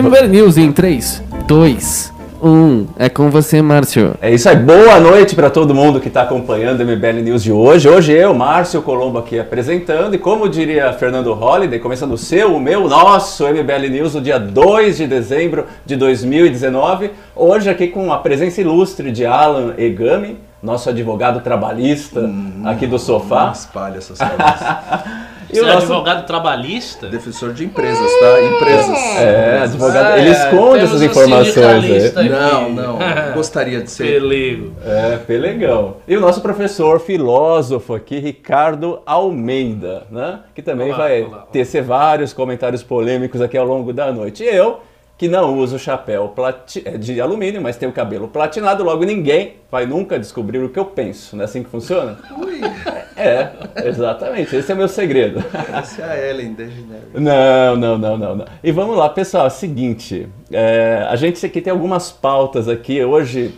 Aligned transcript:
MBL 0.00 0.28
News 0.28 0.56
em 0.56 0.70
3, 0.70 1.24
2, 1.48 2.14
1. 2.40 2.86
É 3.00 3.08
com 3.08 3.30
você, 3.30 3.60
Márcio. 3.60 4.14
É 4.22 4.32
isso 4.32 4.48
aí. 4.48 4.54
Boa 4.54 5.00
noite 5.00 5.34
para 5.34 5.50
todo 5.50 5.74
mundo 5.74 5.98
que 5.98 6.06
está 6.06 6.22
acompanhando 6.22 6.82
o 6.82 6.86
MBL 6.86 7.20
News 7.20 7.42
de 7.42 7.50
hoje. 7.50 7.88
Hoje 7.88 8.12
eu, 8.12 8.32
Márcio 8.32 8.80
Colombo, 8.80 9.18
aqui 9.18 9.40
apresentando. 9.40 10.14
E 10.14 10.18
como 10.18 10.48
diria 10.48 10.92
Fernando 10.92 11.34
Holliday, 11.34 11.80
começando 11.80 12.12
o 12.12 12.16
seu, 12.16 12.54
o 12.54 12.60
meu, 12.60 12.88
nosso 12.88 13.44
MBL 13.44 13.88
News 13.90 14.14
no 14.14 14.20
dia 14.20 14.38
2 14.38 14.98
de 14.98 15.08
dezembro 15.08 15.66
de 15.84 15.96
2019. 15.96 17.10
Hoje 17.34 17.68
aqui 17.68 17.88
com 17.88 18.12
a 18.12 18.18
presença 18.18 18.60
ilustre 18.60 19.10
de 19.10 19.26
Alan 19.26 19.74
Egami, 19.76 20.38
nosso 20.62 20.88
advogado 20.88 21.40
trabalhista 21.40 22.20
hum, 22.20 22.62
aqui 22.66 22.86
do 22.86 23.00
sofá. 23.00 23.46
Não 23.46 23.52
espalha 23.52 23.98
essas 23.98 24.16
coisas. 24.16 24.38
Você 25.50 25.60
é 25.60 25.62
nosso... 25.62 25.78
advogado 25.78 26.26
trabalhista? 26.26 27.08
Defensor 27.08 27.52
de 27.54 27.64
empresas, 27.64 28.10
tá? 28.20 28.42
Empresas. 28.42 28.98
É, 29.16 29.60
advogado. 29.62 30.18
ele 30.18 30.30
esconde 30.30 30.84
essas 30.84 31.02
informações. 31.02 32.16
Aí. 32.16 32.28
Não, 32.28 32.70
não. 32.70 32.98
Gostaria 33.34 33.82
de 33.82 33.90
ser. 33.90 34.20
Pelego. 34.20 34.72
É, 34.84 35.16
pelegão. 35.16 35.96
E 36.06 36.16
o 36.16 36.20
nosso 36.20 36.40
professor 36.40 37.00
filósofo 37.00 37.94
aqui, 37.94 38.18
Ricardo 38.18 39.00
Almeida, 39.06 40.06
né? 40.10 40.40
Que 40.54 40.60
também 40.60 40.88
olá, 40.88 40.98
vai 40.98 41.22
olá, 41.22 41.46
tecer 41.50 41.82
vários 41.82 42.32
comentários 42.32 42.82
polêmicos 42.82 43.40
aqui 43.40 43.56
ao 43.56 43.66
longo 43.66 43.92
da 43.92 44.12
noite. 44.12 44.42
E 44.42 44.46
eu, 44.46 44.80
que 45.18 45.26
não 45.26 45.58
uso 45.58 45.78
chapéu 45.80 46.32
é, 46.84 46.96
de 46.96 47.20
alumínio, 47.20 47.60
mas 47.60 47.76
tem 47.76 47.88
o 47.88 47.92
cabelo 47.92 48.28
platinado, 48.28 48.84
logo 48.84 49.04
ninguém 49.04 49.56
vai 49.70 49.84
nunca 49.84 50.16
descobrir 50.16 50.60
o 50.60 50.68
que 50.68 50.78
eu 50.78 50.84
penso. 50.84 51.34
Não 51.34 51.42
é 51.42 51.44
assim 51.44 51.64
que 51.64 51.68
funciona? 51.68 52.16
Ui. 52.38 52.60
É, 53.16 53.50
exatamente. 53.84 54.54
Esse 54.54 54.70
é 54.70 54.74
o 54.76 54.78
meu 54.78 54.86
segredo. 54.86 55.44
Essa 55.76 56.02
é 56.02 56.04
a 56.04 56.30
Ellen 56.30 56.52
DeGeneres. 56.52 57.08
Não, 57.14 57.76
não, 57.76 57.98
não, 57.98 58.16
não, 58.16 58.36
não. 58.36 58.44
E 58.62 58.70
vamos 58.70 58.96
lá, 58.96 59.08
pessoal. 59.08 59.46
É 59.46 59.48
o 59.48 59.50
seguinte, 59.50 60.28
é, 60.52 61.04
a 61.08 61.16
gente 61.16 61.44
aqui 61.44 61.60
tem 61.60 61.72
algumas 61.72 62.12
pautas 62.12 62.68
aqui. 62.68 63.02
Hoje 63.02 63.52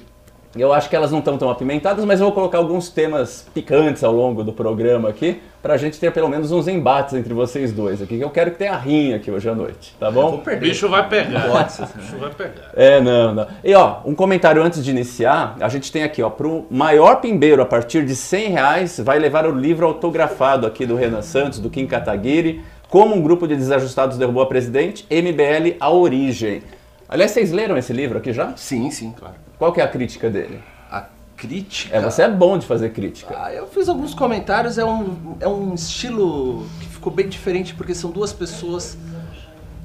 eu 0.56 0.72
acho 0.72 0.90
que 0.90 0.96
elas 0.96 1.12
não 1.12 1.20
estão 1.20 1.38
tão 1.38 1.48
apimentadas, 1.48 2.04
mas 2.04 2.18
eu 2.18 2.26
vou 2.26 2.34
colocar 2.34 2.58
alguns 2.58 2.88
temas 2.88 3.46
picantes 3.54 4.02
ao 4.02 4.12
longo 4.12 4.42
do 4.42 4.52
programa 4.52 5.08
aqui, 5.08 5.40
para 5.62 5.74
a 5.74 5.76
gente 5.76 6.00
ter 6.00 6.10
pelo 6.10 6.28
menos 6.28 6.50
uns 6.50 6.66
embates 6.66 7.14
entre 7.14 7.32
vocês 7.32 7.70
dois 7.72 8.02
aqui, 8.02 8.16
que 8.16 8.24
eu 8.24 8.30
quero 8.30 8.50
que 8.50 8.58
tenha 8.58 8.74
rinha 8.76 9.16
aqui 9.16 9.30
hoje 9.30 9.48
à 9.48 9.54
noite, 9.54 9.94
tá 10.00 10.10
bom? 10.10 10.42
O 10.44 10.56
bicho 10.56 10.88
vai 10.88 11.08
pegar. 11.08 11.48
o 11.50 11.98
bicho 11.98 12.18
vai 12.18 12.30
pegar. 12.30 12.70
É, 12.74 13.00
não, 13.00 13.34
não. 13.34 13.46
E 13.62 13.72
ó, 13.74 13.98
um 14.04 14.14
comentário 14.14 14.60
antes 14.62 14.82
de 14.82 14.90
iniciar, 14.90 15.56
a 15.60 15.68
gente 15.68 15.92
tem 15.92 16.02
aqui, 16.02 16.22
ó, 16.22 16.30
para 16.30 16.48
o 16.48 16.66
maior 16.68 17.20
pimbeiro 17.20 17.62
a 17.62 17.66
partir 17.66 18.04
de 18.04 18.16
100 18.16 18.48
reais, 18.48 18.98
vai 18.98 19.18
levar 19.18 19.46
o 19.46 19.52
livro 19.52 19.86
autografado 19.86 20.66
aqui 20.66 20.84
do 20.84 20.96
Renan 20.96 21.22
Santos, 21.22 21.60
do 21.60 21.70
Kim 21.70 21.86
Kataguiri, 21.86 22.64
Como 22.88 23.14
um 23.14 23.22
grupo 23.22 23.46
de 23.46 23.54
desajustados 23.54 24.18
derrubou 24.18 24.42
a 24.42 24.46
presidente, 24.46 25.06
MBL 25.08 25.76
A 25.78 25.90
Origem. 25.90 26.62
Aliás, 27.08 27.30
vocês 27.30 27.52
leram 27.52 27.76
esse 27.76 27.92
livro 27.92 28.18
aqui 28.18 28.32
já? 28.32 28.52
Sim, 28.56 28.90
sim, 28.90 29.12
claro. 29.16 29.49
Qual 29.60 29.74
que 29.74 29.80
é 29.82 29.84
a 29.84 29.88
crítica 29.88 30.30
dele? 30.30 30.58
A 30.90 31.04
crítica? 31.36 31.94
É, 31.94 32.00
você 32.00 32.22
é 32.22 32.28
bom 32.30 32.56
de 32.56 32.64
fazer 32.64 32.94
crítica. 32.94 33.34
Ah, 33.38 33.52
eu 33.52 33.66
fiz 33.66 33.90
alguns 33.90 34.14
comentários, 34.14 34.78
é 34.78 34.84
um, 34.86 35.36
é 35.38 35.46
um 35.46 35.74
estilo 35.74 36.66
que 36.80 36.88
ficou 36.88 37.12
bem 37.12 37.28
diferente, 37.28 37.74
porque 37.74 37.94
são 37.94 38.10
duas 38.10 38.32
pessoas 38.32 38.96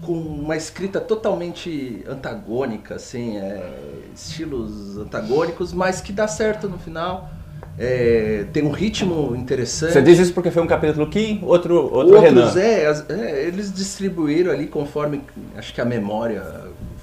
com 0.01 0.13
uma 0.13 0.55
escrita 0.55 1.01
totalmente 1.01 2.01
antagônica, 2.07 2.95
assim, 2.95 3.35
é, 3.35 3.69
estilos 4.15 4.97
antagônicos, 4.97 5.73
mas 5.73 5.99
que 5.99 6.13
dá 6.13 6.25
certo 6.25 6.69
no 6.69 6.79
final. 6.79 7.29
É, 7.77 8.45
tem 8.53 8.63
um 8.63 8.71
ritmo 8.71 9.35
interessante. 9.35 9.91
Você 9.91 10.01
diz 10.01 10.19
isso 10.19 10.33
porque 10.33 10.51
foi 10.51 10.63
um 10.63 10.67
capítulo 10.67 11.05
Kim, 11.07 11.41
outro, 11.43 11.93
outro 11.93 12.15
Outros, 12.15 12.23
Renan. 12.23 12.53
É, 12.57 13.03
é, 13.09 13.45
eles 13.45 13.73
distribuíram 13.73 14.53
ali 14.53 14.67
conforme 14.67 15.21
acho 15.57 15.73
que 15.73 15.81
a 15.81 15.85
memória 15.85 16.41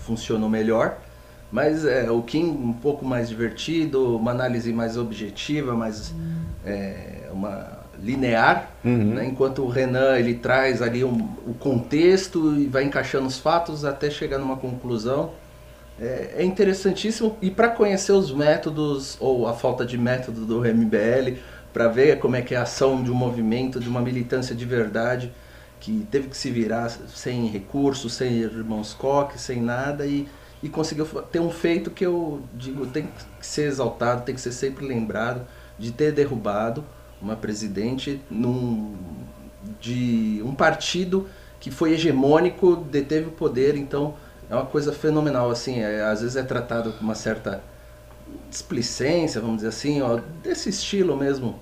funcionou 0.07 0.49
melhor. 0.49 0.97
Mas 1.53 1.85
é, 1.85 2.11
o 2.11 2.23
Kim 2.23 2.47
um 2.47 2.73
pouco 2.73 3.05
mais 3.05 3.29
divertido, 3.29 4.17
uma 4.17 4.31
análise 4.31 4.73
mais 4.73 4.97
objetiva, 4.97 5.75
mais 5.75 6.15
é, 6.65 7.29
uma 7.31 7.83
linear, 8.03 8.71
uhum. 8.85 9.15
né? 9.15 9.27
enquanto 9.27 9.63
o 9.63 9.69
Renan 9.69 10.19
ele 10.19 10.35
traz 10.35 10.83
ali 10.83 11.05
um, 11.05 11.29
o 11.47 11.55
contexto 11.55 12.57
e 12.57 12.67
vai 12.67 12.83
encaixando 12.83 13.27
os 13.27 13.39
fatos 13.39 13.85
até 13.85 14.11
chegar 14.11 14.39
numa 14.39 14.57
conclusão. 14.57 15.31
É, 16.01 16.37
é 16.39 16.45
interessantíssimo 16.45 17.37
e 17.43 17.51
para 17.51 17.69
conhecer 17.69 18.13
os 18.13 18.33
métodos 18.33 19.19
ou 19.21 19.47
a 19.47 19.53
falta 19.53 19.85
de 19.85 19.99
método 19.99 20.47
do 20.47 20.61
MBL, 20.61 21.39
para 21.71 21.87
ver 21.87 22.19
como 22.19 22.35
é 22.35 22.43
que 22.43 22.55
é 22.55 22.59
a 22.59 22.63
ação 22.63 23.03
de 23.03 23.11
um 23.11 23.15
movimento, 23.15 23.79
de 23.79 23.89
uma 23.89 24.01
militância 24.01 24.55
de 24.55 24.65
verdade 24.65 25.31
que 25.79 26.07
teve 26.11 26.29
que 26.29 26.37
se 26.37 26.51
virar 26.51 26.89
sem 26.89 27.47
recursos, 27.49 28.15
sem 28.15 28.35
irmãos 28.35 28.95
Koch, 28.95 29.39
sem 29.39 29.61
nada 29.61 30.07
e 30.07 30.29
e 30.63 30.69
conseguiu 30.69 31.05
ter 31.31 31.41
um 31.41 31.51
feito 31.51 31.91
que 31.91 32.07
eu 32.07 32.43
digo 32.55 32.87
tem 32.87 33.09
que 33.41 33.47
ser 33.47 33.63
exaltado, 33.63 34.23
tem 34.23 34.35
que 34.35 34.41
ser 34.41 34.53
sempre 34.53 34.87
lembrado 34.87 35.45
de 35.79 35.91
ter 35.91 36.13
derrubado 36.13 36.85
uma 37.21 37.35
presidente 37.37 38.21
num, 38.31 38.97
de 39.81 40.41
um 40.45 40.55
partido 40.55 41.29
que 41.59 41.71
foi 41.71 41.93
hegemônico, 41.93 42.77
deteve 42.77 43.29
o 43.29 43.33
poder, 43.33 43.77
então 43.77 44.15
é 44.51 44.55
uma 44.55 44.67
coisa 44.67 44.93
fenomenal 44.93 45.51
assim, 45.51 45.81
é, 45.81 46.03
às 46.03 46.21
vezes 46.21 46.37
é 46.37 46.43
tratado 46.43 46.93
com 46.93 47.05
uma 47.05 47.15
certa 47.15 47.63
displicência, 48.49 49.41
vamos 49.41 49.57
dizer 49.57 49.69
assim, 49.69 50.03
ó, 50.03 50.21
desse 50.43 50.69
estilo 50.69 51.17
mesmo, 51.17 51.59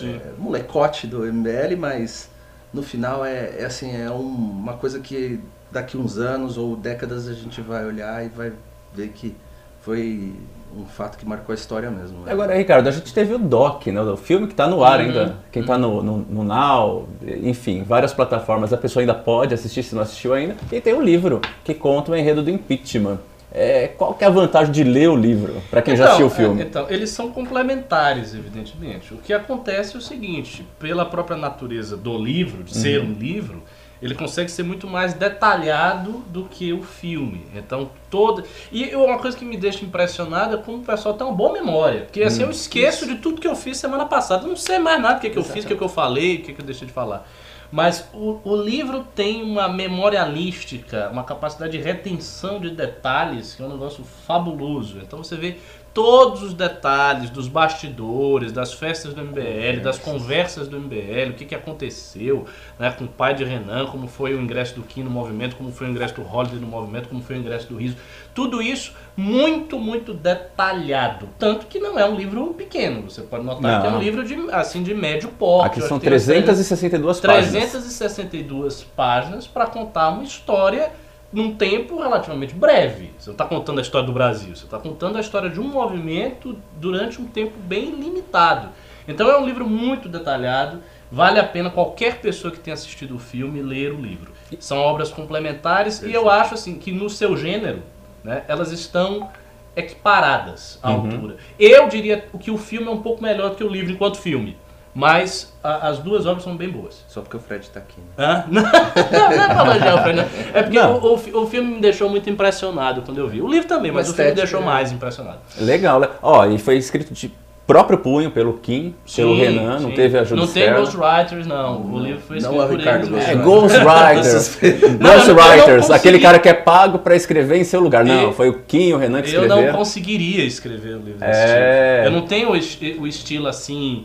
é, 0.00 0.32
molecote 0.38 1.06
do 1.06 1.20
MBL, 1.20 1.76
mas 1.78 2.30
no 2.72 2.82
final 2.82 3.24
é, 3.24 3.60
é 3.60 3.64
assim, 3.64 3.94
é 3.94 4.10
um, 4.10 4.24
uma 4.24 4.74
coisa 4.74 4.98
que 5.00 5.40
daqui 5.74 5.96
uns 5.96 6.16
anos 6.18 6.56
ou 6.56 6.76
décadas 6.76 7.28
a 7.28 7.34
gente 7.34 7.60
vai 7.60 7.84
olhar 7.84 8.24
e 8.24 8.28
vai 8.28 8.52
ver 8.94 9.08
que 9.08 9.34
foi 9.82 10.32
um 10.76 10.86
fato 10.86 11.18
que 11.18 11.26
marcou 11.26 11.52
a 11.52 11.54
história 11.54 11.90
mesmo. 11.90 12.20
Né? 12.20 12.32
Agora, 12.32 12.56
Ricardo, 12.56 12.88
a 12.88 12.90
gente 12.90 13.12
teve 13.12 13.34
o 13.34 13.38
Doc, 13.38 13.86
né? 13.88 14.00
o 14.00 14.16
filme 14.16 14.46
que 14.46 14.52
está 14.52 14.66
no 14.66 14.82
ar 14.82 15.00
uhum. 15.00 15.06
ainda. 15.06 15.36
Quem 15.52 15.62
está 15.62 15.76
no, 15.76 16.02
no, 16.02 16.18
no, 16.18 16.44
Now, 16.44 17.08
enfim, 17.42 17.82
várias 17.82 18.14
plataformas, 18.14 18.72
a 18.72 18.76
pessoa 18.76 19.02
ainda 19.02 19.14
pode 19.14 19.52
assistir 19.52 19.82
se 19.82 19.94
não 19.94 20.02
assistiu 20.02 20.32
ainda. 20.32 20.56
E 20.72 20.80
tem 20.80 20.94
o 20.94 21.02
livro 21.02 21.40
que 21.62 21.74
conta 21.74 22.12
o 22.12 22.16
enredo 22.16 22.42
do 22.42 22.50
impeachment. 22.50 23.18
É, 23.52 23.88
qual 23.88 24.14
que 24.14 24.24
é 24.24 24.26
a 24.26 24.30
vantagem 24.30 24.72
de 24.72 24.82
ler 24.82 25.08
o 25.08 25.14
livro, 25.14 25.62
para 25.70 25.80
quem 25.80 25.94
então, 25.94 26.04
já 26.04 26.12
assistiu 26.12 26.26
o 26.26 26.30
filme? 26.30 26.60
É, 26.60 26.64
então, 26.64 26.86
eles 26.88 27.10
são 27.10 27.30
complementares, 27.30 28.34
evidentemente. 28.34 29.14
O 29.14 29.18
que 29.18 29.32
acontece 29.32 29.94
é 29.94 29.98
o 29.98 30.02
seguinte, 30.02 30.66
pela 30.80 31.04
própria 31.04 31.36
natureza 31.36 31.96
do 31.96 32.18
livro, 32.18 32.64
de 32.64 32.76
ser 32.76 33.00
uhum. 33.00 33.10
um 33.10 33.12
livro, 33.12 33.62
ele 34.04 34.14
consegue 34.14 34.50
ser 34.50 34.62
muito 34.62 34.86
mais 34.86 35.14
detalhado 35.14 36.22
do 36.28 36.44
que 36.44 36.74
o 36.74 36.82
filme. 36.82 37.46
Então, 37.54 37.90
toda. 38.10 38.44
E 38.70 38.94
uma 38.94 39.18
coisa 39.18 39.34
que 39.34 39.46
me 39.46 39.56
deixa 39.56 39.82
impressionado 39.82 40.56
é 40.56 40.58
como 40.58 40.78
o 40.78 40.84
pessoal 40.84 41.14
tem 41.14 41.26
uma 41.26 41.34
boa 41.34 41.54
memória. 41.54 42.02
Porque 42.02 42.22
assim, 42.22 42.42
hum, 42.42 42.46
eu 42.46 42.50
esqueço 42.50 43.06
isso. 43.06 43.14
de 43.14 43.20
tudo 43.22 43.40
que 43.40 43.48
eu 43.48 43.56
fiz 43.56 43.78
semana 43.78 44.04
passada. 44.04 44.44
Eu 44.44 44.50
não 44.50 44.56
sei 44.56 44.78
mais 44.78 45.00
nada 45.00 45.14
do 45.14 45.20
que, 45.22 45.30
que 45.30 45.38
eu 45.38 45.42
fiz, 45.42 45.64
o 45.64 45.68
que, 45.68 45.74
que 45.74 45.82
eu 45.82 45.88
falei, 45.88 46.36
o 46.36 46.42
que, 46.42 46.52
que 46.52 46.60
eu 46.60 46.66
deixei 46.66 46.86
de 46.86 46.92
falar. 46.92 47.26
Mas 47.72 48.06
o, 48.12 48.40
o 48.44 48.54
livro 48.54 49.06
tem 49.14 49.42
uma 49.42 49.68
memorialística, 49.68 51.08
uma 51.10 51.24
capacidade 51.24 51.72
de 51.72 51.82
retenção 51.82 52.60
de 52.60 52.70
detalhes 52.70 53.54
que 53.54 53.62
é 53.62 53.66
um 53.66 53.70
negócio 53.70 54.04
fabuloso. 54.04 54.98
Então 54.98 55.24
você 55.24 55.34
vê 55.34 55.56
todos 55.94 56.42
os 56.42 56.52
detalhes 56.52 57.30
dos 57.30 57.46
bastidores, 57.46 58.50
das 58.50 58.72
festas 58.72 59.14
do 59.14 59.22
MBL, 59.22 59.80
das 59.80 59.96
conversas 59.96 60.66
do 60.66 60.78
MBL, 60.78 61.30
o 61.30 61.34
que, 61.34 61.44
que 61.44 61.54
aconteceu 61.54 62.46
né, 62.76 62.90
com 62.90 63.04
o 63.04 63.08
pai 63.08 63.32
de 63.32 63.44
Renan, 63.44 63.86
como 63.86 64.08
foi 64.08 64.34
o 64.34 64.40
ingresso 64.40 64.74
do 64.74 64.82
Kim 64.82 65.04
no 65.04 65.10
movimento, 65.10 65.54
como 65.54 65.70
foi 65.70 65.86
o 65.86 65.90
ingresso 65.90 66.14
do 66.14 66.22
Holiday 66.22 66.58
no 66.58 66.66
movimento, 66.66 67.08
como 67.08 67.22
foi 67.22 67.36
o 67.36 67.38
ingresso 67.38 67.68
do 67.68 67.76
Riso. 67.76 67.96
Tudo 68.34 68.60
isso 68.60 68.92
muito, 69.16 69.78
muito 69.78 70.12
detalhado. 70.12 71.28
Tanto 71.38 71.66
que 71.66 71.78
não 71.78 71.96
é 71.96 72.04
um 72.04 72.16
livro 72.16 72.52
pequeno. 72.54 73.08
Você 73.08 73.22
pode 73.22 73.44
notar 73.44 73.62
não. 73.62 73.80
que 73.80 73.86
é 73.86 73.90
um 73.90 74.00
livro 74.00 74.24
de, 74.24 74.34
assim, 74.50 74.82
de 74.82 74.92
médio 74.92 75.28
porte. 75.28 75.78
Aqui 75.78 75.88
são 75.88 76.00
362 76.00 77.20
páginas. 77.20 77.70
362 77.70 78.82
páginas 78.96 79.46
para 79.46 79.66
contar 79.66 80.08
uma 80.08 80.24
história 80.24 80.90
num 81.34 81.52
tempo 81.54 82.00
relativamente 82.00 82.54
breve. 82.54 83.10
Você 83.18 83.28
não 83.28 83.34
está 83.34 83.44
contando 83.44 83.80
a 83.80 83.82
história 83.82 84.06
do 84.06 84.12
Brasil, 84.12 84.54
você 84.54 84.64
está 84.64 84.78
contando 84.78 85.16
a 85.16 85.20
história 85.20 85.50
de 85.50 85.58
um 85.58 85.64
movimento 85.64 86.56
durante 86.80 87.20
um 87.20 87.26
tempo 87.26 87.58
bem 87.58 87.90
limitado. 87.90 88.68
Então 89.06 89.28
é 89.28 89.36
um 89.36 89.44
livro 89.44 89.68
muito 89.68 90.08
detalhado, 90.08 90.80
vale 91.10 91.40
a 91.40 91.44
pena 91.44 91.70
qualquer 91.70 92.20
pessoa 92.20 92.52
que 92.52 92.60
tenha 92.60 92.74
assistido 92.74 93.16
o 93.16 93.18
filme 93.18 93.60
ler 93.60 93.92
o 93.92 94.00
livro. 94.00 94.32
São 94.60 94.78
obras 94.78 95.10
complementares 95.10 96.00
e 96.02 96.12
eu 96.12 96.30
acho 96.30 96.54
assim 96.54 96.78
que 96.78 96.92
no 96.92 97.10
seu 97.10 97.36
gênero, 97.36 97.82
né, 98.22 98.44
elas 98.46 98.70
estão 98.70 99.28
equiparadas 99.76 100.78
à 100.80 100.90
uhum. 100.90 101.10
altura. 101.10 101.36
Eu 101.58 101.88
diria 101.88 102.24
que 102.40 102.50
o 102.50 102.56
filme 102.56 102.86
é 102.86 102.90
um 102.90 103.02
pouco 103.02 103.20
melhor 103.20 103.50
do 103.50 103.56
que 103.56 103.64
o 103.64 103.68
livro 103.68 103.92
enquanto 103.92 104.18
filme. 104.18 104.56
Mas 104.94 105.52
a, 105.62 105.88
as 105.88 105.98
duas 105.98 106.24
obras 106.24 106.44
são 106.44 106.56
bem 106.56 106.68
boas. 106.68 107.04
Só 107.08 107.20
porque 107.20 107.36
o 107.36 107.40
Fred 107.40 107.64
está 107.64 107.80
aqui. 107.80 107.96
Né? 107.98 108.24
Hã? 108.24 108.44
Não, 108.48 108.62
não, 108.62 108.70
não 108.70 109.42
é 109.42 109.48
pra 109.48 109.64
elogiar 109.64 109.94
o 109.96 110.02
Fred. 110.02 110.16
Não. 110.16 110.24
É 110.54 110.62
porque 110.62 110.78
o, 110.78 111.38
o, 111.38 111.42
o, 111.42 111.46
filme 111.48 111.74
me 111.74 111.80
deixou 111.80 112.08
muito 112.08 112.30
impressionado 112.30 113.02
quando 113.02 113.18
eu 113.18 113.26
vi. 113.26 113.42
O 113.42 113.48
livro 113.48 113.66
também, 113.66 113.90
mas, 113.90 114.06
mas 114.06 114.10
o 114.10 114.14
filme 114.14 114.30
me 114.30 114.36
deixou 114.36 114.60
é. 114.60 114.64
mais 114.64 114.92
impressionado. 114.92 115.38
Legal. 115.58 116.00
Ó, 116.22 116.46
e 116.46 116.58
foi 116.58 116.76
escrito 116.76 117.12
de 117.12 117.32
próprio 117.66 117.98
punho 117.98 118.30
pelo 118.30 118.54
Kim, 118.54 118.94
pelo 119.16 119.34
Sim, 119.34 119.40
Renan, 119.40 119.80
não 119.80 119.88
sim. 119.88 119.94
teve 119.96 120.18
ajuda 120.18 120.40
Não 120.42 120.46
tem 120.46 120.72
ghostwriters, 120.72 121.46
não. 121.46 121.82
O 121.82 121.98
livro 121.98 122.20
foi 122.20 122.38
Não 122.38 122.50
escrito 122.50 122.62
é 122.62 122.64
o 122.64 122.68
por 122.68 122.78
Ricardo 122.78 123.06
eles 123.06 123.28
É. 123.28 123.34
Ghostwriters. 123.34 124.58
Não, 125.00 125.08
não 125.08 125.34
Ghostwriters, 125.34 125.90
aquele 125.90 126.18
cara 126.18 126.38
que 126.38 126.48
é 126.48 126.54
pago 126.54 126.98
pra 126.98 127.16
escrever 127.16 127.56
em 127.56 127.64
seu 127.64 127.80
lugar. 127.80 128.04
Não, 128.04 128.30
E- 128.30 128.34
foi 128.34 128.48
o 128.50 128.60
Kim 128.66 128.88
e 128.88 128.94
o 128.94 128.98
Renan 128.98 129.22
que 129.22 129.32
Eu 129.32 129.42
não 129.42 129.56
escreveram. 129.56 129.78
conseguiria 129.78 130.44
escrever 130.44 130.96
o 130.96 130.98
livro 130.98 131.18
desse 131.20 131.40
É. 131.40 132.02
tipo. 132.02 132.14
Eu 132.14 132.20
não 132.20 132.26
tenho 132.26 132.50
o, 132.50 133.02
o 133.02 133.06
estilo 133.06 133.48
assim, 133.48 134.04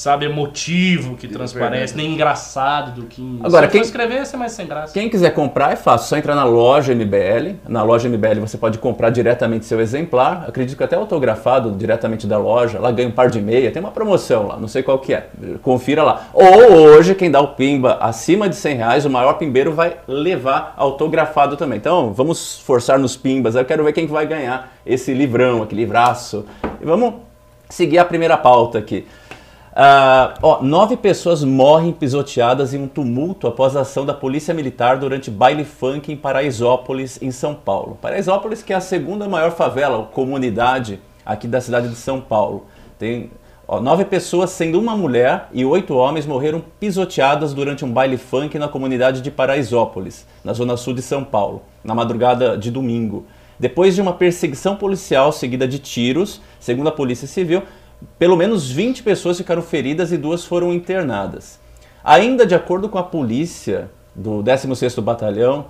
sabe, 0.00 0.24
emotivo 0.24 1.14
que 1.14 1.28
transparece, 1.28 1.94
nem 1.94 2.14
engraçado 2.14 2.92
do 2.92 3.02
que. 3.06 3.38
Agora, 3.42 3.68
quem- 3.68 3.82
escrever, 3.82 4.14
ia 4.14 4.24
ser 4.24 4.38
mais 4.38 4.52
sem 4.52 4.66
graça. 4.66 4.94
Quem 4.94 5.10
quiser 5.10 5.30
comprar 5.34 5.72
é 5.72 5.76
fácil, 5.76 6.08
só 6.08 6.16
entrar 6.16 6.34
na 6.34 6.44
loja 6.44 6.94
MBL. 6.94 7.56
Na 7.68 7.82
loja 7.82 8.08
MBL 8.08 8.40
você 8.40 8.56
pode 8.56 8.78
comprar 8.78 9.10
diretamente 9.10 9.66
seu 9.66 9.78
exemplar. 9.78 10.46
Acredito 10.48 10.76
que 10.78 10.82
até 10.82 10.96
autografado 10.96 11.72
diretamente 11.72 12.26
da 12.26 12.38
loja. 12.38 12.78
Lá 12.78 12.90
ganha 12.90 13.08
um 13.08 13.12
par 13.12 13.28
de 13.28 13.40
meia. 13.42 13.70
Tem 13.70 13.80
uma 13.80 13.90
promoção 13.90 14.46
lá, 14.46 14.56
não 14.56 14.68
sei 14.68 14.82
qual 14.82 14.98
que 14.98 15.12
é. 15.12 15.28
Confira 15.62 16.02
lá. 16.02 16.28
Ou 16.32 16.72
hoje, 16.72 17.14
quem 17.14 17.30
dá 17.30 17.40
o 17.40 17.48
pimba 17.48 17.98
acima 18.00 18.48
de 18.48 18.56
100 18.56 18.76
reais, 18.76 19.04
o 19.04 19.10
maior 19.10 19.34
pimbeiro 19.34 19.72
vai 19.74 19.98
levar 20.08 20.72
autografado 20.78 21.56
também. 21.58 21.76
Então 21.76 22.12
vamos 22.14 22.58
forçar 22.60 22.98
nos 22.98 23.16
pimbas. 23.18 23.54
Eu 23.54 23.64
quero 23.66 23.84
ver 23.84 23.92
quem 23.92 24.06
que 24.06 24.12
vai 24.12 24.26
ganhar 24.26 24.72
esse 24.86 25.12
livrão 25.12 25.62
aqui, 25.62 25.74
livraço. 25.74 26.46
E 26.80 26.86
vamos 26.86 27.14
seguir 27.68 27.98
a 27.98 28.04
primeira 28.04 28.36
pauta 28.38 28.78
aqui. 28.78 29.06
Ah, 29.82 30.34
ó, 30.42 30.62
nove 30.62 30.94
pessoas 30.94 31.42
morrem 31.42 31.90
pisoteadas 31.90 32.74
em 32.74 32.82
um 32.82 32.86
tumulto 32.86 33.46
após 33.46 33.74
a 33.74 33.80
ação 33.80 34.04
da 34.04 34.12
Polícia 34.12 34.52
Militar 34.52 34.98
durante 34.98 35.30
baile 35.30 35.64
funk 35.64 36.12
em 36.12 36.16
Paraisópolis, 36.16 37.18
em 37.22 37.30
São 37.30 37.54
Paulo. 37.54 37.96
Paraisópolis, 37.98 38.62
que 38.62 38.74
é 38.74 38.76
a 38.76 38.80
segunda 38.82 39.26
maior 39.26 39.52
favela, 39.52 39.96
ou 39.96 40.04
comunidade 40.04 41.00
aqui 41.24 41.48
da 41.48 41.62
cidade 41.62 41.88
de 41.88 41.94
São 41.94 42.20
Paulo. 42.20 42.66
Tem 42.98 43.30
ó, 43.66 43.80
nove 43.80 44.04
pessoas, 44.04 44.50
sendo 44.50 44.78
uma 44.78 44.94
mulher 44.94 45.48
e 45.50 45.64
oito 45.64 45.94
homens, 45.94 46.26
morreram 46.26 46.62
pisoteadas 46.78 47.54
durante 47.54 47.82
um 47.82 47.90
baile 47.90 48.18
funk 48.18 48.58
na 48.58 48.68
comunidade 48.68 49.22
de 49.22 49.30
Paraisópolis, 49.30 50.26
na 50.44 50.52
zona 50.52 50.76
sul 50.76 50.92
de 50.92 51.00
São 51.00 51.24
Paulo, 51.24 51.62
na 51.82 51.94
madrugada 51.94 52.54
de 52.58 52.70
domingo. 52.70 53.24
Depois 53.58 53.94
de 53.94 54.00
uma 54.00 54.12
perseguição 54.14 54.76
policial 54.76 55.32
seguida 55.32 55.68
de 55.68 55.78
tiros, 55.78 56.40
segundo 56.58 56.88
a 56.88 56.92
Polícia 56.92 57.26
Civil, 57.26 57.62
pelo 58.18 58.36
menos 58.36 58.70
20 58.70 59.02
pessoas 59.02 59.36
ficaram 59.38 59.62
feridas 59.62 60.12
e 60.12 60.16
duas 60.16 60.44
foram 60.44 60.72
internadas. 60.72 61.58
Ainda 62.02 62.46
de 62.46 62.54
acordo 62.54 62.88
com 62.88 62.98
a 62.98 63.02
polícia 63.02 63.90
do 64.14 64.42
16º 64.42 65.00
Batalhão, 65.02 65.66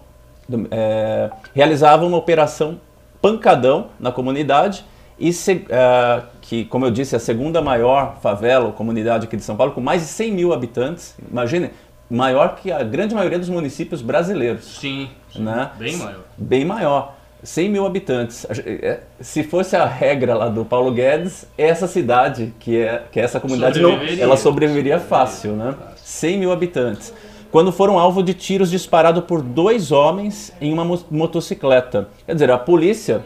do- 0.48 0.66
é, 0.70 1.30
realizava 1.54 2.04
uma 2.06 2.16
operação 2.16 2.80
pancadão 3.20 3.88
na 3.98 4.10
comunidade 4.12 4.84
e 5.18 5.32
se- 5.32 5.66
é, 5.68 6.22
que, 6.40 6.64
como 6.64 6.86
eu 6.86 6.90
disse, 6.90 7.14
é 7.14 7.18
a 7.18 7.20
segunda 7.20 7.60
maior 7.60 8.16
favela 8.22 8.66
ou 8.66 8.72
comunidade 8.72 9.26
aqui 9.26 9.36
de 9.36 9.42
São 9.42 9.56
Paulo, 9.56 9.72
com 9.72 9.80
mais 9.80 10.02
de 10.02 10.08
100 10.08 10.32
mil 10.32 10.52
habitantes. 10.52 11.14
Imagine, 11.30 11.70
maior 12.08 12.56
que 12.56 12.72
a 12.72 12.82
grande 12.82 13.14
maioria 13.14 13.38
dos 13.38 13.48
municípios 13.48 14.00
brasileiros 14.02 14.64
Sim, 14.80 15.10
sim, 15.32 15.42
né? 15.42 15.70
bem 15.78 15.96
maior. 15.96 16.20
Bem 16.38 16.64
maior. 16.64 17.14
100 17.42 17.68
mil 17.70 17.86
habitantes. 17.86 18.46
É, 18.64 19.00
Se 19.20 19.42
fosse 19.42 19.74
a 19.76 19.84
regra 19.86 20.34
lá 20.34 20.48
do 20.48 20.64
Paulo 20.64 20.92
Guedes, 20.92 21.46
essa 21.56 21.86
cidade, 21.86 22.52
que 22.58 22.78
é, 22.80 23.02
que 23.10 23.18
é 23.20 23.22
essa 23.24 23.40
comunidade, 23.40 23.80
não, 23.80 23.90
ela 24.22 24.36
sobreviveria 24.36 24.98
fácil, 25.00 25.52
né? 25.52 25.74
100 25.96 26.38
mil 26.38 26.52
habitantes. 26.52 27.12
Quando 27.50 27.72
foram 27.72 27.98
alvo 27.98 28.22
de 28.22 28.32
tiros 28.34 28.70
disparados 28.70 29.24
por 29.24 29.42
dois 29.42 29.90
homens 29.90 30.52
em 30.60 30.72
uma 30.72 30.84
mo- 30.84 31.02
motocicleta. 31.10 32.08
Quer 32.26 32.34
dizer, 32.34 32.50
a 32.50 32.58
polícia 32.58 33.24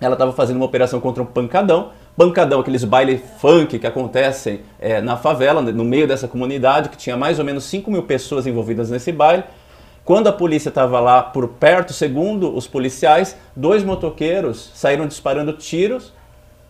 ela 0.00 0.14
estava 0.14 0.32
fazendo 0.32 0.56
uma 0.56 0.66
operação 0.66 1.00
contra 1.00 1.22
um 1.22 1.26
pancadão. 1.26 1.90
Pancadão, 2.16 2.60
aqueles 2.60 2.84
baile 2.84 3.20
funk 3.40 3.78
que 3.78 3.86
acontecem 3.86 4.60
é, 4.78 5.00
na 5.00 5.16
favela, 5.16 5.60
no 5.60 5.84
meio 5.84 6.06
dessa 6.06 6.28
comunidade, 6.28 6.88
que 6.88 6.96
tinha 6.96 7.16
mais 7.16 7.38
ou 7.40 7.44
menos 7.44 7.64
5 7.64 7.90
mil 7.90 8.02
pessoas 8.04 8.46
envolvidas 8.46 8.90
nesse 8.90 9.10
baile. 9.10 9.42
Quando 10.04 10.26
a 10.26 10.32
polícia 10.32 10.68
estava 10.68 11.00
lá 11.00 11.22
por 11.22 11.48
perto, 11.48 11.94
segundo 11.94 12.54
os 12.54 12.66
policiais, 12.66 13.36
dois 13.56 13.82
motoqueiros 13.82 14.70
saíram 14.74 15.06
disparando 15.06 15.54
tiros 15.54 16.12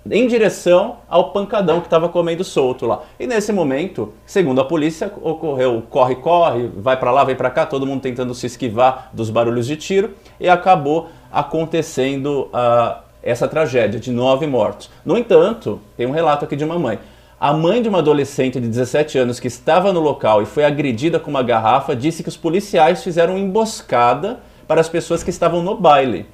em 0.09 0.29
direção 0.29 0.99
ao 1.09 1.33
pancadão 1.33 1.81
que 1.81 1.87
estava 1.87 2.09
comendo 2.09 2.45
solto 2.45 2.87
lá. 2.87 3.03
E 3.19 3.27
nesse 3.27 3.53
momento, 3.53 4.13
segundo 4.25 4.61
a 4.61 4.65
polícia, 4.65 5.11
ocorreu 5.21 5.83
corre-corre, 5.91 6.71
vai 6.77 6.97
para 6.97 7.11
lá, 7.11 7.25
vai 7.25 7.35
para 7.35 7.51
cá, 7.51 7.67
todo 7.67 7.87
mundo 7.87 8.03
tentando 8.03 8.35
se 8.35 8.47
esquivar 8.47 9.11
dos 9.13 9.31
barulhos 9.31 9.67
de 9.67 9.77
tiro 9.77 10.11
e 10.39 10.49
acabou 10.49 11.09
acontecendo 11.33 12.49
ah, 12.53 13.01
essa 13.21 13.49
tragédia 13.49 13.99
de 13.99 14.13
nove 14.13 14.47
mortos. 14.47 14.91
No 15.05 15.19
entanto, 15.19 15.81
tem 15.97 16.07
um 16.07 16.13
relato 16.13 16.45
aqui 16.45 16.55
de 16.55 16.65
uma 16.65 16.79
mãe. 16.79 17.01
A 17.41 17.53
mãe 17.53 17.83
de 17.83 17.89
uma 17.89 17.99
adolescente 17.99 18.61
de 18.61 18.69
17 18.69 19.19
anos 19.19 19.41
que 19.41 19.49
estava 19.49 19.93
no 19.93 20.01
local 20.01 20.41
e 20.43 20.47
foi 20.47 20.65
agredida 20.65 21.19
com 21.19 21.31
uma 21.31 21.43
garrafa 21.43 21.95
disse 21.95 22.23
que 22.23 22.29
os 22.29 22.37
policiais 22.37 23.03
fizeram 23.03 23.37
emboscada 23.37 24.41
para 24.69 24.81
as 24.81 24.89
pessoas 24.89 25.23
que 25.23 25.31
estavam 25.31 25.63
no 25.63 25.77
baile. 25.77 26.27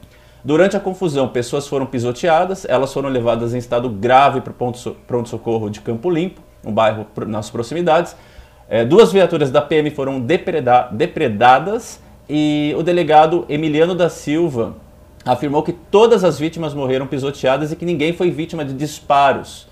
Durante 0.45 0.77
a 0.77 0.81
confusão, 0.81 1.29
pessoas 1.29 1.67
foram 1.67 1.87
pisoteadas, 1.87 2.65
elas 2.69 2.93
foram 2.93 3.09
levadas 3.09 3.55
em 3.55 3.59
estado 3.59 3.89
grave 3.89 4.41
para 4.41 4.53
o 4.53 4.95
pronto-socorro 5.07 5.69
de 5.71 5.81
Campo 5.81 6.11
Limpo, 6.11 6.41
um 6.65 6.73
bairro 6.73 7.07
nas 7.27 7.51
proximidades. 7.51 8.15
É, 8.69 8.85
duas 8.85 9.11
viaturas 9.11 9.51
da 9.51 9.61
PM 9.61 9.91
foram 9.91 10.21
depreda- 10.21 10.89
depredadas 10.93 12.01
e 12.29 12.75
o 12.79 12.83
delegado 12.83 13.45
Emiliano 13.49 13.95
da 13.95 14.09
Silva 14.09 14.77
afirmou 15.25 15.63
que 15.63 15.73
todas 15.73 16.25
as 16.25 16.39
vítimas 16.39 16.73
morreram 16.73 17.07
pisoteadas 17.07 17.73
e 17.73 17.77
que 17.77 17.85
ninguém 17.85 18.13
foi 18.13 18.31
vítima 18.31 18.65
de 18.65 18.73
disparos. 18.73 19.70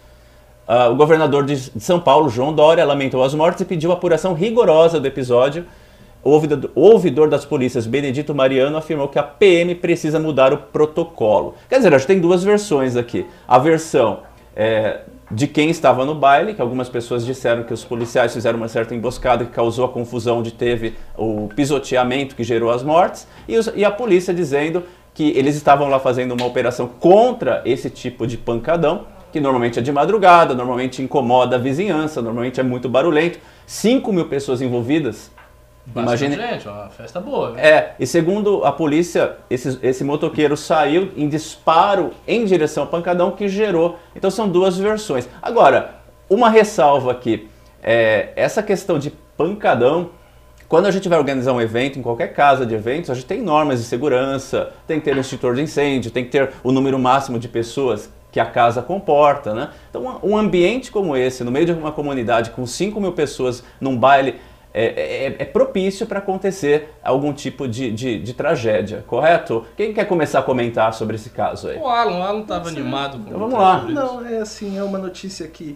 Ah, 0.68 0.88
o 0.88 0.94
governador 0.96 1.44
de 1.46 1.56
de 1.70 1.80
São 1.82 1.98
Paulo, 1.98 2.28
João 2.28 2.52
Dória, 2.52 2.84
lamentou 2.84 3.24
as 3.24 3.32
mortes 3.34 3.62
e 3.62 3.64
pediu 3.64 3.90
apuração 3.90 4.34
rigorosa 4.34 5.00
do 5.00 5.06
episódio. 5.06 5.64
O 6.22 6.30
ouvidor, 6.90 7.28
das 7.30 7.44
polícias, 7.46 7.86
Benedito 7.86 8.34
Mariano, 8.34 8.76
afirmou 8.76 9.08
que 9.08 9.18
a 9.18 9.22
PM 9.22 9.74
precisa 9.76 10.20
mudar 10.20 10.52
o 10.52 10.58
protocolo. 10.58 11.54
Quer 11.70 11.76
dizer, 11.76 11.94
acho 11.94 12.06
que 12.06 12.12
tem 12.12 12.20
duas 12.20 12.44
versões 12.44 12.96
aqui. 12.96 13.24
A 13.46 13.58
versão 13.58 14.18
é, 14.54 15.00
de 15.30 15.46
quem 15.46 15.70
estava 15.70 16.04
no 16.04 16.14
baile, 16.14 16.52
que 16.54 16.60
algumas 16.60 16.88
pessoas 16.88 17.24
disseram 17.24 17.62
que 17.62 17.72
os 17.72 17.84
policiais 17.84 18.34
fizeram 18.34 18.58
uma 18.58 18.68
certa 18.68 18.94
emboscada 18.94 19.44
que 19.44 19.52
causou 19.52 19.84
a 19.86 19.88
confusão 19.88 20.40
onde 20.40 20.52
teve 20.52 20.94
o 21.16 21.48
pisoteamento 21.54 22.34
que 22.34 22.42
gerou 22.44 22.70
as 22.70 22.82
mortes, 22.82 23.26
e, 23.46 23.56
os- 23.56 23.70
e 23.74 23.84
a 23.84 23.90
polícia 23.90 24.34
dizendo 24.34 24.82
que 25.14 25.30
eles 25.36 25.54
estavam 25.56 25.88
lá 25.88 25.98
fazendo 25.98 26.32
uma 26.32 26.44
operação 26.46 26.88
contra 26.88 27.62
esse 27.64 27.88
tipo 27.88 28.26
de 28.26 28.36
pancadão, 28.36 29.06
que 29.32 29.40
normalmente 29.40 29.78
é 29.78 29.82
de 29.82 29.92
madrugada, 29.92 30.54
normalmente 30.54 31.02
incomoda 31.02 31.56
a 31.56 31.58
vizinhança, 31.58 32.22
normalmente 32.22 32.60
é 32.60 32.62
muito 32.62 32.88
barulhento. 32.88 33.38
5 33.66 34.12
mil 34.12 34.26
pessoas 34.26 34.62
envolvidas. 34.62 35.30
Bastante 35.86 36.34
Imagine, 36.34 36.52
gente, 36.52 36.68
uma 36.68 36.88
festa 36.90 37.18
boa. 37.18 37.52
né? 37.52 37.66
é, 37.66 37.94
e 37.98 38.06
segundo 38.06 38.62
a 38.62 38.70
polícia, 38.70 39.36
esse, 39.48 39.78
esse 39.82 40.04
motoqueiro 40.04 40.54
saiu 40.54 41.10
em 41.16 41.28
disparo 41.28 42.10
em 42.26 42.44
direção 42.44 42.82
ao 42.82 42.90
pancadão 42.90 43.30
que 43.30 43.48
gerou. 43.48 43.98
Então 44.14 44.30
são 44.30 44.48
duas 44.48 44.76
versões. 44.76 45.26
Agora, 45.40 45.94
uma 46.28 46.50
ressalva 46.50 47.10
aqui. 47.10 47.48
É, 47.82 48.30
essa 48.36 48.62
questão 48.62 48.98
de 48.98 49.10
pancadão, 49.36 50.10
quando 50.68 50.86
a 50.86 50.90
gente 50.90 51.08
vai 51.08 51.18
organizar 51.18 51.54
um 51.54 51.60
evento, 51.60 51.98
em 51.98 52.02
qualquer 52.02 52.34
casa 52.34 52.66
de 52.66 52.74
eventos, 52.74 53.08
a 53.08 53.14
gente 53.14 53.26
tem 53.26 53.40
normas 53.40 53.80
de 53.80 53.86
segurança, 53.86 54.72
tem 54.86 54.98
que 54.98 55.06
ter 55.06 55.16
um 55.16 55.20
extintor 55.20 55.54
de 55.54 55.62
incêndio, 55.62 56.10
tem 56.10 56.24
que 56.24 56.30
ter 56.30 56.50
o 56.62 56.70
número 56.70 56.98
máximo 56.98 57.38
de 57.38 57.48
pessoas 57.48 58.10
que 58.30 58.38
a 58.38 58.46
casa 58.46 58.82
comporta, 58.82 59.54
né? 59.54 59.70
Então, 59.88 60.20
um 60.22 60.36
ambiente 60.36 60.90
como 60.92 61.16
esse, 61.16 61.42
no 61.42 61.50
meio 61.50 61.66
de 61.66 61.72
uma 61.72 61.92
comunidade 61.92 62.50
com 62.50 62.66
5 62.66 63.00
mil 63.00 63.12
pessoas 63.12 63.62
num 63.80 63.96
baile, 63.96 64.36
é, 64.74 64.84
é- 64.84 65.36
é 65.38 65.44
propício 65.46 66.06
para 66.06 66.18
acontecer 66.18 66.92
algum 67.02 67.32
tipo 67.32 67.66
de, 67.66 67.90
de- 67.90 68.18
de 68.22 68.34
tragédia, 68.34 69.02
correto? 69.06 69.64
Quem 69.76 69.94
quer 69.94 70.04
começar 70.04 70.40
a 70.40 70.42
comentar 70.42 70.92
sobre 70.92 71.16
esse 71.16 71.30
caso 71.30 71.68
aí? 71.68 71.78
O 71.78 71.86
Alan, 71.88 72.18
o 72.18 72.22
Alan 72.22 72.42
tava 72.42 72.68
animado 72.68 73.18
com 73.18 73.26
Então 73.28 73.38
vamos 73.38 73.58
lá. 73.58 73.82
Não, 73.88 74.26
é 74.26 74.38
assim, 74.38 74.76
é 74.76 74.82
uma 74.82 74.98
notícia 74.98 75.48
que, 75.48 75.74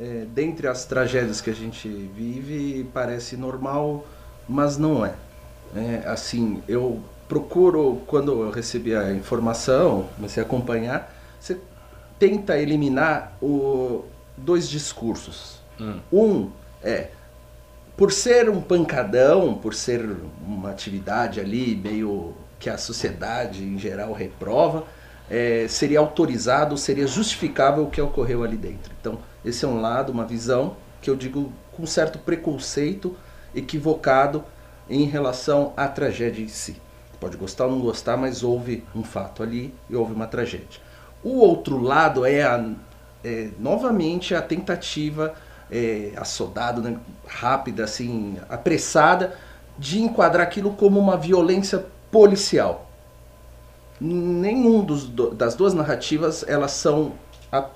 é, 0.00 0.24
dentre 0.34 0.66
as 0.66 0.86
tragédias 0.86 1.42
que 1.42 1.50
a 1.50 1.54
gente 1.54 1.86
vive, 1.86 2.88
parece 2.94 3.36
normal, 3.36 4.04
mas 4.48 4.78
não 4.78 5.04
é. 5.04 5.12
É, 5.76 6.08
assim, 6.08 6.62
eu 6.66 7.00
procuro, 7.28 8.00
quando 8.06 8.42
eu 8.42 8.50
recebi 8.50 8.96
a 8.96 9.12
informação, 9.12 10.06
comecei 10.16 10.42
a 10.42 10.46
acompanhar, 10.46 11.13
tenta 12.24 12.58
eliminar 12.58 13.36
o, 13.42 14.02
dois 14.34 14.66
discursos. 14.66 15.60
Hum. 15.78 16.00
Um 16.10 16.50
é, 16.82 17.08
por 17.96 18.10
ser 18.10 18.48
um 18.48 18.62
pancadão, 18.62 19.54
por 19.54 19.74
ser 19.74 20.16
uma 20.40 20.70
atividade 20.70 21.38
ali 21.38 21.76
meio 21.76 22.34
que 22.58 22.70
a 22.70 22.78
sociedade 22.78 23.62
em 23.62 23.78
geral 23.78 24.14
reprova, 24.14 24.84
é, 25.28 25.66
seria 25.68 25.98
autorizado, 25.98 26.78
seria 26.78 27.06
justificável 27.06 27.84
o 27.84 27.90
que 27.90 28.00
ocorreu 28.00 28.42
ali 28.42 28.56
dentro. 28.56 28.90
Então, 28.98 29.18
esse 29.44 29.66
é 29.66 29.68
um 29.68 29.80
lado, 29.80 30.10
uma 30.10 30.24
visão 30.24 30.76
que 31.02 31.10
eu 31.10 31.16
digo 31.16 31.52
com 31.72 31.84
certo 31.84 32.18
preconceito 32.18 33.14
equivocado 33.54 34.42
em 34.88 35.04
relação 35.04 35.74
à 35.76 35.86
tragédia 35.88 36.42
em 36.42 36.48
si. 36.48 36.80
Pode 37.20 37.36
gostar 37.36 37.66
ou 37.66 37.72
não 37.72 37.80
gostar, 37.80 38.16
mas 38.16 38.42
houve 38.42 38.82
um 38.94 39.04
fato 39.04 39.42
ali 39.42 39.74
e 39.90 39.94
houve 39.94 40.14
uma 40.14 40.26
tragédia. 40.26 40.83
O 41.24 41.38
outro 41.38 41.80
lado 41.80 42.26
é 42.26 42.42
a, 42.42 42.62
é, 43.24 43.48
novamente 43.58 44.34
a 44.34 44.42
tentativa 44.42 45.34
é, 45.70 46.12
assodada, 46.16 46.82
né, 46.82 46.98
rápida, 47.26 47.84
assim, 47.84 48.36
apressada, 48.48 49.34
de 49.78 50.00
enquadrar 50.00 50.46
aquilo 50.46 50.74
como 50.74 51.00
uma 51.00 51.16
violência 51.16 51.86
policial. 52.10 52.90
Nenhum 53.98 54.84
dos, 54.84 55.08
das 55.08 55.54
duas 55.54 55.72
narrativas 55.72 56.44
elas 56.46 56.72
são 56.72 57.14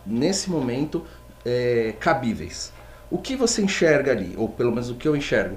nesse 0.04 0.50
momento 0.50 1.04
é, 1.44 1.94
cabíveis. 1.98 2.72
O 3.10 3.16
que 3.16 3.34
você 3.34 3.62
enxerga 3.62 4.12
ali, 4.12 4.34
ou 4.36 4.48
pelo 4.48 4.70
menos 4.70 4.90
o 4.90 4.94
que 4.94 5.08
eu 5.08 5.16
enxergo? 5.16 5.56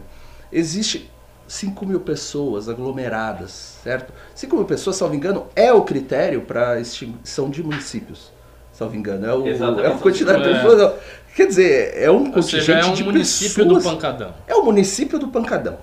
Existe 0.52 1.12
5 1.52 1.86
mil 1.86 2.00
pessoas 2.00 2.70
aglomeradas, 2.70 3.78
certo? 3.84 4.14
5 4.34 4.56
mil 4.56 4.64
pessoas, 4.64 4.96
salvo 4.96 5.14
engano, 5.14 5.48
é 5.54 5.72
o 5.74 5.82
critério 5.82 6.44
para 6.44 6.80
extinção 6.80 7.50
de 7.50 7.62
municípios. 7.62 8.32
Salvo 8.72 8.96
engano, 8.96 9.26
é, 9.26 9.34
o, 9.34 9.82
é 9.82 9.88
a 9.88 9.98
quantidade 9.98 10.44
de 10.44 10.50
é. 10.50 10.54
pessoas. 10.54 10.94
Quer 11.36 11.48
dizer, 11.48 11.98
é 11.98 12.10
um 12.10 12.34
Ou 12.34 12.42
seja, 12.42 12.76
é 12.76 12.86
um 12.86 12.94
de 12.94 13.04
município 13.04 13.66
pessoas, 13.66 13.84
do 13.84 13.90
Pancadão. 13.90 14.34
É 14.48 14.56
o 14.56 14.64
município 14.64 15.20
do 15.20 15.28
Pancadão. 15.28 15.78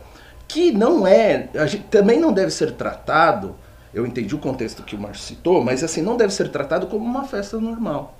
Que 0.48 0.72
não 0.72 1.06
é. 1.06 1.50
Gente, 1.66 1.84
também 1.84 2.18
não 2.18 2.32
deve 2.32 2.50
ser 2.50 2.72
tratado. 2.72 3.54
Eu 3.92 4.06
entendi 4.06 4.34
o 4.34 4.38
contexto 4.38 4.82
que 4.82 4.96
o 4.96 4.98
Márcio 4.98 5.26
citou, 5.26 5.62
mas 5.62 5.84
assim, 5.84 6.00
não 6.00 6.16
deve 6.16 6.32
ser 6.32 6.48
tratado 6.48 6.86
como 6.86 7.04
uma 7.04 7.24
festa 7.24 7.60
normal. 7.60 8.16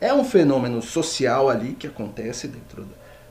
É 0.00 0.14
um 0.14 0.22
fenômeno 0.22 0.80
social 0.80 1.48
ali 1.48 1.72
que 1.72 1.88
acontece 1.88 2.46
dentro 2.46 2.86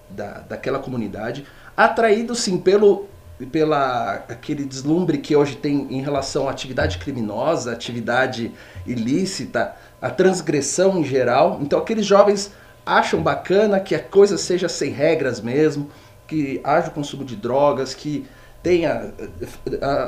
da, 0.10 0.40
daquela 0.42 0.80
comunidade, 0.80 1.46
atraído 1.76 2.36
sim 2.36 2.58
pelo 2.58 3.08
pela 3.48 4.24
aquele 4.28 4.66
deslumbre 4.66 5.18
que 5.18 5.36
hoje 5.36 5.56
tem 5.56 5.88
em 5.90 6.02
relação 6.02 6.48
à 6.48 6.52
atividade 6.52 6.98
criminosa, 6.98 7.72
atividade 7.72 8.52
ilícita, 8.86 9.76
a 10.02 10.10
transgressão 10.10 11.00
em 11.00 11.04
geral. 11.04 11.60
Então 11.62 11.80
aqueles 11.80 12.06
jovens 12.06 12.52
acham 12.86 13.22
bacana 13.22 13.80
que 13.80 13.96
a 13.96 14.00
coisa 14.00 14.38
seja 14.38 14.68
sem 14.68 14.92
regras 14.92 15.40
mesmo, 15.40 15.90
que 16.28 16.60
haja 16.64 16.88
o 16.88 16.92
consumo 16.92 17.24
de 17.24 17.36
drogas, 17.36 17.94
que 17.94 18.26
tenha 18.64 19.14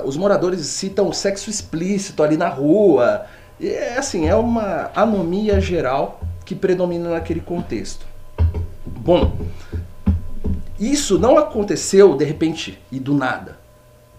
os 0.05 0.15
moradores 0.15 0.65
citam 0.65 1.07
o 1.07 1.13
sexo 1.13 1.49
explícito 1.49 2.23
ali 2.23 2.37
na 2.37 2.49
rua. 2.49 3.25
E 3.59 3.67
é 3.69 3.97
assim, 3.97 4.27
é 4.27 4.35
uma 4.35 4.91
anomia 4.95 5.59
geral 5.59 6.21
que 6.45 6.55
predomina 6.55 7.09
naquele 7.09 7.39
contexto. 7.39 8.05
Bom, 8.85 9.33
isso 10.79 11.19
não 11.19 11.37
aconteceu 11.37 12.15
de 12.15 12.25
repente 12.25 12.79
e 12.91 12.99
do 12.99 13.13
nada. 13.13 13.57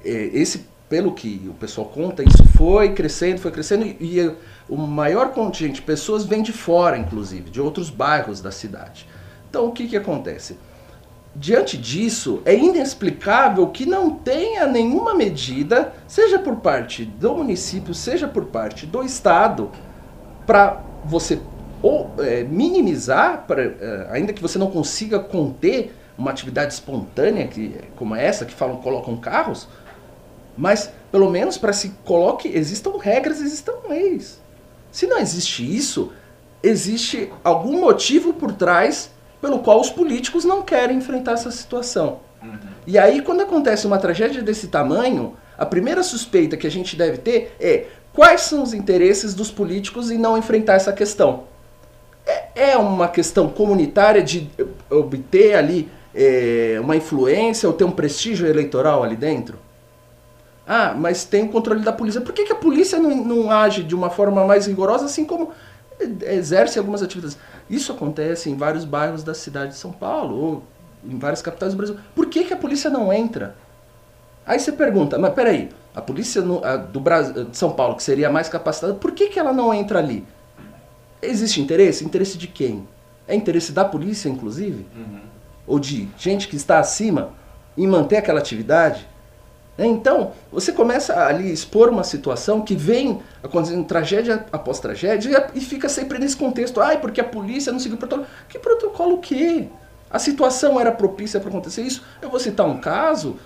É, 0.05 0.11
esse, 0.33 0.67
pelo 0.89 1.13
que 1.13 1.47
o 1.49 1.55
pessoal 1.55 1.89
conta, 1.89 2.23
isso 2.23 2.45
foi 2.57 2.93
crescendo, 2.93 3.41
foi 3.41 3.51
crescendo 3.51 3.85
e, 3.85 4.33
o 4.69 4.77
maior 4.77 5.31
contingente 5.31 5.77
de 5.77 5.83
pessoas 5.83 6.25
vem 6.25 6.43
de 6.43 6.53
fora, 6.53 6.97
inclusive, 6.97 7.51
de 7.51 7.61
outros 7.61 7.91
bairros 7.91 8.41
da 8.41 8.51
cidade. 8.51 9.07
Então 9.51 9.67
o 9.67 9.73
que, 9.73 9.87
que 9.87 9.97
acontece? 9.97 10.57
Diante 11.37 11.77
disso, 11.77 12.41
é 12.45 12.55
inexplicável 12.55 13.67
que 13.69 13.85
não 13.85 14.11
tenha 14.11 14.67
nenhuma 14.67 15.15
medida, 15.15 15.93
seja 16.07 16.39
por 16.39 16.57
parte 16.57 17.05
do 17.05 17.35
município, 17.35 17.93
seja 17.93 18.29
por 18.29 18.47
parte 18.47 18.87
do 18.87 19.03
Estado, 19.03 19.71
para 20.47 20.81
você 21.05 21.41
ou 21.83 22.11
é, 22.19 22.45
minimizar, 22.45 23.45
pra, 23.47 23.63
é, 23.63 24.09
ainda 24.11 24.33
que 24.33 24.41
você 24.41 24.59
não 24.59 24.71
consiga 24.71 25.19
conter 25.19 25.93
uma 26.17 26.31
atividade 26.31 26.73
espontânea 26.73 27.47
que, 27.47 27.75
como 27.97 28.15
essa, 28.15 28.45
que 28.45 28.55
falam 28.55 28.77
colocam 28.77 29.17
carros, 29.17 29.69
mas 30.57 30.91
pelo 31.11 31.31
menos 31.31 31.59
para 31.59 31.73
se 31.73 31.91
coloque, 32.05 32.49
existam 32.49 32.97
regras, 32.99 33.41
existam 33.41 33.73
leis. 33.89 34.41
Se 34.91 35.07
não 35.07 35.19
existe 35.19 35.65
isso, 35.65 36.13
existe 36.63 37.33
algum 37.43 37.81
motivo 37.81 38.33
por 38.33 38.53
trás 38.53 39.11
pelo 39.41 39.59
qual 39.59 39.81
os 39.81 39.91
políticos 39.91 40.45
não 40.45 40.63
querem 40.63 40.99
enfrentar 40.99 41.33
essa 41.33 41.51
situação. 41.51 42.21
Uhum. 42.43 42.59
E 42.87 42.99
aí, 42.99 43.21
quando 43.21 43.43
acontece 43.43 43.87
uma 43.87 43.99
tragédia 43.99 44.43
desse 44.43 44.69
tamanho, 44.69 45.37
a 45.59 45.67
primeira 45.67 46.03
suspeita 46.03 46.57
que 46.57 46.67
a 46.67 46.71
gente 46.71 46.97
deve 46.97 47.19
ter 47.19 47.55
é 47.61 47.87
quais 48.13 48.43
são 48.43 48.63
os 48.63 48.73
interesses 48.73 49.35
dos 49.35 49.51
políticos 49.51 50.11
em 50.11 50.19
não 50.19 50.39
enfrentar 50.39 50.75
essa 50.75 50.93
questão 50.93 51.45
é, 52.27 52.71
é 52.73 52.77
uma 52.77 53.09
questão 53.09 53.49
comunitária 53.49 54.23
de 54.23 54.49
obter 54.91 55.55
ali 55.55 55.89
é, 56.15 56.79
uma 56.81 56.97
influência 56.97 57.69
ou 57.69 57.75
ter 57.75 57.85
um 57.85 57.91
prestígio 57.91 58.47
eleitoral 58.47 59.03
ali 59.03 59.17
dentro? 59.17 59.59
Ah, 60.67 60.95
mas 60.97 61.25
tem 61.25 61.45
o 61.45 61.49
controle 61.49 61.83
da 61.83 61.93
polícia. 61.93 62.21
Por 62.21 62.33
que, 62.33 62.45
que 62.45 62.53
a 62.53 62.57
polícia 62.57 62.99
não, 62.99 63.15
não 63.17 63.51
age 63.51 63.83
de 63.83 63.95
uma 63.95 64.09
forma 64.09 64.47
mais 64.47 64.67
rigorosa, 64.67 65.05
assim 65.05 65.25
como 65.25 65.53
exerce 66.23 66.79
algumas 66.79 67.03
atividades? 67.03 67.37
Isso 67.69 67.93
acontece 67.93 68.49
em 68.49 68.57
vários 68.57 68.85
bairros 68.85 69.23
da 69.23 69.35
cidade 69.35 69.73
de 69.73 69.77
São 69.77 69.93
Paulo, 69.93 70.37
ou 70.37 70.63
em 71.05 71.19
várias 71.19 71.43
capitais 71.43 71.73
do 71.73 71.77
Brasil. 71.77 71.97
Por 72.15 72.27
que, 72.27 72.45
que 72.45 72.55
a 72.55 72.57
polícia 72.57 72.89
não 72.89 73.13
entra? 73.13 73.57
Aí 74.47 74.59
você 74.59 74.73
pergunta, 74.73 75.19
mas 75.19 75.35
peraí, 75.35 75.71
a 75.95 76.01
polícia 76.01 76.43
no, 76.43 76.65
a, 76.65 76.77
do 76.77 77.01
Brasil, 77.01 77.45
de 77.45 77.57
São 77.57 77.73
Paulo, 77.73 77.97
que 77.97 78.03
seria 78.03 78.31
mais 78.31 78.49
capacitada, 78.49 78.95
por 78.95 79.13
que, 79.13 79.29
que 79.29 79.39
ela 79.39 79.53
não 79.53 79.73
entra 79.73 79.99
ali? 79.99 80.27
Existe 81.21 81.61
interesse? 81.61 82.05
Interesse 82.05 82.37
de 82.37 82.47
quem? 82.47 82.87
É 83.27 83.35
interesse 83.35 83.73
da 83.73 83.85
polícia, 83.85 84.29
inclusive? 84.29 84.87
Uhum. 84.95 85.34
Ou 85.67 85.79
de 85.79 86.09
gente 86.19 86.49
que 86.49 86.57
está 86.57 86.79
acima 86.79 87.31
em 87.77 87.87
manter 87.87 88.17
aquela 88.17 88.41
atividade? 88.41 89.07
É, 89.77 89.85
então, 89.85 90.33
você 90.53 90.73
começa 90.73 91.27
ali 91.27 91.51
a 91.51 91.53
expor 91.53 91.89
uma 91.89 92.05
situação 92.05 92.61
que 92.61 92.77
vem 92.77 93.21
acontecendo 93.43 93.85
tragédia 93.85 94.47
após 94.53 94.79
tragédia 94.79 95.51
e 95.53 95.61
fica 95.61 95.89
sempre 95.89 96.19
nesse 96.19 96.37
contexto. 96.37 96.81
Ai, 96.81 97.01
porque 97.01 97.21
a 97.21 97.25
polícia 97.25 97.73
não 97.73 97.81
seguiu 97.81 97.97
o 97.97 97.99
protocolo. 97.99 98.29
Que 98.49 98.59
protocolo 98.59 99.17
o 99.17 99.19
quê? 99.19 99.69
A 100.09 100.19
situação 100.21 100.81
era 100.81 100.93
propícia 100.93 101.41
para 101.41 101.49
acontecer 101.49 101.83
isso? 101.83 102.05
Eu 102.23 102.31
vou 102.31 102.39
citar 102.39 102.67
um 102.67 102.79
caso, 102.79 103.37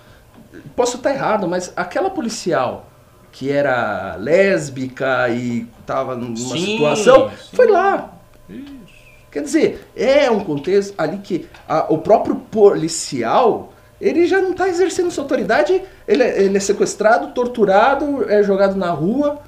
posso 0.75 0.97
estar 0.97 1.11
errado, 1.11 1.47
mas 1.47 1.73
aquela 1.75 2.11
policial 2.11 2.85
que 3.31 3.51
era 3.51 4.15
lésbica 4.15 5.29
e 5.29 5.67
estava 5.79 6.15
numa 6.15 6.35
sim, 6.35 6.77
situação, 6.77 7.29
sim. 7.29 7.55
foi 7.55 7.67
lá. 7.67 8.13
Isso. 8.47 8.88
Quer 9.31 9.43
dizer, 9.43 9.87
é 9.95 10.29
um 10.29 10.39
contexto 10.39 10.93
ali 10.97 11.17
que 11.19 11.47
a, 11.67 11.91
o 11.93 11.99
próprio 11.99 12.35
policial 12.35 13.73
ele 14.01 14.25
já 14.27 14.41
não 14.41 14.51
está 14.51 14.67
exercendo 14.67 15.11
sua 15.11 15.25
autoridade, 15.25 15.81
ele 16.07 16.23
é, 16.23 16.41
ele 16.41 16.55
é 16.55 16.59
sequestrado, 16.59 17.33
torturado, 17.33 18.29
é 18.29 18.41
jogado 18.41 18.75
na 18.75 18.91
rua. 18.91 19.39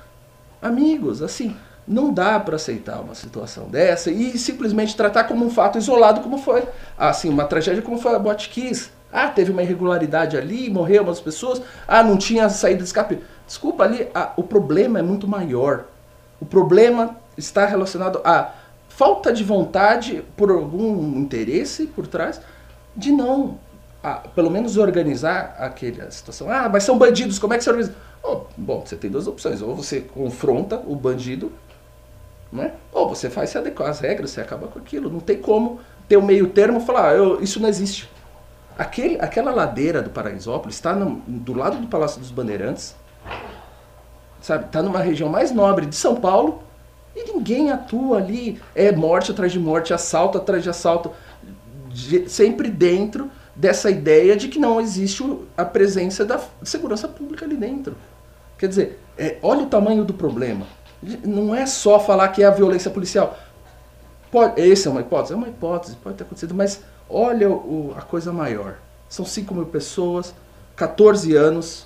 Amigos, 0.62 1.22
assim, 1.22 1.56
não 1.88 2.14
dá 2.14 2.40
para 2.40 2.58
aceitar 2.58 3.00
uma 3.00 3.16
situação 3.16 3.70
dessa 3.70 4.12
e 4.12 4.38
simplesmente 4.38 4.96
tratar 4.96 5.24
como 5.24 5.46
um 5.46 5.50
fato 5.50 5.78
isolado, 5.78 6.22
como 6.22 6.38
foi 6.38 6.64
assim 6.98 7.30
uma 7.30 7.46
tragédia 7.46 7.82
como 7.82 7.98
foi 7.98 8.14
a 8.14 8.20
Botkiss. 8.20 8.92
Ah, 9.12 9.28
teve 9.28 9.52
uma 9.52 9.62
irregularidade 9.64 10.38
ali, 10.38 10.70
morreu 10.70 11.04
umas 11.04 11.20
pessoas. 11.20 11.62
Ah, 11.88 12.04
não 12.04 12.18
tinha 12.18 12.48
saída 12.50 12.78
de 12.78 12.86
escape. 12.86 13.20
Desculpa, 13.46 13.84
ali 13.84 14.08
a, 14.14 14.32
o 14.38 14.44
problema 14.44 15.00
é 15.00 15.02
muito 15.02 15.28
maior. 15.28 15.86
O 16.40 16.46
problema 16.46 17.18
está 17.38 17.66
relacionado 17.66 18.22
à 18.24 18.52
falta 19.02 19.34
de 19.34 19.44
vontade 19.44 20.24
por 20.38 20.52
algum 20.52 21.18
interesse 21.18 21.88
por 21.88 22.06
trás 22.06 22.40
de 22.96 23.12
não, 23.12 23.58
pelo 24.36 24.52
menos 24.52 24.78
organizar 24.78 25.56
aquela 25.58 26.12
situação. 26.12 26.52
Ah, 26.52 26.70
mas 26.70 26.84
são 26.84 27.00
bandidos, 27.00 27.40
como 27.40 27.52
é 27.52 27.58
que 27.58 27.64
você 27.64 27.72
organiza? 27.72 27.96
Oh, 28.22 28.42
bom, 28.56 28.84
você 28.86 28.96
tem 28.96 29.10
duas 29.10 29.26
opções. 29.26 29.60
Ou 29.60 29.76
você 29.76 30.02
confronta 30.02 30.84
o 30.86 30.96
bandido, 30.96 31.52
né? 32.54 32.74
ou 32.92 33.10
você 33.10 33.28
faz 33.28 33.50
se 33.50 33.58
adequar 33.58 33.90
às 33.90 34.00
regras, 34.00 34.30
você 34.30 34.42
acaba 34.42 34.68
com 34.68 34.78
aquilo. 34.78 35.10
Não 35.10 35.20
tem 35.20 35.40
como 35.40 35.80
ter 36.08 36.18
um 36.18 36.22
meio 36.22 36.50
termo 36.50 36.80
e 36.80 36.86
falar, 36.86 37.10
ah, 37.10 37.16
eu, 37.16 37.42
isso 37.42 37.60
não 37.60 37.68
existe. 37.68 38.08
Aquele, 38.78 39.20
aquela 39.20 39.52
ladeira 39.52 40.04
do 40.04 40.12
Paraisópolis 40.12 40.76
está 40.76 40.94
do 40.94 41.54
lado 41.54 41.78
do 41.78 41.88
Palácio 41.88 42.20
dos 42.20 42.30
Bandeirantes, 42.30 42.96
sabe? 44.40 44.66
Está 44.66 44.84
numa 44.84 45.00
região 45.00 45.28
mais 45.28 45.52
nobre 45.52 45.88
de 45.88 45.96
São 45.96 46.16
Paulo 46.18 46.70
e 47.16 47.32
ninguém 47.34 47.72
atua 47.72 48.18
ali. 48.18 48.62
É 48.74 48.92
morte 48.92 49.32
atrás 49.32 49.52
de 49.52 49.60
morte, 49.60 49.94
assalto 49.94 50.38
atrás 50.38 50.64
de 50.64 50.70
assalto, 50.70 51.12
de, 51.90 52.30
sempre 52.30 52.70
dentro 52.70 53.30
dessa 53.56 53.92
ideia 53.92 54.36
de 54.36 54.48
que 54.48 54.58
não 54.58 54.80
existe 54.80 55.24
a 55.58 55.66
presença 55.66 56.24
da 56.26 56.40
segurança 56.64 57.08
pública 57.08 57.46
ali 57.46 57.56
dentro. 57.56 57.96
Quer 58.58 58.68
dizer, 58.68 59.00
é, 59.18 59.38
olha 59.42 59.64
o 59.64 59.68
tamanho 59.68 60.04
do 60.06 60.14
problema. 60.14 60.66
Não 61.24 61.54
é 61.54 61.66
só 61.66 62.00
falar 62.00 62.30
que 62.30 62.44
é 62.44 62.46
a 62.46 62.52
violência 62.52 62.92
policial. 62.92 63.38
Pode, 64.32 64.62
essa 64.62 64.88
é 64.88 64.92
uma 64.92 65.02
hipótese? 65.02 65.34
É 65.34 65.36
uma 65.36 65.50
hipótese, 65.50 65.96
pode 65.96 66.16
ter 66.16 66.24
acontecido, 66.24 66.54
mas 66.54 66.82
olha 67.10 67.50
o, 67.50 67.94
a 67.98 68.02
coisa 68.02 68.32
maior. 68.32 68.76
São 69.10 69.26
5 69.26 69.54
mil 69.54 69.66
pessoas, 69.66 70.34
14 70.76 71.36
anos, 71.36 71.86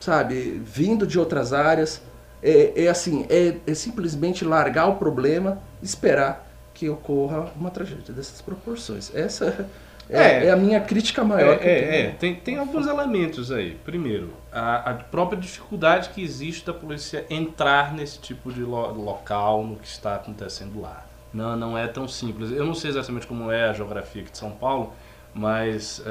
sabe, 0.00 0.60
vindo 0.64 1.06
de 1.06 1.18
outras 1.18 1.52
áreas. 1.52 2.00
É, 2.42 2.84
é 2.84 2.88
assim, 2.88 3.26
é, 3.28 3.56
é, 3.66 3.74
simplesmente 3.74 4.44
largar 4.44 4.86
o 4.86 4.96
problema, 4.96 5.60
esperar 5.82 6.48
que 6.72 6.88
ocorra 6.88 7.50
uma 7.56 7.70
tragédia 7.70 8.14
dessas 8.14 8.40
proporções. 8.40 9.14
Essa 9.14 9.68
é, 10.08 10.22
é, 10.22 10.46
é 10.46 10.50
a 10.50 10.56
minha 10.56 10.80
crítica 10.80 11.22
maior. 11.22 11.58
É, 11.60 11.68
é, 11.68 12.00
é, 12.00 12.10
tem, 12.12 12.34
tem 12.34 12.56
alguns 12.56 12.86
elementos 12.86 13.52
aí. 13.52 13.76
Primeiro, 13.84 14.32
a, 14.50 14.90
a, 14.90 14.94
própria 14.94 15.38
dificuldade 15.38 16.08
que 16.10 16.22
existe 16.22 16.64
da 16.64 16.72
polícia 16.72 17.26
entrar 17.28 17.92
nesse 17.92 18.18
tipo 18.18 18.50
de 18.50 18.62
lo, 18.62 18.92
local, 18.92 19.62
no 19.62 19.76
que 19.76 19.86
está 19.86 20.14
acontecendo 20.14 20.80
lá. 20.80 21.06
Não, 21.32 21.54
não 21.56 21.78
é 21.78 21.86
tão 21.86 22.08
simples. 22.08 22.50
Eu 22.50 22.64
não 22.64 22.74
sei 22.74 22.90
exatamente 22.90 23.26
como 23.26 23.52
é 23.52 23.68
a 23.68 23.72
geografia 23.72 24.22
aqui 24.22 24.32
de 24.32 24.38
São 24.38 24.50
Paulo, 24.50 24.92
mas 25.32 26.02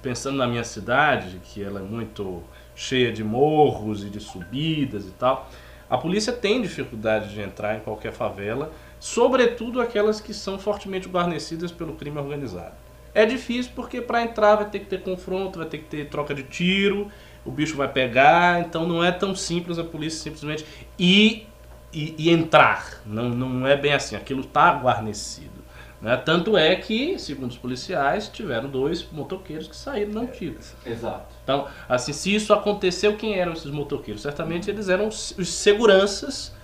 pensando 0.00 0.36
na 0.36 0.46
minha 0.46 0.62
cidade, 0.62 1.40
que 1.42 1.64
ela 1.64 1.80
é 1.80 1.82
muito 1.82 2.44
cheia 2.76 3.12
de 3.12 3.24
morros 3.24 4.04
e 4.04 4.08
de 4.08 4.20
subidas 4.20 5.04
e 5.04 5.10
tal, 5.10 5.50
a 5.88 5.96
polícia 5.96 6.32
tem 6.32 6.60
dificuldade 6.60 7.32
de 7.32 7.40
entrar 7.40 7.76
em 7.76 7.80
qualquer 7.80 8.12
favela, 8.12 8.72
sobretudo 9.00 9.80
aquelas 9.80 10.20
que 10.20 10.34
são 10.34 10.58
fortemente 10.58 11.08
guarnecidas 11.08 11.72
pelo 11.72 11.94
crime 11.94 12.18
organizado. 12.18 12.74
É 13.14 13.24
difícil 13.24 13.72
porque 13.74 14.00
para 14.00 14.22
entrar 14.22 14.56
vai 14.56 14.68
ter 14.68 14.80
que 14.80 14.86
ter 14.86 15.02
confronto, 15.02 15.58
vai 15.58 15.68
ter 15.68 15.78
que 15.78 15.84
ter 15.84 16.08
troca 16.08 16.34
de 16.34 16.42
tiro, 16.42 17.10
o 17.44 17.50
bicho 17.50 17.76
vai 17.76 17.88
pegar, 17.88 18.60
então 18.60 18.86
não 18.86 19.02
é 19.02 19.10
tão 19.10 19.34
simples 19.34 19.78
a 19.78 19.84
polícia 19.84 20.20
simplesmente 20.20 20.64
ir 20.98 21.48
e, 21.92 22.14
e 22.18 22.30
entrar. 22.30 23.00
Não, 23.06 23.28
não 23.30 23.66
é 23.66 23.76
bem 23.76 23.94
assim, 23.94 24.14
aquilo 24.14 24.42
está 24.42 24.70
guarnecido. 24.72 25.58
Né? 26.00 26.16
Tanto 26.16 26.56
é 26.56 26.76
que, 26.76 27.18
segundo 27.18 27.50
os 27.50 27.58
policiais, 27.58 28.28
tiveram 28.28 28.68
dois 28.68 29.08
motoqueiros 29.10 29.66
que 29.66 29.76
saíram 29.76 30.12
não 30.12 30.26
tiros. 30.26 30.74
Exato. 30.86 31.37
Então, 31.48 31.66
assim, 31.88 32.12
se 32.12 32.34
isso 32.34 32.52
aconteceu, 32.52 33.16
quem 33.16 33.38
eram 33.38 33.54
esses 33.54 33.70
motoqueiros? 33.70 34.20
Certamente 34.20 34.68
eles 34.70 34.90
eram 34.90 35.08
os 35.08 35.48
seguranças 35.48 36.54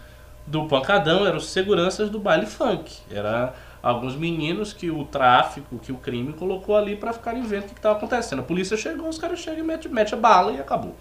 do 0.46 0.66
pancadão, 0.66 1.26
eram 1.26 1.38
os 1.38 1.46
seguranças 1.46 2.10
do 2.10 2.20
baile 2.20 2.44
funk. 2.44 2.98
Era 3.10 3.54
alguns 3.82 4.14
meninos 4.14 4.74
que 4.74 4.90
o 4.90 5.06
tráfico, 5.06 5.78
que 5.78 5.90
o 5.90 5.96
crime 5.96 6.34
colocou 6.34 6.76
ali 6.76 6.96
para 6.96 7.14
ficarem 7.14 7.42
vendo 7.42 7.64
o 7.64 7.68
que 7.68 7.78
estava 7.78 7.96
acontecendo. 7.96 8.40
A 8.40 8.42
polícia 8.42 8.76
chegou, 8.76 9.08
os 9.08 9.18
caras 9.18 9.38
chegam 9.38 9.60
e 9.60 9.66
mete, 9.66 9.88
mete 9.88 10.12
a 10.12 10.18
bala 10.18 10.52
e 10.52 10.60
acabou. 10.60 10.94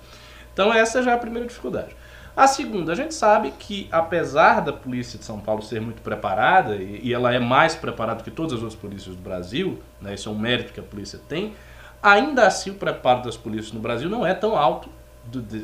Então 0.53 0.73
essa 0.73 1.03
já 1.03 1.11
é 1.11 1.15
a 1.15 1.17
primeira 1.17 1.45
dificuldade. 1.45 1.93
A 2.37 2.47
segunda, 2.47 2.93
a 2.93 2.95
gente 2.95 3.13
sabe 3.13 3.51
que 3.59 3.89
apesar 3.91 4.61
da 4.61 4.71
polícia 4.71 5.19
de 5.19 5.25
São 5.25 5.41
Paulo 5.41 5.61
ser 5.61 5.81
muito 5.81 6.01
preparada, 6.01 6.77
e, 6.77 7.01
e 7.03 7.13
ela 7.13 7.33
é 7.33 7.37
mais 7.37 7.75
preparada 7.75 8.23
que 8.23 8.31
todas 8.31 8.53
as 8.53 8.59
outras 8.59 8.79
polícias 8.79 9.13
do 9.13 9.21
Brasil, 9.21 9.77
né, 10.01 10.13
isso 10.13 10.29
é 10.29 10.31
um 10.31 10.39
mérito 10.39 10.71
que 10.71 10.79
a 10.79 10.83
polícia 10.83 11.19
tem, 11.27 11.53
ainda 12.03 12.45
assim 12.45 12.71
o 12.71 12.75
preparo 12.75 13.23
das 13.23 13.37
polícias 13.37 13.71
no 13.71 13.79
Brasil 13.79 14.09
não 14.09 14.25
é 14.25 14.33
tão 14.33 14.55
alto, 14.55 14.89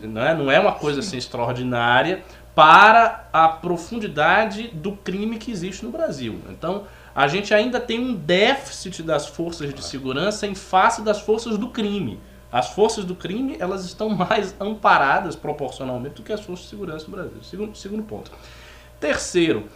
não, 0.03 0.22
é, 0.22 0.34
não 0.34 0.50
é 0.50 0.60
uma 0.60 0.72
coisa 0.72 1.01
assim 1.01 1.17
extraordinária 1.17 2.24
para 2.55 3.27
a 3.31 3.48
profundidade 3.48 4.69
do 4.69 4.93
crime 4.93 5.38
que 5.38 5.51
existe 5.51 5.86
no 5.86 5.91
Brasil. 5.91 6.39
Então, 6.50 6.86
a 7.13 7.27
gente 7.27 7.53
ainda 7.53 7.79
tem 7.79 8.00
um 8.00 8.13
déficit 8.13 9.03
das 9.03 9.27
forças 9.27 9.74
de 9.74 9.84
segurança 9.84 10.48
em 10.48 10.55
face 10.55 11.01
das 11.01 11.22
forças 11.22 11.58
do 11.58 11.69
crime. 11.69 12.19
As 12.51 12.69
forças 12.72 13.05
do 13.05 13.13
crime, 13.13 13.55
elas 13.60 13.86
estão 13.86 14.10
mais 14.10 14.55
amparadas 14.60 15.36
proporcionalmente 15.36 16.15
do 16.15 16.24
que 16.24 16.34
as 16.34 16.41
forças 16.41 16.65
de 16.65 16.69
segurança 16.69 17.05
no 17.05 17.12
Brasil. 17.12 17.43
Segundo, 17.43 17.77
segundo 17.77 18.03
ponto. 18.03 18.31
Terceiro, 19.00 19.68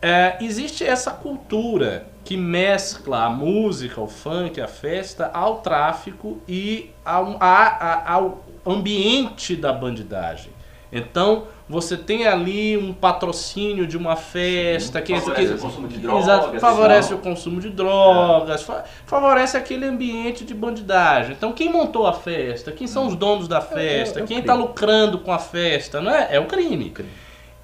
é, 0.00 0.36
existe 0.40 0.84
essa 0.84 1.10
cultura 1.10 2.06
que 2.24 2.36
mescla 2.36 3.24
a 3.24 3.30
música, 3.30 4.00
o 4.00 4.06
funk, 4.08 4.60
a 4.60 4.68
festa, 4.68 5.30
ao 5.32 5.56
tráfico 5.58 6.40
e 6.48 6.90
ao, 7.04 7.36
a- 7.40 7.66
a- 7.78 8.12
ao 8.14 8.44
ambiente 8.66 9.54
da 9.56 9.72
bandidagem. 9.72 10.50
Então, 10.94 11.44
você 11.66 11.96
tem 11.96 12.26
ali 12.26 12.76
um 12.76 12.92
patrocínio 12.92 13.86
de 13.86 13.96
uma 13.96 14.14
festa 14.14 15.00
que 15.00 15.14
Favorece 15.18 15.48
que- 15.48 15.54
o 15.54 15.58
consumo 15.58 15.88
de 15.88 15.98
drogas 15.98 16.22
Exato, 16.24 16.60
favorece 16.60 17.14
o 17.14 17.18
consumo 17.18 17.60
de 17.62 17.70
drogas, 17.70 18.62
fa- 18.62 18.84
favorece 19.06 19.56
aquele 19.56 19.86
ambiente 19.86 20.44
de 20.44 20.52
bandidagem. 20.52 21.32
Então, 21.32 21.52
quem 21.52 21.72
montou 21.72 22.06
a 22.06 22.12
festa? 22.12 22.70
Quem 22.72 22.86
são 22.86 23.06
os 23.06 23.14
donos 23.16 23.48
da 23.48 23.62
festa? 23.62 24.20
é 24.20 24.22
o 24.22 24.26
quem 24.26 24.36
crime. 24.36 24.40
está 24.42 24.54
lucrando 24.54 25.18
com 25.20 25.32
a 25.32 25.38
festa? 25.38 25.98
Não 26.00 26.14
é? 26.14 26.28
É 26.32 26.38
o 26.38 26.44
crime. 26.44 26.92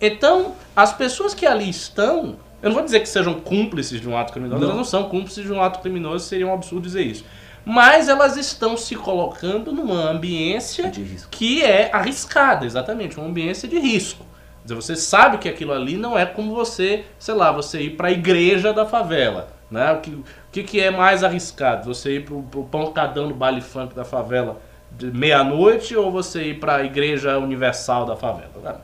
Então, 0.00 0.54
as 0.76 0.92
pessoas 0.92 1.34
que 1.34 1.46
ali 1.46 1.68
estão, 1.68 2.36
eu 2.62 2.68
não 2.68 2.74
vou 2.74 2.84
dizer 2.84 3.00
que 3.00 3.08
sejam 3.08 3.34
cúmplices 3.34 4.00
de 4.00 4.08
um 4.08 4.16
ato 4.16 4.32
criminoso, 4.32 4.62
elas 4.64 4.76
não 4.76 4.84
são 4.84 5.08
cúmplices 5.08 5.44
de 5.44 5.52
um 5.52 5.62
ato 5.62 5.80
criminoso, 5.80 6.24
seria 6.26 6.46
um 6.46 6.52
absurdo 6.54 6.82
dizer 6.82 7.02
isso. 7.02 7.24
Mas 7.64 8.08
elas 8.08 8.36
estão 8.36 8.76
se 8.76 8.94
colocando 8.94 9.72
numa 9.72 10.10
ambiência 10.10 10.88
De 10.88 11.02
risco. 11.02 11.28
que 11.30 11.62
é 11.62 11.90
arriscada, 11.92 12.64
exatamente, 12.64 13.18
uma 13.18 13.28
ambiência 13.28 13.68
de 13.68 13.78
risco. 13.78 14.24
Quer 14.62 14.74
dizer, 14.74 14.74
você 14.74 14.96
sabe 14.96 15.38
que 15.38 15.48
aquilo 15.48 15.72
ali 15.72 15.96
não 15.96 16.16
é 16.18 16.24
como 16.24 16.54
você, 16.54 17.04
sei 17.18 17.34
lá, 17.34 17.50
você 17.52 17.82
ir 17.82 17.90
para 17.90 18.08
a 18.08 18.10
igreja 18.10 18.72
da 18.72 18.86
favela. 18.86 19.48
Né? 19.70 19.92
O, 19.92 20.00
que, 20.00 20.10
o 20.10 20.24
que, 20.50 20.62
que 20.62 20.80
é 20.80 20.90
mais 20.90 21.22
arriscado? 21.22 21.92
Você 21.92 22.16
ir 22.16 22.24
para 22.24 22.34
o 22.34 22.64
pancadão 22.70 23.28
no 23.28 23.34
baile 23.34 23.60
funk 23.60 23.94
da 23.94 24.04
favela 24.04 24.60
de 24.92 25.10
meia-noite 25.10 25.94
ou 25.94 26.10
você 26.10 26.44
ir 26.44 26.60
para 26.60 26.76
a 26.76 26.84
igreja 26.84 27.38
universal 27.38 28.06
da 28.06 28.16
favela? 28.16 28.50
né? 28.62 28.74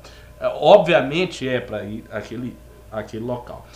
É, 0.44 0.52
obviamente 0.60 1.48
é 1.48 1.60
para 1.60 1.84
ir 1.84 2.04
aquele, 2.12 2.56
aquele 2.92 3.24
local. 3.24 3.66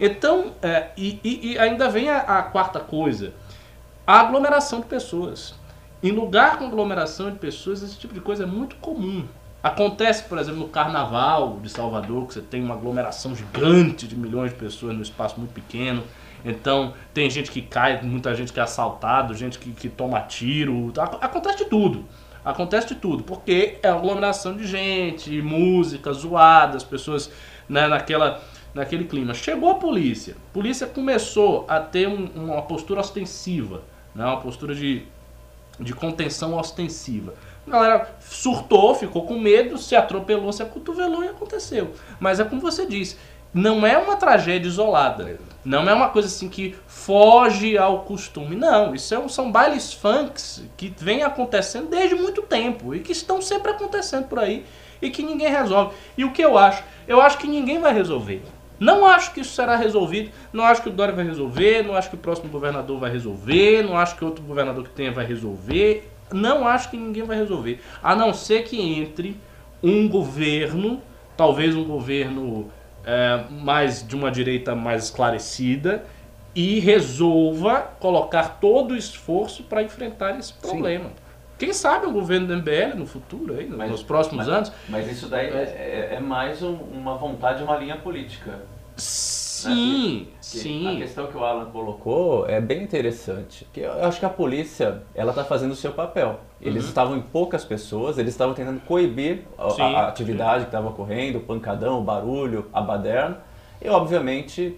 Então, 0.00 0.52
é, 0.62 0.86
e, 0.96 1.18
e- 1.22 1.58
ainda 1.58 1.88
vem 1.90 2.08
a, 2.08 2.18
a 2.18 2.42
quarta 2.42 2.78
coisa, 2.80 3.32
a 4.06 4.20
aglomeração 4.20 4.80
de 4.80 4.86
pessoas. 4.86 5.54
Em 6.02 6.12
lugar 6.12 6.56
com 6.58 6.66
aglomeração 6.66 7.30
de 7.30 7.38
pessoas, 7.38 7.82
esse 7.82 7.98
tipo 7.98 8.14
de 8.14 8.20
coisa 8.20 8.44
é 8.44 8.46
muito 8.46 8.76
comum. 8.76 9.26
Acontece, 9.62 10.22
por 10.24 10.38
exemplo, 10.38 10.60
no 10.60 10.68
Carnaval 10.68 11.58
de 11.60 11.68
Salvador, 11.68 12.26
que 12.28 12.34
você 12.34 12.40
tem 12.40 12.62
uma 12.62 12.74
aglomeração 12.76 13.34
gigante 13.34 14.06
de 14.06 14.16
milhões 14.16 14.52
de 14.52 14.56
pessoas 14.56 14.94
num 14.94 15.02
espaço 15.02 15.34
muito 15.38 15.52
pequeno. 15.52 16.04
Então, 16.44 16.94
tem 17.12 17.28
gente 17.28 17.50
que 17.50 17.60
cai, 17.60 18.00
muita 18.00 18.32
gente 18.36 18.52
que 18.52 18.60
é 18.60 18.62
assaltado, 18.62 19.34
gente 19.34 19.58
que, 19.58 19.72
que 19.72 19.88
toma 19.88 20.20
tiro. 20.20 20.92
Ac- 20.96 21.18
Acontece 21.20 21.58
de 21.58 21.64
tudo. 21.64 22.04
Acontece 22.50 22.88
de 22.88 22.94
tudo, 22.94 23.22
porque 23.22 23.76
é 23.82 23.88
aglomeração 23.88 24.56
de 24.56 24.66
gente, 24.66 25.42
música 25.42 26.10
zoada, 26.14 26.78
as 26.78 26.82
pessoas 26.82 27.30
né, 27.68 27.86
naquela, 27.86 28.40
naquele 28.74 29.04
clima. 29.04 29.34
Chegou 29.34 29.68
a 29.70 29.74
polícia, 29.74 30.34
a 30.50 30.52
polícia 30.54 30.86
começou 30.86 31.66
a 31.68 31.78
ter 31.78 32.08
um- 32.08 32.30
uma 32.34 32.62
postura 32.62 33.00
ostensiva, 33.00 33.82
né, 34.14 34.24
uma 34.24 34.40
postura 34.40 34.74
de, 34.74 35.02
de 35.78 35.92
contenção 35.92 36.56
ostensiva. 36.56 37.34
A 37.66 37.70
galera 37.70 38.16
surtou, 38.18 38.94
ficou 38.94 39.26
com 39.26 39.38
medo, 39.38 39.76
se 39.76 39.94
atropelou, 39.94 40.50
se 40.50 40.62
acotovelou 40.62 41.22
e 41.22 41.28
aconteceu. 41.28 41.92
Mas 42.18 42.40
é 42.40 42.44
como 42.44 42.62
você 42.62 42.86
disse, 42.86 43.18
não 43.58 43.84
é 43.84 43.98
uma 43.98 44.16
tragédia 44.16 44.68
isolada. 44.68 45.40
Não 45.64 45.88
é 45.88 45.92
uma 45.92 46.08
coisa 46.08 46.28
assim 46.28 46.48
que 46.48 46.76
foge 46.86 47.76
ao 47.76 48.00
costume. 48.00 48.54
Não, 48.54 48.94
isso 48.94 49.12
é 49.14 49.18
um- 49.18 49.28
são 49.28 49.50
bailes 49.50 49.92
funks 49.92 50.62
que 50.76 50.94
vem 50.96 51.24
acontecendo 51.24 51.88
desde 51.88 52.14
muito 52.14 52.40
tempo 52.42 52.94
e 52.94 53.00
que 53.00 53.12
estão 53.12 53.42
sempre 53.42 53.72
acontecendo 53.72 54.28
por 54.28 54.38
aí 54.38 54.64
e 55.02 55.10
que 55.10 55.22
ninguém 55.22 55.48
resolve. 55.50 55.94
E 56.16 56.24
o 56.24 56.30
que 56.32 56.40
eu 56.42 56.56
acho? 56.56 56.82
Eu 57.06 57.20
acho 57.20 57.36
que 57.38 57.46
ninguém 57.48 57.80
vai 57.80 57.92
resolver. 57.92 58.42
Não 58.78 59.04
acho 59.04 59.34
que 59.34 59.40
isso 59.40 59.52
será 59.54 59.74
resolvido. 59.74 60.30
Não 60.52 60.64
acho 60.64 60.80
que 60.82 60.88
o 60.88 60.92
Dória 60.92 61.12
vai 61.12 61.24
resolver. 61.24 61.82
Não 61.82 61.96
acho 61.96 62.08
que 62.10 62.14
o 62.14 62.18
próximo 62.18 62.48
governador 62.48 62.98
vai 63.00 63.10
resolver. 63.10 63.82
Não 63.82 63.98
acho 63.98 64.16
que 64.16 64.24
outro 64.24 64.44
governador 64.44 64.84
que 64.84 64.90
tenha 64.90 65.10
vai 65.10 65.26
resolver. 65.26 66.08
Não 66.32 66.66
acho 66.66 66.88
que 66.88 66.96
ninguém 66.96 67.24
vai 67.24 67.36
resolver. 67.36 67.82
A 68.02 68.14
não 68.14 68.32
ser 68.32 68.62
que 68.62 68.80
entre 68.80 69.36
um 69.82 70.08
governo, 70.08 71.02
talvez 71.36 71.74
um 71.74 71.84
governo 71.84 72.70
é, 73.10 73.44
mais 73.50 74.06
de 74.06 74.14
uma 74.14 74.30
direita 74.30 74.74
mais 74.74 75.04
esclarecida, 75.04 76.04
e 76.54 76.78
resolva 76.80 77.80
colocar 78.00 78.58
todo 78.60 78.92
o 78.92 78.96
esforço 78.96 79.62
para 79.62 79.82
enfrentar 79.82 80.38
esse 80.38 80.52
problema. 80.52 81.10
Quem 81.58 81.72
sabe 81.72 82.06
um 82.06 82.12
governo 82.12 82.46
do 82.48 82.52
MBL 82.54 82.94
no 82.96 83.06
futuro, 83.06 83.54
aí, 83.58 83.66
Mas- 83.66 83.90
nos 83.90 84.02
próximos 84.02 84.46
mas- 84.46 84.54
anos? 84.56 84.72
Mas 84.88 85.10
isso 85.10 85.28
daí 85.28 85.46
é, 85.48 86.10
é- 86.12 86.14
é 86.16 86.20
mais 86.20 86.62
um- 86.62 86.74
uma 86.74 87.16
vontade, 87.16 87.62
uma 87.62 87.76
linha 87.76 87.96
política. 87.96 88.60
Sim, 88.96 90.28
Que 90.50 90.58
A 90.58 90.62
sim. 90.62 90.96
questão 90.98 91.26
que 91.26 91.36
o 91.36 91.44
Alan 91.44 91.66
colocou 91.66 92.48
é 92.48 92.60
bem 92.60 92.82
interessante. 92.82 93.66
Que 93.72 93.80
eu 93.80 94.04
acho 94.04 94.18
que 94.18 94.24
a 94.24 94.30
polícia 94.30 95.02
ela 95.14 95.30
está 95.30 95.44
fazendo 95.44 95.72
o 95.72 95.76
seu 95.76 95.92
papel. 95.92 96.40
Eles 96.60 96.84
estavam 96.84 97.16
em 97.16 97.20
poucas 97.20 97.64
pessoas, 97.64 98.18
eles 98.18 98.32
estavam 98.32 98.54
tentando 98.54 98.80
coibir 98.80 99.44
a, 99.58 99.70
Sim, 99.70 99.82
a 99.82 100.08
atividade 100.08 100.62
que 100.64 100.68
estava 100.68 100.88
ocorrendo, 100.88 101.38
o 101.38 101.40
pancadão, 101.42 102.00
o 102.00 102.02
barulho, 102.02 102.66
a 102.72 102.80
baderna. 102.80 103.38
E 103.80 103.88
obviamente 103.88 104.76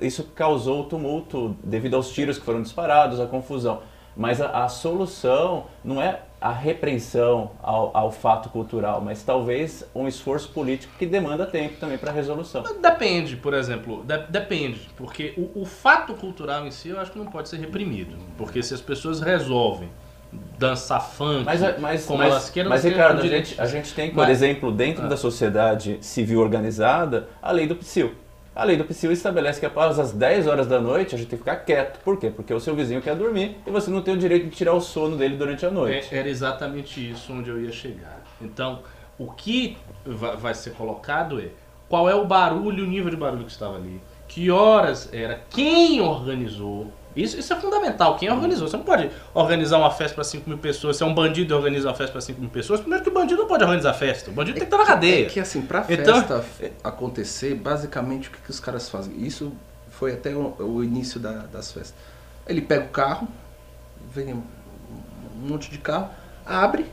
isso 0.00 0.24
causou 0.34 0.82
o 0.82 0.84
tumulto 0.84 1.56
devido 1.62 1.94
aos 1.96 2.10
tiros 2.10 2.38
que 2.38 2.44
foram 2.44 2.62
disparados, 2.62 3.20
a 3.20 3.26
confusão. 3.26 3.80
Mas 4.16 4.40
a, 4.40 4.64
a 4.64 4.68
solução 4.68 5.64
não 5.84 6.00
é 6.00 6.20
a 6.40 6.52
repreensão 6.52 7.50
ao, 7.62 7.90
ao 7.94 8.10
fato 8.10 8.48
cultural, 8.48 9.00
mas 9.00 9.22
talvez 9.22 9.84
um 9.94 10.08
esforço 10.08 10.48
político 10.50 10.92
que 10.98 11.04
demanda 11.04 11.44
tempo 11.44 11.76
também 11.78 11.98
para 11.98 12.10
a 12.10 12.14
resolução. 12.14 12.62
Depende, 12.80 13.36
por 13.36 13.52
exemplo, 13.52 14.02
de- 14.04 14.26
depende, 14.30 14.88
porque 14.96 15.34
o, 15.36 15.60
o 15.62 15.66
fato 15.66 16.14
cultural 16.14 16.66
em 16.66 16.70
si 16.70 16.88
eu 16.88 16.98
acho 16.98 17.12
que 17.12 17.18
não 17.18 17.26
pode 17.26 17.48
ser 17.48 17.58
reprimido, 17.58 18.16
porque 18.38 18.62
se 18.62 18.72
as 18.72 18.80
pessoas 18.80 19.20
resolvem 19.20 19.90
dançar 20.58 21.00
funk, 21.00 21.44
Mas, 21.44 21.60
mas, 21.78 22.06
como 22.06 22.18
mas, 22.20 22.30
elas 22.30 22.50
queiram, 22.50 22.70
mas 22.70 22.84
Ricardo, 22.84 23.20
a 23.20 23.26
gente, 23.26 23.60
a 23.60 23.66
gente 23.66 23.92
tem, 23.92 24.10
por 24.10 24.18
Mas- 24.18 24.30
exemplo, 24.30 24.70
dentro 24.72 25.04
Ah. 25.04 25.08
da 25.08 25.16
sociedade 25.16 25.98
civil 26.00 26.40
organizada, 26.40 27.28
a 27.42 27.50
lei 27.50 27.66
do 27.66 27.74
PSIL. 27.76 28.14
A 28.60 28.64
lei 28.64 28.76
do 28.76 28.84
PSIL 28.84 29.10
estabelece 29.10 29.58
que 29.58 29.64
após 29.64 29.98
as 29.98 30.12
10 30.12 30.46
horas 30.46 30.66
da 30.66 30.78
noite 30.78 31.14
a 31.14 31.18
gente 31.18 31.28
tem 31.28 31.38
que 31.38 31.44
ficar 31.44 31.56
quieto. 31.64 31.98
Por 32.04 32.18
quê? 32.18 32.28
Porque 32.28 32.52
o 32.52 32.60
seu 32.60 32.74
vizinho 32.76 33.00
quer 33.00 33.16
dormir 33.16 33.56
e 33.66 33.70
você 33.70 33.90
não 33.90 34.02
tem 34.02 34.12
o 34.12 34.18
direito 34.18 34.50
de 34.50 34.54
tirar 34.54 34.74
o 34.74 34.80
sono 34.82 35.16
dele 35.16 35.34
durante 35.36 35.64
a 35.64 35.70
noite. 35.70 36.14
É- 36.14 36.18
Era 36.18 36.28
exatamente 36.28 37.10
isso 37.10 37.32
onde 37.32 37.48
eu 37.48 37.58
ia 37.58 37.72
chegar. 37.72 38.22
Então, 38.38 38.80
o 39.18 39.32
que 39.32 39.78
va- 40.04 40.36
vai 40.36 40.52
ser 40.52 40.72
colocado 40.74 41.40
é 41.40 41.46
qual 41.88 42.06
é 42.06 42.14
o 42.14 42.26
barulho, 42.26 42.84
o 42.84 42.86
nível 42.86 43.10
de 43.10 43.16
barulho 43.16 43.44
que 43.46 43.50
estava 43.50 43.76
ali, 43.76 43.98
que 44.28 44.50
horas 44.50 45.08
era, 45.10 45.40
quem 45.48 46.02
organizou. 46.02 46.92
Isso, 47.16 47.36
isso 47.38 47.52
é 47.52 47.56
fundamental, 47.56 48.16
quem 48.16 48.30
organizou. 48.30 48.68
Você 48.68 48.76
não 48.76 48.84
pode 48.84 49.10
organizar 49.34 49.78
uma 49.78 49.90
festa 49.90 50.14
para 50.14 50.22
5 50.24 50.48
mil 50.48 50.58
pessoas. 50.58 50.96
Se 50.96 51.02
é 51.02 51.06
um 51.06 51.12
bandido 51.14 51.52
e 51.52 51.56
organiza 51.56 51.88
uma 51.88 51.94
festa 51.94 52.12
para 52.12 52.20
5 52.20 52.40
mil 52.40 52.50
pessoas, 52.50 52.80
primeiro 52.80 53.02
que 53.02 53.10
o 53.10 53.12
bandido 53.12 53.40
não 53.42 53.48
pode 53.48 53.64
organizar 53.64 53.92
festa. 53.94 54.30
O 54.30 54.32
bandido 54.34 54.58
tem 54.58 54.66
que 54.68 54.72
estar 54.72 54.78
na 54.78 54.86
cadeia. 54.88 55.26
É 55.26 55.28
que 55.28 55.40
assim, 55.40 55.60
pra 55.62 55.84
Então- 55.88 56.14
festa 56.20 56.44
acontecer, 56.84 57.54
basicamente 57.56 58.28
o 58.28 58.32
que, 58.32 58.40
que 58.42 58.50
os 58.50 58.60
caras 58.60 58.88
fazem? 58.88 59.12
Isso 59.24 59.52
foi 59.90 60.12
até 60.12 60.30
o, 60.34 60.54
o 60.60 60.84
início 60.84 61.18
da- 61.18 61.46
das 61.52 61.72
festas. 61.72 61.94
Ele 62.46 62.60
pega 62.60 62.84
o 62.84 62.88
carro, 62.88 63.26
vem 64.14 64.32
um 64.34 64.42
monte 65.48 65.70
de 65.70 65.78
carro, 65.78 66.08
abre 66.46 66.86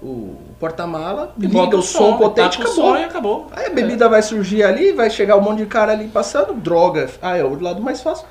o 0.00 0.36
porta-mala, 0.60 1.34
E 1.38 1.46
liga 1.46 1.76
o 1.76 1.82
som 1.82 2.16
potente 2.16 2.58
taca 2.58 2.62
e 2.62 2.66
o 2.66 2.72
acabou. 2.72 2.92
som 2.92 2.96
e 2.96 3.04
acabou. 3.04 3.46
Aí 3.52 3.66
a 3.66 3.70
bebida 3.70 4.08
vai 4.08 4.22
surgir 4.22 4.62
ali, 4.62 4.92
vai 4.92 5.10
chegar 5.10 5.36
um 5.36 5.40
monte 5.40 5.58
de 5.58 5.66
cara 5.66 5.92
ali 5.92 6.06
passando, 6.08 6.54
droga. 6.54 7.10
Ah, 7.20 7.36
é 7.36 7.42
o 7.42 7.60
lado 7.60 7.80
mais 7.82 8.00
fácil. 8.00 8.26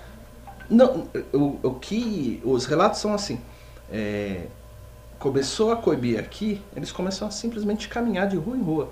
Não, 0.69 1.07
o, 1.33 1.59
o 1.63 1.73
que. 1.75 2.41
Os 2.43 2.65
relatos 2.65 2.99
são 2.99 3.13
assim. 3.13 3.39
é, 3.91 4.47
começou 5.19 5.71
a 5.71 5.77
coibir 5.77 6.19
aqui, 6.19 6.61
eles 6.75 6.91
começam 6.91 7.27
a 7.27 7.31
simplesmente 7.31 7.87
caminhar 7.87 8.27
de 8.27 8.37
rua 8.37 8.55
em 8.55 8.61
rua. 8.61 8.89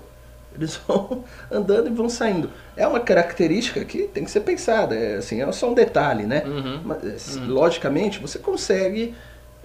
Eles 0.54 0.76
vão 0.88 1.24
andando 1.50 1.88
e 1.88 1.92
vão 1.92 2.08
saindo. 2.08 2.50
É 2.76 2.86
uma 2.86 3.00
característica 3.00 3.84
que 3.84 4.04
tem 4.08 4.24
que 4.24 4.30
ser 4.30 4.40
pensada. 4.40 4.94
É, 4.94 5.16
assim, 5.16 5.40
é 5.42 5.52
só 5.52 5.70
um 5.70 5.74
detalhe, 5.74 6.24
né? 6.24 6.42
Uhum. 6.46 6.80
Mas, 6.84 7.36
Logicamente, 7.36 8.18
você 8.18 8.38
consegue 8.38 9.14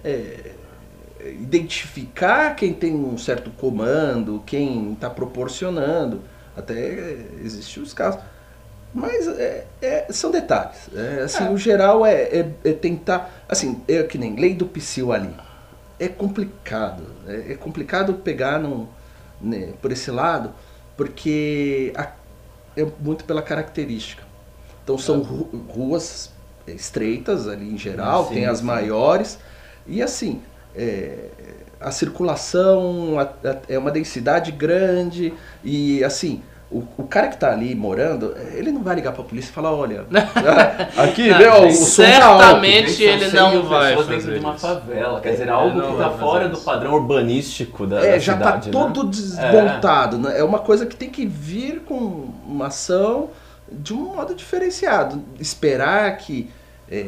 é, 0.04 0.52
identificar 1.24 2.54
quem 2.54 2.72
tem 2.72 2.94
um 2.94 3.16
certo 3.16 3.50
comando, 3.50 4.42
quem 4.46 4.92
está 4.92 5.08
proporcionando. 5.08 6.20
Até 6.56 7.16
existem 7.42 7.82
os 7.82 7.94
casos. 7.94 8.20
Mas 8.94 9.26
é, 9.26 9.66
é- 9.80 10.06
são 10.10 10.30
detalhes. 10.30 10.88
É, 10.94 11.22
assim, 11.22 11.48
O 11.48 11.56
geral 11.56 12.04
é, 12.04 12.22
é- 12.24 12.50
é 12.64 12.72
tentar. 12.72 13.30
Assim, 13.48 13.80
é 13.88 14.02
que 14.02 14.18
nem 14.18 14.36
lei 14.36 14.54
do 14.54 14.66
psil 14.66 15.12
ali. 15.12 15.34
É 15.98 16.08
complicado. 16.08 17.02
É, 17.26 17.52
é 17.52 17.54
complicado 17.54 18.14
pegar 18.14 18.58
num, 18.58 18.86
né, 19.40 19.72
por 19.80 19.90
esse 19.92 20.10
lado, 20.10 20.52
porque 20.96 21.92
a- 21.96 22.10
é 22.76 22.86
muito 23.00 23.24
pela 23.24 23.40
característica. 23.42 24.22
Então 24.84 24.98
são 24.98 25.22
ru- 25.22 25.48
ruas 25.68 26.30
estreitas 26.66 27.48
ali 27.48 27.72
em 27.72 27.78
geral, 27.78 28.26
Sim, 28.28 28.34
tem 28.34 28.46
as 28.46 28.58
sim. 28.58 28.64
maiores. 28.64 29.38
E 29.86 30.02
assim, 30.02 30.42
é, 30.76 31.28
a 31.80 31.90
circulação 31.90 33.18
a- 33.18 33.22
a- 33.48 33.56
é 33.68 33.78
uma 33.78 33.90
densidade 33.90 34.52
grande 34.52 35.32
e 35.64 36.02
assim. 36.04 36.42
O, 36.72 36.82
o 36.96 37.06
cara 37.06 37.28
que 37.28 37.36
tá 37.36 37.52
ali 37.52 37.74
morando, 37.74 38.34
ele 38.54 38.72
não 38.72 38.82
vai 38.82 38.94
ligar 38.94 39.12
pra 39.12 39.22
polícia 39.22 39.50
e 39.50 39.52
falar, 39.52 39.72
olha, 39.72 40.06
aqui, 40.96 41.28
Não, 41.28 41.38
ó, 41.50 41.60
o 41.64 41.68
tá 41.68 41.74
certamente 41.74 43.02
ele 43.02 43.28
100 43.28 43.40
não 43.40 43.62
vai 43.64 43.94
fazer 43.94 44.08
dentro 44.16 44.32
de 44.32 44.40
uma 44.40 44.54
favela. 44.54 45.20
Quer 45.20 45.30
dizer, 45.32 45.42
Ele 45.42 45.50
algo 45.50 45.78
não 45.78 45.90
que 45.90 45.96
vai 45.96 46.06
está 46.06 46.18
fora 46.18 46.48
do 46.48 46.58
padrão 46.58 46.94
urbanístico 46.94 47.86
da, 47.86 48.00
É, 48.04 48.12
da 48.12 48.18
já 48.18 48.32
cidade, 48.34 48.70
tá 48.70 48.78
né? 48.78 48.84
todo 48.94 49.04
desmontado, 49.08 50.18
né? 50.18 50.38
É 50.38 50.42
uma 50.44 50.60
coisa 50.60 50.86
que 50.86 50.96
tem 50.96 51.10
que 51.10 51.26
vir 51.26 51.80
com 51.80 52.30
uma 52.46 52.68
ação 52.68 53.28
de 53.70 53.92
um 53.92 54.14
modo 54.14 54.34
diferenciado. 54.34 55.22
Esperar 55.38 56.16
que 56.16 56.50
é, 56.90 57.04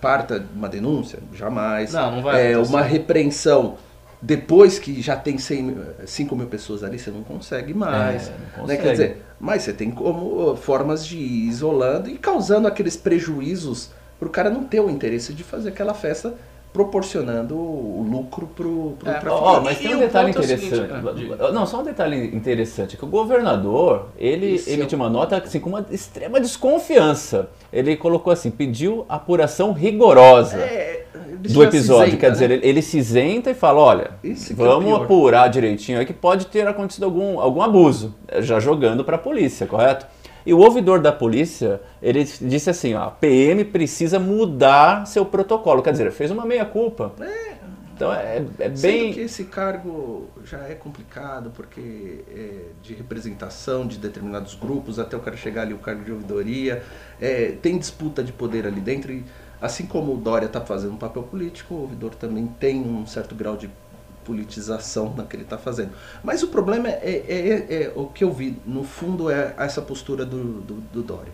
parta 0.00 0.44
uma 0.54 0.68
denúncia, 0.68 1.18
jamais. 1.34 1.92
Não, 1.92 2.10
não 2.16 2.22
vai 2.22 2.52
É, 2.52 2.58
uma 2.58 2.82
repreensão 2.82 3.76
depois 4.24 4.78
que 4.78 5.02
já 5.02 5.16
tem 5.16 5.36
100 5.36 5.62
mil, 5.62 5.84
5 6.06 6.34
mil 6.34 6.46
pessoas 6.46 6.82
ali, 6.82 6.98
você 6.98 7.10
não 7.10 7.22
consegue 7.22 7.74
mais. 7.74 8.28
É, 8.28 8.30
não 8.30 8.38
né? 8.38 8.76
consegue. 8.76 8.82
Quer 8.82 8.90
dizer, 8.92 9.22
mas 9.38 9.62
você 9.62 9.72
tem 9.74 9.90
como 9.90 10.56
formas 10.56 11.06
de 11.06 11.18
ir 11.18 11.48
isolando 11.48 12.08
e 12.08 12.16
causando 12.16 12.66
aqueles 12.66 12.96
prejuízos 12.96 13.90
para 14.18 14.26
o 14.26 14.30
cara 14.30 14.48
não 14.48 14.64
ter 14.64 14.80
o 14.80 14.88
interesse 14.88 15.34
de 15.34 15.44
fazer 15.44 15.68
aquela 15.68 15.92
festa 15.92 16.34
proporcionando 16.74 17.54
o 17.56 18.04
lucro 18.10 18.48
pro, 18.48 18.94
pro 18.98 19.08
É, 19.08 19.12
traficante. 19.14 19.42
Ó, 19.42 19.60
mas 19.60 19.78
tem 19.78 19.94
um 19.94 19.98
o 19.98 20.00
detalhe 20.00 20.32
é 20.34 20.40
o 20.40 20.42
seguinte, 20.42 20.66
interessante. 20.66 20.92
ah, 21.08 21.12
diga. 21.12 21.52
Não, 21.52 21.64
só 21.66 21.80
um 21.80 21.84
detalhe 21.84 22.34
interessante, 22.36 22.96
que 22.96 23.04
o 23.04 23.06
governador, 23.06 24.06
ele 24.18 24.56
Isso. 24.56 24.68
emitiu 24.68 24.98
uma 24.98 25.08
nota 25.08 25.36
assim, 25.36 25.60
com 25.60 25.68
uma 25.70 25.86
extrema 25.88 26.40
desconfiança. 26.40 27.48
Ele 27.72 27.96
colocou 27.96 28.32
assim, 28.32 28.50
pediu 28.50 29.06
apuração 29.08 29.72
rigorosa 29.72 30.58
É, 30.58 31.04
do 31.38 31.62
episódio. 31.62 32.06
isenta, 32.08 32.16
Quer 32.20 32.32
dizer, 32.32 32.48
né? 32.48 32.54
ele, 32.56 32.66
ele 32.66 32.82
se 32.82 32.98
isenta 32.98 33.52
e 33.52 33.54
fala, 33.54 33.80
olha, 33.80 34.10
é 34.24 34.28
o 34.28 34.56
vamos 34.56 35.00
apurar 35.00 35.46
direitinho 35.48 36.00
aí 36.00 36.04
que 36.04 36.12
pode 36.12 36.46
ter 36.48 36.66
acontecido 36.66 37.04
algum, 37.04 37.38
algum 37.38 37.62
abuso, 37.62 38.16
já 38.40 38.58
jogando 38.58 39.04
para 39.04 39.14
a 39.14 39.18
polícia, 39.18 39.64
correto? 39.64 40.06
E 40.46 40.52
o 40.52 40.58
ouvidor 40.58 41.00
da 41.00 41.10
polícia, 41.10 41.80
ele 42.02 42.24
disse 42.24 42.68
assim, 42.68 42.94
ó, 42.94 43.04
a 43.04 43.10
PM 43.10 43.64
precisa 43.64 44.18
mudar 44.18 45.06
seu 45.06 45.24
protocolo. 45.24 45.82
Quer 45.82 45.92
dizer, 45.92 46.12
fez 46.12 46.30
uma 46.30 46.44
meia-culpa. 46.44 47.12
Então 47.94 48.12
é, 48.12 48.44
é 48.58 48.74
Sendo 48.74 48.80
bem... 48.80 49.12
que 49.12 49.20
esse 49.20 49.44
cargo 49.44 50.28
já 50.44 50.58
é 50.68 50.74
complicado, 50.74 51.52
porque 51.54 52.24
é 52.28 52.60
de 52.82 52.92
representação 52.92 53.86
de 53.86 53.98
determinados 53.98 54.54
grupos, 54.54 54.98
até 54.98 55.16
o 55.16 55.20
cara 55.20 55.36
chegar 55.36 55.62
ali, 55.62 55.72
o 55.72 55.78
cargo 55.78 56.04
de 56.04 56.10
ouvidoria, 56.10 56.82
é, 57.20 57.52
tem 57.62 57.78
disputa 57.78 58.22
de 58.22 58.32
poder 58.32 58.66
ali 58.66 58.80
dentro, 58.80 59.12
e 59.12 59.24
assim 59.62 59.86
como 59.86 60.12
o 60.12 60.16
Dória 60.16 60.46
está 60.46 60.60
fazendo 60.60 60.94
um 60.94 60.98
papel 60.98 61.22
político, 61.22 61.74
o 61.74 61.82
ouvidor 61.82 62.14
também 62.16 62.46
tem 62.58 62.80
um 62.80 63.06
certo 63.06 63.34
grau 63.34 63.56
de 63.56 63.70
politização 64.24 65.14
na 65.16 65.24
que 65.24 65.36
ele 65.36 65.42
está 65.44 65.58
fazendo. 65.58 65.92
Mas 66.22 66.42
o 66.42 66.48
problema 66.48 66.88
é, 66.88 67.24
é- 67.28 67.48
é- 67.70 67.82
é 67.84 67.92
o 67.94 68.06
que 68.06 68.24
eu 68.24 68.32
vi, 68.32 68.56
no 68.66 68.82
fundo, 68.84 69.30
é 69.30 69.54
essa 69.58 69.82
postura 69.82 70.24
do, 70.24 70.60
do, 70.60 70.74
do 70.92 71.02
Dória, 71.02 71.32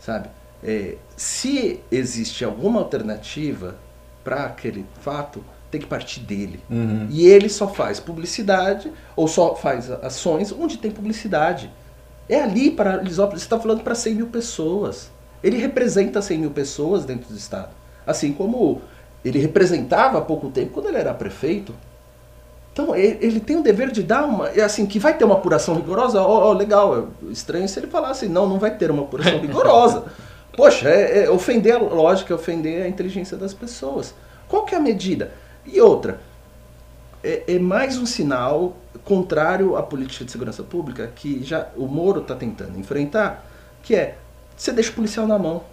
sabe? 0.00 0.28
É, 0.62 0.96
se 1.16 1.80
existe 1.90 2.44
alguma 2.44 2.80
alternativa 2.80 3.76
para 4.24 4.44
aquele 4.46 4.84
fato, 5.00 5.44
tem 5.70 5.80
que 5.80 5.86
partir 5.86 6.20
dele. 6.20 6.60
Uhum. 6.70 7.06
E 7.10 7.26
ele 7.26 7.48
só 7.48 7.68
faz 7.68 8.00
publicidade 8.00 8.92
ou 9.14 9.28
só 9.28 9.54
faz 9.54 9.90
ações 9.90 10.52
onde 10.52 10.78
tem 10.78 10.90
publicidade. 10.90 11.70
É 12.28 12.40
ali 12.42 12.70
para 12.70 12.96
Lisópolis, 12.96 13.42
você 13.42 13.46
está 13.46 13.58
falando 13.60 13.82
para 13.82 13.94
100 13.94 14.14
mil 14.14 14.26
pessoas. 14.28 15.10
Ele 15.42 15.58
representa 15.58 16.20
100 16.22 16.38
mil 16.38 16.50
pessoas 16.50 17.04
dentro 17.04 17.28
do 17.28 17.36
estado. 17.36 17.70
Assim 18.06 18.32
como 18.32 18.80
ele 19.24 19.38
representava 19.38 20.18
há 20.18 20.20
pouco 20.22 20.50
tempo 20.50 20.72
quando 20.72 20.86
ele 20.88 20.98
era 20.98 21.12
prefeito. 21.12 21.74
Então 22.76 22.94
ele, 22.94 23.16
ele 23.22 23.40
tem 23.40 23.56
o 23.56 23.62
dever 23.62 23.90
de 23.90 24.02
dar 24.02 24.26
uma. 24.26 24.50
É 24.50 24.60
assim, 24.60 24.84
que 24.84 24.98
vai 24.98 25.16
ter 25.16 25.24
uma 25.24 25.36
apuração 25.36 25.74
rigorosa, 25.76 26.20
ó, 26.20 26.50
ó, 26.50 26.52
legal. 26.52 27.08
é 27.24 27.32
Estranho 27.32 27.66
se 27.66 27.80
ele 27.80 27.86
falasse, 27.86 28.28
não, 28.28 28.46
não 28.46 28.58
vai 28.58 28.76
ter 28.76 28.90
uma 28.90 29.02
apuração 29.02 29.40
rigorosa. 29.40 30.04
Poxa, 30.54 30.86
é, 30.90 31.24
é 31.24 31.30
ofender 31.30 31.74
a 31.74 31.78
lógica, 31.78 32.34
é 32.34 32.36
ofender 32.36 32.82
a 32.82 32.88
inteligência 32.88 33.34
das 33.34 33.54
pessoas. 33.54 34.14
Qual 34.46 34.66
que 34.66 34.74
é 34.74 34.78
a 34.78 34.80
medida? 34.80 35.32
E 35.64 35.80
outra, 35.80 36.20
é, 37.24 37.44
é 37.48 37.58
mais 37.58 37.96
um 37.96 38.04
sinal 38.04 38.76
contrário 39.04 39.74
à 39.74 39.82
política 39.82 40.26
de 40.26 40.30
segurança 40.30 40.62
pública 40.62 41.10
que 41.16 41.42
já 41.42 41.68
o 41.78 41.86
Moro 41.86 42.20
está 42.20 42.34
tentando 42.34 42.78
enfrentar, 42.78 43.46
que 43.82 43.94
é 43.94 44.18
você 44.54 44.70
deixa 44.70 44.90
o 44.90 44.94
policial 44.94 45.26
na 45.26 45.38
mão. 45.38 45.64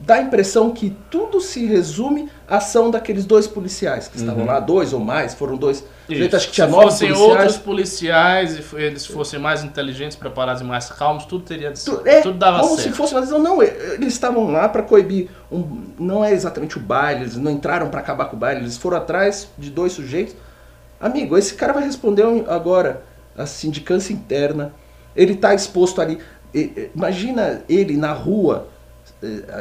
Dá 0.00 0.16
a 0.16 0.22
impressão 0.22 0.70
que 0.70 0.96
tudo 1.10 1.40
se 1.40 1.66
resume 1.66 2.28
à 2.46 2.58
ação 2.58 2.90
daqueles 2.90 3.24
dois 3.24 3.46
policiais 3.48 4.06
que 4.06 4.16
estavam 4.18 4.44
lá, 4.44 4.60
dois 4.60 4.92
ou 4.92 5.00
mais, 5.00 5.34
foram 5.34 5.56
dois. 5.56 5.82
Gente, 6.08 6.36
acho 6.36 6.46
que 6.46 6.52
tinha 6.52 6.66
Se 6.66 6.72
nove 6.72 6.84
fossem 6.84 7.08
policiais. 7.08 7.38
outros 7.40 7.56
policiais 7.56 8.56
e 8.58 8.76
eles 8.76 9.04
fossem 9.06 9.40
mais 9.40 9.64
inteligentes, 9.64 10.16
preparados 10.16 10.62
e 10.62 10.64
mais 10.64 10.88
calmos, 10.90 11.24
tudo 11.24 11.44
teria 11.44 11.72
de 11.72 11.82
Tu- 11.84 11.96
ser. 12.02 12.06
É, 12.08 12.20
tudo 12.20 12.38
dava 12.38 12.60
como 12.60 12.76
certo. 12.76 12.90
se 12.90 12.96
fosse 12.96 13.14
uma 13.14 13.20
decisão. 13.20 13.42
Não, 13.42 13.60
eles 13.62 14.12
estavam 14.12 14.48
lá 14.52 14.68
para 14.68 14.82
coibir. 14.84 15.28
Um, 15.50 15.86
não 15.98 16.24
é 16.24 16.30
exatamente 16.32 16.76
o 16.76 16.80
baile, 16.80 17.22
eles 17.22 17.36
não 17.36 17.50
entraram 17.50 17.88
para 17.88 17.98
acabar 17.98 18.26
com 18.26 18.36
o 18.36 18.38
baile, 18.38 18.60
eles 18.60 18.76
foram 18.76 18.98
atrás 18.98 19.48
de 19.58 19.70
dois 19.70 19.92
sujeitos. 19.92 20.36
Amigo, 21.00 21.36
esse 21.36 21.54
cara 21.54 21.72
vai 21.72 21.82
responder 21.84 22.22
agora 22.48 23.02
a 23.36 23.44
sindicância 23.44 24.12
interna. 24.12 24.72
Ele 25.16 25.32
está 25.32 25.52
exposto 25.52 26.00
ali. 26.00 26.18
Imagina 26.94 27.62
ele 27.68 27.96
na 27.96 28.12
rua, 28.12 28.68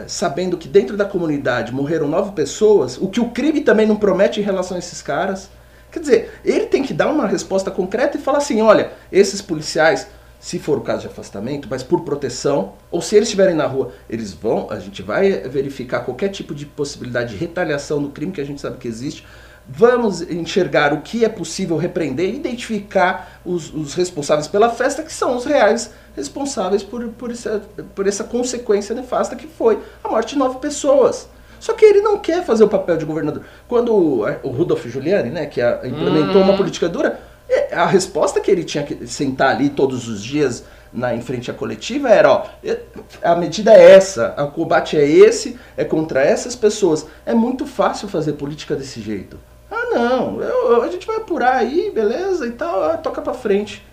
sabendo 0.07 0.57
que 0.57 0.67
dentro 0.67 0.97
da 0.97 1.05
comunidade 1.05 1.73
morreram 1.73 2.07
nove 2.07 2.31
pessoas, 2.31 2.97
o 2.97 3.07
que 3.07 3.19
o 3.19 3.29
crime 3.29 3.61
também 3.61 3.87
não 3.87 3.95
promete 3.95 4.39
em 4.39 4.43
relação 4.43 4.75
a 4.75 4.79
esses 4.79 5.01
caras. 5.01 5.49
Quer 5.91 5.99
dizer, 5.99 6.39
ele 6.43 6.65
tem 6.65 6.83
que 6.83 6.93
dar 6.93 7.07
uma 7.07 7.25
resposta 7.25 7.71
concreta 7.71 8.17
e 8.17 8.21
falar 8.21 8.39
assim: 8.39 8.61
olha, 8.61 8.91
esses 9.11 9.41
policiais, 9.41 10.07
se 10.39 10.59
for 10.59 10.77
o 10.77 10.81
caso 10.81 11.01
de 11.01 11.07
afastamento, 11.07 11.67
mas 11.69 11.83
por 11.83 12.01
proteção, 12.01 12.73
ou 12.91 13.01
se 13.01 13.15
eles 13.15 13.29
estiverem 13.29 13.55
na 13.55 13.65
rua, 13.65 13.93
eles 14.09 14.33
vão, 14.33 14.67
a 14.69 14.77
gente 14.79 15.01
vai 15.01 15.31
verificar 15.47 16.01
qualquer 16.01 16.29
tipo 16.29 16.53
de 16.53 16.65
possibilidade 16.65 17.31
de 17.31 17.37
retaliação 17.37 17.99
no 17.99 18.09
crime 18.09 18.31
que 18.31 18.41
a 18.41 18.45
gente 18.45 18.59
sabe 18.59 18.77
que 18.77 18.87
existe. 18.87 19.25
Vamos 19.67 20.21
enxergar 20.21 20.93
o 20.93 21.01
que 21.01 21.25
é 21.25 21.29
possível 21.29 21.75
repreender 21.75 22.29
e 22.29 22.35
identificar 22.35 23.39
os, 23.43 23.73
os 23.73 23.95
responsáveis 23.95 24.47
pela 24.47 24.69
festa, 24.69 25.01
que 25.01 25.11
são 25.11 25.35
os 25.35 25.43
reais 25.43 25.91
responsáveis 26.15 26.83
por, 26.83 27.07
por, 27.09 27.31
essa, 27.31 27.61
por 27.93 28.07
essa 28.07 28.23
consequência 28.23 28.95
nefasta 28.95 29.35
que 29.35 29.47
foi 29.47 29.79
a 30.03 30.09
morte 30.09 30.29
de 30.33 30.39
nove 30.39 30.59
pessoas. 30.59 31.27
Só 31.59 31.73
que 31.73 31.83
ele 31.85 32.01
não 32.01 32.17
quer 32.19 32.45
fazer 32.45 32.63
o 32.63 32.67
papel 32.69 32.97
de 32.97 33.05
governador. 33.05 33.41
Quando 33.67 33.93
o, 33.93 34.49
Rudolf 34.49 34.85
Giuliani, 34.87 35.29
né, 35.29 35.45
que 35.45 35.61
a- 35.61 35.81
implementou 35.83 36.41
uma 36.41 36.55
política 36.55 36.87
dura, 36.87 37.19
é, 37.49 37.73
a 37.75 37.85
resposta 37.85 38.39
que 38.39 38.51
ele 38.51 38.63
tinha 38.63 38.83
que 38.83 39.07
sentar 39.07 39.49
ali 39.55 39.69
todos 39.69 40.07
os 40.07 40.23
dias, 40.23 40.63
na 40.93 41.13
em 41.13 41.21
frente 41.21 41.49
à 41.51 41.53
coletiva 41.53 42.09
era, 42.09 42.31
ó, 42.31 42.45
é- 42.63 42.79
a 43.23 43.35
medida 43.35 43.73
é 43.73 43.91
essa, 43.91 44.33
o 44.37 44.51
combate 44.51 44.97
é 44.97 45.05
esse, 45.07 45.57
é 45.75 45.83
contra 45.83 46.21
essas 46.21 46.55
pessoas. 46.55 47.05
É 47.25 47.33
muito 47.33 47.65
fácil 47.65 48.07
fazer 48.07 48.33
política 48.33 48.75
desse 48.75 49.01
jeito. 49.01 49.37
Ah, 49.71 49.89
não, 49.93 50.41
eu- 50.41 50.71
eu- 50.73 50.81
a 50.83 50.87
gente 50.89 51.07
vai 51.07 51.17
apurar 51.17 51.55
aí, 51.55 51.91
beleza, 51.93 52.45
e 52.47 52.51
tal, 52.51 52.83
ah, 52.83 52.97
toca 52.97 53.21
pra 53.21 53.33
frente. 53.33 53.83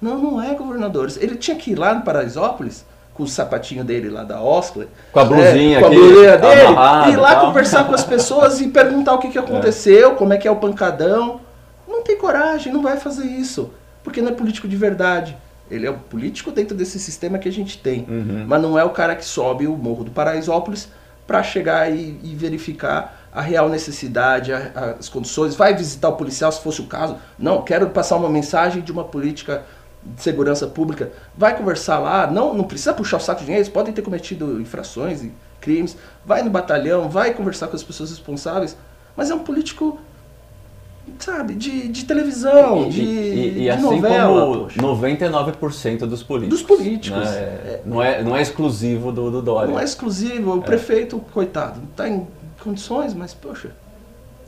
Não, 0.00 0.18
não 0.18 0.42
é, 0.42 0.54
governadores. 0.54 1.16
Ele 1.16 1.36
tinha 1.36 1.56
que 1.56 1.72
ir 1.72 1.78
lá 1.78 1.94
no 1.94 2.02
Paraisópolis, 2.02 2.84
com 3.14 3.22
o 3.22 3.26
sapatinho 3.26 3.82
dele 3.84 4.10
lá 4.10 4.22
da 4.24 4.40
Oscler. 4.42 4.88
Com 5.12 5.20
a 5.20 5.24
blusinha 5.24 5.80
com 5.80 5.86
a 5.86 5.88
blusinha 5.90 6.36
dele, 6.36 6.60
amarrada 6.62 7.10
ir 7.10 7.14
e 7.14 7.16
lá 7.16 7.34
tal. 7.34 7.46
conversar 7.46 7.84
com 7.84 7.94
as 7.94 8.04
pessoas 8.04 8.60
e 8.60 8.68
perguntar 8.68 9.14
o 9.14 9.18
que, 9.18 9.28
que 9.30 9.38
aconteceu, 9.38 10.14
como 10.16 10.32
é 10.34 10.36
que 10.36 10.46
é 10.46 10.50
o 10.50 10.56
pancadão. 10.56 11.40
Não 11.88 12.02
tem 12.02 12.18
coragem, 12.18 12.72
não 12.72 12.82
vai 12.82 12.98
fazer 12.98 13.24
isso. 13.24 13.70
Porque 14.04 14.20
não 14.20 14.28
é 14.28 14.32
político 14.32 14.68
de 14.68 14.76
verdade. 14.76 15.36
Ele 15.70 15.86
é 15.86 15.90
um 15.90 15.98
político 15.98 16.52
dentro 16.52 16.76
desse 16.76 16.98
sistema 16.98 17.38
que 17.38 17.48
a 17.48 17.52
gente 17.52 17.78
tem. 17.78 18.06
Uhum. 18.08 18.44
Mas 18.46 18.62
não 18.62 18.78
é 18.78 18.84
o 18.84 18.90
cara 18.90 19.16
que 19.16 19.24
sobe 19.24 19.66
o 19.66 19.74
Morro 19.76 20.04
do 20.04 20.10
Paraisópolis 20.10 20.88
para 21.26 21.42
chegar 21.42 21.90
e, 21.90 22.20
e 22.22 22.34
verificar 22.36 23.26
a 23.34 23.40
real 23.40 23.68
necessidade, 23.68 24.52
a- 24.52 24.94
as 25.00 25.08
condições. 25.08 25.56
Vai 25.56 25.74
visitar 25.74 26.08
o 26.08 26.12
policial 26.12 26.52
se 26.52 26.60
fosse 26.60 26.80
o 26.80 26.84
caso. 26.86 27.16
Não, 27.36 27.62
quero 27.62 27.88
passar 27.90 28.14
uma 28.16 28.28
mensagem 28.28 28.80
de 28.82 28.92
uma 28.92 29.02
política 29.04 29.64
de 30.14 30.22
segurança 30.22 30.66
pública. 30.66 31.10
Vai 31.36 31.56
conversar 31.56 31.98
lá. 31.98 32.26
Não, 32.30 32.54
não 32.54 32.64
precisa 32.64 32.92
puxar 32.94 33.16
o 33.16 33.20
saco 33.20 33.40
de 33.40 33.46
ninguém. 33.46 33.56
Eles 33.56 33.68
podem 33.68 33.92
ter 33.92 34.02
cometido 34.02 34.60
infrações 34.60 35.22
e 35.22 35.32
crimes. 35.60 35.96
Vai 36.24 36.42
no 36.42 36.50
batalhão, 36.50 37.08
vai 37.08 37.34
conversar 37.34 37.66
com 37.68 37.76
as 37.76 37.82
pessoas 37.82 38.10
responsáveis. 38.10 38.76
Mas 39.16 39.30
é 39.30 39.34
um 39.34 39.40
político, 39.40 39.98
sabe, 41.18 41.54
de, 41.54 41.88
de 41.88 42.04
televisão, 42.04 42.86
E- 42.86 42.90
de, 42.90 43.00
e, 43.02 43.48
e 43.48 43.60
de 43.62 43.70
assim 43.70 43.82
novela. 43.82 44.40
como 44.46 44.62
poxa. 44.64 44.80
99% 44.80 45.98
dos 46.06 46.22
políticos. 46.22 46.60
Dos 46.60 46.66
políticos. 46.68 47.18
né? 47.24 47.36
É, 47.36 47.82
não, 47.84 48.02
é, 48.02 48.22
não 48.22 48.36
é 48.36 48.42
exclusivo 48.42 49.10
do, 49.12 49.30
do 49.30 49.42
Dória. 49.42 49.70
Não 49.72 49.80
é 49.80 49.84
exclusivo. 49.84 50.54
O 50.56 50.62
prefeito, 50.62 51.18
coitado, 51.32 51.80
não 51.80 51.88
está 51.88 52.08
em 52.08 52.26
condições, 52.62 53.14
mas, 53.14 53.32
poxa, 53.34 53.70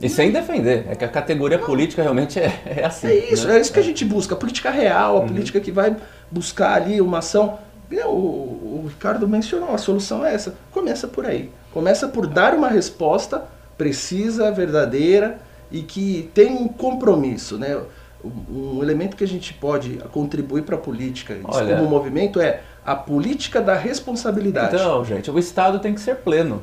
E 0.01 0.07
sem 0.07 0.31
defender, 0.31 0.85
é 0.89 0.95
que 0.95 1.03
a 1.03 1.09
categoria 1.09 1.59
política 1.59 2.01
realmente 2.01 2.39
é, 2.39 2.61
é 2.65 2.85
assim. 2.85 3.07
é 3.07 3.33
isso. 3.33 3.47
né? 3.47 3.57
É 3.57 3.61
isso 3.61 3.73
que 3.73 3.79
a 3.79 3.83
gente 3.83 4.05
busca. 4.05 4.33
A 4.33 4.37
política 4.37 4.69
real, 4.69 5.17
a 5.17 5.21
política 5.27 5.59
que 5.59 5.71
vai 5.71 5.95
buscar 6.31 6.73
ali 6.73 7.01
uma 7.01 7.17
ação. 7.19 7.59
É, 7.91 8.05
O, 8.05 8.09
o 8.11 8.85
Ricardo 8.87 9.27
mencionou, 9.27 9.73
a 9.73 9.77
solução 9.77 10.25
é 10.25 10.33
essa. 10.33 10.55
Começa 10.71 11.07
por 11.07 11.25
aí. 11.25 11.49
Começa 11.73 12.07
por 12.07 12.27
dar 12.27 12.53
uma 12.53 12.69
resposta 12.69 13.43
precisa, 13.77 14.51
verdadeira 14.51 15.39
e 15.71 15.81
que 15.81 16.29
tem 16.33 16.51
um 16.51 16.67
compromisso, 16.67 17.57
né? 17.57 17.79
Um 18.23 18.83
elemento 18.83 19.15
que 19.15 19.23
a 19.23 19.27
gente 19.27 19.53
pode 19.53 19.97
contribuir 20.11 20.63
para 20.63 20.75
a 20.75 20.79
política, 20.79 21.37
Olha- 21.45 21.77
como 21.77 21.89
movimento, 21.89 22.41
é 22.41 22.61
a 22.85 22.93
política 22.95 23.61
da 23.61 23.75
responsabilidade. 23.75 24.75
Então, 24.75 25.05
gente, 25.05 25.31
o 25.31 25.39
Estado 25.39 25.79
tem 25.79 25.93
que 25.93 26.01
ser 26.01 26.15
pleno. 26.17 26.61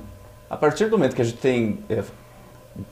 A 0.50 0.56
partir 0.56 0.84
do 0.86 0.98
momento 0.98 1.16
que 1.16 1.22
a 1.22 1.24
gente 1.24 1.38
tem 1.38 1.78
é, 1.88 2.02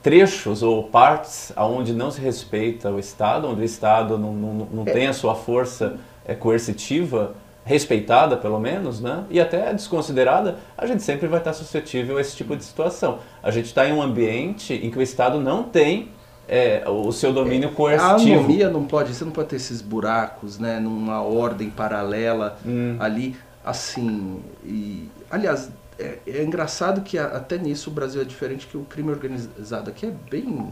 trechos 0.03 0.63
ou 0.63 0.85
partes 0.85 1.53
onde 1.57 1.93
não 1.93 2.11
se 2.11 2.21
respeita 2.21 2.91
o 2.91 2.99
Estado, 2.99 3.49
onde 3.49 3.61
o 3.61 3.65
Estado 3.65 4.17
não, 4.19 4.33
não, 4.33 4.69
não 4.73 4.85
tem 4.85 5.07
a 5.07 5.13
sua 5.13 5.35
força 5.35 5.97
é, 6.27 6.35
coercitiva, 6.35 7.35
respeitada 7.65 8.37
pelo 8.37 8.59
menos, 8.61 9.01
né? 9.01 9.25
e 9.31 9.41
até 9.41 9.73
desconsiderada, 9.73 10.57
a 10.77 10.85
gente 10.87 11.03
sempre 11.03 11.27
vai 11.27 11.39
estar 11.39 11.55
suscetível 11.55 12.19
a 12.19 12.21
esse 12.21 12.37
tipo 12.37 12.55
de 12.57 12.63
situação. 12.65 13.19
A 13.43 13.51
gente 13.51 13.67
está 13.67 13.89
em 13.89 13.93
um 13.93 14.03
ambiente 14.03 14.75
em 14.75 14.91
que 14.91 14.99
o 14.99 15.03
Estado 15.03 15.41
não 15.41 15.63
tem 15.63 16.11
é, 16.47 16.83
o 16.87 17.11
seu 17.11 17.33
domínio 17.33 17.71
A 17.71 17.73
coercitivo. 17.73 18.39
anomia 18.41 18.69
não 18.69 18.85
pode, 18.85 19.15
você 19.15 19.25
não 19.25 19.33
pode 19.33 19.49
ter 19.49 19.57
esses 19.57 19.81
buracos, 19.81 20.59
né, 20.59 20.79
numa 20.79 21.23
ordem 21.23 21.71
paralela 21.71 22.59
Hum. 22.67 22.97
ali, 23.01 23.35
assim. 23.65 24.43
E, 24.63 25.09
aliás, 25.31 25.71
é, 25.99 26.19
é 26.27 26.43
engraçado 26.43 27.01
que 27.03 27.17
a- 27.19 27.27
até 27.27 27.57
nisso 27.59 27.91
o 27.91 27.93
Brasil 27.93 28.21
é 28.21 28.25
diferente 28.25 28.67
que 28.67 28.77
o 28.77 28.83
crime 28.85 29.11
organizado 29.11 29.91
aqui 29.91 30.07
é 30.07 30.13
bem. 30.31 30.71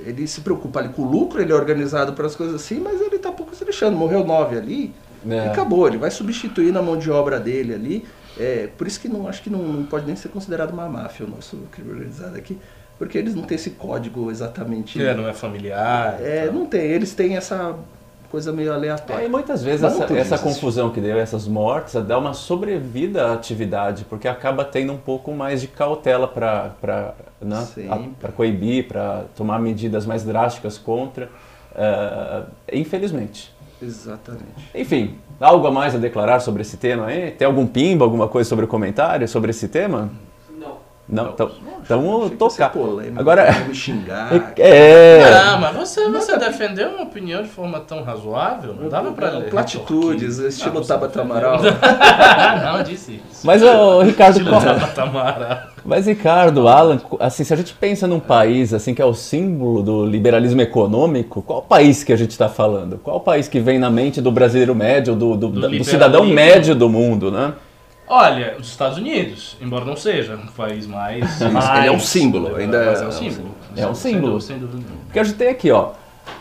Ele 0.00 0.26
se 0.26 0.42
preocupa 0.42 0.80
ali 0.80 0.90
com 0.90 1.02
o 1.02 1.10
lucro, 1.10 1.40
ele 1.40 1.52
é 1.52 1.54
organizado 1.54 2.12
para 2.12 2.26
as 2.26 2.36
coisas 2.36 2.56
assim, 2.56 2.78
mas 2.80 3.00
ele 3.00 3.18
tá 3.18 3.32
pouco 3.32 3.54
se 3.54 3.64
lixando. 3.64 3.96
Morreu 3.96 4.24
nove 4.26 4.56
ali, 4.58 4.94
É. 5.28 5.34
e 5.34 5.38
acabou. 5.48 5.88
Ele 5.88 5.96
vai 5.96 6.10
substituir 6.10 6.72
na 6.72 6.82
mão 6.82 6.98
de 6.98 7.10
obra 7.10 7.40
dele 7.40 7.72
ali. 7.74 8.06
É, 8.38 8.68
por 8.76 8.86
isso 8.86 9.00
que 9.00 9.08
não 9.08 9.26
acho 9.26 9.42
que 9.42 9.48
não, 9.48 9.60
não 9.62 9.84
pode 9.86 10.04
nem 10.06 10.14
ser 10.14 10.28
considerado 10.28 10.70
uma 10.72 10.86
máfia 10.88 11.24
o 11.24 11.30
nosso 11.30 11.56
crime 11.72 11.90
organizado 11.92 12.36
aqui, 12.36 12.58
porque 12.98 13.16
eles 13.16 13.34
não 13.34 13.44
têm 13.44 13.54
esse 13.54 13.70
código 13.70 14.30
exatamente. 14.30 15.02
É, 15.02 15.14
não 15.14 15.26
é 15.26 15.32
familiar. 15.32 16.18
É, 16.20 16.42
então. 16.42 16.54
não 16.54 16.66
tem. 16.66 16.82
Eles 16.82 17.14
têm 17.14 17.34
essa 17.38 17.74
coisa 18.30 18.52
meio 18.52 18.70
É, 18.70 18.72
e 18.72 18.76
aleatória. 18.76 19.28
muitas 19.28 19.62
vezes 19.62 19.82
essa, 19.84 20.12
essa 20.16 20.38
confusão 20.38 20.90
que 20.90 21.00
deu, 21.00 21.18
essas 21.18 21.46
mortes, 21.48 21.94
dá 22.04 22.18
uma 22.18 22.34
sobrevida 22.34 23.28
à 23.28 23.32
atividade, 23.34 24.04
porque 24.08 24.28
acaba 24.28 24.64
tendo 24.64 24.92
um 24.92 24.96
pouco 24.98 25.32
mais 25.32 25.60
de 25.60 25.68
cautela 25.68 26.26
para 26.28 27.14
né, 27.40 27.66
a- 28.22 28.28
coibir, 28.32 28.88
para 28.88 29.24
tomar 29.36 29.58
medidas 29.58 30.04
mais 30.06 30.22
drásticas 30.24 30.78
contra. 30.78 31.28
eh, 31.74 32.42
infelizmente. 32.72 33.54
Exatamente. 33.82 34.70
Enfim, 34.74 35.16
algo 35.38 35.66
a 35.66 35.70
mais 35.70 35.94
a 35.94 35.98
declarar 35.98 36.40
sobre 36.40 36.62
esse 36.62 36.78
tema 36.78 37.06
aí? 37.06 37.30
Tem 37.32 37.46
algum 37.46 37.66
pimba, 37.66 38.04
alguma 38.04 38.26
coisa 38.28 38.48
sobre 38.48 38.64
o 38.64 38.68
comentário 38.68 39.28
sobre 39.28 39.50
esse 39.50 39.68
tema? 39.68 40.00
Não. 40.02 40.10
Não? 41.08 41.30
Então, 41.30 41.50
então 41.84 42.28
tocar. 42.36 42.50
ser 42.50 42.68
polêmico, 42.70 43.20
Agora- 43.20 43.52
me 43.68 43.74
xingar. 43.74 44.52
É. 44.58 45.22
Ah, 45.22 45.56
mas 45.60 45.76
você, 45.76 46.08
você 46.10 46.36
defendeu 46.36 46.88
uma 46.90 47.02
opinião 47.04 47.42
de 47.42 47.48
forma 47.48 47.78
tão 47.78 48.02
razoável? 48.02 48.74
Não 48.74 48.88
dava 48.88 49.12
pra 49.12 49.30
ler. 49.30 49.48
Platitudes, 49.50 50.38
retorquir. 50.38 50.48
estilo 50.48 50.74
Não, 50.74 50.82
você 50.82 50.88
Tabata. 50.88 51.20
Amaral. 51.20 51.60
não, 52.64 52.82
disse 52.82 53.20
isso. 53.30 53.46
Mas, 53.46 53.62
ô, 53.62 54.02
Ricardo, 54.02 54.38
Estilo 54.38 54.50
qual, 54.50 54.62
Tabata 54.62 55.02
Amaral. 55.02 55.58
Mas 55.84 56.06
Ricardo, 56.06 56.66
Alan, 56.66 57.00
assim, 57.20 57.44
se 57.44 57.54
a 57.54 57.56
gente 57.56 57.72
pensa 57.74 58.08
num 58.08 58.18
país 58.18 58.74
assim 58.74 58.92
que 58.92 59.00
é 59.00 59.04
o 59.04 59.14
símbolo 59.14 59.84
do 59.84 60.04
liberalismo 60.04 60.60
econômico, 60.60 61.40
qual 61.42 61.62
país 61.62 62.02
que 62.02 62.12
a 62.12 62.16
gente 62.16 62.30
está 62.30 62.48
falando? 62.48 62.98
Qual 62.98 63.20
país 63.20 63.46
que 63.46 63.60
vem 63.60 63.78
na 63.78 63.88
mente 63.88 64.20
do 64.20 64.32
brasileiro 64.32 64.74
médio, 64.74 65.14
do, 65.14 65.36
do, 65.36 65.48
Do 65.48 65.68
do 65.68 65.84
cidadão 65.84 66.24
médio 66.24 66.74
do 66.74 66.88
mundo, 66.88 67.30
né? 67.30 67.52
Olha, 68.08 68.56
os 68.58 68.68
Estados 68.68 68.98
Unidos, 68.98 69.56
embora 69.60 69.84
não 69.84 69.96
seja 69.96 70.34
um 70.36 70.46
país 70.46 70.86
mais. 70.86 71.40
ele 71.40 71.50
mais 71.50 71.86
é 71.86 71.90
um 71.90 71.98
símbolo, 72.00 72.54
ainda 72.56 72.84
mas 72.86 73.00
é- 73.00 73.04
é 73.04 73.08
um 73.08 73.12
símbolo. 73.12 73.54
É 73.76 73.86
um 73.86 73.94
símbolo. 73.94 74.40
Sem 74.40 74.58
dúvida. 74.58 74.84
Porque 75.04 75.18
a 75.18 75.24
gente 75.24 75.36
tem 75.36 75.48
aqui, 75.48 75.70
ó, 75.70 75.90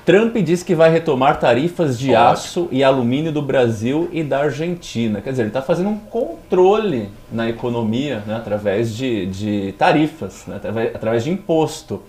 Trump 0.05 0.35
diz 0.37 0.61
que 0.61 0.75
vai 0.75 0.89
retomar 0.91 1.39
tarifas 1.39 1.97
de 1.97 2.11
Ótimo. 2.11 2.27
aço 2.27 2.67
e 2.71 2.83
alumínio 2.83 3.31
do 3.31 3.41
Brasil 3.41 4.07
e 4.13 4.23
da 4.23 4.39
Argentina. 4.43 5.19
Quer 5.19 5.31
dizer, 5.31 5.41
ele 5.43 5.49
está 5.49 5.61
fazendo 5.61 5.89
um 5.89 5.97
controle 5.97 7.09
na 7.31 7.49
economia 7.49 8.21
né, 8.25 8.35
através 8.35 8.95
de, 8.95 9.25
de 9.25 9.73
tarifas, 9.77 10.45
né, 10.47 10.57
através, 10.57 10.95
através 10.95 11.23
de 11.23 11.31
imposto. 11.31 12.01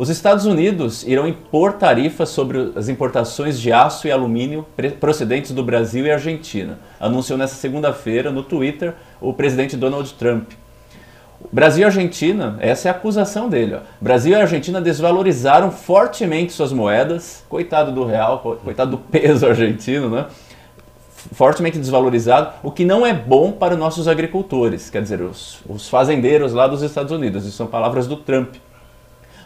Os 0.00 0.08
Estados 0.08 0.46
Unidos 0.46 1.02
irão 1.06 1.28
impor 1.28 1.74
tarifas 1.74 2.30
sobre 2.30 2.72
as 2.74 2.88
importações 2.88 3.60
de 3.60 3.70
aço 3.70 4.08
e 4.08 4.10
alumínio 4.10 4.64
procedentes 4.98 5.50
do 5.52 5.62
Brasil 5.62 6.06
e 6.06 6.10
Argentina, 6.10 6.78
anunciou 6.98 7.38
nesta 7.38 7.56
segunda-feira 7.56 8.30
no 8.30 8.42
Twitter 8.42 8.94
o 9.20 9.34
presidente 9.34 9.76
Donald 9.76 10.10
Trump. 10.14 10.52
Brasil 11.52 11.82
e 11.82 11.84
Argentina, 11.84 12.56
essa 12.60 12.88
é 12.88 12.90
a 12.90 12.94
acusação 12.94 13.50
dele. 13.50 13.74
Ó. 13.74 13.80
Brasil 14.00 14.32
e 14.32 14.40
Argentina 14.40 14.80
desvalorizaram 14.80 15.70
fortemente 15.70 16.54
suas 16.54 16.72
moedas. 16.72 17.44
Coitado 17.46 17.92
do 17.92 18.06
real, 18.06 18.38
co- 18.38 18.56
coitado 18.56 18.92
do 18.92 18.96
peso 18.96 19.44
argentino, 19.48 20.08
né? 20.08 20.24
Fortemente 21.32 21.78
desvalorizado, 21.78 22.54
o 22.62 22.70
que 22.70 22.86
não 22.86 23.04
é 23.04 23.12
bom 23.12 23.52
para 23.52 23.74
os 23.74 23.78
nossos 23.78 24.08
agricultores, 24.08 24.88
quer 24.88 25.02
dizer, 25.02 25.20
os, 25.20 25.60
os 25.68 25.90
fazendeiros 25.90 26.54
lá 26.54 26.66
dos 26.66 26.80
Estados 26.80 27.12
Unidos. 27.12 27.44
Isso 27.44 27.58
são 27.58 27.66
palavras 27.66 28.06
do 28.06 28.16
Trump. 28.16 28.54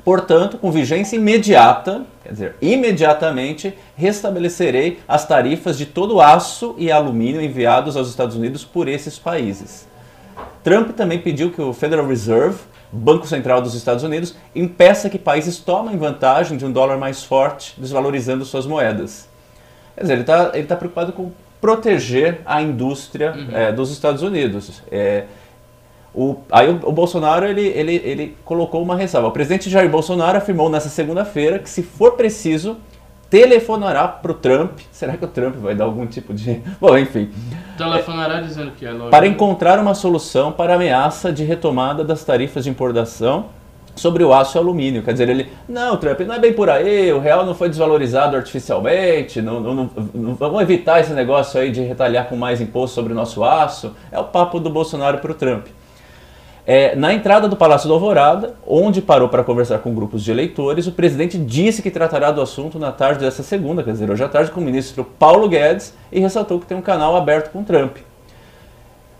Portanto, 0.04 0.58
com 0.58 0.70
vigência 0.70 1.16
imediata, 1.16 2.02
quer 2.22 2.32
dizer, 2.32 2.56
imediatamente 2.60 3.72
restabelecerei 3.96 5.00
as 5.08 5.26
tarifas 5.26 5.78
de 5.78 5.86
todo 5.86 6.16
o 6.16 6.20
aço 6.20 6.74
e 6.76 6.92
alumínio 6.92 7.40
enviados 7.40 7.96
aos 7.96 8.10
Estados 8.10 8.36
Unidos 8.36 8.64
por 8.64 8.86
esses 8.86 9.18
países. 9.18 9.88
Trump 10.62 10.90
também 10.90 11.18
pediu 11.18 11.50
que 11.50 11.62
o 11.62 11.72
Federal 11.72 12.06
Reserve, 12.06 12.58
Banco 12.92 13.26
Central 13.26 13.62
dos 13.62 13.74
Estados 13.74 14.04
Unidos, 14.04 14.36
impeça 14.54 15.08
que 15.08 15.18
países 15.18 15.58
tomem 15.58 15.96
vantagem 15.96 16.58
de 16.58 16.66
um 16.66 16.70
dólar 16.70 16.98
mais 16.98 17.22
forte, 17.22 17.74
desvalorizando 17.78 18.44
suas 18.44 18.66
moedas. 18.66 19.26
Quer 19.94 20.02
dizer, 20.02 20.12
ele 20.12 20.20
está 20.22 20.50
ele 20.52 20.66
tá 20.66 20.76
preocupado 20.76 21.12
com 21.12 21.32
proteger 21.60 22.42
a 22.44 22.60
indústria 22.60 23.34
eh, 23.52 23.72
dos 23.72 23.90
Estados 23.90 24.22
Unidos. 24.22 24.82
Eh, 24.92 25.24
o, 26.14 26.36
aí 26.50 26.68
o, 26.70 26.80
o 26.88 26.92
Bolsonaro 26.92 27.44
ele, 27.46 27.66
ele, 27.68 27.94
ele 28.04 28.36
colocou 28.44 28.80
uma 28.82 28.96
ressalva. 28.96 29.28
O 29.28 29.32
presidente 29.32 29.68
Jair 29.68 29.90
Bolsonaro 29.90 30.38
afirmou 30.38 30.70
nessa 30.70 30.88
segunda-feira 30.88 31.58
que, 31.58 31.68
se 31.68 31.82
for 31.82 32.12
preciso, 32.12 32.76
telefonará 33.28 34.06
para 34.06 34.30
o 34.30 34.34
Trump. 34.34 34.78
Será 34.92 35.16
que 35.16 35.24
o 35.24 35.28
Trump 35.28 35.56
vai 35.56 35.74
dar 35.74 35.84
algum 35.84 36.06
tipo 36.06 36.32
de. 36.32 36.62
Bom, 36.80 36.96
enfim. 36.96 37.30
Telefonará 37.76 38.40
dizendo 38.40 38.70
que 38.72 38.86
é 38.86 38.92
logo. 38.92 39.10
Para 39.10 39.26
encontrar 39.26 39.78
uma 39.80 39.94
solução 39.94 40.52
para 40.52 40.72
a 40.74 40.76
ameaça 40.76 41.32
de 41.32 41.42
retomada 41.42 42.04
das 42.04 42.24
tarifas 42.24 42.62
de 42.64 42.70
importação 42.70 43.46
sobre 43.96 44.22
o 44.24 44.32
aço 44.32 44.56
e 44.56 44.58
alumínio. 44.58 45.02
Quer 45.02 45.12
dizer, 45.12 45.28
ele, 45.28 45.48
não, 45.68 45.96
Trump, 45.96 46.20
não 46.20 46.34
é 46.34 46.38
bem 46.38 46.52
por 46.52 46.68
aí, 46.68 47.12
o 47.12 47.20
real 47.20 47.46
não 47.46 47.54
foi 47.54 47.68
desvalorizado 47.68 48.36
artificialmente, 48.36 49.40
não, 49.40 49.60
não, 49.60 49.74
não, 49.74 49.90
não- 50.12 50.34
vamos 50.34 50.60
evitar 50.62 51.00
esse 51.00 51.12
negócio 51.12 51.60
aí 51.60 51.70
de 51.70 51.80
retalhar 51.80 52.26
com 52.28 52.36
mais 52.36 52.60
imposto 52.60 52.94
sobre 52.94 53.12
o 53.12 53.16
nosso 53.16 53.44
aço. 53.44 53.94
É 54.10 54.18
o 54.18 54.24
papo 54.24 54.58
do 54.58 54.68
Bolsonaro 54.70 55.18
para 55.18 55.30
o 55.30 55.34
Trump. 55.34 55.66
É, 56.66 56.96
na 56.96 57.12
entrada 57.12 57.46
do 57.46 57.56
Palácio 57.56 57.86
do 57.86 57.92
Alvorada, 57.94 58.54
onde 58.66 59.02
parou 59.02 59.28
para 59.28 59.44
conversar 59.44 59.80
com 59.80 59.94
grupos 59.94 60.24
de 60.24 60.30
eleitores, 60.30 60.86
o 60.86 60.92
presidente 60.92 61.36
disse 61.36 61.82
que 61.82 61.90
tratará 61.90 62.30
do 62.30 62.40
assunto 62.40 62.78
na 62.78 62.90
tarde 62.90 63.20
dessa 63.20 63.42
segunda, 63.42 63.82
quer 63.82 63.92
dizer, 63.92 64.10
hoje 64.10 64.24
à 64.24 64.28
tarde, 64.28 64.50
com 64.50 64.60
o 64.60 64.64
ministro 64.64 65.04
Paulo 65.04 65.46
Guedes 65.46 65.94
e 66.10 66.20
ressaltou 66.20 66.58
que 66.58 66.64
tem 66.66 66.76
um 66.76 66.80
canal 66.82 67.16
aberto 67.16 67.50
com 67.52 67.62
Trump. 67.62 67.98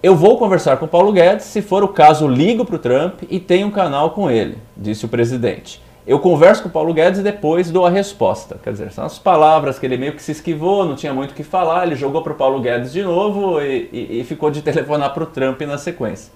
Eu 0.03 0.17
vou 0.17 0.39
conversar 0.39 0.79
com 0.79 0.87
o 0.87 0.89
Paulo 0.89 1.13
Guedes, 1.13 1.45
se 1.45 1.61
for 1.61 1.85
o 1.85 1.89
caso, 1.89 2.27
ligo 2.27 2.65
para 2.65 2.77
o 2.77 2.79
Trump 2.79 3.23
e 3.29 3.39
tenho 3.39 3.67
um 3.67 3.71
canal 3.71 4.11
com 4.11 4.31
ele, 4.31 4.57
disse 4.75 5.05
o 5.05 5.09
presidente. 5.09 5.83
Eu 6.07 6.19
converso 6.21 6.63
com 6.63 6.69
o 6.69 6.73
Paulo 6.73 6.93
Guedes 6.95 7.21
e 7.21 7.23
depois 7.23 7.71
dou 7.71 7.85
a 7.87 7.91
resposta. 7.91 8.59
Quer 8.63 8.73
dizer, 8.73 8.93
são 8.93 9.05
as 9.05 9.19
palavras 9.19 9.79
que 9.79 9.85
ele 9.87 9.97
meio 9.99 10.13
que 10.15 10.23
se 10.23 10.33
esquivou, 10.33 10.85
não 10.87 10.95
tinha 10.95 11.13
muito 11.13 11.31
o 11.33 11.35
que 11.35 11.43
falar, 11.43 11.87
ele 11.87 11.95
jogou 11.97 12.23
para 12.23 12.33
o 12.33 12.37
Paulo 12.37 12.61
Guedes 12.61 12.93
de 12.93 13.03
novo 13.03 13.61
e, 13.61 13.89
e- 13.93 14.21
e 14.21 14.25
ficou 14.25 14.51
de 14.51 14.61
telefonar 14.63 15.13
para 15.13 15.23
o 15.25 15.27
Trump 15.27 15.61
na 15.63 15.77
sequência. 15.79 16.33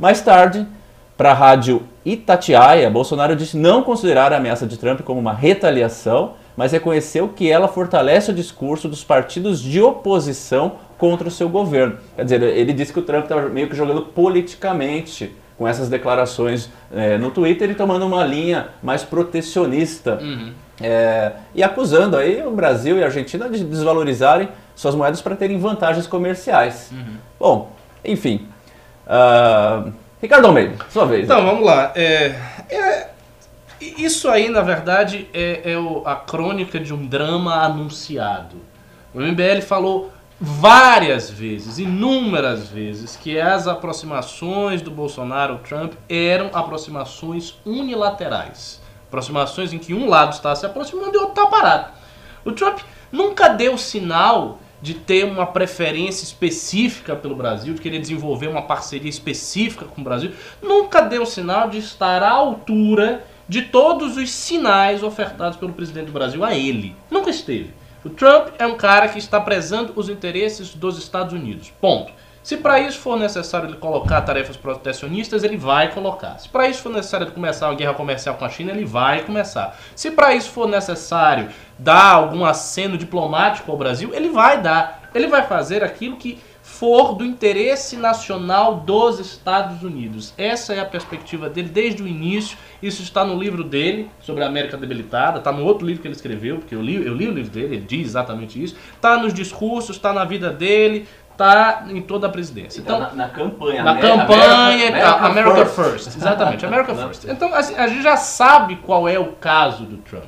Mais 0.00 0.22
tarde, 0.22 0.66
para 1.14 1.32
a 1.32 1.34
rádio 1.34 1.82
Itatiaia, 2.06 2.88
Bolsonaro 2.88 3.36
disse 3.36 3.54
não 3.54 3.82
considerar 3.82 4.32
a 4.32 4.38
ameaça 4.38 4.66
de 4.66 4.78
Trump 4.78 5.02
como 5.02 5.20
uma 5.20 5.34
retaliação, 5.34 6.32
mas 6.56 6.72
reconheceu 6.72 7.28
que 7.28 7.50
ela 7.50 7.68
fortalece 7.68 8.30
o 8.30 8.34
discurso 8.34 8.88
dos 8.88 9.04
partidos 9.04 9.60
de 9.60 9.78
oposição 9.78 10.76
contra 10.96 11.28
o 11.28 11.30
seu 11.30 11.50
governo. 11.50 11.98
Quer 12.16 12.24
dizer, 12.24 12.42
ele 12.42 12.72
disse 12.72 12.94
que 12.94 12.98
o 12.98 13.02
Trump 13.02 13.24
estava 13.24 13.50
meio 13.50 13.68
que 13.68 13.76
jogando 13.76 14.00
politicamente 14.00 15.36
com 15.58 15.68
essas 15.68 15.90
declarações 15.90 16.70
eh, 16.90 17.18
no 17.18 17.30
Twitter 17.30 17.68
e 17.70 17.74
tomando 17.74 18.06
uma 18.06 18.24
linha 18.24 18.68
mais 18.82 19.02
protecionista 19.02 20.18
é, 20.80 21.32
e 21.54 21.62
acusando 21.62 22.16
aí 22.16 22.42
o 22.42 22.50
Brasil 22.52 22.98
e 22.98 23.02
a 23.02 23.06
Argentina 23.06 23.50
de 23.50 23.62
desvalorizarem 23.62 24.48
suas 24.74 24.94
moedas 24.94 25.20
para 25.20 25.36
terem 25.36 25.58
vantagens 25.58 26.06
comerciais. 26.06 26.90
Bom, 27.38 27.70
enfim. 28.02 28.48
Ah, 29.12 29.86
Ricardo 30.22 30.46
Almeida, 30.46 30.76
sua 30.88 31.04
vez. 31.04 31.24
Então, 31.24 31.44
vamos 31.44 31.64
lá. 31.66 31.90
É, 31.96 32.38
é, 32.68 33.08
isso 33.80 34.28
aí, 34.28 34.48
na 34.48 34.60
verdade, 34.60 35.28
é, 35.34 35.72
é 35.72 35.78
o- 35.78 36.02
a 36.06 36.14
crônica 36.14 36.78
de 36.78 36.94
um 36.94 37.04
drama 37.06 37.54
anunciado. 37.64 38.56
O 39.12 39.20
MBL 39.20 39.62
falou 39.62 40.12
várias 40.40 41.28
vezes, 41.28 41.78
inúmeras 41.78 42.68
vezes, 42.68 43.16
que 43.16 43.38
as 43.40 43.66
aproximações 43.66 44.80
do 44.80 44.90
Bolsonaro 44.90 45.58
Trump 45.58 45.94
eram 46.08 46.50
aproximações 46.52 47.58
unilaterais. 47.66 48.80
Aproximações 49.08 49.72
em 49.72 49.78
que 49.78 49.92
um 49.92 50.08
lado 50.08 50.32
está 50.34 50.54
se 50.54 50.64
aproximando 50.64 51.14
e 51.14 51.18
o 51.18 51.22
outro 51.22 51.42
está 51.42 51.46
parado. 51.50 51.88
O 52.44 52.52
Trump 52.52 52.78
nunca 53.10 53.48
deu 53.48 53.76
sinal 53.76 54.58
de 54.82 54.94
ter 54.94 55.24
uma 55.24 55.46
preferência 55.46 56.24
específica 56.24 57.14
pelo 57.14 57.36
Brasil, 57.36 57.74
de 57.74 57.80
querer 57.80 57.98
desenvolver 57.98 58.48
uma 58.48 58.62
parceria 58.62 59.10
específica 59.10 59.84
com 59.84 60.00
o 60.00 60.04
Brasil. 60.04 60.32
Nunca 60.62 61.00
deu 61.00 61.26
sinal 61.26 61.68
de 61.68 61.78
estar 61.78 62.22
à 62.22 62.30
altura 62.30 63.24
de 63.48 63.62
todos 63.62 64.16
os 64.16 64.30
sinais 64.30 65.02
ofertados 65.02 65.58
pelo 65.58 65.72
presidente 65.72 66.06
do 66.06 66.12
Brasil 66.12 66.44
a 66.44 66.54
ele. 66.54 66.94
Nunca 67.10 67.30
esteve. 67.30 67.74
O 68.04 68.08
Trump 68.08 68.48
é 68.58 68.66
um 68.66 68.76
cara 68.76 69.08
que 69.08 69.18
está 69.18 69.40
prezando 69.40 69.92
os 69.96 70.08
interesses 70.08 70.74
dos 70.74 70.96
Estados 70.96 71.34
Unidos. 71.34 71.70
Ponto. 71.80 72.12
Se 72.42 72.56
para 72.56 72.80
isso 72.80 72.98
for 72.98 73.18
necessário 73.18 73.68
ele 73.68 73.76
colocar 73.76 74.22
tarefas 74.22 74.56
protecionistas, 74.56 75.44
ele 75.44 75.58
vai 75.58 75.92
colocar. 75.92 76.38
Se 76.38 76.48
para 76.48 76.68
isso 76.68 76.82
for 76.82 76.90
necessário 76.90 77.26
ele 77.26 77.34
começar 77.34 77.68
uma 77.68 77.74
guerra 77.74 77.92
comercial 77.92 78.34
com 78.36 78.44
a 78.44 78.48
China, 78.48 78.72
ele 78.72 78.84
vai 78.84 79.22
começar. 79.22 79.78
Se 79.94 80.10
para 80.10 80.34
isso 80.34 80.50
for 80.50 80.66
necessário 80.66 81.50
dar 81.78 82.14
algum 82.14 82.44
aceno 82.44 82.96
diplomático 82.96 83.70
ao 83.70 83.76
Brasil, 83.76 84.14
ele 84.14 84.30
vai 84.30 84.60
dar. 84.60 85.10
Ele 85.14 85.26
vai 85.26 85.46
fazer 85.46 85.84
aquilo 85.84 86.16
que 86.16 86.38
for 86.62 87.14
do 87.14 87.24
interesse 87.24 87.96
nacional 87.96 88.76
dos 88.76 89.18
Estados 89.18 89.82
Unidos. 89.82 90.32
Essa 90.38 90.72
é 90.72 90.80
a 90.80 90.84
perspectiva 90.84 91.48
dele 91.48 91.68
desde 91.68 92.02
o 92.02 92.06
início. 92.06 92.56
Isso 92.82 93.02
está 93.02 93.24
no 93.24 93.38
livro 93.38 93.64
dele 93.64 94.08
sobre 94.20 94.44
a 94.44 94.46
América 94.46 94.76
debilitada, 94.76 95.38
está 95.38 95.52
no 95.52 95.64
outro 95.64 95.86
livro 95.86 96.00
que 96.00 96.08
ele 96.08 96.14
escreveu, 96.14 96.58
porque 96.58 96.74
eu 96.74 96.80
li, 96.80 96.94
eu 96.94 97.14
li 97.14 97.28
o 97.28 97.32
livro 97.32 97.50
dele, 97.50 97.76
ele 97.76 97.84
diz 97.86 98.08
exatamente 98.08 98.62
isso. 98.62 98.76
Está 98.94 99.18
nos 99.18 99.34
discursos, 99.34 99.96
está 99.96 100.12
na 100.12 100.24
vida 100.24 100.50
dele, 100.50 101.06
está 101.40 101.84
em 101.88 102.02
toda 102.02 102.26
a 102.26 102.30
presidência. 102.30 102.80
Então, 102.80 102.96
Então, 102.96 103.16
na, 103.16 103.26
na 103.26 103.28
campanha. 103.30 103.82
na 103.82 103.96
campanha 103.96 104.86
e 104.86 104.92
tal. 104.92 105.18
America 105.18 105.26
America 105.50 105.66
First. 105.66 106.06
Exatamente, 106.08 106.66
America 106.66 106.94
First. 106.94 107.24
Então, 107.24 107.54
assim, 107.54 107.74
a 107.76 107.86
gente 107.86 108.02
já 108.02 108.16
sabe 108.16 108.76
qual 108.76 109.08
é 109.08 109.18
o 109.18 109.32
caso 109.32 109.84
do 109.84 109.96
Trump. 109.98 110.24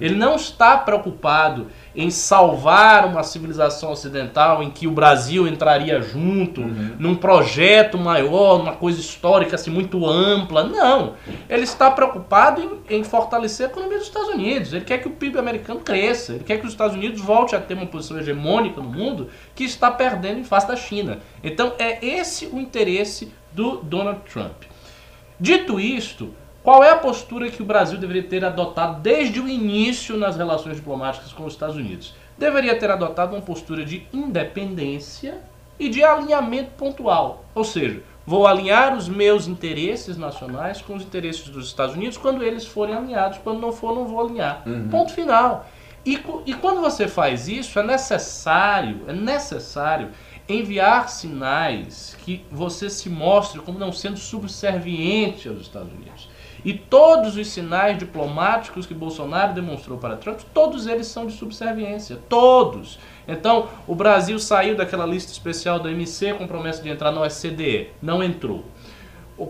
Ele 0.00 0.14
não 0.16 0.34
está 0.36 0.76
preocupado 0.76 1.68
em 1.96 2.10
salvar 2.10 3.06
uma 3.06 3.22
civilização 3.22 3.90
ocidental 3.90 4.62
em 4.62 4.70
que 4.70 4.86
o 4.86 4.90
Brasil 4.90 5.48
entraria 5.48 6.00
junto, 6.02 6.60
num 6.98 7.14
projeto 7.14 7.96
maior, 7.96 8.58
numa 8.58 8.74
coisa 8.74 9.00
histórica 9.00 9.56
assim, 9.56 9.70
muito 9.70 10.06
ampla. 10.06 10.64
Não. 10.64 11.14
Ele 11.48 11.64
está 11.64 11.90
preocupado 11.90 12.60
em, 12.60 12.98
em 12.98 13.02
fortalecer 13.02 13.66
a 13.66 13.70
economia 13.70 13.98
dos 13.98 14.06
Estados 14.08 14.28
Unidos. 14.28 14.72
Ele 14.72 14.84
quer 14.84 14.98
que 14.98 15.08
o 15.08 15.12
PIB 15.12 15.38
americano 15.38 15.80
cresça. 15.80 16.34
Ele 16.34 16.44
quer 16.44 16.58
que 16.58 16.66
os 16.66 16.72
Estados 16.72 16.94
Unidos 16.94 17.20
volte 17.20 17.56
a 17.56 17.60
ter 17.60 17.74
uma 17.74 17.86
posição 17.86 18.18
hegemônica 18.18 18.80
no 18.80 18.88
mundo 18.88 19.30
que 19.54 19.64
está 19.64 19.90
perdendo 19.90 20.40
em 20.40 20.44
face 20.44 20.68
da 20.68 20.76
China. 20.76 21.18
Então 21.42 21.72
é 21.78 22.04
esse 22.04 22.46
o 22.46 22.60
interesse 22.60 23.32
do 23.52 23.78
Donald 23.78 24.20
Trump. 24.30 24.64
Dito 25.40 25.80
isto, 25.80 26.34
qual 26.66 26.82
é 26.82 26.90
a 26.90 26.96
postura 26.96 27.48
que 27.48 27.62
o 27.62 27.64
Brasil 27.64 27.96
deveria 27.96 28.24
ter 28.24 28.44
adotado 28.44 29.00
desde 29.00 29.38
o 29.38 29.48
início 29.48 30.16
nas 30.16 30.36
relações 30.36 30.74
diplomáticas 30.74 31.32
com 31.32 31.44
os 31.44 31.52
Estados 31.52 31.76
Unidos? 31.76 32.12
Deveria 32.36 32.76
ter 32.76 32.90
adotado 32.90 33.36
uma 33.36 33.40
postura 33.40 33.84
de 33.84 34.04
independência 34.12 35.38
e 35.78 35.88
de 35.88 36.02
alinhamento 36.02 36.72
pontual. 36.72 37.44
Ou 37.54 37.62
seja, 37.62 38.02
vou 38.26 38.48
alinhar 38.48 38.96
os 38.96 39.08
meus 39.08 39.46
interesses 39.46 40.16
nacionais 40.16 40.82
com 40.82 40.96
os 40.96 41.04
interesses 41.04 41.48
dos 41.48 41.68
Estados 41.68 41.94
Unidos 41.94 42.18
quando 42.18 42.42
eles 42.42 42.66
forem 42.66 42.96
alinhados, 42.96 43.38
quando 43.44 43.60
não 43.60 43.70
for, 43.70 43.94
não 43.94 44.04
vou 44.04 44.20
alinhar. 44.20 44.64
Ponto 44.90 45.12
final. 45.12 45.68
E, 46.04 46.20
e 46.46 46.54
quando 46.54 46.80
você 46.80 47.06
faz 47.06 47.46
isso, 47.46 47.78
é 47.78 47.82
necessário, 47.84 49.02
é 49.06 49.12
necessário 49.12 50.10
enviar 50.48 51.08
sinais 51.08 52.16
que 52.24 52.44
você 52.50 52.90
se 52.90 53.08
mostre 53.08 53.60
como 53.60 53.78
não 53.78 53.92
sendo 53.92 54.16
subserviente 54.16 55.48
aos 55.48 55.60
Estados 55.60 55.92
Unidos. 55.92 56.28
E 56.66 56.74
todos 56.74 57.36
os 57.36 57.46
sinais 57.46 57.96
diplomáticos 57.96 58.86
que 58.86 58.92
Bolsonaro 58.92 59.54
demonstrou 59.54 59.98
para 59.98 60.16
Trump, 60.16 60.40
todos 60.52 60.88
eles 60.88 61.06
são 61.06 61.24
de 61.24 61.32
subserviência. 61.32 62.18
Todos. 62.28 62.98
Então, 63.28 63.68
o 63.86 63.94
Brasil 63.94 64.36
saiu 64.40 64.74
daquela 64.74 65.06
lista 65.06 65.30
especial 65.30 65.78
da 65.78 65.92
MC 65.92 66.34
com 66.34 66.44
promessa 66.44 66.82
de 66.82 66.88
entrar 66.88 67.12
no 67.12 67.22
OSCDE. 67.22 67.90
Não 68.02 68.20
entrou. 68.20 68.64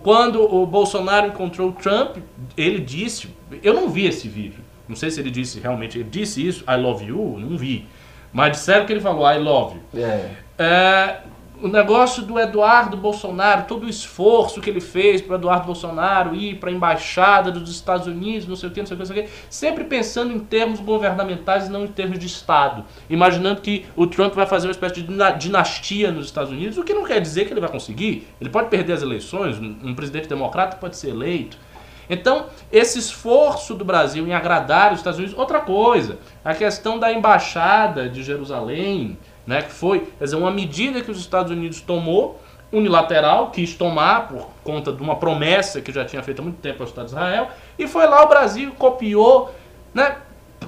Quando 0.03 0.43
o 0.43 0.67
Bolsonaro 0.67 1.29
encontrou 1.29 1.71
o 1.71 1.73
Trump, 1.73 2.19
ele 2.55 2.81
disse. 2.81 3.31
Eu 3.63 3.73
não 3.73 3.89
vi 3.89 4.05
esse 4.05 4.29
vídeo. 4.29 4.63
Não 4.87 4.95
sei 4.95 5.11
se 5.11 5.19
ele 5.19 5.31
disse 5.31 5.59
realmente. 5.59 5.97
Ele 5.97 6.11
disse 6.11 6.47
isso, 6.47 6.65
I 6.69 6.77
love 6.77 7.03
you? 7.03 7.39
Não 7.39 7.57
vi. 7.57 7.87
Mas 8.31 8.59
disseram 8.59 8.85
que 8.85 8.93
ele 8.93 9.01
falou, 9.01 9.27
I 9.27 9.39
love 9.39 9.77
you. 9.95 10.05
É. 10.05 10.31
É, 10.59 11.21
o 11.63 11.69
negócio 11.69 12.23
do 12.23 12.39
Eduardo 12.39 12.97
Bolsonaro, 12.97 13.65
todo 13.67 13.87
o 13.87 13.89
esforço 13.89 14.61
que 14.61 14.69
ele 14.69 14.81
fez 14.81 15.23
para 15.23 15.37
Eduardo 15.37 15.67
Bolsonaro 15.67 16.35
ir 16.35 16.57
para 16.57 16.69
a 16.69 16.73
embaixada 16.73 17.51
dos 17.51 17.71
Estados 17.71 18.07
Unidos, 18.07 18.47
não 18.47 18.57
sei 18.57 18.69
o 18.69 18.73
que, 18.73 18.81
não 18.81 18.87
sei 18.87 18.95
o 18.95 18.99
que, 18.99 19.09
não 19.09 19.15
sei 19.15 19.23
o 19.23 19.27
que, 19.27 19.33
sempre 19.49 19.85
pensando 19.85 20.33
em 20.35 20.39
termos 20.39 20.81
governamentais 20.81 21.67
e 21.67 21.71
não 21.71 21.85
em 21.85 21.89
termos 21.89 22.19
de 22.19 22.27
Estado, 22.27 22.85
imaginando 23.09 23.63
que 23.63 23.87
o 23.97 24.07
Trump 24.07 24.35
vai 24.35 24.47
fazer 24.47 24.67
uma 24.67 24.73
espécie 24.73 24.97
de 24.97 25.03
dina- 25.05 25.31
dinastia 25.31 26.13
nos 26.13 26.27
Estados 26.27 26.53
Unidos, 26.53 26.77
o 26.77 26.85
que 26.85 26.93
não 26.93 27.05
quer 27.05 27.21
dizer 27.21 27.47
que 27.47 27.53
ele 27.53 27.61
vai 27.61 27.71
conseguir. 27.71 28.29
Ele 28.41 28.51
pode 28.51 28.69
perder 28.69 28.93
as 28.93 29.03
eleições, 29.03 29.59
um 29.59 29.95
presidente 29.95 30.29
democrata 30.29 30.77
pode 30.77 30.97
ser 30.97 31.11
eleito. 31.11 31.57
Então, 32.09 32.47
esse 32.71 32.99
esforço 32.99 33.75
do 33.75 33.85
Brasil 33.85 34.27
em 34.27 34.33
agradar 34.33 34.93
os 34.93 34.99
Estados 34.99 35.19
Unidos, 35.19 35.37
outra 35.37 35.61
coisa, 35.61 36.19
a 36.45 36.55
questão 36.55 36.99
da 36.99 37.13
embaixada 37.13 38.09
de 38.09 38.23
Jerusalém, 38.23 39.19
né, 39.47 39.63
que 39.63 39.73
foi, 39.73 40.01
quer 40.19 40.25
dizer, 40.25 40.37
uma 40.37 40.51
medida 40.51 41.01
que 41.01 41.11
os 41.11 41.19
Estados 41.19 41.53
Unidos 41.53 41.81
tomou 41.81 42.41
unilateral, 42.73 43.51
quis 43.51 43.75
tomar 43.75 44.29
por 44.29 44.49
conta 44.65 44.93
de 44.93 45.01
uma 45.01 45.17
promessa 45.17 45.81
que 45.81 45.93
já 45.93 46.05
tinha 46.05 46.23
feito 46.23 46.41
há 46.41 46.43
muito 46.43 46.59
tempo 46.59 46.83
ao 46.83 46.89
Estado 46.89 47.07
de 47.07 47.13
Israel, 47.13 47.49
e 47.79 47.87
foi 47.87 48.07
lá 48.07 48.25
o 48.25 48.29
Brasil 48.29 48.73
copiou, 48.77 49.55
né? 49.95 50.17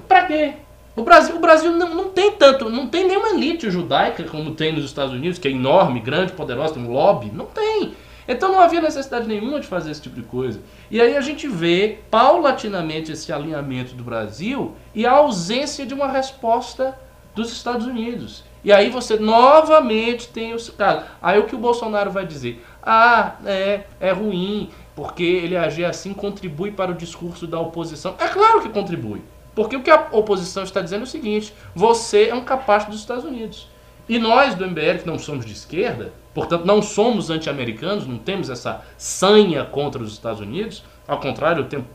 Para 0.07 0.25
quê? 0.25 0.55
O 0.95 1.03
Brasil, 1.03 1.37
o 1.37 1.41
Brasil 1.41 1.73
não, 1.73 1.95
não 1.95 2.09
tem 2.09 2.33
tanto, 2.33 2.69
não 2.69 2.89
tem 2.89 3.07
nenhuma 3.07 3.31
elite 3.31 3.71
judaica 3.71 4.25
como 4.25 4.55
tem 4.55 4.73
nos 4.73 4.85
Estados 4.85 5.13
Unidos, 5.13 5.39
que 5.39 5.49
é 5.49 5.51
enorme, 5.51 6.01
grande, 6.01 6.33
poderosa, 6.33 6.75
tem 6.75 6.83
um 6.83 6.93
lobby, 6.93 7.31
não 7.33 7.47
tem. 7.47 7.95
Então 8.27 8.53
não 8.53 8.61
havia 8.61 8.81
necessidade 8.81 9.27
nenhuma 9.27 9.59
de 9.59 9.67
fazer 9.67 9.91
esse 9.91 10.03
tipo 10.03 10.17
de 10.17 10.23
coisa. 10.23 10.61
E 10.91 11.01
aí 11.01 11.17
a 11.17 11.21
gente 11.21 11.49
vê 11.49 11.99
paulatinamente 12.11 13.13
esse 13.13 13.33
alinhamento 13.33 13.95
do 13.95 14.05
Brasil 14.05 14.75
e 14.95 15.07
a 15.07 15.13
ausência 15.13 15.87
de 15.87 15.95
uma 15.95 16.09
resposta 16.09 16.99
dos 17.35 17.53
Estados 17.53 17.87
Unidos. 17.87 18.45
E 18.65 18.73
aí 18.73 18.91
você 18.91 19.17
novamente 19.19 20.29
tem 20.29 20.55
o 20.55 20.73
caso. 20.73 21.05
Aí 21.23 21.39
o 21.39 21.45
que 21.45 21.55
o 21.55 21.59
Bolsonaro 21.59 22.11
vai 22.11 22.27
dizer? 22.27 22.65
Ah, 22.83 23.37
é, 23.45 23.85
é 24.01 24.13
ruim, 24.13 24.71
porque 24.97 25.23
ele 25.23 25.57
agir 25.57 25.85
assim 25.85 26.13
contribui 26.13 26.71
para 26.71 26.91
o 26.91 26.95
discurso 26.95 27.47
da 27.47 27.61
oposição. 27.61 28.15
É 28.19 28.29
claro 28.29 28.61
que 28.61 28.69
contribui. 28.69 29.23
Porque 29.55 29.77
o 29.77 29.83
que 29.83 29.91
a 29.91 30.09
oposição 30.13 30.63
está 30.63 30.81
dizendo 30.81 31.01
é 31.01 31.05
o 31.05 31.07
seguinte: 31.07 31.53
você 31.75 32.29
é 32.29 32.35
um 32.35 32.45
capacho 32.45 32.91
dos 32.91 33.01
Estados 33.01 33.25
Unidos. 33.25 33.69
E 34.09 34.19
nós 34.19 34.55
do 34.55 34.67
MBL, 34.67 35.01
que 35.01 35.07
não 35.07 35.19
somos 35.19 35.45
de 35.45 35.53
esquerda, 35.53 36.13
portanto 36.33 36.65
não 36.65 36.81
somos 36.81 37.29
anti-americanos, 37.29 38.07
não 38.07 38.17
temos 38.17 38.49
essa 38.49 38.83
sanha 38.97 39.65
contra 39.65 40.03
os 40.03 40.13
Estados 40.13 40.41
Unidos, 40.41 40.83
ao 41.09 41.19
contrário, 41.19 41.63
eu 41.63 41.67
tenho 41.67 41.87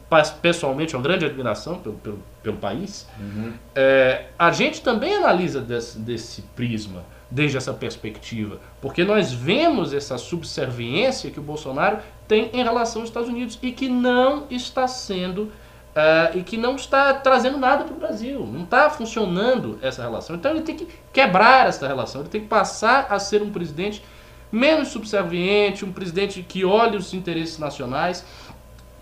pessoalmente 0.42 0.96
uma 0.96 1.04
grande 1.04 1.24
admiração 1.24 1.78
pelo, 1.78 1.96
pelo, 1.98 2.20
pelo 2.44 2.58
país, 2.58 3.08
uhum. 3.18 3.54
é, 3.74 4.26
a 4.38 4.52
gente 4.52 4.82
também 4.82 5.16
analisa 5.16 5.62
desse, 5.62 5.98
desse 5.98 6.42
prisma, 6.56 7.06
desde 7.32 7.58
essa 7.58 7.74
perspectiva, 7.74 8.60
porque 8.82 9.04
nós 9.04 9.32
vemos 9.32 9.94
essa 9.94 10.18
subserviência 10.18 11.32
que 11.32 11.40
o 11.40 11.44
Bolsonaro 11.44 12.00
tem 12.28 12.52
em 12.54 12.62
relação 12.62 13.02
aos 13.02 13.10
Estados 13.10 13.30
Unidos 13.30 13.58
e 13.62 13.72
que 13.72 13.88
não 13.88 14.46
está 14.52 14.88
sendo 14.88 15.52
Uh, 15.94 16.40
e 16.40 16.42
que 16.42 16.58
não 16.58 16.76
está 16.76 17.14
trazendo 17.14 17.56
nada 17.60 17.84
para 17.84 17.94
o 17.94 18.00
Brasil. 18.00 18.44
Não 18.52 18.64
está 18.64 18.90
funcionando 18.90 19.78
essa 19.80 20.02
relação. 20.02 20.36
Então 20.36 20.50
ele 20.50 20.62
tem 20.62 20.76
que 20.76 20.88
quebrar 21.14 21.68
essa 21.68 21.88
relação. 21.88 22.22
Ele 22.22 22.32
tem 22.32 22.42
que 22.42 22.48
passar 22.48 23.06
a 23.12 23.20
ser 23.20 23.44
um 23.44 23.52
presidente 23.52 24.04
menos 24.52 24.88
subserviente, 24.88 25.86
um 25.86 25.92
presidente 25.92 26.42
que 26.42 26.66
olhe 26.66 26.98
os 26.98 27.14
interesses 27.14 27.60
nacionais. 27.60 28.26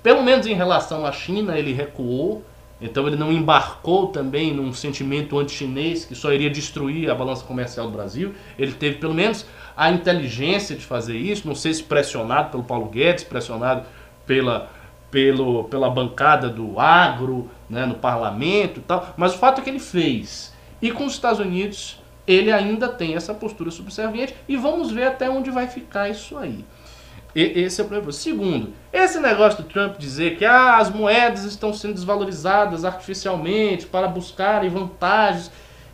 Pelo 0.03 0.21
menos 0.21 0.45
em 0.45 0.53
relação 0.53 1.05
à 1.05 1.13
China, 1.13 1.57
ele 1.57 1.71
recuou. 1.71 2.43
Então 2.81 3.07
ele 3.07 3.15
não 3.15 3.31
embarcou 3.31 4.07
também 4.07 4.53
num 4.53 4.73
sentimento 4.73 5.37
anti-chinês 5.37 6.03
que 6.03 6.15
só 6.15 6.33
iria 6.33 6.49
destruir 6.49 7.09
a 7.09 7.15
balança 7.15 7.45
comercial 7.45 7.85
do 7.85 7.93
Brasil. 7.93 8.33
Ele 8.57 8.71
teve 8.71 8.97
pelo 8.97 9.13
menos 9.13 9.45
a 9.77 9.91
inteligência 9.91 10.75
de 10.75 10.83
fazer 10.83 11.15
isso. 11.15 11.47
Não 11.47 11.55
sei 11.55 11.73
se 11.73 11.83
pressionado 11.83 12.49
pelo 12.49 12.63
Paulo 12.63 12.87
Guedes, 12.87 13.23
pressionado 13.23 13.85
pela 14.25 14.69
pelo, 15.11 15.65
pela 15.65 15.89
bancada 15.89 16.47
do 16.47 16.79
agro, 16.79 17.51
né, 17.69 17.85
no 17.85 17.95
parlamento 17.95 18.79
e 18.79 18.83
tal, 18.83 19.13
mas 19.17 19.35
o 19.35 19.37
fato 19.37 19.59
é 19.59 19.63
que 19.63 19.69
ele 19.69 19.79
fez. 19.79 20.53
E 20.81 20.89
com 20.89 21.05
os 21.05 21.13
Estados 21.13 21.39
Unidos, 21.39 22.01
ele 22.25 22.51
ainda 22.51 22.87
tem 22.87 23.15
essa 23.15 23.33
postura 23.33 23.69
subserviente 23.69 24.33
e 24.47 24.55
vamos 24.55 24.89
ver 24.89 25.07
até 25.07 25.29
onde 25.29 25.51
vai 25.51 25.67
ficar 25.67 26.09
isso 26.09 26.37
aí. 26.37 26.63
E, 27.35 27.41
esse 27.61 27.81
é 27.81 27.83
o 27.83 27.87
primeiro. 27.87 28.11
Segundo, 28.11 28.73
esse 28.91 29.19
negócio 29.19 29.63
do 29.63 29.69
Trump 29.69 29.97
dizer 29.97 30.37
que 30.37 30.45
ah, 30.45 30.77
as 30.77 30.89
moedas 30.89 31.43
estão 31.43 31.73
sendo 31.73 31.93
desvalorizadas 31.93 32.83
artificialmente 32.85 33.85
para 33.85 34.07
buscarem 34.07 34.69
vantagens, 34.69 35.51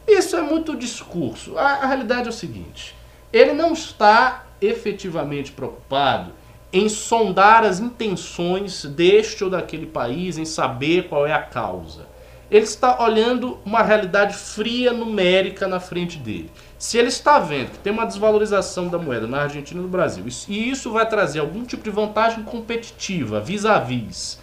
isso 0.07 0.35
é 0.35 0.41
muito 0.41 0.75
discurso. 0.75 1.57
A, 1.57 1.63
a 1.63 1.87
realidade 1.87 2.27
é 2.27 2.29
o 2.29 2.33
seguinte: 2.33 2.95
ele 3.31 3.53
não 3.53 3.73
está 3.73 4.45
efetivamente 4.61 5.51
preocupado 5.51 6.31
em 6.71 6.89
sondar 6.89 7.63
as 7.63 7.79
intenções 7.79 8.83
deste 8.85 9.43
ou 9.43 9.49
daquele 9.49 9.85
país, 9.85 10.37
em 10.37 10.45
saber 10.45 11.07
qual 11.07 11.25
é 11.25 11.33
a 11.33 11.41
causa. 11.41 12.07
Ele 12.49 12.63
está 12.63 13.01
olhando 13.03 13.59
uma 13.65 13.81
realidade 13.83 14.35
fria, 14.35 14.93
numérica 14.93 15.67
na 15.67 15.79
frente 15.79 16.17
dele. 16.17 16.49
Se 16.77 16.97
ele 16.97 17.07
está 17.07 17.39
vendo 17.39 17.71
que 17.71 17.79
tem 17.79 17.91
uma 17.91 18.05
desvalorização 18.05 18.87
da 18.87 18.99
moeda 18.99 19.25
na 19.25 19.41
Argentina 19.41 19.79
e 19.79 19.83
no 19.83 19.89
Brasil, 19.89 20.23
e 20.47 20.69
isso 20.69 20.91
vai 20.91 21.07
trazer 21.07 21.39
algum 21.39 21.63
tipo 21.63 21.83
de 21.83 21.89
vantagem 21.89 22.43
competitiva 22.43 23.39
vis-à-vis 23.39 24.39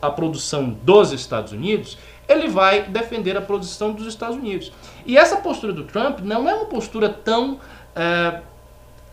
a 0.00 0.10
produção 0.10 0.70
dos 0.70 1.12
Estados 1.12 1.52
Unidos, 1.52 1.98
ele 2.28 2.48
vai 2.48 2.82
defender 2.82 3.36
a 3.36 3.40
produção 3.40 3.92
dos 3.92 4.06
Estados 4.06 4.36
Unidos. 4.36 4.70
E 5.06 5.16
essa 5.16 5.36
postura 5.36 5.72
do 5.72 5.84
Trump 5.84 6.20
não 6.20 6.48
é 6.48 6.54
uma 6.54 6.66
postura 6.66 7.08
tão 7.08 7.58
é, 7.96 8.42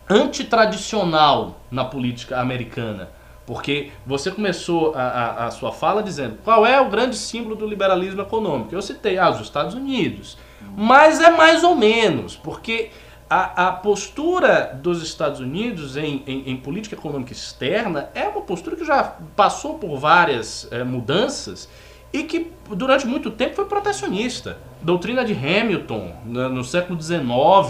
antitradicional 0.08 1.58
na 1.70 1.84
política 1.84 2.38
americana. 2.38 3.08
Porque 3.46 3.90
você 4.04 4.30
começou 4.30 4.92
a, 4.94 5.02
a, 5.02 5.46
a, 5.46 5.50
sua 5.50 5.72
fala 5.72 6.02
dizendo 6.02 6.38
qual 6.44 6.66
é 6.66 6.80
o 6.80 6.90
grande 6.90 7.16
símbolo 7.16 7.54
do 7.54 7.66
liberalismo 7.66 8.20
econômico. 8.20 8.74
Eu 8.74 8.82
citei 8.82 9.18
ah, 9.18 9.30
os 9.30 9.40
Estados 9.40 9.74
Unidos. 9.74 10.36
Mas 10.76 11.20
é 11.20 11.30
mais 11.30 11.64
ou 11.64 11.74
menos, 11.74 12.36
porque 12.36 12.90
a, 13.28 13.68
a 13.68 13.72
postura 13.72 14.78
dos 14.82 15.02
Estados 15.02 15.40
Unidos 15.40 15.96
em, 15.96 16.22
em, 16.26 16.50
em, 16.50 16.56
política 16.56 16.94
econômica 16.94 17.32
externa 17.32 18.08
é 18.14 18.28
uma 18.28 18.42
postura 18.42 18.76
que 18.76 18.84
já 18.84 19.02
passou 19.34 19.78
por 19.78 19.98
várias 19.98 20.68
é, 20.70 20.84
mudanças 20.84 21.68
e 22.12 22.22
que 22.22 22.52
durante 22.70 23.06
muito 23.06 23.30
tempo 23.30 23.56
foi 23.56 23.64
protecionista. 23.64 24.58
Doutrina 24.80 25.24
de 25.24 25.32
Hamilton, 25.32 26.14
no 26.24 26.62
século 26.62 27.00
XIX, 27.00 27.24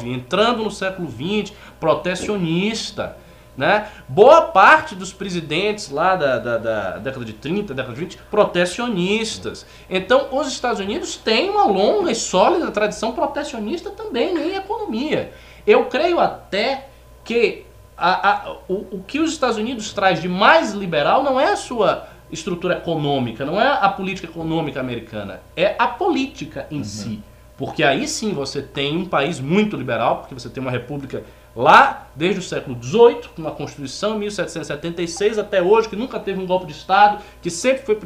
entrando 0.04 0.62
no 0.62 0.70
século 0.70 1.08
XX, 1.08 1.54
protecionista. 1.80 3.16
Né? 3.56 3.88
Boa 4.06 4.42
parte 4.42 4.94
dos 4.94 5.14
presidentes 5.14 5.90
lá 5.90 6.14
da, 6.14 6.38
da, 6.38 6.58
da, 6.58 6.98
década 6.98 7.24
de 7.24 7.32
30, 7.32 7.72
década 7.72 7.94
de 7.94 8.00
20, 8.00 8.18
protecionistas. 8.30 9.64
Então, 9.88 10.28
os 10.32 10.48
Estados 10.48 10.78
Unidos 10.78 11.16
têm 11.16 11.48
uma 11.48 11.64
longa 11.64 12.10
e 12.10 12.14
sólida 12.14 12.70
tradição 12.70 13.12
protecionista 13.12 13.90
também 13.90 14.36
em 14.36 14.56
economia. 14.56 15.32
Eu 15.66 15.86
creio 15.86 16.20
até 16.20 16.88
que 17.24 17.64
a, 17.96 18.30
a, 18.30 18.52
o, 18.68 18.86
o 18.96 19.04
que 19.06 19.18
os 19.18 19.32
Estados 19.32 19.56
Unidos 19.56 19.92
traz 19.94 20.20
de 20.20 20.28
mais 20.28 20.72
liberal 20.72 21.22
não 21.22 21.40
é 21.40 21.52
a 21.52 21.56
sua 21.56 22.06
estrutura 22.30 22.76
econômica, 22.76 23.44
não 23.44 23.60
é 23.60 23.66
a 23.68 23.88
política 23.88 24.26
econômica 24.26 24.80
americana, 24.80 25.40
é 25.56 25.74
a 25.78 25.86
política 25.86 26.66
em 26.70 26.78
uhum. 26.78 26.84
si. 26.84 27.22
Porque 27.56 27.82
aí 27.82 28.06
sim 28.06 28.34
você 28.34 28.60
tem 28.60 28.96
um 28.96 29.06
país 29.06 29.40
muito 29.40 29.76
liberal, 29.76 30.18
porque 30.18 30.34
você 30.34 30.48
tem 30.50 30.60
uma 30.60 30.70
república 30.70 31.24
lá 31.56 32.08
desde 32.14 32.40
o 32.40 32.42
século 32.42 32.76
XVIII, 32.80 33.28
com 33.34 33.42
uma 33.42 33.50
Constituição 33.50 34.18
1776 34.18 35.38
até 35.38 35.62
hoje, 35.62 35.88
que 35.88 35.96
nunca 35.96 36.20
teve 36.20 36.38
um 36.40 36.46
golpe 36.46 36.66
de 36.66 36.72
Estado, 36.72 37.22
que 37.40 37.50
sempre 37.50 37.84
foi 37.84 37.98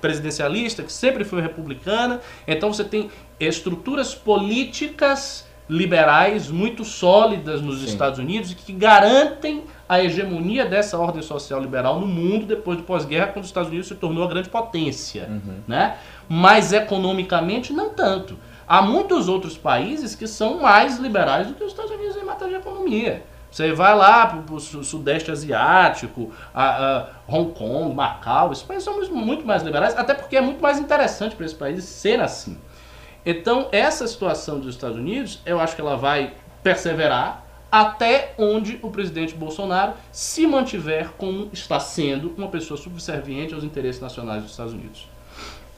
presidencialista, 0.00 0.82
que 0.82 0.92
sempre 0.92 1.24
foi 1.24 1.40
republicana. 1.40 2.20
Então 2.46 2.72
você 2.72 2.84
tem 2.84 3.08
estruturas 3.38 4.14
políticas 4.14 5.46
liberais 5.68 6.50
muito 6.50 6.84
sólidas 6.84 7.60
nos 7.60 7.80
Sim. 7.80 7.86
Estados 7.86 8.18
Unidos 8.18 8.52
e 8.52 8.54
que 8.54 8.72
garantem 8.72 9.64
a 9.88 10.02
hegemonia 10.02 10.64
dessa 10.64 10.98
ordem 10.98 11.22
social 11.22 11.60
liberal 11.60 12.00
no 12.00 12.06
mundo 12.06 12.46
depois 12.46 12.78
do 12.78 12.84
pós-guerra, 12.84 13.28
quando 13.28 13.44
os 13.44 13.50
Estados 13.50 13.68
Unidos 13.68 13.88
se 13.88 13.94
tornou 13.94 14.24
a 14.24 14.28
grande 14.28 14.48
potência. 14.48 15.28
Uhum. 15.28 15.58
Né? 15.66 15.96
Mas 16.28 16.72
economicamente, 16.72 17.72
não 17.72 17.90
tanto. 17.90 18.38
Há 18.68 18.82
muitos 18.82 19.28
outros 19.28 19.56
países 19.56 20.14
que 20.14 20.26
são 20.26 20.60
mais 20.60 20.98
liberais 20.98 21.46
do 21.46 21.54
que 21.54 21.64
os 21.64 21.72
Estados 21.72 21.90
Unidos 21.90 22.16
em 22.16 22.24
matéria 22.24 22.58
de 22.58 22.60
economia. 22.60 23.22
Você 23.50 23.72
vai 23.72 23.96
lá 23.96 24.26
para 24.26 24.54
o 24.54 24.60
Sudeste 24.60 25.30
Asiático, 25.30 26.30
a, 26.52 26.98
a 26.98 27.06
Hong 27.26 27.52
Kong, 27.54 27.94
Macau, 27.94 28.52
esses 28.52 28.62
países 28.62 28.84
são 28.84 29.00
muito 29.10 29.46
mais 29.46 29.62
liberais, 29.62 29.96
até 29.96 30.12
porque 30.12 30.36
é 30.36 30.40
muito 30.40 30.60
mais 30.60 30.78
interessante 30.78 31.34
para 31.34 31.46
esses 31.46 31.56
países 31.56 31.84
ser 31.86 32.20
assim. 32.20 32.58
Então, 33.24 33.68
essa 33.72 34.06
situação 34.06 34.60
dos 34.60 34.74
Estados 34.74 34.98
Unidos, 34.98 35.40
eu 35.46 35.58
acho 35.58 35.74
que 35.74 35.80
ela 35.80 35.96
vai 35.96 36.34
perseverar 36.62 37.46
até 37.70 38.34
onde 38.38 38.78
o 38.82 38.90
presidente 38.90 39.34
Bolsonaro 39.34 39.94
se 40.12 40.46
mantiver 40.46 41.10
como 41.16 41.48
está 41.52 41.80
sendo 41.80 42.34
uma 42.36 42.48
pessoa 42.48 42.78
subserviente 42.78 43.54
aos 43.54 43.64
interesses 43.64 44.00
nacionais 44.00 44.42
dos 44.42 44.52
Estados 44.52 44.72
Unidos. 44.72 45.06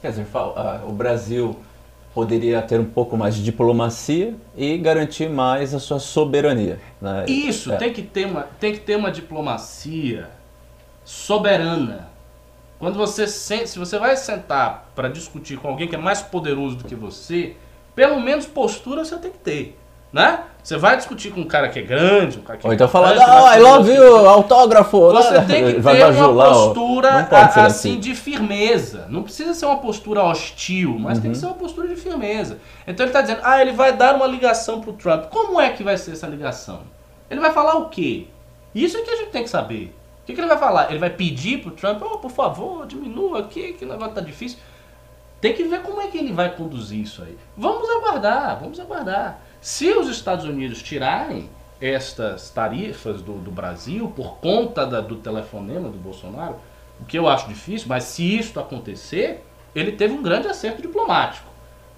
Quer 0.00 0.10
dizer, 0.10 0.26
o 0.86 0.92
Brasil 0.92 1.56
poderia 2.14 2.60
ter 2.62 2.80
um 2.80 2.84
pouco 2.84 3.16
mais 3.16 3.34
de 3.34 3.44
diplomacia 3.44 4.34
e 4.56 4.76
garantir 4.78 5.28
mais 5.28 5.74
a 5.74 5.78
sua 5.78 5.98
soberania. 5.98 6.80
Né? 7.00 7.26
Isso, 7.28 7.72
é. 7.72 7.76
tem, 7.76 7.92
que 7.92 8.02
ter 8.02 8.26
uma, 8.26 8.42
tem 8.42 8.72
que 8.72 8.80
ter 8.80 8.96
uma 8.96 9.10
diplomacia 9.10 10.28
soberana. 11.04 12.08
Quando 12.78 12.96
você 12.96 13.26
sente, 13.26 13.68
se 13.68 13.78
você 13.78 13.98
vai 13.98 14.16
sentar 14.16 14.90
para 14.94 15.08
discutir 15.08 15.58
com 15.58 15.68
alguém 15.68 15.86
que 15.86 15.94
é 15.94 15.98
mais 15.98 16.22
poderoso 16.22 16.76
do 16.76 16.84
que 16.84 16.94
você, 16.94 17.54
pelo 17.94 18.18
menos 18.20 18.46
postura 18.46 19.04
você 19.04 19.18
tem 19.18 19.30
que 19.30 19.38
ter 19.38 19.78
né? 20.12 20.40
Você 20.62 20.76
vai 20.76 20.96
discutir 20.96 21.30
com 21.30 21.40
um 21.40 21.46
cara 21.46 21.68
que 21.68 21.78
é 21.78 21.82
grande, 21.82 22.38
um 22.38 22.42
cara 22.42 22.58
que 22.58 22.66
Ou 22.66 22.72
é 22.72 22.74
então 22.74 22.86
falando, 22.86 23.18
ah, 23.18 23.56
I 23.56 23.60
love 23.60 23.90
you, 23.90 24.28
autógrafo. 24.28 25.08
Você 25.12 25.30
né? 25.32 25.44
tem 25.46 25.74
que 25.74 25.82
ter 25.82 26.04
uma 26.04 26.44
postura 26.44 27.28
assim, 27.30 27.60
assim, 27.60 27.98
de 27.98 28.14
firmeza. 28.14 29.06
Não 29.08 29.22
precisa 29.22 29.54
ser 29.54 29.64
uma 29.66 29.78
postura 29.78 30.22
hostil, 30.22 30.98
mas 30.98 31.16
uhum. 31.16 31.22
tem 31.22 31.30
que 31.32 31.36
uhum. 31.38 31.40
ser 31.40 31.46
uma 31.46 31.54
postura 31.54 31.88
de 31.88 31.96
firmeza. 31.96 32.58
Então 32.86 33.04
ele 33.04 33.10
está 33.10 33.22
dizendo, 33.22 33.40
ah, 33.42 33.60
ele 33.60 33.72
vai 33.72 33.96
dar 33.96 34.14
uma 34.14 34.26
ligação 34.26 34.80
pro 34.80 34.92
Trump. 34.92 35.26
Como 35.30 35.58
é 35.58 35.70
que 35.70 35.82
vai 35.82 35.96
ser 35.96 36.12
essa 36.12 36.26
ligação? 36.26 36.80
Ele 37.30 37.40
vai 37.40 37.52
falar 37.52 37.76
o 37.76 37.88
quê? 37.88 38.26
Isso 38.74 38.98
é 38.98 39.02
que 39.02 39.10
a 39.10 39.16
gente 39.16 39.30
tem 39.30 39.42
que 39.42 39.50
saber. 39.50 39.94
O 40.22 40.26
que, 40.26 40.34
que 40.34 40.40
ele 40.40 40.48
vai 40.48 40.58
falar? 40.58 40.90
Ele 40.90 40.98
vai 40.98 41.10
pedir 41.10 41.62
pro 41.62 41.70
Trump, 41.70 42.02
oh, 42.02 42.18
por 42.18 42.30
favor, 42.30 42.86
diminua 42.86 43.40
aqui, 43.40 43.72
que 43.72 43.84
o 43.84 43.88
negócio 43.88 44.14
tá 44.14 44.20
difícil. 44.20 44.58
Tem 45.40 45.54
que 45.54 45.64
ver 45.64 45.80
como 45.82 46.00
é 46.02 46.08
que 46.08 46.18
ele 46.18 46.32
vai 46.32 46.54
conduzir 46.54 47.00
isso 47.00 47.22
aí. 47.22 47.36
Vamos 47.56 47.88
aguardar, 47.88 48.60
vamos 48.60 48.78
aguardar. 48.78 49.40
Se 49.60 49.90
os 49.92 50.08
Estados 50.08 50.44
Unidos 50.44 50.82
tirarem 50.82 51.48
estas 51.80 52.50
tarifas 52.50 53.22
do, 53.22 53.34
do 53.34 53.50
Brasil 53.50 54.12
por 54.14 54.36
conta 54.38 54.86
da, 54.86 55.00
do 55.00 55.16
telefonema 55.16 55.88
do 55.88 55.98
Bolsonaro, 55.98 56.56
o 57.00 57.04
que 57.04 57.18
eu 57.18 57.28
acho 57.28 57.48
difícil, 57.48 57.88
mas 57.88 58.04
se 58.04 58.38
isso 58.38 58.58
acontecer, 58.60 59.44
ele 59.74 59.92
teve 59.92 60.12
um 60.12 60.22
grande 60.22 60.48
acerto 60.48 60.82
diplomático. 60.82 61.48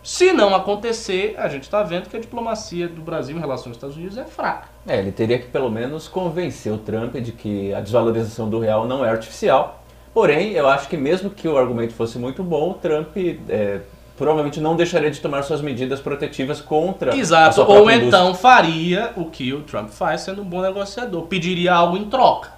Se 0.03 0.33
não 0.33 0.55
acontecer, 0.55 1.35
a 1.39 1.49
gente 1.49 1.63
está 1.63 1.83
vendo 1.83 2.09
que 2.09 2.17
a 2.17 2.21
diplomacia 2.21 2.89
do 2.89 3.01
Brasil 3.01 3.37
em 3.37 3.41
relação 3.41 3.69
aos 3.69 3.77
Estados 3.77 3.97
Unidos 3.97 4.19
é 4.19 4.25
fraca. 4.25 4.69
É, 4.87 4.99
ele 4.99 5.13
teria 5.13 5.39
que 5.39 5.47
pelo 5.47 5.71
menos 5.71 6.09
convencer 6.09 6.73
o 6.73 6.79
Trump 6.79 7.15
de 7.17 7.31
que 7.31 7.73
a 7.73 7.81
desvalorização 7.81 8.51
do 8.51 8.59
real 8.59 8.87
não 8.87 9.05
é 9.05 9.11
artificial 9.11 9.83
Porém, 10.13 10.53
eu 10.53 10.69
acho 10.69 10.89
que 10.89 10.97
mesmo 10.97 11.31
que 11.31 11.49
o 11.49 11.57
argumento 11.57 11.95
fosse 11.95 12.19
muito 12.19 12.43
bom, 12.43 12.73
o 12.73 12.75
Trump 12.75 13.17
é, 13.49 13.81
provavelmente 14.17 14.61
não 14.61 14.77
deixaria 14.77 15.11
de 15.11 15.21
tomar 15.21 15.43
suas 15.43 15.61
medidas 15.61 16.01
protetivas 16.01 16.61
contra 16.61 17.13
a 17.13 17.17
Exato. 17.17 17.57
sua 17.57 17.65
Ou 17.67 17.91
indústria. 17.91 18.07
então 18.07 18.35
faria 18.35 19.13
o 19.17 19.27
que 19.27 19.53
o 19.53 19.63
Trump 19.63 19.89
faz 19.89 20.23
sendo 20.23 20.43
um 20.43 20.45
bom 20.45 20.61
negociador. 20.61 21.23
Pediria 21.23 21.75
algo 21.75 21.97
em 21.97 22.05
troca. 22.05 22.51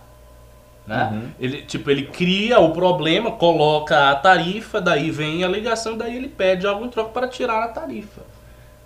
Né? 0.87 1.11
Uhum. 1.13 1.29
Ele, 1.41 1.63
tipo, 1.63 1.91
ele 1.91 2.07
cria 2.07 2.59
o 2.61 2.73
problema, 2.73 3.31
coloca 3.31 4.11
a 4.11 4.15
tarifa, 4.15 4.81
daí 4.81 5.11
vem 5.11 5.43
a 5.43 5.49
ligação, 5.49 5.97
daí 5.97 6.17
ele 6.17 6.29
pede 6.29 6.67
algo 6.67 6.85
em 6.85 6.89
troca 6.89 7.11
para 7.11 7.27
tirar 7.27 7.63
a 7.63 7.69
tarifa. 7.69 8.23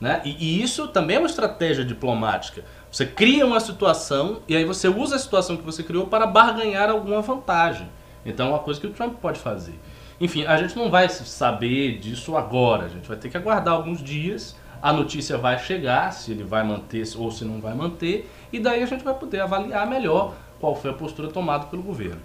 Né? 0.00 0.20
E, 0.24 0.36
e 0.38 0.62
isso 0.62 0.86
também 0.88 1.16
é 1.16 1.18
uma 1.18 1.26
estratégia 1.26 1.84
diplomática. 1.84 2.62
Você 2.90 3.04
cria 3.04 3.44
uma 3.44 3.58
situação 3.58 4.40
e 4.46 4.56
aí 4.56 4.64
você 4.64 4.88
usa 4.88 5.16
a 5.16 5.18
situação 5.18 5.56
que 5.56 5.64
você 5.64 5.82
criou 5.82 6.06
para 6.06 6.26
barganhar 6.26 6.88
alguma 6.88 7.20
vantagem. 7.20 7.88
Então 8.24 8.46
é 8.46 8.50
uma 8.50 8.58
coisa 8.60 8.80
que 8.80 8.86
o 8.86 8.90
Trump 8.90 9.14
pode 9.20 9.40
fazer. 9.40 9.74
Enfim, 10.20 10.44
a 10.46 10.56
gente 10.56 10.76
não 10.76 10.90
vai 10.90 11.08
saber 11.08 11.98
disso 11.98 12.36
agora. 12.36 12.86
A 12.86 12.88
gente 12.88 13.06
vai 13.08 13.16
ter 13.16 13.28
que 13.30 13.36
aguardar 13.36 13.74
alguns 13.74 14.02
dias. 14.02 14.56
A 14.82 14.92
notícia 14.92 15.36
vai 15.38 15.58
chegar, 15.58 16.12
se 16.12 16.30
ele 16.30 16.44
vai 16.44 16.64
manter 16.64 17.04
ou 17.16 17.30
se 17.30 17.44
não 17.44 17.60
vai 17.60 17.74
manter. 17.74 18.30
E 18.52 18.58
daí 18.58 18.82
a 18.82 18.86
gente 18.86 19.04
vai 19.04 19.14
poder 19.14 19.40
avaliar 19.40 19.86
melhor 19.88 20.34
qual 20.60 20.74
foi 20.74 20.90
a 20.90 20.94
postura 20.94 21.28
tomada 21.28 21.66
pelo 21.66 21.82
governo. 21.82 22.20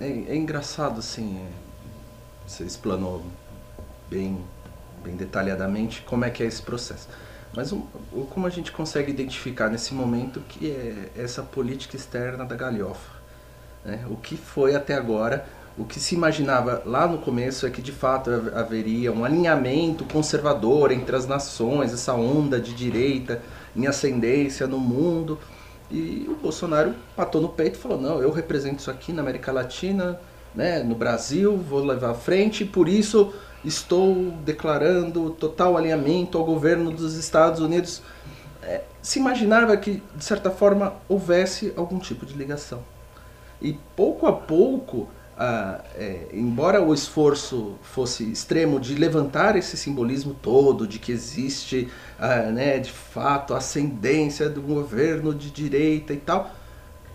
É, 0.00 0.06
é 0.06 0.36
engraçado, 0.36 0.98
assim, 1.00 1.38
é, 1.38 1.48
você 2.46 2.64
explanou 2.64 3.24
bem, 4.08 4.38
bem 5.02 5.16
detalhadamente 5.16 6.02
como 6.02 6.24
é 6.24 6.30
que 6.30 6.42
é 6.42 6.46
esse 6.46 6.62
processo. 6.62 7.08
Mas 7.54 7.72
o- 7.72 7.86
como 8.30 8.46
a 8.46 8.50
gente 8.50 8.70
consegue 8.72 9.10
identificar 9.10 9.68
nesse 9.70 9.94
momento 9.94 10.40
que 10.48 10.70
é 10.70 11.10
essa 11.16 11.42
política 11.42 11.96
externa 11.96 12.44
da 12.44 12.54
galhofa? 12.54 13.16
né? 13.84 14.04
O 14.10 14.16
que 14.16 14.36
foi 14.36 14.74
até 14.74 14.94
agora, 14.94 15.46
o 15.78 15.84
que 15.84 16.00
se 16.00 16.14
imaginava 16.14 16.82
lá 16.86 17.06
no 17.06 17.18
começo 17.18 17.66
é 17.66 17.70
que 17.70 17.82
de 17.82 17.92
fato 17.92 18.30
hav- 18.30 18.56
haveria 18.56 19.12
um 19.12 19.24
alinhamento 19.24 20.04
conservador 20.04 20.90
entre 20.90 21.14
as 21.14 21.26
nações, 21.26 21.92
essa 21.92 22.14
onda 22.14 22.58
de 22.58 22.74
direita 22.74 23.42
em 23.74 23.86
ascendência 23.86 24.66
no 24.66 24.78
mundo. 24.78 25.38
E 25.90 26.26
o 26.28 26.34
Bolsonaro 26.36 26.94
patou 27.14 27.40
no 27.40 27.48
peito 27.48 27.78
e 27.78 27.82
falou: 27.82 28.00
não, 28.00 28.20
eu 28.20 28.30
represento 28.32 28.80
isso 28.80 28.90
aqui 28.90 29.12
na 29.12 29.22
América 29.22 29.52
Latina, 29.52 30.18
né, 30.54 30.82
no 30.82 30.94
Brasil, 30.94 31.56
vou 31.56 31.84
levar 31.84 32.10
à 32.10 32.14
frente, 32.14 32.64
e 32.64 32.66
por 32.66 32.88
isso 32.88 33.32
estou 33.64 34.32
declarando 34.44 35.30
total 35.30 35.76
alinhamento 35.76 36.38
ao 36.38 36.44
governo 36.44 36.90
dos 36.90 37.14
Estados 37.14 37.60
Unidos. 37.60 38.02
É, 38.62 38.82
se 39.02 39.18
imaginava 39.18 39.76
que, 39.76 40.02
de 40.14 40.24
certa 40.24 40.50
forma, 40.50 40.94
houvesse 41.08 41.72
algum 41.76 41.98
tipo 41.98 42.24
de 42.24 42.34
ligação. 42.34 42.82
E 43.60 43.78
pouco 43.94 44.26
a 44.26 44.32
pouco, 44.32 45.08
é, 45.38 46.28
embora 46.32 46.82
o 46.82 46.94
esforço 46.94 47.74
fosse 47.82 48.24
extremo 48.24 48.80
de 48.80 48.94
levantar 48.94 49.56
esse 49.56 49.76
simbolismo 49.76 50.34
todo, 50.40 50.86
de 50.86 50.98
que 50.98 51.12
existe 51.12 51.88
né, 52.52 52.78
de 52.78 52.90
fato 52.90 53.52
a 53.52 53.58
ascendência 53.58 54.48
do 54.48 54.62
governo 54.62 55.34
de 55.34 55.50
direita 55.50 56.12
e 56.12 56.16
tal, 56.16 56.50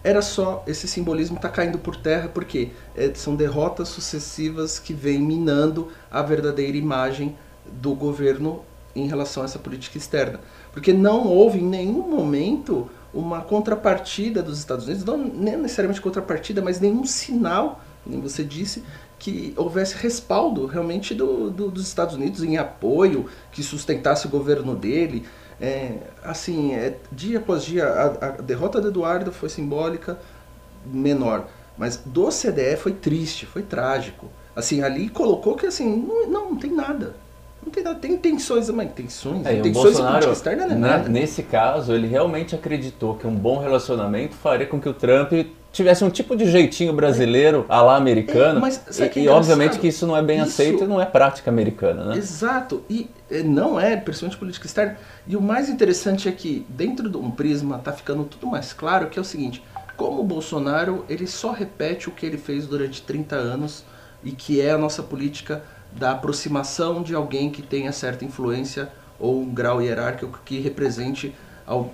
era 0.04 0.22
só 0.22 0.64
esse 0.66 0.88
simbolismo 0.88 1.36
está 1.36 1.50
caindo 1.50 1.78
por 1.78 1.96
terra 1.96 2.28
porque 2.28 2.72
é, 2.96 3.12
são 3.14 3.36
derrotas 3.36 3.90
sucessivas 3.90 4.80
que 4.80 4.94
vêm 4.94 5.20
minando 5.20 5.90
a 6.10 6.22
verdadeira 6.22 6.76
imagem 6.76 7.36
do 7.72 7.94
governo 7.94 8.64
em 8.96 9.08
relação 9.08 9.44
a 9.44 9.46
essa 9.46 9.60
política 9.60 9.98
externa. 9.98 10.40
Porque 10.72 10.92
não 10.92 11.28
houve 11.28 11.60
em 11.60 11.66
nenhum 11.66 12.10
momento 12.10 12.90
uma 13.14 13.42
contrapartida 13.42 14.42
dos 14.42 14.58
Estados 14.58 14.86
Unidos, 14.86 15.04
não 15.04 15.18
necessariamente 15.18 16.02
contrapartida, 16.02 16.62
mas 16.62 16.80
nenhum 16.80 17.06
sinal, 17.06 17.82
você 18.06 18.44
disse, 18.44 18.84
que 19.20 19.54
houvesse 19.56 19.96
respaldo 19.96 20.66
realmente 20.66 21.14
do, 21.14 21.52
do- 21.52 21.70
dos 21.70 21.88
Estados 21.88 22.16
Unidos 22.16 22.44
em 22.44 22.58
apoio, 22.58 23.28
que 23.52 23.62
sustentasse 23.62 24.26
o 24.26 24.30
governo 24.30 24.76
dele. 24.76 25.26
É, 25.60 25.98
assim, 26.24 26.74
é, 26.74 26.98
dia 27.12 27.38
após 27.38 27.64
dia, 27.64 27.86
a, 27.88 28.06
a 28.26 28.30
derrota 28.42 28.82
do 28.82 28.88
Eduardo 28.88 29.32
foi 29.32 29.48
simbólica, 29.48 30.18
menor. 30.86 31.48
Mas 31.78 31.98
do 31.98 32.30
CDE 32.30 32.76
foi 32.78 32.94
triste, 32.94 33.46
foi 33.46 33.62
trágico. 33.62 34.28
Assim, 34.56 34.82
ali 34.82 35.08
colocou 35.10 35.56
que 35.56 35.66
assim, 35.66 35.96
não, 36.08 36.28
não, 36.30 36.56
tem 36.56 36.72
nada. 36.72 37.16
Não 37.64 37.72
tem 37.72 37.84
nada. 37.84 38.00
Tem 38.00 38.18
tensões, 38.18 38.70
mas 38.72 38.92
tensões, 38.92 39.46
É, 39.46 39.54
e 39.56 39.60
em 39.60 39.72
Bolsonaro, 39.72 40.14
política 40.26 40.32
externa 40.34 40.66
não 40.66 40.72
é 40.74 40.76
né, 40.78 40.88
nada. 40.98 41.10
nesse 41.10 41.44
caso, 41.44 41.94
ele 41.94 42.08
realmente 42.08 42.56
acreditou 42.56 43.16
que 43.16 43.26
um 43.28 43.36
bom 43.36 43.60
relacionamento 43.60 44.36
faria 44.36 44.66
com 44.66 44.80
que 44.82 44.90
o 44.90 44.94
Trump 44.94 45.32
tivesse 45.72 46.04
um 46.04 46.10
tipo 46.10 46.36
de 46.36 46.50
jeitinho 46.50 46.94
brasileiro, 46.94 47.66
à 47.70 47.82
lá 47.82 47.96
americano. 47.96 48.58
É, 48.58 48.62
mas 48.62 49.00
e 49.00 49.04
é 49.04 49.12
e, 49.16 49.28
obviamente 49.30 49.80
que 49.80 49.88
isso 49.88 50.06
não 50.06 50.16
é 50.16 50.22
bem 50.22 50.38
Isso- 50.40 50.50
aceito 50.50 50.84
e 50.84 50.88
não 50.88 51.02
é 51.02 51.06
prática 51.06 51.50
americana, 51.50 52.06
né? 52.06 52.18
Exato, 52.18 52.84
e 52.90 53.10
eh, 53.30 53.44
não 53.44 53.80
é, 53.80 53.96
principalmente 53.96 54.38
política 54.38 54.66
externa. 54.66 54.98
E 55.26 55.36
o 55.38 55.42
mais 55.42 55.70
interessante 55.70 56.28
é 56.28 56.32
que 56.32 56.66
dentro 56.70 57.10
de 57.10 57.18
um 57.18 57.32
prisma 57.32 57.80
tá 57.80 57.94
ficando 57.94 58.24
tudo 58.26 58.48
mais 58.48 58.74
claro, 58.74 59.08
que 59.08 59.18
é 59.18 59.22
o 59.22 59.26
seguinte, 59.26 59.64
como 59.96 60.20
o 60.22 60.24
Bolsonaro, 60.24 61.06
ele 61.08 61.28
só 61.28 61.52
repete 61.52 62.10
o 62.10 62.12
que 62.12 62.26
ele 62.26 62.38
fez 62.38 62.66
durante 62.68 63.02
30 63.02 63.36
anos 63.36 63.86
e 64.24 64.32
que 64.32 64.60
é 64.60 64.72
a 64.72 64.78
nossa 64.78 65.02
política 65.04 65.64
da 65.92 66.12
aproximação 66.12 67.02
de 67.02 67.14
alguém 67.14 67.50
que 67.50 67.62
tenha 67.62 67.92
certa 67.92 68.26
influência 68.26 68.90
ou 69.20 69.42
um 69.42 69.54
grau 69.54 69.82
hierárquico 69.82 70.40
que 70.44 70.60
represente, 70.60 71.36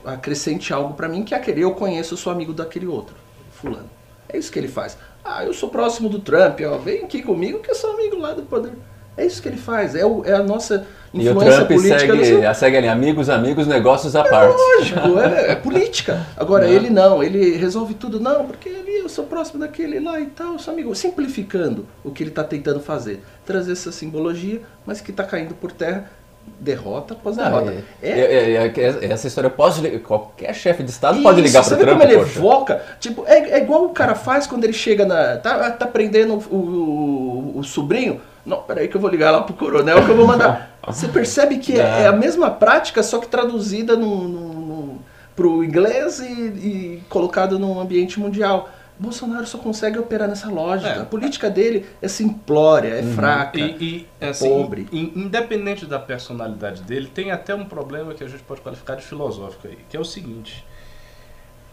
acrescente 0.06 0.74
algo 0.74 0.94
pra 0.94 1.10
mim, 1.10 1.24
que 1.24 1.34
é 1.34 1.38
aquele 1.38 1.62
eu 1.62 1.72
conheço, 1.72 2.16
sou 2.16 2.32
amigo 2.32 2.54
daquele 2.54 2.88
outro, 2.88 3.16
fulano. 3.58 3.90
É 4.30 4.38
isso 4.38 4.52
que 4.52 4.60
ele 4.60 4.68
faz. 4.68 4.98
Ah, 5.24 5.44
eu 5.46 5.54
sou 5.54 5.70
próximo 5.70 6.08
do 6.10 6.20
Trump, 6.20 6.60
ó, 6.66 6.78
vem 6.78 7.04
aqui 7.04 7.22
comigo 7.22 7.60
que 7.60 7.72
eu 7.72 7.76
sou 7.76 7.92
amigo 7.94 8.18
lá 8.18 8.34
do 8.34 8.44
poder. 8.44 8.74
É 9.16 9.26
isso 9.26 9.42
que 9.42 9.48
ele 9.48 9.58
faz, 9.58 9.96
é, 9.96 10.06
o- 10.06 10.24
é 10.24 10.34
a 10.34 10.44
nossa 10.44 10.86
E 11.12 11.18
o 11.18 11.32
influência 11.32 11.66
Trump 11.66 11.68
política. 11.70 12.00
segue, 12.00 12.26
seu- 12.26 12.54
segue 12.54 12.78
ali, 12.78 12.88
amigos, 12.88 13.30
amigos, 13.30 13.66
negócios 13.66 14.16
à 14.16 14.24
parte. 14.24 14.56
Lógico, 14.56 15.20
é, 15.20 15.52
é 15.54 15.56
política. 15.56 16.24
Agora, 16.38 16.68
Né? 16.68 16.74
ele 16.74 16.90
não, 16.92 17.24
ele 17.24 17.58
resolve 17.58 17.96
tudo, 17.96 18.20
não, 18.20 18.46
porque 18.46 18.70
ali 18.70 19.00
eu 19.00 19.10
sou 19.10 19.26
próximo 19.26 19.60
daquele 19.60 20.00
lá 20.00 20.20
e 20.20 20.28
tal, 20.28 20.54
eu 20.54 20.60
sou 20.60 20.72
amigo. 20.72 20.94
Simplificando 20.94 21.88
o 22.04 22.12
que 22.12 22.22
ele 22.22 22.30
está 22.30 22.44
tentando 22.44 22.80
fazer. 22.80 23.24
Trazer 23.44 23.72
essa 23.72 23.92
simbologia, 23.92 24.62
mas 24.86 25.02
que 25.02 25.10
está 25.10 25.24
caindo 25.24 25.56
por 25.56 25.72
terra, 25.72 26.12
derrota 26.60 27.14
após 27.14 27.36
derrota. 27.38 27.72
é- 28.02 28.10
É, 28.10 28.20
é- 28.20 28.54
é- 28.56 29.06
é- 29.06 29.12
essa 29.12 29.28
história, 29.28 29.50
ligar, 29.50 30.00
qualquer 30.00 30.54
chefe 30.54 30.84
de 30.84 30.90
Estado 30.92 31.22
pode 31.22 31.42
ligar 31.42 31.64
você 31.64 31.76
pro 31.76 31.78
vê 31.78 31.86
Trump, 31.86 32.00
como 32.02 32.12
ele 32.12 32.20
poxa. 32.20 32.38
evoca? 32.40 32.82
Tipo, 33.00 33.24
é, 33.28 33.52
é 33.52 33.58
igual 33.60 33.86
o 33.86 33.90
cara 33.90 34.16
faz 34.16 34.48
quando 34.48 34.64
ele 34.64 34.74
chega 34.74 35.06
na. 35.06 35.38
Tá, 35.38 35.72
tá 35.72 35.86
prendendo 35.86 36.36
o, 36.50 36.56
o, 36.56 37.60
o 37.60 37.64
sobrinho. 37.64 38.22
Não, 38.46 38.58
peraí 38.64 38.88
que 38.88 38.96
eu 38.96 39.02
vou 39.02 39.10
ligar 39.10 39.32
lá 39.32 39.42
pro 39.42 39.54
coronel 39.54 40.04
que 40.06 40.10
eu 40.12 40.16
vou 40.16 40.26
mandar. 40.28 40.78
Você 40.88 41.08
percebe 41.10 41.58
que 41.58 41.78
é 41.80 42.08
a 42.08 42.14
mesma 42.14 42.50
prática, 42.50 43.04
só 43.04 43.18
que 43.20 43.28
traduzida 43.28 43.98
no, 43.98 44.26
no, 44.28 44.54
no, 44.54 45.00
pro 45.36 45.62
inglês 45.64 46.20
e, 46.20 46.24
e 46.32 47.04
colocado 47.10 47.60
num 47.60 47.78
ambiente 47.80 48.20
mundial. 48.20 48.70
Bolsonaro 49.00 49.46
só 49.46 49.58
consegue 49.60 50.00
operar 50.00 50.28
nessa 50.28 50.50
lógica. 50.50 50.90
É. 50.90 51.02
A 51.02 51.06
política 51.06 51.50
dele 51.50 51.86
é 52.02 52.08
simplória, 52.08 52.96
Uhum. 53.02 53.12
é 53.12 53.14
fraca. 53.16 53.60
E, 53.60 54.08
e, 54.22 54.26
assim, 54.26 54.50
pobre. 54.50 54.88
in- 54.92 55.12
independente 55.16 55.86
da 55.86 56.00
personalidade 56.00 56.82
dele, 56.84 57.08
tem 57.08 57.32
até 57.32 57.54
um 57.54 57.66
problema 57.66 58.14
que 58.14 58.24
a 58.24 58.28
gente 58.28 58.44
pode 58.44 58.62
qualificar 58.62 58.96
de 58.96 59.04
filosófico 59.04 59.68
aí, 59.68 59.78
que 59.90 59.96
é 59.96 60.00
o 60.00 60.06
seguinte: 60.06 60.66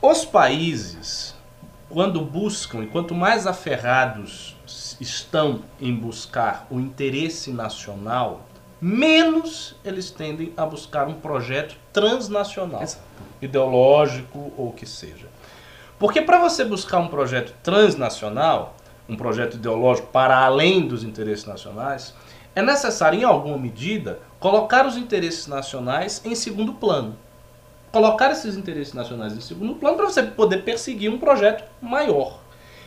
os 0.03 0.25
países, 0.25 1.35
quando 1.89 2.21
buscam, 2.21 2.83
e 2.83 2.87
quanto 2.87 3.15
mais 3.15 3.47
aferrados 3.47 4.55
estão 5.01 5.63
em 5.81 5.95
buscar 5.95 6.67
o 6.71 6.79
interesse 6.79 7.51
nacional, 7.51 8.47
menos 8.81 9.75
eles 9.85 10.11
tendem 10.11 10.53
a 10.57 10.67
buscar 10.67 11.09
um 11.09 11.15
projeto 11.15 11.77
transnacional, 11.93 12.83
Exato. 12.83 13.03
ideológico 13.41 14.53
ou 14.59 14.69
o 14.69 14.73
que 14.73 14.85
seja. 14.87 15.27
Porque 16.05 16.21
para 16.21 16.39
você 16.39 16.67
buscar 16.67 16.99
um 16.99 17.09
projeto 17.09 17.55
transnacional, 17.63 18.77
um 19.09 19.17
projeto 19.17 19.55
ideológico 19.55 20.09
para 20.09 20.37
além 20.37 20.87
dos 20.87 21.03
interesses 21.03 21.47
nacionais, 21.47 22.13
é 22.55 22.61
necessário, 22.61 23.19
em 23.19 23.25
alguma 23.25 23.57
medida, 23.57 24.19
colocar 24.39 24.87
os 24.87 24.99
interesses 24.99 25.47
nacionais 25.47 26.21
em 26.23 26.35
segundo 26.35 26.75
plano. 26.75 27.17
Colocar 27.91 28.31
esses 28.31 28.55
interesses 28.55 28.93
nacionais 28.93 29.33
em 29.33 29.41
segundo 29.41 29.77
plano 29.77 29.97
para 29.97 30.05
você 30.05 30.23
poder 30.23 30.59
perseguir 30.59 31.11
um 31.11 31.19
projeto 31.19 31.65
maior. 31.81 32.39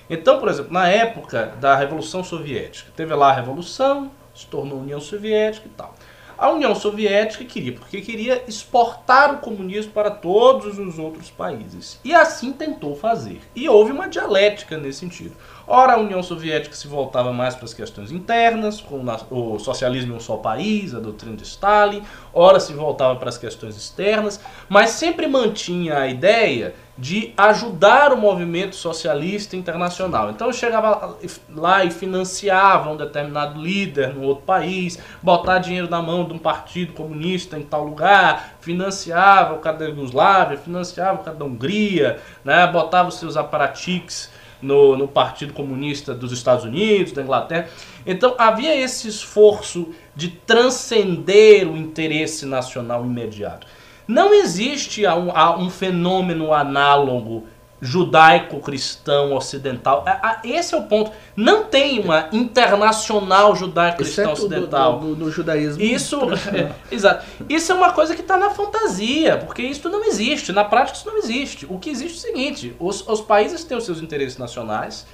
Então, 0.07 0.39
por 0.39 0.47
exemplo, 0.47 0.72
na 0.72 0.88
época 0.88 1.55
da 1.59 1.76
Revolução 1.76 2.24
Soviética, 2.24 2.91
teve 2.95 3.15
lá 3.15 3.32
a 3.32 3.34
Revolução, 3.34 4.11
se 4.36 4.45
tornou 4.45 4.78
União 4.78 5.01
Soviética 5.01 5.65
e 5.65 5.72
tal. 5.72 5.95
A 6.38 6.52
União 6.52 6.76
Soviética 6.76 7.44
queria, 7.44 7.74
porque 7.74 8.00
queria 8.00 8.44
exportar 8.48 9.34
o 9.34 9.38
comunismo 9.40 9.92
para 9.92 10.12
todos 10.12 10.78
os 10.78 11.00
outros 11.00 11.32
países. 11.32 12.00
E 12.04 12.14
assim 12.14 12.54
tentou 12.54 12.96
fazer. 12.96 13.42
E 13.56 13.68
houve 13.68 13.92
uma 13.92 14.08
dialética 14.08 14.78
nesse 14.78 15.00
sentido. 15.00 15.36
Ora, 15.66 15.94
a 15.94 15.98
União 15.98 16.22
Soviética 16.22 16.76
se 16.76 16.88
voltava 16.88 17.34
mais 17.34 17.56
para 17.56 17.66
as 17.66 17.74
questões 17.74 18.12
internas, 18.12 18.80
com 18.80 19.04
o 19.32 19.58
socialismo 19.58 20.14
em 20.14 20.18
um 20.18 20.20
só 20.20 20.38
país, 20.38 20.94
a 20.94 21.00
doutrina 21.00 21.36
de 21.36 21.44
Stalin. 21.44 22.04
Ora, 22.32 22.60
se 22.60 22.72
voltava 22.72 23.16
para 23.16 23.30
as 23.30 23.38
questões 23.38 23.76
externas, 23.76 24.40
mas 24.70 24.92
sempre 24.92 25.26
mantinha 25.28 25.98
a 25.98 26.08
ideia 26.08 26.76
de 26.98 27.32
ajudar 27.38 28.12
o 28.12 28.18
movimento 28.18 28.76
socialista 28.76 29.56
internacional. 29.56 30.32
Então 30.32 30.52
chegava 30.52 31.16
lá 31.54 31.86
e 31.86 31.91
financiava 31.91 32.89
um 32.89 32.98
determinado 32.98 33.62
líder 33.62 34.16
no 34.16 34.24
outro 34.24 34.43
país, 34.45 34.98
botar 35.22 35.60
dinheiro 35.60 35.89
na 35.89 36.02
mão 36.02 36.26
de 36.26 36.34
um 36.34 36.39
partido 36.39 36.93
comunista 36.93 37.58
em 37.58 37.64
tal 37.64 37.86
lugar, 37.86 38.58
financiava 38.62 39.54
o 39.54 39.60
cara 39.60 39.78
da 39.78 39.86
Yugoslávia, 39.86 40.58
financiava 40.58 41.22
o 41.22 41.24
cara 41.24 41.38
da 41.38 41.45
Hungria, 41.45 42.20
né, 42.43 42.66
botava 42.68 43.10
os 43.10 43.20
seus 43.20 43.38
aparatiques 43.38 44.32
no, 44.62 44.98
no 44.98 45.08
Partido 45.08 45.54
Comunista 45.54 46.16
dos 46.16 46.32
Estados 46.32 46.66
Unidos, 46.66 47.12
da 47.12 47.22
Inglaterra. 47.22 47.70
Então 48.06 48.36
havia 48.38 48.76
esse 48.76 49.08
esforço 49.08 49.93
de 50.16 50.30
transcender 50.30 51.70
o 51.70 51.78
interesse 51.78 52.45
nacional 52.45 53.06
imediato. 53.06 53.68
Não 54.08 54.34
existe 54.34 55.03
um, 55.05 55.70
fenômeno 55.70 56.53
análogo 56.53 57.45
judaico-cristão 57.80 59.34
ocidental. 59.34 60.03
Esse 60.43 60.74
é 60.74 60.78
o 60.78 60.84
ponto. 60.84 61.12
Não 61.36 61.66
tem 61.66 61.99
uma 61.99 62.28
internacional 62.32 63.55
judaico-cristã 63.55 64.32
ocidental. 64.32 64.99
Do, 64.99 65.08
do, 65.10 65.26
do, 65.26 65.32
judaísmo. 65.32 65.84
Isso, 65.84 66.20
é, 66.53 66.72
exato. 66.91 67.26
Isso 67.47 67.72
é 67.72 67.76
uma 67.76 67.91
coisa 67.91 68.16
que 68.16 68.22
está 68.22 68.38
na 68.38 68.49
fantasia, 68.49 69.38
porque 69.38 69.62
isso 69.62 69.88
não 69.89 70.03
existe. 70.05 70.51
Na 70.51 70.64
prática, 70.64 70.97
isso 70.97 71.08
não 71.08 71.18
existe. 71.18 71.66
O 71.70 71.78
que 71.78 71.89
existe 71.89 72.16
é 72.16 72.18
o 72.18 72.34
seguinte: 72.34 72.76
os, 72.80 73.08
os 73.08 73.22
países 73.22 73.64
têm 73.64 73.78
os 73.78 73.86
seus 73.86 74.01
interesses 74.01 74.38
nacionais, 74.38 75.05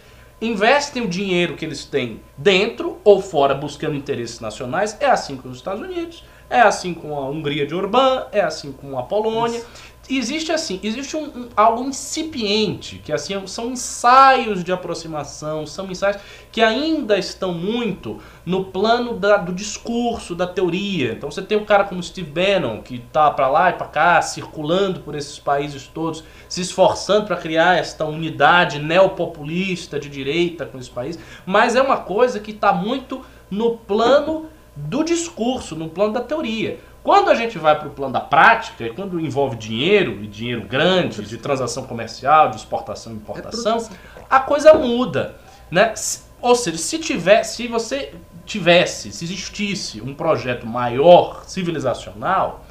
investem 0.42 1.04
o 1.04 1.08
dinheiro 1.08 1.56
que 1.56 1.66
eles 1.66 1.84
têm 1.84 2.22
dentro 2.38 2.98
ou 3.04 3.22
fora 3.22 3.54
buscando 3.54 3.96
interesses 3.96 4.40
nacionais. 4.40 4.96
É 5.00 5.08
assim 5.08 5.36
com 5.36 5.50
os 5.50 5.58
Estados 5.58 5.82
Unidos. 5.82 6.24
É 6.50 6.62
assim 6.62 6.94
com 6.94 7.18
a 7.18 7.30
Hungria 7.30 7.66
de 7.66 7.74
Orbán, 7.74 8.26
é 8.32 8.42
assim 8.42 8.72
com 8.72 8.98
a 8.98 9.04
Polônia. 9.04 9.58
Isso. 9.58 9.94
Existe 10.10 10.52
assim, 10.52 10.82
existe 10.84 11.16
um, 11.16 11.24
um, 11.24 11.50
algo 11.56 11.82
incipiente, 11.86 12.98
que 12.98 13.14
assim 13.14 13.48
são 13.48 13.72
ensaios 13.72 14.62
de 14.62 14.70
aproximação, 14.70 15.66
são 15.66 15.90
ensaios 15.90 16.18
que 16.52 16.62
ainda 16.62 17.18
estão 17.18 17.54
muito 17.54 18.20
no 18.46 18.66
plano 18.66 19.18
da, 19.18 19.38
do 19.38 19.54
discurso, 19.54 20.36
da 20.36 20.46
teoria. 20.46 21.14
Então 21.14 21.32
você 21.32 21.42
tem 21.42 21.58
um 21.58 21.64
cara 21.64 21.86
como 21.86 22.04
Steve 22.04 22.30
Bannon, 22.30 22.82
que 22.82 23.00
tá 23.00 23.32
para 23.32 23.48
lá 23.48 23.70
e 23.70 23.74
para 23.74 23.88
cá, 23.88 24.22
circulando 24.22 25.00
por 25.00 25.16
esses 25.16 25.40
países 25.40 25.88
todos, 25.88 26.22
se 26.50 26.60
esforçando 26.60 27.26
para 27.26 27.38
criar 27.38 27.78
esta 27.78 28.04
unidade 28.04 28.80
neopopulista 28.80 29.98
de 29.98 30.10
direita 30.10 30.66
com 30.66 30.78
esse 30.78 30.90
país, 30.90 31.18
mas 31.46 31.78
é 31.78 31.82
uma 31.82 31.98
coisa 31.98 32.42
que 32.42 32.52
está 32.52 32.74
muito 32.74 33.22
no 33.50 33.78
plano 33.78 34.50
do 34.76 35.04
discurso, 35.04 35.76
no 35.76 35.90
plano 35.90 36.14
da 36.14 36.22
teoria. 36.22 36.80
Quando 37.04 37.30
a 37.30 37.36
gente 37.36 37.58
vai 37.58 37.78
para 37.78 37.90
o 37.90 37.92
plano 37.92 38.14
da 38.14 38.22
prática, 38.22 38.90
quando 38.94 39.20
envolve 39.20 39.58
dinheiro, 39.58 40.24
e 40.24 40.28
dinheiro 40.28 40.62
grande, 40.62 41.24
de 41.24 41.38
transação 41.38 41.84
comercial, 41.84 42.50
de 42.50 42.58
exportação 42.58 43.12
e 43.12 43.16
importação, 43.18 43.78
é 43.78 44.24
a 44.30 44.40
coisa 44.40 44.74
muda. 44.74 45.36
Né? 45.70 45.94
Ou 46.42 46.56
seja, 46.56 46.78
se, 46.78 46.98
tiver, 46.98 47.44
se 47.44 47.68
você 47.68 48.14
tivesse, 48.46 49.12
se 49.12 49.26
existisse 49.26 50.02
um 50.02 50.14
projeto 50.14 50.66
maior, 50.66 51.44
civilizacional, 51.46 52.66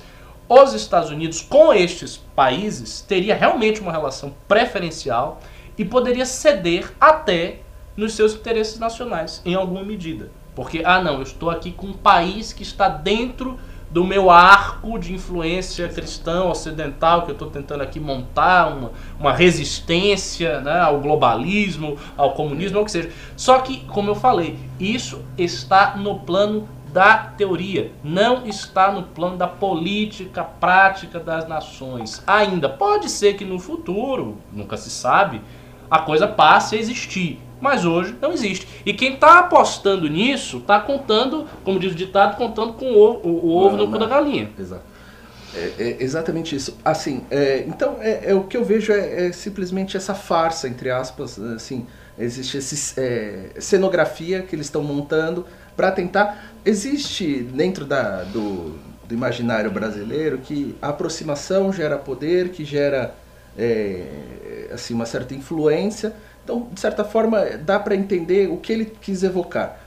os 0.48 0.74
Estados 0.74 1.10
Unidos 1.10 1.40
com 1.40 1.72
estes 1.72 2.16
países 2.16 3.00
teria 3.00 3.34
realmente 3.34 3.80
uma 3.80 3.92
relação 3.92 4.34
preferencial 4.48 5.40
e 5.78 5.84
poderia 5.84 6.26
ceder 6.26 6.92
até 7.00 7.60
nos 7.96 8.14
seus 8.14 8.34
interesses 8.34 8.78
nacionais, 8.78 9.42
em 9.44 9.54
alguma 9.54 9.82
medida. 9.82 10.30
Porque, 10.54 10.82
ah 10.84 11.02
não, 11.02 11.14
eu 11.14 11.22
estou 11.22 11.50
aqui 11.50 11.72
com 11.72 11.88
um 11.88 11.92
país 11.92 12.52
que 12.52 12.62
está 12.62 12.88
dentro 12.88 13.58
do 13.92 14.04
meu 14.04 14.30
arco 14.30 14.98
de 14.98 15.12
influência 15.12 15.86
cristã 15.86 16.44
ocidental 16.44 17.22
que 17.22 17.30
eu 17.30 17.34
estou 17.34 17.50
tentando 17.50 17.82
aqui 17.82 18.00
montar 18.00 18.68
uma, 18.68 18.90
uma 19.20 19.32
resistência 19.34 20.62
né, 20.62 20.80
ao 20.80 20.98
globalismo, 20.98 21.98
ao 22.16 22.32
comunismo, 22.32 22.78
ou 22.78 22.82
o 22.82 22.86
que 22.86 22.90
seja. 22.90 23.10
Só 23.36 23.58
que, 23.58 23.84
como 23.84 24.10
eu 24.10 24.14
falei, 24.14 24.58
isso 24.80 25.22
está 25.36 25.94
no 25.96 26.20
plano 26.20 26.66
da 26.90 27.16
teoria, 27.16 27.92
não 28.02 28.46
está 28.46 28.92
no 28.92 29.02
plano 29.02 29.36
da 29.36 29.46
política 29.46 30.42
prática 30.42 31.18
das 31.18 31.46
nações. 31.46 32.22
Ainda 32.26 32.68
pode 32.68 33.10
ser 33.10 33.34
que 33.34 33.44
no 33.44 33.58
futuro, 33.58 34.38
nunca 34.50 34.76
se 34.78 34.88
sabe, 34.88 35.42
a 35.90 35.98
coisa 35.98 36.26
passe 36.26 36.76
a 36.76 36.78
existir 36.78 37.40
mas 37.62 37.84
hoje 37.84 38.16
não 38.20 38.32
existe. 38.32 38.66
E 38.84 38.92
quem 38.92 39.14
está 39.14 39.38
apostando 39.38 40.08
nisso 40.08 40.58
está 40.58 40.80
contando, 40.80 41.46
como 41.62 41.78
diz 41.78 41.92
o 41.92 41.94
ditado, 41.94 42.36
contando 42.36 42.72
com 42.72 42.86
o 42.86 42.98
ovo, 42.98 43.28
o, 43.28 43.46
o 43.46 43.56
ovo 43.56 43.76
no 43.76 43.88
cu 43.88 44.00
da 44.00 44.06
galinha. 44.06 44.50
Exato. 44.58 44.82
É, 45.54 45.72
é 45.78 45.96
exatamente 46.02 46.56
isso. 46.56 46.76
Assim, 46.84 47.22
é, 47.30 47.64
então 47.68 47.98
é, 48.00 48.30
é, 48.30 48.34
o 48.34 48.42
que 48.42 48.56
eu 48.56 48.64
vejo 48.64 48.92
é, 48.92 49.28
é, 49.28 49.32
simplesmente 49.32 49.96
essa 49.96 50.12
farsa 50.12 50.66
entre 50.66 50.90
aspas. 50.90 51.38
Assim, 51.38 51.86
existe 52.18 52.58
essa 52.58 53.00
é, 53.00 53.50
cenografia 53.60 54.42
que 54.42 54.56
eles 54.56 54.66
estão 54.66 54.82
montando 54.82 55.46
para 55.76 55.92
tentar. 55.92 56.56
Existe 56.64 57.44
dentro 57.44 57.84
da, 57.84 58.24
do, 58.24 58.76
do, 59.06 59.14
imaginário 59.14 59.70
brasileiro 59.70 60.38
que 60.38 60.74
a 60.82 60.88
aproximação 60.88 61.72
gera 61.72 61.96
poder, 61.96 62.48
que 62.48 62.64
gera 62.64 63.14
assim 64.72 64.94
uma 64.94 65.04
certa 65.04 65.34
influência 65.34 66.14
então, 66.44 66.68
de 66.72 66.80
certa 66.80 67.04
forma, 67.04 67.44
dá 67.58 67.78
para 67.78 67.94
entender 67.94 68.50
o 68.50 68.56
que 68.56 68.72
ele 68.72 68.86
quis 69.00 69.22
evocar. 69.22 69.80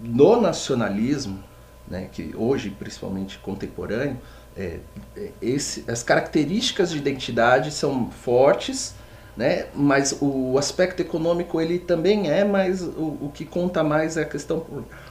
No 0.00 0.40
nacionalismo, 0.40 1.42
né, 1.88 2.08
que 2.12 2.34
hoje, 2.36 2.70
principalmente 2.70 3.38
contemporâneo, 3.38 4.16
é, 4.56 4.78
é, 5.16 5.30
esse, 5.40 5.84
as 5.88 6.02
características 6.02 6.90
de 6.90 6.98
identidade 6.98 7.70
são 7.70 8.10
fortes, 8.10 8.94
né, 9.38 9.66
mas 9.72 10.18
o 10.20 10.58
aspecto 10.58 11.00
econômico 11.00 11.60
ele 11.60 11.78
também 11.78 12.28
é, 12.28 12.44
mas 12.44 12.82
o, 12.82 13.18
o 13.22 13.30
que 13.32 13.44
conta 13.44 13.84
mais 13.84 14.16
é 14.16 14.22
a 14.22 14.24
questão 14.24 14.66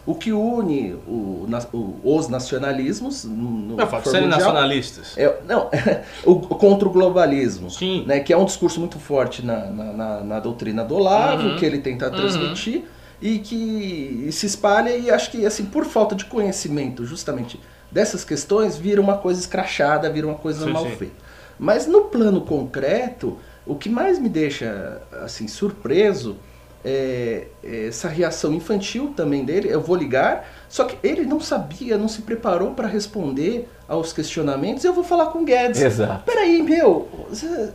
o 0.05 0.13
que 0.13 0.33
une 0.33 0.95
o, 1.07 1.47
o, 1.71 2.01
os 2.03 2.27
nacionalismos 2.27 3.23
no, 3.23 3.77
não, 3.77 3.87
fato 3.87 4.09
serem 4.09 4.27
nacionalistas. 4.27 5.17
É, 5.17 5.33
não, 5.47 5.69
o, 6.27 6.41
contra 6.41 6.89
o 6.89 6.91
globalismo. 6.91 7.71
Sim. 7.71 8.03
Né, 8.05 8.19
que 8.19 8.33
é 8.33 8.37
um 8.37 8.43
discurso 8.43 8.81
muito 8.81 8.99
forte 8.99 9.45
na, 9.45 9.67
na, 9.67 9.93
na, 9.93 10.19
na 10.21 10.39
doutrina 10.41 10.83
do 10.83 10.95
Olavo, 10.95 11.47
uhum. 11.47 11.55
que 11.55 11.65
ele 11.65 11.79
tenta 11.79 12.11
transmitir, 12.11 12.79
uhum. 12.79 12.85
e 13.21 13.39
que 13.39 14.27
se 14.33 14.45
espalha, 14.45 14.89
e 14.89 15.09
acho 15.09 15.31
que 15.31 15.45
assim, 15.45 15.63
por 15.63 15.85
falta 15.85 16.15
de 16.15 16.25
conhecimento 16.25 17.05
justamente 17.05 17.57
dessas 17.89 18.25
questões, 18.25 18.75
vira 18.75 18.99
uma 18.99 19.17
coisa 19.17 19.39
escrachada, 19.39 20.09
vira 20.09 20.27
uma 20.27 20.35
coisa 20.35 20.65
sim, 20.65 20.71
mal 20.73 20.83
sim. 20.83 20.97
feita. 20.97 21.15
Mas 21.57 21.87
no 21.87 22.01
plano 22.01 22.41
concreto, 22.41 23.37
o 23.67 23.75
que 23.75 23.89
mais 23.89 24.19
me 24.19 24.29
deixa 24.29 25.01
assim 25.23 25.47
surpreso 25.47 26.37
é, 26.85 27.47
essa 27.63 28.07
reação 28.07 28.53
infantil 28.53 29.13
também 29.15 29.43
dele, 29.43 29.67
eu 29.69 29.81
vou 29.81 29.95
ligar, 29.95 30.47
só 30.69 30.85
que 30.85 30.97
ele 31.05 31.25
não 31.25 31.39
sabia, 31.39 31.97
não 31.97 32.07
se 32.07 32.21
preparou 32.21 32.71
para 32.71 32.87
responder 32.87 33.67
aos 33.87 34.13
questionamentos, 34.13 34.85
eu 34.85 34.93
vou 34.93 35.03
falar 35.03 35.27
com 35.27 35.39
o 35.39 35.43
Guedes. 35.43 35.81
Exato. 35.81 36.23
Peraí, 36.25 36.61
meu, 36.61 37.07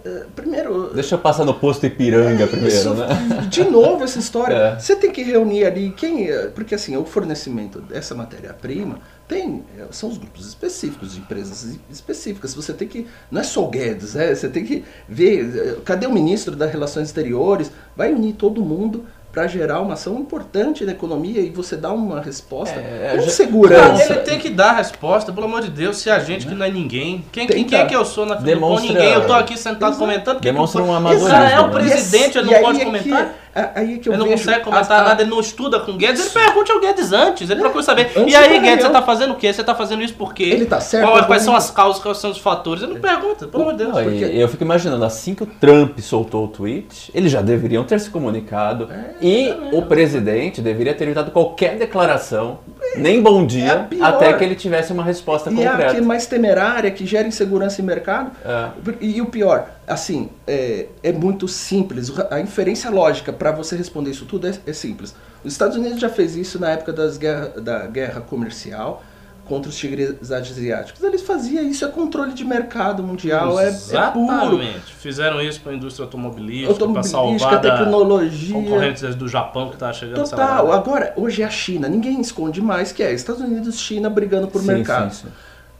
eh, 0.04 0.24
primeiro... 0.34 0.94
Deixa 0.94 1.14
eu 1.14 1.18
passar 1.18 1.44
no 1.44 1.54
posto 1.54 1.84
Ipiranga 1.84 2.44
é 2.44 2.46
primeiro, 2.46 2.74
isso, 2.74 2.94
né? 2.94 3.08
De 3.50 3.64
novo 3.64 4.04
essa 4.04 4.18
história. 4.18 4.52
É. 4.62 4.78
Você 4.78 4.94
tem 4.94 5.10
que 5.10 5.22
reunir 5.22 5.64
ali 5.64 5.90
quem... 5.90 6.28
Porque 6.54 6.74
assim, 6.74 6.96
o 6.96 7.04
fornecimento 7.04 7.80
dessa 7.80 8.14
matéria-prima 8.14 8.98
tem, 9.32 9.64
são 9.90 10.10
os 10.10 10.18
grupos 10.18 10.46
específicos, 10.46 11.14
de 11.14 11.20
empresas 11.20 11.78
específicas. 11.90 12.54
Você 12.54 12.74
tem 12.74 12.86
que, 12.86 13.06
não 13.30 13.40
é 13.40 13.44
só 13.44 13.64
o 13.64 13.68
Guedes, 13.68 14.14
é, 14.14 14.34
você 14.34 14.48
tem 14.48 14.62
que 14.62 14.84
ver, 15.08 15.80
cadê 15.84 16.06
o 16.06 16.12
ministro 16.12 16.54
das 16.54 16.70
Relações 16.70 17.08
Exteriores? 17.08 17.72
Vai 17.96 18.12
unir 18.12 18.34
todo 18.34 18.62
mundo 18.62 19.06
para 19.32 19.46
gerar 19.46 19.80
uma 19.80 19.94
ação 19.94 20.18
importante 20.18 20.84
na 20.84 20.92
economia 20.92 21.40
e 21.40 21.48
você 21.48 21.74
dá 21.74 21.90
uma 21.90 22.20
resposta 22.20 22.78
é, 22.78 23.16
com 23.16 23.30
segurança. 23.30 24.12
ele 24.12 24.20
tem 24.20 24.38
que 24.38 24.50
dar 24.50 24.70
a 24.70 24.72
resposta, 24.74 25.32
pelo 25.32 25.46
amor 25.46 25.62
de 25.62 25.70
Deus, 25.70 25.96
se 25.96 26.10
a 26.10 26.18
gente 26.18 26.46
que 26.46 26.54
não 26.54 26.66
é 26.66 26.70
ninguém. 26.70 27.24
Quem, 27.32 27.46
quem, 27.46 27.64
quem 27.64 27.78
é 27.78 27.86
que 27.86 27.96
eu 27.96 28.04
sou 28.04 28.26
na 28.26 28.36
fila 28.36 28.46
Demonstra... 28.46 28.92
ninguém? 28.92 29.12
Eu 29.14 29.26
tô 29.26 29.32
aqui 29.32 29.56
sentado 29.56 29.92
Exato. 29.92 29.98
comentando. 29.98 30.40
Demonstra 30.40 30.82
que 30.82 30.88
um 30.88 30.92
amadorismo. 30.92 31.28
O 31.28 31.30
cara 31.30 31.50
é 31.50 31.60
o 31.60 31.70
presidente, 31.70 32.36
ele 32.36 32.50
não 32.50 32.60
pode 32.60 32.82
é 32.82 32.84
comentar. 32.84 33.28
Que, 33.28 33.51
aí 33.54 33.94
é 33.94 33.98
que 33.98 34.08
eu 34.08 34.14
ele 34.14 34.22
não 34.22 34.30
consegue 34.30 34.64
comentar 34.64 35.00
a, 35.00 35.08
nada, 35.08 35.22
ele 35.22 35.30
não 35.30 35.40
estuda 35.40 35.80
com 35.80 35.92
o 35.92 35.96
Guedes. 35.96 36.20
Ele 36.20 36.44
pergunte 36.44 36.72
ao 36.72 36.80
Guedes 36.80 37.12
antes, 37.12 37.50
ele 37.50 37.60
é, 37.60 37.62
procura 37.62 37.82
saber. 37.82 38.10
E 38.26 38.34
aí, 38.34 38.58
Guedes, 38.60 38.84
você 38.84 38.90
tá 38.90 39.02
fazendo 39.02 39.32
o 39.32 39.36
quê? 39.36 39.52
Você 39.52 39.62
tá 39.62 39.74
fazendo 39.74 40.02
isso 40.02 40.14
por 40.14 40.32
quê? 40.32 40.44
Ele 40.44 40.66
tá 40.66 40.80
certo. 40.80 41.10
Qual, 41.10 41.26
quais 41.26 41.42
são 41.42 41.54
as 41.54 41.70
causas, 41.70 42.02
quais 42.02 42.18
são 42.18 42.30
os 42.30 42.38
fatores? 42.38 42.82
Ele 42.82 42.94
não 42.94 43.00
pergunta, 43.00 43.46
pelo 43.46 43.62
amor 43.62 43.74
de 43.74 43.84
Deus. 43.84 43.92
Porque... 43.92 44.24
Eu 44.24 44.48
fico 44.48 44.64
imaginando, 44.64 45.04
assim 45.04 45.34
que 45.34 45.42
o 45.42 45.46
Trump 45.46 45.98
soltou 45.98 46.44
o 46.44 46.48
tweet, 46.48 47.10
eles 47.14 47.30
já 47.30 47.42
deveriam 47.42 47.84
ter 47.84 48.00
se 48.00 48.08
comunicado. 48.08 48.88
É, 48.90 49.14
e 49.20 49.54
o 49.72 49.82
presidente 49.82 50.60
deveria 50.60 50.94
ter 50.94 51.04
evitado 51.04 51.30
qualquer 51.30 51.76
declaração, 51.76 52.60
nem 52.96 53.22
bom 53.22 53.44
dia, 53.44 53.88
é 53.90 54.02
até 54.02 54.32
que 54.32 54.44
ele 54.44 54.54
tivesse 54.54 54.92
uma 54.92 55.02
resposta 55.02 55.50
e 55.50 55.54
concreta. 55.54 55.82
E 55.82 55.84
a 55.84 55.90
que 55.90 55.96
é 55.98 56.00
mais 56.00 56.26
temerária, 56.26 56.90
que 56.90 57.06
gera 57.06 57.26
insegurança 57.28 57.80
em 57.80 57.84
mercado. 57.84 58.30
É. 58.44 58.68
E, 59.00 59.16
e 59.16 59.22
o 59.22 59.26
pior, 59.26 59.68
assim, 59.92 60.28
é, 60.46 60.88
é 61.02 61.12
muito 61.12 61.46
simples. 61.48 62.12
A 62.30 62.40
inferência 62.40 62.90
lógica 62.90 63.32
para 63.32 63.52
você 63.52 63.76
responder 63.76 64.10
isso 64.10 64.24
tudo 64.24 64.46
é, 64.46 64.54
é, 64.66 64.72
simples. 64.72 65.14
Os 65.44 65.52
Estados 65.52 65.76
Unidos 65.76 66.00
já 66.00 66.08
fez 66.08 66.36
isso 66.36 66.58
na 66.58 66.70
época 66.70 66.92
das 66.92 67.16
guerra, 67.16 67.48
da 67.48 67.86
guerra 67.86 68.20
comercial 68.20 69.02
contra 69.44 69.68
os 69.68 69.76
tigres 69.76 70.30
asiáticos. 70.30 71.02
Eles 71.02 71.22
faziam 71.22 71.64
isso, 71.64 71.84
é 71.84 71.88
controle 71.88 72.32
de 72.32 72.44
mercado 72.44 73.02
mundial, 73.02 73.58
é, 73.58 73.68
é 73.68 73.70
puro. 74.12 74.62
Exatamente. 74.62 74.94
Fizeram 74.98 75.40
isso 75.42 75.60
para 75.60 75.72
a 75.72 75.74
indústria 75.74 76.04
automobilística, 76.04 76.72
para 76.72 76.84
Automobilística, 76.84 77.40
salvar 77.40 77.60
da 77.60 77.76
tecnologia. 77.76 78.54
concorrentes 78.54 79.14
do 79.14 79.28
Japão 79.28 79.68
que 79.68 79.74
estava 79.74 79.92
chegando. 79.92 80.28
Total. 80.28 80.72
Agora, 80.72 81.12
hoje 81.16 81.42
é 81.42 81.44
a 81.44 81.50
China. 81.50 81.88
Ninguém 81.88 82.20
esconde 82.20 82.62
mais 82.62 82.92
que 82.92 83.02
é 83.02 83.12
Estados 83.12 83.42
Unidos 83.42 83.74
e 83.74 83.78
China 83.78 84.08
brigando 84.08 84.48
por 84.48 84.60
Sim, 84.60 84.68
mercado. 84.68 85.12
sim, 85.12 85.26
sim. 85.26 85.32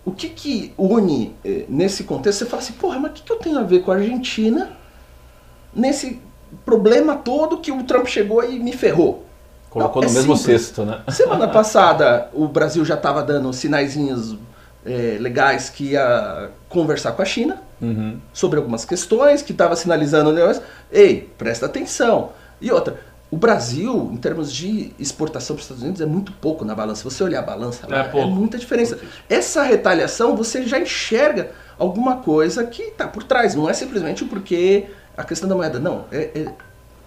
O 0.05 0.11
que 0.11 0.29
que 0.29 0.73
une 0.77 1.35
eh, 1.45 1.65
nesse 1.69 2.05
contexto? 2.05 2.41
Você 2.41 2.47
fala 2.47 2.63
assim, 2.63 2.73
porra, 2.73 2.99
mas 2.99 3.11
o 3.13 3.15
que, 3.15 3.23
que 3.23 3.33
eu 3.33 3.37
tenho 3.37 3.59
a 3.59 3.63
ver 3.63 3.83
com 3.83 3.93
a 3.93 3.97
Argentina 3.97 4.71
nesse 5.75 6.21
problema 6.65 7.17
todo 7.17 7.59
que 7.59 7.71
o 7.73 7.83
Trump 7.85 8.07
chegou 8.07 8.43
e 8.45 8.59
me 8.59 8.73
ferrou? 8.73 9.25
Colocou 9.71 10.03
Não, 10.03 10.09
no 10.09 10.15
é 10.15 10.19
mesmo 10.19 10.37
simples. 10.37 10.63
cesto, 10.63 10.85
né? 10.85 11.03
Semana 11.09 11.49
passada 11.49 12.29
o 12.35 12.47
Brasil 12.47 12.85
já 12.85 12.95
estava 12.95 13.23
dando 13.23 13.53
sinaizinhos 13.53 14.37
eh, 14.85 15.17
legais 15.21 15.71
que 15.71 15.93
ia 15.93 16.51
conversar 16.69 17.13
com 17.13 17.23
a 17.23 17.25
China 17.25 17.61
Uhum. 17.81 18.21
sobre 18.33 18.59
algumas 18.61 18.85
questões, 18.85 19.43
que 19.43 19.51
estava 19.51 19.75
sinalizando 19.75 20.31
o 20.31 20.33
negócio. 20.33 20.63
Ei, 20.93 21.29
presta 21.37 21.67
atenção. 21.67 22.31
E 22.61 22.71
outra, 22.71 22.97
o 23.33 23.37
Brasil, 23.39 24.11
em 24.13 24.19
termos 24.19 24.53
de 24.53 24.93
exportação 24.99 25.57
para 25.57 25.61
os 25.61 25.65
Estados 25.65 25.83
Unidos, 25.83 26.03
é 26.03 26.07
muito 26.07 26.33
pouco 26.33 26.67
na 26.67 26.75
balança. 26.75 26.99
Se 26.99 27.05
você 27.05 27.25
olhar 27.25 27.39
a 27.39 27.43
balança 27.43 27.87
lá, 27.89 28.05
É 28.15 28.19
é, 28.21 28.27
muita 28.27 28.59
diferença. 28.59 28.99
Essa 29.27 29.63
retaliação, 29.63 30.37
você 30.37 30.65
já 30.65 30.79
enxerga 30.79 31.51
alguma 31.79 32.17
coisa 32.17 32.63
que 32.67 32.83
está 32.83 33.09
por 33.09 33.23
trás. 33.25 33.55
Não 33.55 33.71
é 33.71 33.73
simplesmente 33.73 34.23
porque 34.27 34.85
a 35.17 35.25
questão 35.25 35.49
da 35.49 35.55
moeda. 35.55 35.81
Não, 35.81 36.05
é, 36.13 36.31
é- 36.35 36.53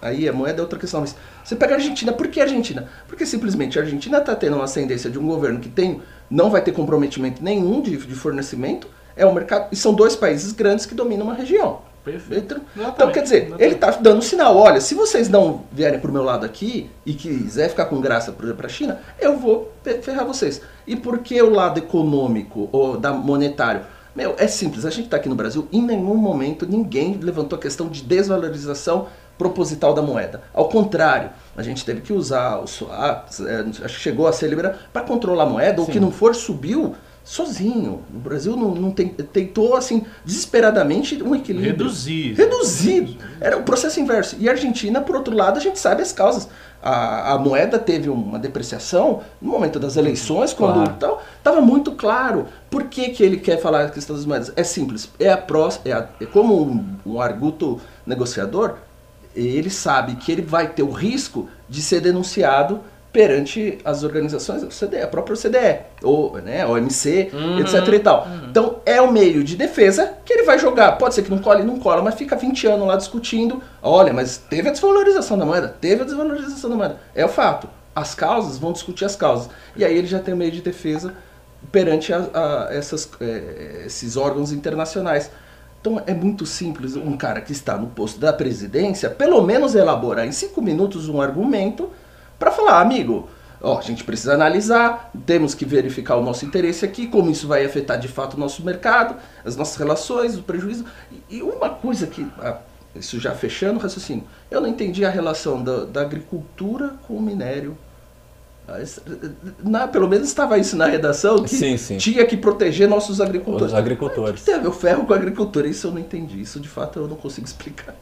aí 0.02 0.28
a 0.28 0.32
moeda 0.32 0.58
é 0.58 0.62
outra 0.62 0.80
questão. 0.80 1.00
Mas 1.00 1.14
você 1.44 1.54
pega 1.54 1.74
a 1.74 1.76
Argentina, 1.76 2.12
por 2.12 2.26
que 2.26 2.40
a 2.40 2.42
Argentina? 2.42 2.88
Porque 3.06 3.24
simplesmente 3.24 3.78
a 3.78 3.82
Argentina 3.82 4.18
está 4.18 4.34
tendo 4.34 4.56
uma 4.56 4.64
ascendência 4.64 5.08
de 5.08 5.20
um 5.20 5.26
governo 5.28 5.60
que 5.60 5.68
tem, 5.68 6.02
não 6.28 6.50
vai 6.50 6.60
ter 6.60 6.72
comprometimento 6.72 7.40
nenhum 7.40 7.80
de, 7.80 7.96
de 7.96 8.14
fornecimento. 8.16 8.88
É 9.16 9.24
um 9.24 9.32
mercado. 9.32 9.68
E 9.70 9.76
são 9.76 9.94
dois 9.94 10.16
países 10.16 10.50
grandes 10.52 10.86
que 10.86 10.94
dominam 10.94 11.24
uma 11.26 11.34
região. 11.34 11.82
Perfeito. 12.06 12.60
Então, 12.76 13.10
quer 13.10 13.24
dizer, 13.24 13.46
Exatamente. 13.46 13.62
ele 13.64 13.74
tá 13.74 13.90
dando 13.90 14.18
um 14.18 14.22
sinal, 14.22 14.56
olha, 14.56 14.80
se 14.80 14.94
vocês 14.94 15.28
não 15.28 15.64
vierem 15.72 15.98
pro 15.98 16.12
meu 16.12 16.22
lado 16.22 16.46
aqui 16.46 16.88
e 17.04 17.12
quiser 17.12 17.68
ficar 17.68 17.86
com 17.86 18.00
graça 18.00 18.30
para 18.30 18.66
a 18.66 18.68
China, 18.68 19.00
eu 19.18 19.36
vou 19.36 19.72
ferrar 20.02 20.24
vocês. 20.24 20.62
E 20.86 20.94
por 20.94 21.18
que 21.18 21.42
o 21.42 21.50
lado 21.50 21.78
econômico 21.78 22.68
ou 22.70 22.96
da 22.96 23.12
monetário? 23.12 23.80
Meu, 24.14 24.36
é 24.38 24.46
simples, 24.46 24.84
a 24.84 24.90
gente 24.90 25.08
tá 25.08 25.16
aqui 25.16 25.28
no 25.28 25.34
Brasil, 25.34 25.66
em 25.72 25.82
nenhum 25.82 26.14
momento 26.14 26.64
ninguém 26.64 27.18
levantou 27.20 27.58
a 27.58 27.60
questão 27.60 27.88
de 27.88 28.02
desvalorização 28.04 29.08
proposital 29.36 29.92
da 29.92 30.00
moeda. 30.00 30.42
Ao 30.54 30.68
contrário, 30.68 31.30
a 31.56 31.62
gente 31.62 31.84
teve 31.84 32.02
que 32.02 32.12
usar 32.12 32.60
o 32.60 32.64
acho 32.64 33.82
que 33.82 34.00
chegou 34.00 34.28
a 34.28 34.32
ser 34.32 34.46
liberado 34.46 34.78
para 34.92 35.02
controlar 35.02 35.42
a 35.42 35.46
moeda, 35.46 35.82
o 35.82 35.86
que 35.86 35.98
não 35.98 36.12
for 36.12 36.36
subiu 36.36 36.94
sozinho. 37.26 38.02
O 38.14 38.18
Brasil 38.18 38.56
não, 38.56 38.74
não 38.74 38.90
tem- 38.92 39.08
tentou 39.08 39.74
assim 39.76 40.04
desesperadamente 40.24 41.20
um 41.22 41.34
equilíbrio. 41.34 41.72
Reduzir. 41.72 42.34
Reduzido. 42.34 43.16
Era 43.40 43.58
o 43.58 43.62
processo 43.64 43.98
inverso. 44.00 44.36
E 44.38 44.48
a 44.48 44.52
Argentina, 44.52 45.00
por 45.00 45.16
outro 45.16 45.34
lado, 45.36 45.58
a 45.58 45.60
gente 45.60 45.78
sabe 45.78 46.00
as 46.02 46.12
causas. 46.12 46.48
A, 46.80 47.32
a 47.32 47.38
moeda 47.38 47.80
teve 47.80 48.08
uma 48.08 48.38
depreciação 48.38 49.22
no 49.42 49.50
momento 49.50 49.80
das 49.80 49.96
eleições, 49.96 50.52
quando 50.52 50.74
Claro. 50.74 50.94
tal, 51.00 51.22
estava 51.36 51.60
muito 51.60 51.92
claro. 51.92 52.46
Por 52.70 52.84
que, 52.84 53.08
que 53.08 53.24
ele 53.24 53.38
quer 53.38 53.60
falar 53.60 53.86
a 53.86 53.90
questão 53.90 54.14
das 54.14 54.24
moedas? 54.24 54.52
É 54.54 54.62
simples. 54.62 55.10
É, 55.18 55.28
a 55.30 55.36
pró, 55.36 55.68
é, 55.84 55.92
a- 55.92 56.06
é 56.20 56.26
como 56.26 56.62
um, 56.62 56.84
um 57.04 57.20
arguto 57.20 57.80
negociador, 58.06 58.74
ele 59.34 59.68
sabe 59.68 60.14
que 60.14 60.30
ele 60.30 60.42
vai 60.42 60.68
ter 60.68 60.82
o 60.84 60.90
risco 60.90 61.48
de 61.68 61.82
ser 61.82 62.00
denunciado 62.00 62.80
perante 63.16 63.78
as 63.82 64.02
organizações, 64.02 64.62
o 64.62 64.68
CDE, 64.68 65.00
a 65.00 65.06
própria 65.06 65.34
CDE, 65.34 65.86
ou 66.02 66.36
né, 66.36 66.66
OMC, 66.66 67.30
Uhum, 67.32 67.60
etc 67.60 67.88
e 67.94 67.98
tal. 67.98 68.28
Então 68.50 68.80
é 68.84 69.00
o 69.00 69.10
meio 69.10 69.42
de 69.42 69.56
defesa 69.56 70.18
que 70.22 70.34
ele 70.34 70.42
vai 70.42 70.58
jogar. 70.58 70.98
Pode 70.98 71.14
ser 71.14 71.22
que 71.22 71.30
não 71.30 71.38
cole, 71.38 71.64
não 71.64 71.78
cola, 71.78 72.02
mas 72.02 72.14
fica 72.14 72.36
20 72.36 72.66
anos 72.66 72.86
lá 72.86 72.94
discutindo. 72.94 73.62
Olha, 73.82 74.12
mas 74.12 74.36
teve 74.36 74.68
a 74.68 74.72
desvalorização 74.72 75.38
da 75.38 75.46
moeda, 75.46 75.74
teve 75.80 76.02
a 76.02 76.04
desvalorização 76.04 76.68
da 76.68 76.76
moeda. 76.76 77.00
É 77.14 77.24
o 77.24 77.28
fato. 77.28 77.70
As 77.94 78.14
causas 78.14 78.58
vão 78.58 78.70
discutir 78.70 79.06
as 79.06 79.16
causas. 79.16 79.48
E 79.74 79.82
aí 79.82 79.96
ele 79.96 80.06
já 80.06 80.18
tem 80.18 80.34
o 80.34 80.36
meio 80.36 80.52
de 80.52 80.60
defesa 80.60 81.14
perante 81.72 82.12
a, 82.12 82.18
a 82.18 82.68
essas, 82.70 83.08
eh, 83.18 83.84
esses 83.86 84.18
órgãos 84.18 84.52
internacionais. 84.52 85.30
Então 85.80 86.02
é 86.06 86.12
muito 86.12 86.44
simples 86.44 86.96
um 86.96 87.16
cara 87.16 87.40
que 87.40 87.52
está 87.52 87.78
no 87.78 87.86
posto 87.86 88.20
da 88.20 88.30
presidência, 88.30 89.08
pelo 89.08 89.40
menos 89.40 89.74
elaborar 89.74 90.26
em 90.26 90.32
cinco 90.32 90.60
minutos 90.60 91.08
um 91.08 91.18
argumento 91.18 91.88
para 92.38 92.50
falar, 92.50 92.80
amigo, 92.80 93.28
ó, 93.60 93.78
a 93.78 93.82
gente 93.82 94.04
precisa 94.04 94.34
analisar, 94.34 95.10
temos 95.24 95.54
que 95.54 95.64
verificar 95.64 96.16
o 96.16 96.22
nosso 96.22 96.44
interesse 96.44 96.84
aqui, 96.84 97.06
como 97.06 97.30
isso 97.30 97.48
vai 97.48 97.64
afetar 97.64 97.98
de 97.98 98.08
fato 98.08 98.34
o 98.34 98.40
nosso 98.40 98.64
mercado, 98.64 99.16
as 99.44 99.56
nossas 99.56 99.76
relações, 99.76 100.36
o 100.36 100.42
prejuízo. 100.42 100.84
E, 101.28 101.42
uma 101.42 101.70
coisa 101.70 102.06
que, 102.06 102.26
isso 102.94 103.18
já 103.18 103.34
fechando 103.34 103.78
o 103.78 103.82
raciocínio, 103.82 104.24
eu 104.50 104.60
não 104.60 104.68
entendi 104.68 105.04
a 105.04 105.10
relação 105.10 105.62
da, 105.62 105.84
da 105.84 106.02
agricultura 106.02 106.94
com 107.06 107.14
o 107.14 107.22
minério. 107.22 107.76
Na- 109.62 109.86
pelo 109.86 110.08
menos 110.08 110.26
estava 110.28 110.58
isso 110.58 110.76
na 110.76 110.86
redação, 110.86 111.36
que 111.42 111.48
Sim, 111.50 111.76
sim. 111.76 111.96
tinha 111.98 112.24
que 112.26 112.36
proteger 112.36 112.88
nossos 112.88 113.20
agricultores. 113.20 113.72
Os 113.72 113.78
agricultores. 113.78 114.44
Ver 114.44 114.66
o 114.66 114.72
ferro 114.72 115.04
com 115.04 115.12
a 115.12 115.16
agricultura? 115.16 115.66
Isso 115.68 115.86
eu 115.86 115.92
não 115.92 116.00
entendi. 116.00 116.40
Isso 116.40 116.58
de 116.58 116.68
fato 116.68 116.98
eu 116.98 117.06
não 117.08 117.16
consigo 117.16 117.46
explicar. 117.46 117.94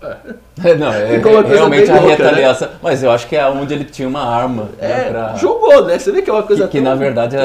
É, 0.65 0.75
não, 0.75 0.93
é, 0.93 1.17
realmente 1.19 1.91
a 1.91 1.95
louca, 1.95 2.07
né? 2.09 2.15
retaliação. 2.17 2.69
Mas 2.83 3.03
eu 3.03 3.11
acho 3.11 3.27
que 3.29 3.37
é 3.37 3.47
onde 3.47 3.75
ele 3.75 3.85
tinha 3.85 4.09
uma 4.09 4.23
arma. 4.25 4.65
né, 4.81 5.07
É, 5.07 5.11
pra- 5.11 5.35
jogou, 5.37 5.85
né? 5.85 5.99
Você 5.99 6.11
vê 6.13 6.23
que 6.23 6.31
é 6.31 6.33
uma 6.33 6.43
coisa 6.43 6.65
Que, 6.67 6.79
que, 6.79 6.81
na 6.81 6.95
verdade 6.95 7.37
a, 7.37 7.43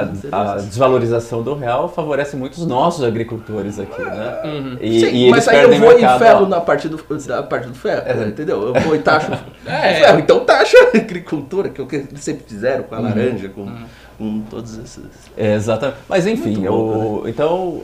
a- 0.00 0.02
interessante. 0.04 0.34
a 0.34 0.54
desvalorização 0.56 1.42
do 1.42 1.54
real 1.54 1.88
favorece 1.88 2.36
muito 2.36 2.54
os 2.54 2.66
nossos 2.66 3.04
agricultores 3.04 3.78
aqui, 3.78 4.00
né? 4.02 4.40
Uhum. 4.44 4.76
E, 4.80 5.00
Sim, 5.00 5.06
e 5.06 5.22
eles 5.24 5.30
mas 5.30 5.48
aí 5.48 5.56
eu 5.56 5.60
perdem 5.62 5.80
vou 5.80 5.88
mercado, 5.90 6.16
em 6.16 6.18
ferro 6.26 6.44
ó. 6.44 6.48
na 6.48 6.60
parte 6.60 6.88
do, 6.88 7.00
da 7.26 7.42
parte 7.42 7.68
do 7.68 7.74
ferro, 7.74 8.02
É. 8.06 8.26
entendeu? 8.28 8.74
Eu 8.74 8.80
vou 8.82 8.94
e 8.94 8.98
taxo 8.98 9.30
o 9.30 9.70
É. 9.70 9.94
ferro. 9.94 10.18
Então 10.18 10.40
taxa 10.44 10.76
a 10.92 10.96
agricultura, 10.98 11.68
que 11.68 11.80
é 11.80 11.84
o 11.84 11.86
que 12.40 12.48
fizeram 12.52 12.84
com 12.84 12.94
a 12.94 12.98
Uhum. 12.98 13.04
laranja, 13.04 13.48
com, 13.48 13.72
com 14.18 14.40
todos 14.42 14.76
esses... 14.78 15.04
É, 15.36 15.54
exatamente. 15.54 15.98
Mas 16.08 16.26
enfim, 16.26 16.66
louco, 16.66 16.98
o- 17.24 17.28
então 17.28 17.82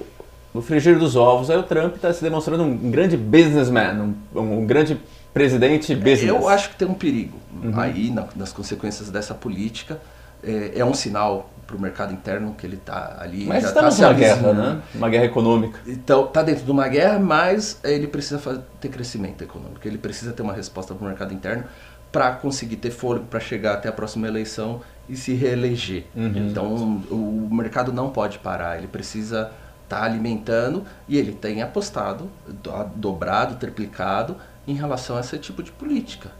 no 0.54 0.62
frigir 0.62 0.98
dos 0.98 1.16
ovos, 1.16 1.50
aí 1.50 1.56
o 1.58 1.62
Trump 1.62 1.96
está 1.96 2.12
se 2.12 2.22
demonstrando 2.22 2.62
um 2.62 2.90
grande 2.90 3.16
businessman, 3.16 4.14
um, 4.34 4.40
um 4.40 4.66
grande 4.66 4.98
presidente 5.34 5.94
business. 5.94 6.28
Eu 6.28 6.48
acho 6.48 6.70
que 6.70 6.76
tem 6.76 6.88
um 6.88 6.94
perigo 6.94 7.36
Uhum. 7.62 7.78
aí 7.78 8.10
na- 8.10 8.26
nas 8.34 8.52
consequências 8.52 9.10
dessa 9.10 9.34
política. 9.34 9.98
É, 10.42 10.80
é 10.80 10.84
um 10.84 10.94
sinal 10.94 11.50
para 11.66 11.76
o 11.76 11.80
mercado 11.80 12.12
interno 12.12 12.54
que 12.56 12.64
ele 12.64 12.76
está 12.76 13.16
ali. 13.20 13.44
Mas 13.46 13.64
estamos 13.64 13.96
tá 13.96 14.02
numa 14.08 14.14
guerra, 14.18 14.52
né? 14.52 14.78
Uma 14.94 15.08
guerra 15.08 15.24
econômica. 15.24 15.80
Então, 15.86 16.26
tá 16.26 16.42
dentro 16.42 16.64
de 16.64 16.70
uma 16.70 16.86
guerra, 16.86 17.18
mas 17.18 17.80
ele 17.82 18.06
precisa 18.06 18.38
ter 18.80 18.88
crescimento 18.88 19.42
econômico. 19.42 19.80
Ele 19.84 19.98
precisa 19.98 20.32
ter 20.32 20.42
uma 20.42 20.52
resposta 20.52 20.94
para 20.94 21.04
o 21.04 21.08
mercado 21.08 21.34
interno 21.34 21.64
para 22.12 22.32
conseguir 22.32 22.76
ter 22.76 22.90
fôlego 22.90 23.26
para 23.26 23.40
chegar 23.40 23.74
até 23.74 23.88
a 23.88 23.92
próxima 23.92 24.26
eleição 24.26 24.80
e 25.08 25.16
se 25.16 25.34
reeleger. 25.34 26.04
Uhum. 26.14 26.32
Então, 26.48 26.74
o 27.10 27.48
mercado 27.52 27.92
não 27.92 28.10
pode 28.10 28.38
parar. 28.38 28.78
Ele 28.78 28.86
precisa 28.86 29.50
estar 29.84 30.02
alimentando 30.02 30.84
e 31.08 31.16
ele 31.16 31.32
tem 31.32 31.62
apostado, 31.62 32.28
do- 32.48 32.90
dobrado, 32.96 33.54
triplicado 33.56 34.36
em 34.66 34.74
relação 34.74 35.16
a 35.16 35.20
esse 35.20 35.38
tipo 35.38 35.62
de 35.62 35.70
política. 35.70 36.30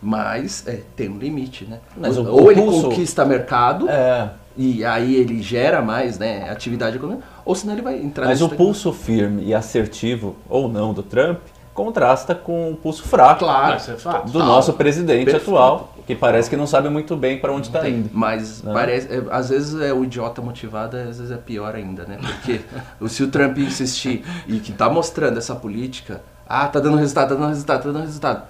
Mas 0.00 0.64
é, 0.66 0.80
tem 0.96 1.08
um 1.08 1.18
limite, 1.18 1.64
né? 1.64 1.78
Mas 1.96 2.16
ou 2.18 2.50
ele 2.50 2.60
pulso- 2.60 2.88
conquista 2.90 3.24
mercado 3.24 3.88
É, 3.88 4.30
e 4.56 4.84
aí 4.84 5.14
ele 5.14 5.40
gera 5.40 5.80
mais 5.80 6.18
né, 6.18 6.48
atividade 6.50 6.96
econômica, 6.96 7.24
ou 7.44 7.54
senão 7.54 7.72
ele 7.74 7.82
vai 7.82 7.98
entrar 8.00 8.26
mas 8.26 8.42
o 8.42 8.48
pulso 8.48 8.92
firme 8.92 9.44
e 9.44 9.54
assertivo, 9.54 10.36
ou 10.48 10.68
não, 10.68 10.92
do 10.92 11.02
Trump, 11.04 11.38
contrasta 11.74 12.34
com 12.34 12.70
o 12.70 12.76
pulso 12.76 13.02
fraco 13.04 13.40
Claro. 13.40 13.76
É 13.76 14.30
do 14.30 14.38
nosso 14.40 14.72
presidente 14.74 15.24
Perfeito. 15.24 15.50
atual, 15.50 15.92
que 16.06 16.14
parece 16.14 16.50
que 16.50 16.56
não 16.56 16.66
sabe 16.66 16.88
muito 16.88 17.16
bem 17.16 17.38
para 17.38 17.52
onde 17.52 17.68
está 17.68 17.88
indo. 17.88 18.10
Mas 18.12 18.62
Né? 18.62 18.72
parece, 18.72 19.08
é, 19.12 19.22
às 19.30 19.48
vezes 19.48 19.80
é 19.80 19.92
o 19.92 20.04
idiota 20.04 20.42
motivado, 20.42 20.96
às 20.96 21.18
vezes 21.18 21.30
é 21.30 21.36
pior 21.36 21.74
ainda, 21.74 22.04
né? 22.04 22.18
Porque 22.20 22.60
se 23.08 23.22
o 23.22 23.28
Trump 23.28 23.56
insistir 23.58 24.24
e 24.46 24.58
que 24.58 24.72
tá 24.72 24.90
mostrando 24.90 25.38
essa 25.38 25.54
política, 25.54 26.20
ah, 26.46 26.66
tá 26.68 26.78
dando 26.80 26.96
resultado, 26.98 27.30
tá 27.30 27.34
dando 27.36 27.48
resultado, 27.48 27.82
tá 27.84 27.90
dando 27.90 28.02
resultado, 28.02 28.42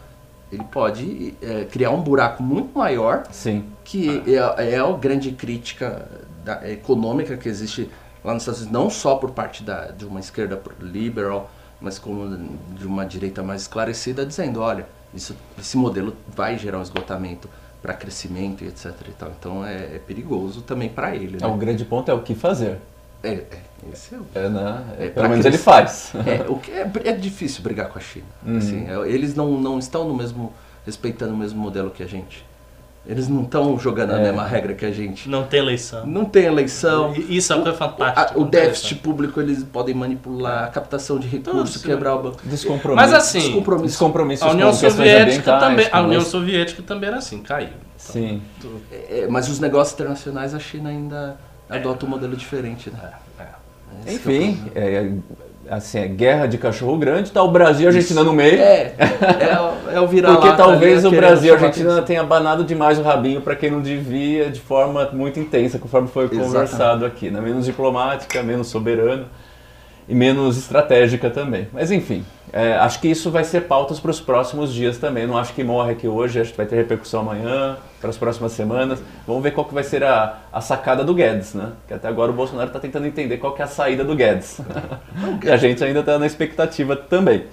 ele 0.50 0.64
pode 0.64 1.34
é, 1.40 1.64
criar 1.64 1.90
um 1.90 2.00
buraco 2.00 2.42
muito 2.42 2.76
maior 2.76 3.22
Sim. 3.30 3.64
que 3.84 4.22
é, 4.26 4.74
é 4.74 4.78
a 4.80 4.92
grande 4.92 5.30
crítica 5.32 6.06
da- 6.44 6.68
econômica 6.68 7.36
que 7.36 7.48
existe 7.48 7.88
lá 8.24 8.34
nos 8.34 8.42
Estados 8.42 8.60
Unidos, 8.62 8.80
não 8.82 8.90
só 8.90 9.14
por 9.16 9.30
parte 9.30 9.62
da, 9.62 9.86
de 9.92 10.04
uma 10.04 10.20
esquerda 10.20 10.60
liberal, 10.80 11.50
mas 11.82 11.98
como 11.98 12.38
de 12.78 12.86
uma 12.86 13.04
direita 13.04 13.42
mais 13.42 13.62
esclarecida, 13.62 14.24
dizendo, 14.24 14.60
olha, 14.60 14.86
isso, 15.14 15.36
esse 15.58 15.76
modelo 15.76 16.16
vai 16.34 16.56
gerar 16.56 16.78
um 16.78 16.82
esgotamento 16.82 17.48
para 17.82 17.92
crescimento 17.92 18.62
e 18.64 18.68
etc. 18.68 18.92
E 19.08 19.12
tal. 19.12 19.32
Então 19.38 19.66
é, 19.66 19.96
é 19.96 20.00
perigoso 20.06 20.62
também 20.62 20.88
para 20.88 21.14
ele. 21.14 21.38
É, 21.40 21.46
o 21.46 21.50
Né? 21.50 21.56
grande 21.58 21.84
ponto 21.84 22.10
é 22.10 22.14
o 22.14 22.22
que 22.22 22.34
fazer. 22.34 22.78
É, 23.22 23.32
é, 23.32 23.46
esse 23.92 24.14
é 24.14 24.18
o 24.18 24.26
É, 24.34 24.48
né? 24.48 24.84
É, 24.98 25.08
pelo 25.08 25.28
menos 25.28 25.44
ele 25.44 25.58
faz. 25.58 26.12
é, 26.26 26.48
o 26.48 26.56
que 26.58 26.70
é, 26.70 26.90
é 27.04 27.12
difícil 27.12 27.62
brigar 27.62 27.88
com 27.88 27.98
a 27.98 28.02
China. 28.02 28.26
Uhum. 28.46 28.58
Assim, 28.58 28.86
eles 29.06 29.34
não, 29.34 29.60
não 29.60 29.78
estão 29.78 30.06
no 30.06 30.14
mesmo 30.14 30.52
respeitando 30.86 31.34
o 31.34 31.36
mesmo 31.36 31.60
modelo 31.60 31.90
que 31.90 32.02
a 32.02 32.06
gente. 32.06 32.44
Eles 33.04 33.26
não 33.28 33.42
estão 33.42 33.76
jogando 33.80 34.12
a 34.12 34.18
É. 34.20 34.22
mesma 34.22 34.46
regra 34.46 34.74
que 34.74 34.84
a 34.86 34.92
gente. 34.92 35.28
Não 35.28 35.42
tem 35.44 35.58
eleição. 35.58 36.06
Não 36.06 36.24
tem 36.24 36.44
eleição. 36.44 37.12
Isso 37.14 37.52
é 37.52 37.56
uma 37.56 37.62
coisa 37.64 37.76
fantástica. 37.78 38.32
A- 38.32 38.38
o 38.38 38.44
déficit 38.44 38.92
eleição. 38.92 38.98
público 38.98 39.40
eles 39.40 39.64
podem 39.64 39.92
manipular, 39.92 40.64
a 40.64 40.66
captação 40.68 41.18
de 41.18 41.26
recursos, 41.26 41.82
Tudo, 41.82 41.84
quebrar 41.90 42.14
o 42.14 42.22
banco. 42.22 42.38
Descompromisso. 42.44 42.94
Mas 43.04 43.12
assim, 43.12 43.40
Descompromisso. 43.40 43.86
Descompromissos 43.86 44.46
a 44.46 44.50
União 44.52 44.72
Soviética 44.72 45.58
também, 45.58 45.88
a 45.90 46.00
União. 46.00 46.20
Soviética 46.20 46.80
também 46.82 47.08
era 47.08 47.18
assim, 47.18 47.42
caiu. 47.42 47.70
Sim. 47.96 48.40
É, 48.92 49.26
mas 49.28 49.48
os 49.48 49.58
negócios 49.58 49.94
internacionais, 49.94 50.54
a 50.54 50.60
China 50.60 50.88
ainda 50.90 51.36
adota 51.68 52.06
um 52.06 52.08
modelo 52.08 52.36
diferente, 52.36 52.88
né? 52.90 52.98
É 53.40 54.10
o 54.10 54.14
Enfim, 54.14 54.62
é, 54.76 55.10
assim, 55.76 55.98
é 56.00 56.06
guerra 56.06 56.46
de 56.46 56.58
cachorro 56.58 56.96
grande, 56.98 57.30
tá 57.30 57.42
o 57.42 57.50
Brasil 57.50 57.84
e 57.84 57.86
a 57.86 57.88
Argentina 57.90 58.22
no 58.22 58.32
meio. 58.32 58.60
É, 58.60 58.92
é, 58.98 59.60
o- 59.60 59.90
é 59.96 60.00
o 60.00 60.06
virar 60.06 60.32
Porque 60.36 60.52
talvez 60.52 61.04
o 61.04 61.10
Brasil 61.10 61.48
e 61.48 61.50
a 61.50 61.54
Argentina 61.54 62.02
tenha 62.02 62.20
abanado 62.20 62.62
demais 62.64 62.98
o 62.98 63.02
rabinho 63.02 63.40
para 63.40 63.56
quem 63.56 63.70
não 63.70 63.80
devia 63.80 64.50
de 64.50 64.60
forma 64.60 65.08
muito 65.12 65.40
intensa, 65.40 65.78
conforme 65.78 66.08
foi 66.08 66.24
Exatamente. 66.24 66.46
conversado 66.52 67.06
aqui. 67.06 67.30
Né? 67.30 67.40
Menos 67.40 67.64
diplomática, 67.64 68.42
menos 68.42 68.68
soberana 68.68 69.24
e 70.08 70.14
menos 70.14 70.58
estratégica 70.58 71.30
também. 71.30 71.68
Mas 71.72 71.90
enfim, 71.90 72.24
é, 72.52 72.74
acho 72.74 73.00
que 73.00 73.08
isso 73.08 73.30
vai 73.30 73.44
ser 73.44 73.62
pautas 73.62 73.98
para 73.98 74.10
os 74.10 74.20
próximos 74.20 74.72
dias 74.74 74.98
também. 74.98 75.26
Não 75.26 75.38
acho 75.38 75.54
que 75.54 75.64
morre 75.64 75.92
aqui 75.92 76.06
hoje, 76.06 76.38
acho 76.40 76.50
que 76.50 76.56
vai 76.56 76.66
ter 76.66 76.76
repercussão 76.76 77.20
amanhã, 77.20 77.78
para 78.00 78.10
as 78.10 78.16
próximas 78.18 78.52
semanas. 78.52 79.02
Vamos 79.26 79.42
ver 79.42 79.52
qual 79.52 79.64
que 79.64 79.72
vai 79.72 79.82
ser 79.84 80.04
a, 80.04 80.38
a 80.52 80.60
sacada 80.60 81.02
do 81.02 81.14
Guedes, 81.14 81.54
né? 81.54 81.70
Que 81.88 81.94
até 81.94 82.08
agora 82.08 82.30
o 82.30 82.34
Bolsonaro 82.34 82.66
está 82.68 82.78
tentando 82.78 83.06
entender 83.06 83.38
qual 83.38 83.54
que 83.54 83.62
é 83.62 83.64
a 83.64 83.68
saída 83.68 84.04
do 84.04 84.14
Guedes. 84.14 84.60
e 85.42 85.50
a 85.50 85.56
gente 85.56 85.82
ainda 85.82 86.00
está 86.00 86.18
na 86.18 86.26
expectativa 86.26 86.94
também. 86.94 87.46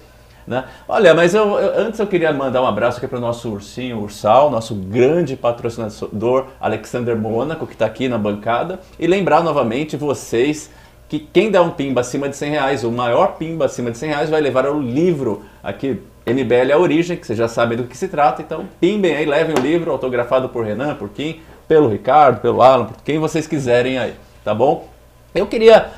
Né? 0.45 0.65
Olha, 0.87 1.13
mas 1.13 1.35
eu, 1.35 1.59
eu- 1.59 1.79
antes 1.85 1.99
eu 1.99 2.07
queria 2.07 2.33
mandar 2.33 2.61
um 2.63 2.67
abraço 2.67 2.97
aqui 2.97 3.07
para 3.07 3.19
o 3.19 3.21
nosso 3.21 3.51
ursinho 3.51 3.99
Ursal, 3.99 4.49
nosso 4.49 4.73
grande 4.73 5.35
patrocinador 5.35 6.47
Alexander 6.59 7.15
Mônaco, 7.15 7.67
que 7.67 7.73
está 7.73 7.85
aqui 7.85 8.09
na 8.09 8.17
bancada, 8.17 8.79
e 8.97 9.05
lembrar 9.05 9.43
novamente 9.43 9.95
vocês 9.95 10.71
que 11.09 11.17
quem 11.19 11.49
der 11.49 11.59
um 11.59 11.71
pimba 11.71 12.01
acima 12.01 12.29
de 12.29 12.37
100 12.37 12.51
reais, 12.51 12.83
o 12.83 12.91
maior 12.91 13.35
pimba 13.35 13.65
acima 13.65 13.89
de 13.89 13.97
100 13.97 14.09
reais, 14.09 14.29
vai 14.29 14.39
levar 14.39 14.67
o 14.67 14.79
livro 14.79 15.41
aqui, 15.63 15.99
MBL 16.25 16.71
A 16.71 16.77
Origem, 16.77 17.17
que 17.17 17.25
vocês 17.25 17.37
já 17.37 17.47
sabem 17.47 17.75
do 17.75 17.85
que 17.85 17.97
se 17.97 18.07
trata, 18.07 18.43
então 18.43 18.65
pimbem 18.79 19.15
aí, 19.15 19.25
levem 19.25 19.55
o 19.55 19.59
livro 19.59 19.91
autografado 19.91 20.47
por 20.49 20.63
Renan, 20.63 20.93
por 20.93 21.09
Kim, 21.09 21.39
pelo 21.67 21.89
Ricardo, 21.89 22.39
pelo 22.39 22.61
Alan, 22.61 22.85
por 22.85 23.01
quem 23.03 23.17
vocês 23.17 23.47
quiserem 23.47 23.97
aí, 23.97 24.13
tá 24.43 24.53
bom? 24.53 24.87
Eu 25.33 25.47
queria 25.47 25.89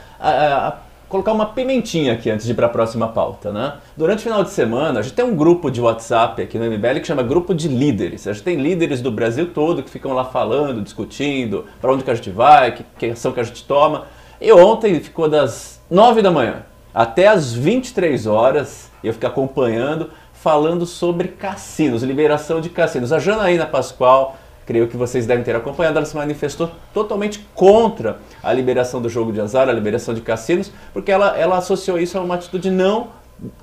colocar 1.09 1.33
uma 1.33 1.47
pimentinha 1.47 2.13
aqui 2.13 2.29
antes 2.29 2.45
de 2.45 2.53
ir 2.53 2.55
para 2.55 2.67
a 2.67 2.69
próxima 2.69 3.09
pauta, 3.09 3.51
né? 3.51 3.73
Durante 3.97 4.19
o 4.19 4.21
final 4.21 4.43
de 4.45 4.51
semana, 4.51 5.01
a 5.01 5.03
gente 5.03 5.13
tem 5.13 5.25
um 5.25 5.35
grupo 5.35 5.69
de 5.69 5.81
WhatsApp 5.81 6.41
aqui 6.41 6.57
no 6.57 6.65
MBL 6.65 7.01
que 7.01 7.07
chama 7.07 7.21
Grupo 7.21 7.53
de 7.53 7.67
Líderes. 7.67 8.25
A 8.27 8.31
gente 8.31 8.43
tem 8.43 8.55
líderes 8.55 9.01
do 9.01 9.11
Brasil 9.11 9.51
todo 9.53 9.83
que 9.83 9.89
ficam 9.89 10.13
lá 10.13 10.23
falando, 10.23 10.81
discutindo, 10.81 11.65
para 11.81 11.91
onde 11.91 12.05
que 12.05 12.11
a 12.11 12.15
gente 12.15 12.29
vai, 12.29 12.71
que, 12.71 12.85
que 12.97 13.05
ação 13.07 13.33
que 13.33 13.41
a 13.41 13.43
gente 13.43 13.65
toma. 13.65 14.05
E 14.41 14.51
ontem 14.51 14.99
ficou 14.99 15.29
das 15.29 15.79
9 15.87 16.23
da 16.23 16.31
manhã 16.31 16.63
até 16.91 17.27
as 17.27 17.53
23 17.53 18.25
horas, 18.25 18.89
eu 19.03 19.13
fiquei 19.13 19.29
acompanhando, 19.29 20.09
falando 20.33 20.83
sobre 20.85 21.27
cassinos, 21.27 22.01
liberação 22.01 22.59
de 22.59 22.69
cassinos. 22.69 23.13
A 23.13 23.19
Janaína 23.19 23.67
Pascoal, 23.67 24.35
creio 24.65 24.87
que 24.87 24.97
vocês 24.97 25.27
devem 25.27 25.43
ter 25.43 25.55
acompanhado, 25.55 25.97
ela 25.97 26.07
se 26.07 26.15
manifestou 26.15 26.71
totalmente 26.91 27.47
contra 27.53 28.17
a 28.41 28.51
liberação 28.51 28.99
do 28.99 29.07
jogo 29.07 29.31
de 29.31 29.39
azar, 29.39 29.69
a 29.69 29.73
liberação 29.73 30.13
de 30.13 30.21
cassinos, 30.21 30.71
porque 30.91 31.11
ela, 31.11 31.37
ela 31.37 31.59
associou 31.59 31.99
isso 31.99 32.17
a 32.17 32.21
uma 32.21 32.33
atitude 32.33 32.71
não 32.71 33.09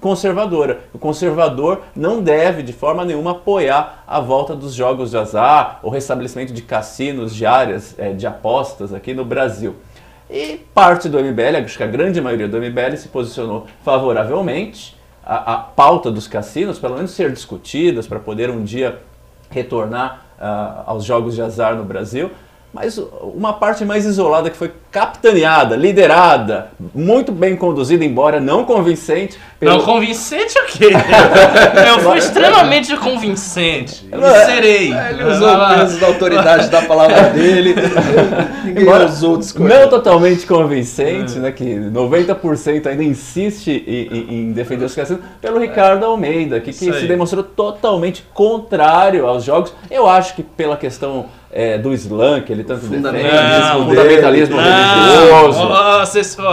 conservadora. 0.00 0.80
O 0.94 0.98
conservador 0.98 1.82
não 1.94 2.22
deve, 2.22 2.62
de 2.62 2.72
forma 2.72 3.04
nenhuma, 3.04 3.32
apoiar 3.32 4.04
a 4.06 4.20
volta 4.20 4.54
dos 4.54 4.74
jogos 4.74 5.10
de 5.10 5.18
azar, 5.18 5.80
o 5.82 5.90
restabelecimento 5.90 6.52
de 6.52 6.62
cassinos, 6.62 7.34
de 7.34 7.44
áreas 7.44 7.94
eh, 7.98 8.12
de 8.12 8.26
apostas 8.26 8.94
aqui 8.94 9.12
no 9.12 9.24
Brasil. 9.24 9.76
E 10.30 10.58
parte 10.74 11.08
do 11.08 11.18
MBL, 11.18 11.64
acho 11.64 11.76
que 11.76 11.82
a 11.82 11.86
grande 11.86 12.20
maioria 12.20 12.46
do 12.46 12.58
MBL 12.58 12.96
se 12.96 13.08
posicionou 13.08 13.66
favoravelmente 13.82 14.96
à, 15.24 15.54
à 15.54 15.56
pauta 15.58 16.10
dos 16.10 16.28
cassinos, 16.28 16.78
pelo 16.78 16.96
menos 16.96 17.12
ser 17.12 17.32
discutidas 17.32 18.06
para 18.06 18.18
poder 18.18 18.50
um 18.50 18.62
dia 18.62 19.00
retornar 19.50 20.26
ah, 20.38 20.84
aos 20.86 21.04
jogos 21.04 21.34
de 21.34 21.42
azar 21.42 21.74
no 21.74 21.84
Brasil. 21.84 22.30
Mas 22.72 22.98
uma 23.22 23.54
parte 23.54 23.84
mais 23.84 24.04
isolada 24.04 24.50
que 24.50 24.56
foi 24.56 24.72
capitaneada, 24.90 25.76
liderada, 25.76 26.70
muito 26.94 27.30
bem 27.30 27.54
conduzida, 27.56 28.04
embora 28.04 28.40
não 28.40 28.64
convincente. 28.64 29.38
Não, 29.60 29.80
convincente 29.80 30.58
o 30.58 30.64
quê? 30.66 30.88
Eu 31.88 31.98
fui 32.00 32.18
extremamente 32.18 32.96
convincente. 32.96 34.06
E 34.10 34.16
Não, 34.16 34.26
é- 34.28 34.44
serei. 34.46 34.92
Ele 34.92 35.24
usou 35.24 35.48
o 35.52 35.74
peso 35.74 36.00
da 36.00 36.06
autoridade 36.06 36.68
da 36.70 36.82
palavra 36.82 37.24
dele. 37.30 37.74
Ninguém 38.64 38.82
Embora 38.84 39.04
usou 39.06 39.32
não 39.32 39.38
discordar. 39.40 39.88
totalmente 39.88 40.46
convincente, 40.46 41.38
né, 41.38 41.52
que 41.52 41.64
90% 41.64 42.86
ainda 42.86 43.02
insiste 43.04 43.68
em, 43.86 44.16
em- 44.16 44.34
em 44.48 44.52
defender 44.52 44.84
os 44.84 44.94
cassinos, 44.94 45.22
pelo 45.40 45.58
Ricardo 45.58 46.04
Almeida, 46.06 46.60
que, 46.60 46.72
que 46.72 46.92
se 46.92 47.06
demonstrou 47.06 47.42
totalmente 47.42 48.24
contrário 48.32 49.26
aos 49.26 49.44
jogos. 49.44 49.72
Eu 49.90 50.08
acho 50.08 50.34
que 50.34 50.42
pela 50.42 50.76
questão 50.76 51.26
é, 51.50 51.78
do 51.78 51.94
Islã, 51.94 52.40
que 52.42 52.52
ele 52.52 52.62
tanto 52.62 52.82
defende, 52.86 52.96
Fundamentalismo 53.06 53.80
o 53.80 53.86
fundamentalismo 53.86 54.56
Não, 54.78 55.98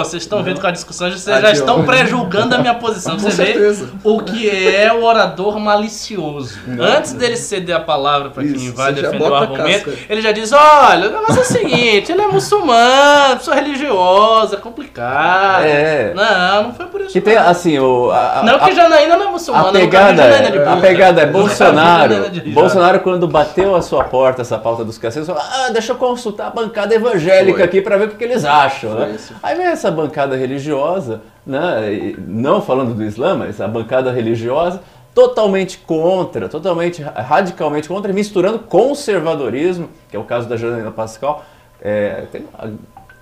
vocês 0.03 0.23
estão 0.23 0.43
vendo 0.43 0.59
com 0.61 0.67
a 0.67 0.71
discussão, 0.71 1.09
vocês 1.09 1.41
já 1.41 1.51
estão 1.51 1.83
pré-julgando 1.85 2.55
a 2.55 2.57
minha 2.57 2.73
posição. 2.75 3.17
Você 3.17 3.53
vê 3.53 3.75
o 4.03 4.19
que 4.21 4.49
é 4.49 4.91
o 4.93 5.03
orador 5.03 5.59
malicioso. 5.59 6.57
Antes 6.79 7.13
dele 7.13 7.37
ceder 7.37 7.75
a 7.75 7.79
palavra 7.79 8.29
para 8.29 8.43
quem 8.43 8.71
vai 8.71 8.93
defender 8.93 9.29
o 9.29 9.35
argumento, 9.35 9.91
ele 10.09 10.21
já 10.21 10.31
diz: 10.31 10.51
olha, 10.51 11.09
o 11.09 11.11
negócio 11.11 11.37
é 11.39 11.41
o 11.41 11.45
seguinte, 11.45 12.11
ele 12.11 12.21
é 12.21 12.27
muçulmano, 12.27 13.37
pessoa 13.37 13.55
religiosa, 13.55 14.55
é 14.55 14.59
complicado. 14.59 15.63
É. 15.65 16.13
Não, 16.13 16.63
não 16.63 16.73
foi 16.73 16.85
por 16.87 17.01
isso. 17.01 17.11
Que 17.11 17.21
tem, 17.21 17.37
assim, 17.37 17.77
o, 17.79 18.11
a, 18.11 18.39
a- 18.39 18.43
Não 18.43 18.59
que 18.59 18.73
Janaína 18.73 19.17
não 19.17 19.27
é 19.27 19.31
muçulmana, 19.31 19.69
A 19.69 19.71
não, 19.71 19.79
pegada, 19.79 20.23
é 20.23 20.51
de 20.51 20.57
a 20.59 20.77
pegada 20.77 21.21
é 21.21 21.25
Bolsonaro. 21.25 22.15
Bolsonaro, 22.53 22.99
quando 22.99 23.27
bateu 23.27 23.75
a 23.75 23.81
sua 23.81 24.03
porta, 24.03 24.41
essa 24.41 24.57
pauta 24.57 24.83
dos 24.83 24.97
cassinos, 24.97 25.27
falou: 25.27 25.41
ah, 25.41 25.69
deixa 25.71 25.91
eu 25.91 25.95
consultar 25.97 26.47
a 26.47 26.49
bancada 26.49 26.93
evangélica 26.95 27.63
aqui 27.63 27.81
para 27.81 27.97
ver 27.97 28.07
o 28.09 28.14
que, 28.15 28.23
eles 28.23 28.43
acham. 28.45 28.93
Né? 28.95 29.17
Aí 29.43 29.55
vem 29.55 29.65
essa 29.65 29.89
bancada 29.91 30.35
religiosa, 30.35 31.21
né? 31.45 32.13
não 32.27 32.61
falando 32.61 32.93
do 32.93 33.03
Islã, 33.03 33.35
mas 33.35 33.59
a 33.61 33.67
bancada 33.67 34.11
religiosa, 34.11 34.81
totalmente 35.13 35.77
contra, 35.79 36.49
totalmente 36.49 37.01
radicalmente 37.01 37.87
contra, 37.87 38.11
misturando 38.11 38.59
conservadorismo, 38.59 39.89
que 40.09 40.15
é 40.15 40.19
o 40.19 40.23
caso 40.23 40.47
da 40.47 40.57
Janaína 40.57 40.91
Pascal. 40.91 41.43
É, 41.81 42.23
a- 42.57 42.67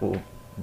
o- 0.02 0.14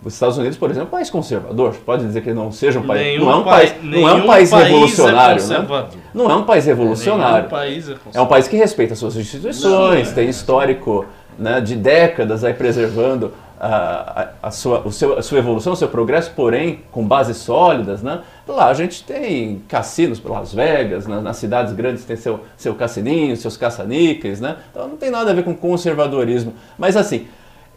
os 0.04 0.14
Estados 0.14 0.38
Unidos, 0.38 0.56
por 0.56 0.70
exemplo, 0.70 0.86
é 0.86 0.88
um 0.88 0.98
país 0.98 1.10
conservador. 1.10 1.74
Pode 1.84 2.04
dizer 2.04 2.22
que 2.22 2.32
não 2.32 2.52
seja 2.52 2.78
um 2.78 2.86
país. 2.86 3.02
Nenhum 3.02 3.24
não 3.24 3.32
é 3.32 3.36
um 3.36 3.42
pai- 3.44 3.66
país, 3.66 3.84
não 3.84 4.08
é 4.08 4.14
um 4.14 4.26
país 4.26 4.50
país 4.50 4.52
é 4.52 4.68
revolucionário, 4.68 5.34
né? 5.42 5.54
conservador. 5.56 5.88
Não 6.14 6.30
é 6.30 6.34
um 6.36 6.44
país 6.44 6.64
revolucionário. 6.66 7.48
País 7.48 7.88
é 7.88 7.94
É 8.14 8.20
um 8.20 8.26
país 8.26 8.46
que 8.48 8.56
respeita 8.56 8.94
suas 8.94 9.16
instituições, 9.16 10.12
tem 10.12 10.28
histórico 10.28 11.04
né, 11.38 11.60
de 11.60 11.74
décadas 11.74 12.44
aí 12.44 12.54
preservando 12.54 13.32
a, 13.60 14.28
a, 14.42 14.50
sua, 14.50 14.80
o 14.80 14.90
seu, 14.90 15.18
a 15.18 15.22
sua 15.22 15.38
evolução, 15.38 15.74
o 15.74 15.76
seu 15.76 15.88
progresso, 15.88 16.32
porém 16.34 16.80
com 16.90 17.04
bases 17.06 17.36
sólidas. 17.36 18.02
Né? 18.02 18.20
Lá 18.48 18.66
a 18.68 18.74
gente 18.74 19.04
tem 19.04 19.62
cassinos, 19.68 20.20
Las 20.24 20.54
Vegas, 20.54 21.06
na- 21.06 21.20
nas 21.20 21.36
cidades 21.36 21.72
grandes 21.74 22.04
tem 22.04 22.16
seu, 22.16 22.40
seu 22.56 22.74
cassininho, 22.74 23.36
seus 23.36 23.56
caça-níqueis, 23.56 24.40
né? 24.40 24.56
então 24.70 24.88
não 24.88 24.96
tem 24.96 25.10
nada 25.10 25.30
a 25.30 25.34
ver 25.34 25.44
com 25.44 25.54
conservadorismo. 25.54 26.54
Mas 26.78 26.96
assim, 26.96 27.26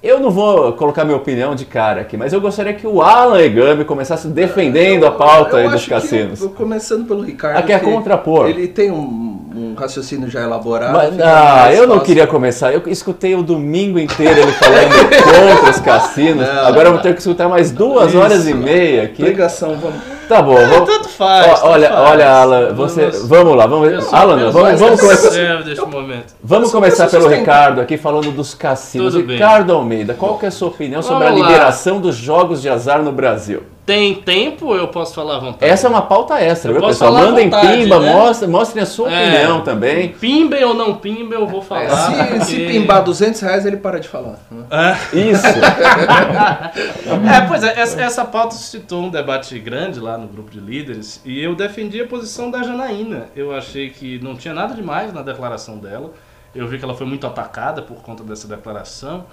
eu 0.04 0.20
não 0.20 0.30
vou 0.30 0.74
colocar 0.74 1.06
minha 1.06 1.16
opinião 1.16 1.56
de 1.56 1.64
cara 1.66 2.02
aqui, 2.02 2.18
mas 2.18 2.34
eu 2.34 2.42
gostaria 2.42 2.74
que 2.74 2.86
o 2.86 3.02
Alan 3.02 3.40
Egami 3.40 3.86
começasse 3.86 4.28
defendendo 4.28 5.06
a 5.06 5.12
pauta 5.12 5.58
aí 5.58 5.64
Eu 5.64 5.70
dos 5.72 5.76
acho 5.76 5.86
que, 5.86 5.92
cassinos. 5.92 6.44
começando 6.56 7.08
pelo 7.08 7.22
Ricardo. 7.22 7.58
Aqui 7.58 7.72
é 7.72 7.80
contrapor. 7.80 8.50
Ele 8.50 8.68
tem 8.68 8.92
um, 8.92 9.40
um 9.56 9.76
raciocínio 9.78 10.30
já 10.30 10.42
elaborado. 10.42 10.92
Mas, 10.92 11.20
ah, 11.22 11.74
eu 11.74 11.88
não 11.88 11.96
fácil. 11.96 12.06
queria 12.06 12.28
começar. 12.28 12.74
Eu 12.74 12.84
escutei 12.88 13.34
o 13.34 13.42
domingo 13.42 13.98
inteiro 13.98 14.42
ele 14.42 14.52
falando 14.52 14.94
contra 15.56 15.72
os 15.72 15.80
cassinos. 15.80 16.46
Não. 16.46 16.66
Agora 16.68 16.90
eu 16.90 16.94
vou 16.94 17.02
ter 17.02 17.14
que 17.14 17.20
escutar 17.20 17.48
mais 17.48 17.72
duas 17.72 18.10
Isso. 18.10 18.20
horas 18.20 18.46
e 18.46 18.54
meia 18.54 19.04
aqui. 19.04 19.24
Pregação, 19.24 19.78
vamos. 19.78 20.13
Tá 20.34 20.42
bom, 20.42 20.56
vamos. 20.56 20.90
Tanto 20.90 21.10
faz. 21.10 21.46
Ó, 21.48 21.54
tanto 21.54 21.68
olha, 21.68 21.90
faz. 21.90 22.10
olha, 22.10 22.30
Alan, 22.32 22.74
você. 22.74 23.02
Vamos- 23.12 23.28
Vamos 23.30 23.56
lá, 23.58 23.68
vamos. 23.68 24.14
Alan, 24.14 24.38
vamos, 24.38 24.62
mais 24.62 24.80
vamos 24.80 25.00
começar. 25.02 25.64
deste 25.64 25.86
momento. 25.86 26.34
Vamos 26.44 26.72
começar 26.72 27.08
pelo. 27.10 27.28
Ricardo 27.28 27.82
aqui 27.82 27.98
falando 27.98 28.32
dos 28.32 28.54
cassinos. 28.56 29.14
Tudo 29.14 29.26
bem. 29.26 29.36
Ricardo 29.36 29.74
Almeida, 29.74 30.14
qual 30.14 30.38
que 30.38 30.46
é 30.46 30.48
a 30.48 30.52
sua 30.52 30.70
opinião 30.70 31.02
sobre 31.02 31.26
Vamos 31.26 31.42
a 31.42 31.44
lá. 31.44 31.50
liberação 31.52 32.00
dos 32.00 32.16
jogos 32.16 32.62
de 32.62 32.70
azar 32.70 33.02
no 33.04 33.12
Brasil? 33.12 33.62
Tem 33.86 34.16
tempo, 34.16 34.74
eu 34.76 34.88
posso 34.88 35.14
falar 35.14 35.36
à 35.36 35.40
vontade. 35.40 35.70
Essa 35.70 35.88
é 35.88 35.90
uma 35.90 36.04
pauta 36.04 36.40
extra, 36.40 36.70
Eu 36.72 36.76
viu, 36.76 36.82
posso 36.84 37.00
pessoal? 37.00 37.14
Mandem 37.14 37.50
vontade, 37.50 37.68
pimba, 37.84 38.00
né? 38.00 38.14
mostrem, 38.14 38.50
mostrem 38.50 38.82
a 38.82 38.86
sua 38.86 39.12
É. 39.12 39.28
opinião 39.30 39.62
também. 39.62 40.08
Pimba 40.10 40.56
ou 40.66 40.74
não 40.74 40.96
pimba, 40.96 41.36
eu 41.36 41.46
vou 41.46 41.62
falar. 41.62 41.90
se, 41.90 42.46
se 42.46 42.56
porque- 42.56 42.68
pimbar 42.68 43.04
200 43.04 43.42
reais, 43.42 43.66
ele 43.66 43.76
para 43.76 44.00
de 44.00 44.08
falar. 44.08 44.40
né? 44.50 44.64
Ah. 44.72 44.96
Isso. 45.12 45.44
É, 47.34 47.42
pois 47.48 47.64
é, 47.64 47.80
essa, 47.80 48.02
essa 48.02 48.26
pauta 48.26 48.56
suscitou 48.56 49.04
um 49.04 49.10
debate 49.10 49.58
grande 49.60 50.00
lá 50.00 50.18
no 50.18 50.28
grupo 50.28 50.50
de 50.52 50.60
líderes 50.60 51.22
e 51.26 51.42
eu 51.42 51.56
defendi 51.56 52.02
a 52.02 52.08
posição 52.08 52.50
da 52.50 52.64
Janaína. 52.64 53.28
Eu 53.36 53.54
achei 53.56 53.90
que 53.90 54.20
não 54.24 54.36
tinha 54.36 54.54
nada 54.54 54.74
demais 54.74 55.14
na 55.14 55.22
declaração 55.22 55.78
dela. 55.78 56.12
Eu 56.56 56.68
vi 56.68 56.78
que 56.78 56.86
ela 56.86 56.94
foi 56.94 57.06
muito 57.08 57.26
atacada 57.28 57.82
por 57.82 57.98
conta 57.98 58.24
dessa 58.24 58.48
declaração. 58.48 59.26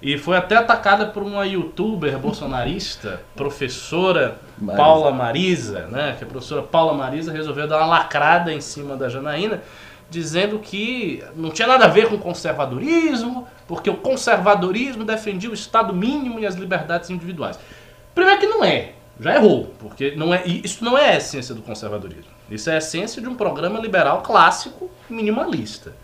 E 0.00 0.18
foi 0.18 0.36
até 0.36 0.56
atacada 0.56 1.06
por 1.06 1.22
uma 1.22 1.46
youtuber 1.46 2.18
bolsonarista, 2.18 3.22
professora 3.34 4.38
Marisa. 4.58 4.82
Paula 4.82 5.10
Marisa, 5.10 5.86
né? 5.86 6.14
Que 6.18 6.24
a 6.24 6.26
professora 6.26 6.62
Paula 6.62 6.92
Marisa 6.92 7.32
resolveu 7.32 7.66
dar 7.66 7.78
uma 7.78 7.86
lacrada 7.86 8.52
em 8.52 8.60
cima 8.60 8.94
da 8.96 9.08
Janaína, 9.08 9.62
dizendo 10.10 10.58
que 10.58 11.24
não 11.34 11.50
tinha 11.50 11.66
nada 11.66 11.86
a 11.86 11.88
ver 11.88 12.08
com 12.08 12.18
conservadorismo, 12.18 13.48
porque 13.66 13.88
o 13.88 13.96
conservadorismo 13.96 15.04
defendia 15.04 15.50
o 15.50 15.54
Estado 15.54 15.94
mínimo 15.94 16.38
e 16.38 16.46
as 16.46 16.54
liberdades 16.54 17.08
individuais. 17.08 17.58
Primeiro 18.14 18.40
que 18.40 18.46
não 18.46 18.62
é, 18.62 18.92
já 19.18 19.34
errou, 19.34 19.74
porque 19.78 20.14
não 20.14 20.32
é, 20.32 20.46
isso 20.46 20.84
não 20.84 20.96
é 20.96 21.10
a 21.10 21.16
essência 21.16 21.54
do 21.54 21.62
conservadorismo. 21.62 22.30
Isso 22.50 22.70
é 22.70 22.74
a 22.74 22.78
essência 22.78 23.20
de 23.20 23.28
um 23.28 23.34
programa 23.34 23.80
liberal 23.80 24.22
clássico 24.22 24.90
minimalista. 25.08 25.94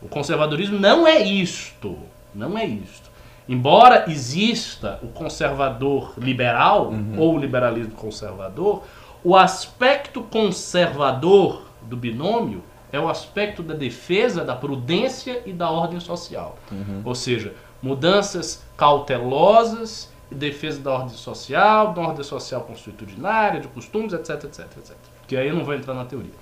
O 0.00 0.08
conservadorismo 0.08 0.78
não 0.78 1.06
é 1.06 1.20
isto, 1.20 1.98
não 2.34 2.56
é 2.56 2.64
isto. 2.64 3.01
Embora 3.48 4.10
exista 4.10 4.98
o 5.02 5.08
conservador 5.08 6.14
liberal 6.16 6.92
ou 7.16 7.34
o 7.34 7.38
liberalismo 7.38 7.94
conservador, 7.94 8.82
o 9.24 9.36
aspecto 9.36 10.22
conservador 10.22 11.64
do 11.82 11.96
binômio 11.96 12.62
é 12.92 13.00
o 13.00 13.08
aspecto 13.08 13.62
da 13.62 13.74
defesa 13.74 14.44
da 14.44 14.54
prudência 14.54 15.42
e 15.46 15.52
da 15.52 15.70
ordem 15.70 15.98
social. 15.98 16.58
Ou 17.04 17.14
seja, 17.14 17.54
mudanças 17.82 18.62
cautelosas 18.76 20.10
e 20.30 20.34
defesa 20.34 20.80
da 20.80 20.92
ordem 20.92 21.16
social, 21.16 21.92
da 21.92 22.00
ordem 22.00 22.24
social 22.24 22.60
constitucionária, 22.62 23.60
de 23.60 23.68
costumes, 23.68 24.12
etc, 24.12 24.44
etc, 24.44 24.60
etc. 24.78 24.96
Que 25.26 25.36
aí 25.36 25.48
eu 25.48 25.54
não 25.54 25.64
vou 25.64 25.74
entrar 25.74 25.94
na 25.94 26.04
teoria. 26.04 26.32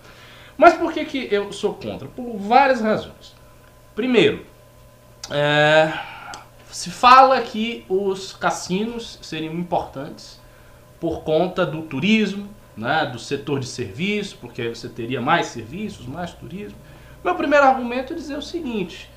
Mas 0.57 0.75
por 0.75 0.93
que, 0.93 1.05
que 1.05 1.29
eu 1.31 1.53
sou 1.53 1.75
contra? 1.75 2.07
Por 2.09 2.37
várias 2.37 2.81
razões. 2.81 3.35
Primeiro, 3.95 4.45
é, 5.31 5.93
se 6.73 6.91
fala 6.91 7.41
que 7.41 7.85
os 7.89 8.33
cassinos 8.33 9.19
seriam 9.23 9.55
importantes 9.55 10.41
por 11.01 11.23
conta 11.23 11.65
do 11.65 11.83
turismo, 11.83 12.49
né, 12.77 13.07
do 13.07 13.19
setor 13.19 13.61
de 13.61 13.67
serviço, 13.67 14.39
porque 14.41 14.63
aí 14.63 14.69
você 14.69 14.89
teria 14.89 15.21
mais 15.21 15.47
serviços, 15.47 16.07
mais 16.07 16.33
turismo. 16.33 16.79
Meu 17.25 17.35
primeiro 17.35 17.67
argumento 17.67 18.13
é 18.13 18.17
dizer 18.17 18.37
o 18.37 18.43
seguinte: 18.43 19.11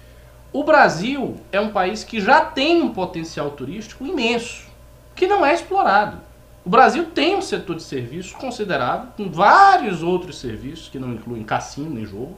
o 0.52 0.64
Brasil 0.64 1.38
é 1.52 1.60
um 1.60 1.70
país 1.70 2.04
que 2.04 2.20
já 2.20 2.42
tem 2.42 2.82
um 2.82 2.94
potencial 2.94 3.52
turístico 3.52 4.06
imenso, 4.06 4.68
que 5.16 5.28
não 5.28 5.46
é 5.46 5.54
explorado. 5.54 6.18
O 6.66 6.70
Brasil 6.70 7.06
tem 7.06 7.36
um 7.36 7.42
setor 7.42 7.76
de 7.76 7.84
serviços 7.84 8.32
considerável, 8.34 9.10
com 9.18 9.30
vários 9.30 10.02
outros 10.02 10.38
serviços 10.38 10.88
que 10.88 10.98
não 10.98 11.14
incluem 11.14 11.44
cassino 11.44 11.90
nem 11.90 12.06
jogo, 12.06 12.38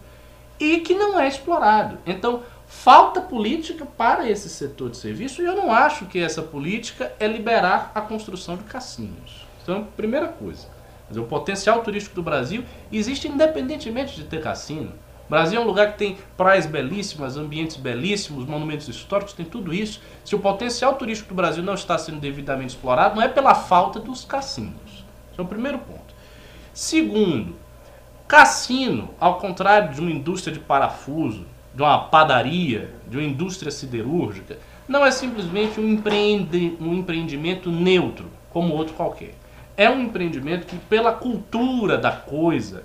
e 0.59 0.79
que 0.79 0.95
não 0.95 1.19
é 1.19 1.27
explorado. 1.27 1.97
Então, 2.05 2.41
falta 2.67 3.21
política 3.21 3.85
para 3.85 4.29
esse 4.29 4.49
setor 4.49 4.89
de 4.89 4.97
serviço 4.97 5.41
e 5.41 5.45
eu 5.45 5.55
não 5.55 5.71
acho 5.71 6.05
que 6.05 6.19
essa 6.19 6.41
política 6.41 7.13
é 7.19 7.27
liberar 7.27 7.91
a 7.93 8.01
construção 8.01 8.57
de 8.57 8.63
cassinos. 8.63 9.45
Então, 9.61 9.87
primeira 9.95 10.27
coisa. 10.27 10.67
O 11.15 11.23
potencial 11.23 11.81
turístico 11.81 12.15
do 12.15 12.23
Brasil 12.23 12.63
existe 12.91 13.27
independentemente 13.27 14.15
de 14.15 14.23
ter 14.23 14.41
cassino. 14.41 14.91
O 15.27 15.29
Brasil 15.29 15.59
é 15.59 15.63
um 15.63 15.67
lugar 15.67 15.91
que 15.93 15.97
tem 15.97 16.17
praias 16.37 16.65
belíssimas, 16.65 17.35
ambientes 17.35 17.77
belíssimos, 17.77 18.45
monumentos 18.45 18.87
históricos, 18.87 19.33
tem 19.33 19.45
tudo 19.45 19.73
isso. 19.73 20.01
Se 20.23 20.35
o 20.35 20.39
potencial 20.39 20.95
turístico 20.95 21.29
do 21.29 21.35
Brasil 21.35 21.63
não 21.63 21.73
está 21.73 21.97
sendo 21.97 22.19
devidamente 22.19 22.75
explorado, 22.75 23.15
não 23.15 23.23
é 23.23 23.27
pela 23.27 23.55
falta 23.55 23.99
dos 23.99 24.23
cassinos. 24.23 25.05
Esse 25.31 25.39
é 25.39 25.41
o 25.41 25.47
primeiro 25.47 25.79
ponto. 25.79 26.13
Segundo, 26.73 27.55
Cassino, 28.27 29.11
ao 29.19 29.37
contrário 29.39 29.93
de 29.93 30.01
uma 30.01 30.11
indústria 30.11 30.53
de 30.53 30.59
parafuso, 30.59 31.45
de 31.75 31.81
uma 31.81 31.99
padaria, 31.99 32.93
de 33.07 33.17
uma 33.17 33.25
indústria 33.25 33.71
siderúrgica, 33.71 34.57
não 34.87 35.05
é 35.05 35.11
simplesmente 35.11 35.79
um, 35.79 35.89
empreende, 35.89 36.77
um 36.79 36.93
empreendimento 36.93 37.69
neutro, 37.69 38.27
como 38.49 38.73
outro 38.73 38.93
qualquer. 38.93 39.35
É 39.75 39.89
um 39.89 40.01
empreendimento 40.01 40.65
que, 40.65 40.77
pela 40.77 41.11
cultura 41.11 41.97
da 41.97 42.11
coisa, 42.11 42.83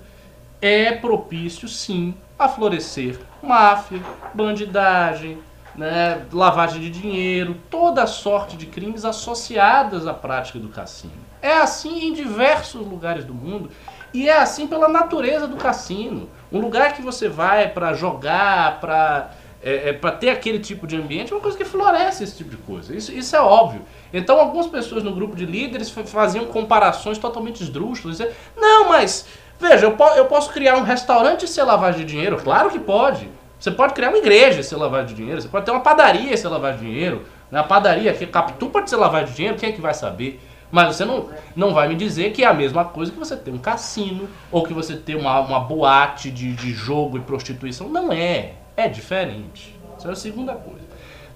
é 0.60 0.92
propício, 0.92 1.68
sim, 1.68 2.14
a 2.38 2.48
florescer 2.48 3.18
máfia, 3.42 4.00
bandidagem, 4.34 5.38
né, 5.74 6.26
lavagem 6.32 6.80
de 6.80 6.90
dinheiro, 6.90 7.56
toda 7.70 8.06
sorte 8.06 8.56
de 8.56 8.66
crimes 8.66 9.04
associadas 9.04 10.06
à 10.06 10.12
prática 10.12 10.58
do 10.58 10.68
cassino. 10.68 11.12
É 11.40 11.58
assim 11.58 12.08
em 12.08 12.12
diversos 12.12 12.86
lugares 12.86 13.24
do 13.24 13.32
mundo 13.32 13.70
e 14.12 14.28
é 14.28 14.36
assim 14.36 14.66
pela 14.66 14.88
natureza 14.88 15.46
do 15.46 15.56
cassino. 15.56 16.28
Um 16.52 16.58
lugar 16.60 16.94
que 16.94 17.02
você 17.02 17.28
vai 17.28 17.68
para 17.68 17.92
jogar, 17.94 18.80
para 18.80 19.30
é, 19.62 19.90
é, 19.90 19.92
para 19.92 20.12
ter 20.12 20.30
aquele 20.30 20.58
tipo 20.58 20.86
de 20.86 20.96
ambiente, 20.96 21.32
é 21.32 21.36
uma 21.36 21.42
coisa 21.42 21.56
que 21.56 21.66
floresce 21.66 22.24
esse 22.24 22.36
tipo 22.36 22.50
de 22.50 22.56
coisa. 22.56 22.96
Isso, 22.96 23.12
isso 23.12 23.36
é 23.36 23.40
óbvio. 23.40 23.82
Então, 24.12 24.40
algumas 24.40 24.66
pessoas 24.66 25.02
no 25.02 25.12
grupo 25.14 25.36
de 25.36 25.44
líderes 25.44 25.90
fa- 25.90 26.02
faziam 26.02 26.46
comparações 26.46 27.18
totalmente 27.18 27.62
esdrúxulas. 27.62 28.18
Não, 28.56 28.88
mas 28.88 29.26
veja, 29.60 29.84
eu, 29.84 29.92
po- 29.92 30.14
eu 30.16 30.24
posso 30.24 30.50
criar 30.50 30.76
um 30.76 30.82
restaurante 30.82 31.44
e 31.44 31.48
ser 31.48 31.62
lavagem 31.64 32.06
de 32.06 32.12
dinheiro? 32.12 32.38
Claro 32.38 32.70
que 32.70 32.78
pode. 32.78 33.28
Você 33.58 33.70
pode 33.70 33.92
criar 33.92 34.08
uma 34.08 34.16
igreja 34.16 34.60
e 34.60 34.64
ser 34.64 34.76
lavagem 34.76 35.08
de 35.08 35.14
dinheiro. 35.14 35.42
Você 35.42 35.48
pode 35.48 35.66
ter 35.66 35.70
uma 35.72 35.82
padaria 35.82 36.32
e 36.32 36.38
ser 36.38 36.48
lavagem 36.48 36.80
de 36.80 36.86
dinheiro. 36.86 37.26
Na 37.50 37.62
padaria 37.62 38.14
que 38.14 38.26
Capitu 38.26 38.70
pode 38.70 38.88
ser 38.88 38.96
lavagem 38.96 39.26
de 39.28 39.34
dinheiro, 39.34 39.58
quem 39.58 39.68
é 39.68 39.72
que 39.72 39.80
vai 39.80 39.92
saber? 39.92 40.40
Mas 40.70 40.96
você 40.96 41.04
não, 41.04 41.28
não 41.56 41.74
vai 41.74 41.88
me 41.88 41.96
dizer 41.96 42.32
que 42.32 42.44
é 42.44 42.46
a 42.46 42.54
mesma 42.54 42.84
coisa 42.84 43.10
que 43.10 43.18
você 43.18 43.36
ter 43.36 43.50
um 43.50 43.58
cassino 43.58 44.28
ou 44.52 44.64
que 44.64 44.72
você 44.72 44.96
ter 44.96 45.16
uma, 45.16 45.40
uma 45.40 45.60
boate 45.60 46.30
de, 46.30 46.52
de 46.52 46.72
jogo 46.72 47.18
e 47.18 47.20
prostituição. 47.20 47.88
Não 47.88 48.12
é. 48.12 48.52
É 48.76 48.88
diferente. 48.88 49.76
Essa 49.96 50.08
é 50.08 50.12
a 50.12 50.16
segunda 50.16 50.54
coisa. 50.54 50.80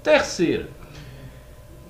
Terceira, 0.02 0.68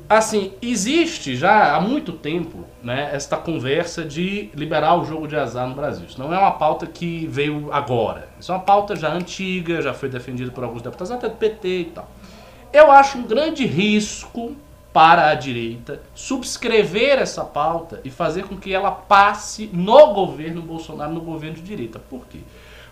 assim, 0.09 0.53
existe 0.63 1.37
já 1.37 1.75
há 1.75 1.81
muito 1.81 2.13
tempo 2.13 2.65
né, 2.83 3.11
esta 3.13 3.37
conversa 3.37 4.05
de 4.05 4.51
liberar 4.55 4.97
o 4.97 5.05
jogo 5.05 5.27
de 5.29 5.37
azar 5.37 5.69
no 5.69 5.75
Brasil. 5.75 6.07
Isso 6.09 6.19
não 6.19 6.33
é 6.33 6.39
uma 6.39 6.53
pauta 6.53 6.87
que 6.87 7.27
veio 7.27 7.73
agora. 7.73 8.29
Isso 8.41 8.53
é 8.53 8.55
uma 8.55 8.63
pauta 8.63 8.97
já 8.97 9.13
antiga, 9.13 9.83
já 9.83 9.93
foi 9.95 10.09
defendida 10.09 10.51
por 10.51 10.65
alguns 10.65 10.83
deputados, 10.83 11.11
até 11.11 11.29
do 11.29 11.37
PT 11.37 11.69
e 11.69 11.85
tal. 11.87 12.09
Eu 12.73 12.91
acho 12.91 13.19
um 13.19 13.23
grande 13.23 13.67
risco 13.67 14.57
para 14.95 15.29
a 15.31 15.35
direita 15.35 16.01
subscrever 16.15 17.19
essa 17.19 17.45
pauta 17.45 18.01
e 18.05 18.11
fazer 18.11 18.45
com 18.45 18.57
que 18.57 18.73
ela 18.73 18.93
passe 18.93 19.69
no 19.73 20.15
governo 20.15 20.63
Bolsonaro, 20.63 21.13
no 21.13 21.21
governo 21.21 21.57
de 21.57 21.63
direita. 21.63 21.99
Por 21.99 22.25
quê? 22.27 22.39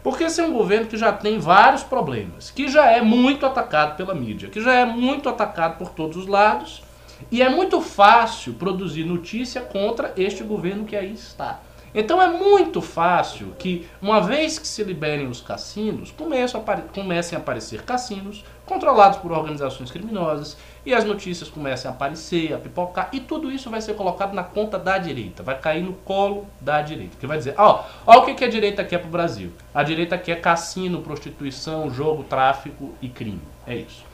Porque 0.02 0.24
esse 0.24 0.40
é 0.40 0.44
um 0.44 0.52
governo 0.52 0.88
que 0.88 0.96
já 0.96 1.12
tem 1.12 1.38
vários 1.38 1.84
problemas, 1.84 2.50
que 2.50 2.66
já 2.66 2.90
é 2.90 3.00
muito 3.00 3.46
atacado 3.46 3.96
pela 3.96 4.16
mídia, 4.16 4.48
que 4.48 4.60
já 4.60 4.74
é 4.74 4.84
muito 4.84 5.28
atacado 5.28 5.78
por 5.78 5.90
todos 5.90 6.16
os 6.16 6.26
lados, 6.26 6.82
e 7.30 7.40
é 7.40 7.48
muito 7.48 7.80
fácil 7.80 8.54
produzir 8.54 9.04
notícia 9.04 9.60
contra 9.60 10.12
este 10.16 10.42
governo 10.42 10.84
que 10.84 10.96
aí 10.96 11.12
está. 11.12 11.60
Então 11.94 12.20
é 12.20 12.26
muito 12.26 12.80
fácil 12.80 13.54
que, 13.58 13.86
uma 14.00 14.20
vez 14.20 14.58
que 14.58 14.66
se 14.66 14.82
liberem 14.82 15.28
os 15.28 15.40
cassinos, 15.40 16.10
comecem 16.10 16.60
a, 16.60 16.76
comecem 16.92 17.36
a 17.38 17.40
aparecer 17.40 17.82
cassinos 17.82 18.44
controlados 18.72 19.18
por 19.18 19.30
organizações 19.32 19.90
criminosas 19.90 20.56
e 20.84 20.94
as 20.94 21.04
notícias 21.04 21.48
comecem 21.48 21.90
a 21.90 21.94
aparecer, 21.94 22.54
a 22.54 22.58
pipocar, 22.58 23.10
e 23.12 23.20
tudo 23.20 23.50
isso 23.50 23.68
vai 23.68 23.80
ser 23.80 23.94
colocado 23.94 24.32
na 24.32 24.42
conta 24.42 24.78
da 24.78 24.96
direita, 24.96 25.42
vai 25.42 25.58
cair 25.58 25.82
no 25.82 25.92
colo 25.92 26.46
da 26.60 26.80
direita, 26.80 27.16
que 27.20 27.26
vai 27.26 27.36
dizer, 27.36 27.54
ó, 27.58 27.84
ó 28.06 28.18
o 28.18 28.24
que, 28.24 28.34
que 28.34 28.44
a 28.44 28.48
direita 28.48 28.82
quer 28.82 28.98
pro 28.98 29.10
Brasil. 29.10 29.52
A 29.74 29.82
direita 29.82 30.16
quer 30.16 30.40
cassino, 30.40 31.02
prostituição, 31.02 31.90
jogo, 31.90 32.24
tráfico 32.24 32.94
e 33.00 33.08
crime. 33.08 33.42
É 33.66 33.76
isso. 33.76 34.04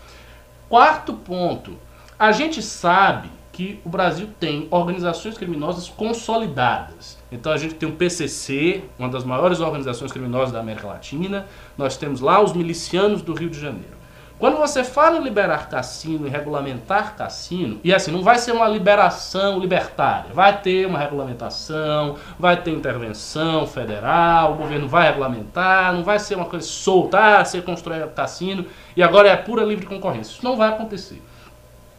Quarto 0.69 1.15
ponto, 1.15 1.79
a 2.19 2.33
gente 2.33 2.61
sabe 2.61 3.31
que 3.53 3.81
o 3.85 3.89
Brasil 3.89 4.29
tem 4.39 4.69
organizações 4.71 5.37
criminosas 5.39 5.89
consolidadas. 5.89 7.19
Então 7.31 7.51
a 7.51 7.57
gente 7.57 7.75
tem 7.75 7.89
o 7.89 7.93
PCC, 7.93 8.85
uma 8.99 9.09
das 9.09 9.25
maiores 9.25 9.61
organizações 9.61 10.13
criminosas 10.13 10.53
da 10.53 10.61
América 10.61 10.87
Latina. 10.87 11.47
Nós 11.77 11.97
temos 11.97 12.21
lá 12.21 12.41
os 12.41 12.53
milicianos 12.53 13.23
do 13.23 13.35
Rio 13.35 13.51
de 13.51 13.59
Janeiro. 13.59 13.98
Quando 14.39 14.57
você 14.57 14.85
fala 14.85 15.17
em 15.17 15.23
liberar 15.23 15.69
cassino 15.69 16.27
e 16.27 16.31
regulamentar 16.31 17.17
cassino, 17.17 17.81
e 17.83 17.93
assim, 17.93 18.13
não 18.13 18.23
vai 18.23 18.39
ser 18.39 18.53
uma 18.53 18.69
liberação 18.69 19.59
libertária, 19.59 20.33
vai 20.33 20.61
ter 20.61 20.87
uma 20.87 20.97
regulamentação, 20.99 22.17
vai 22.39 22.57
ter 22.63 22.71
intervenção 22.71 23.67
federal, 23.67 24.53
o 24.53 24.57
governo 24.57 24.87
vai 24.87 25.09
regulamentar, 25.09 25.93
não 25.93 26.05
vai 26.05 26.21
ser 26.21 26.37
uma 26.37 26.45
coisa 26.45 26.65
solta, 26.65 27.19
ah, 27.19 27.45
você 27.45 27.61
constrói 27.61 28.07
cassino 28.15 28.65
e 28.97 29.03
agora 29.03 29.29
é 29.29 29.37
pura 29.37 29.65
livre 29.65 29.87
concorrência. 29.87 30.33
Isso 30.33 30.45
não 30.45 30.57
vai 30.57 30.69
acontecer. 30.69 31.21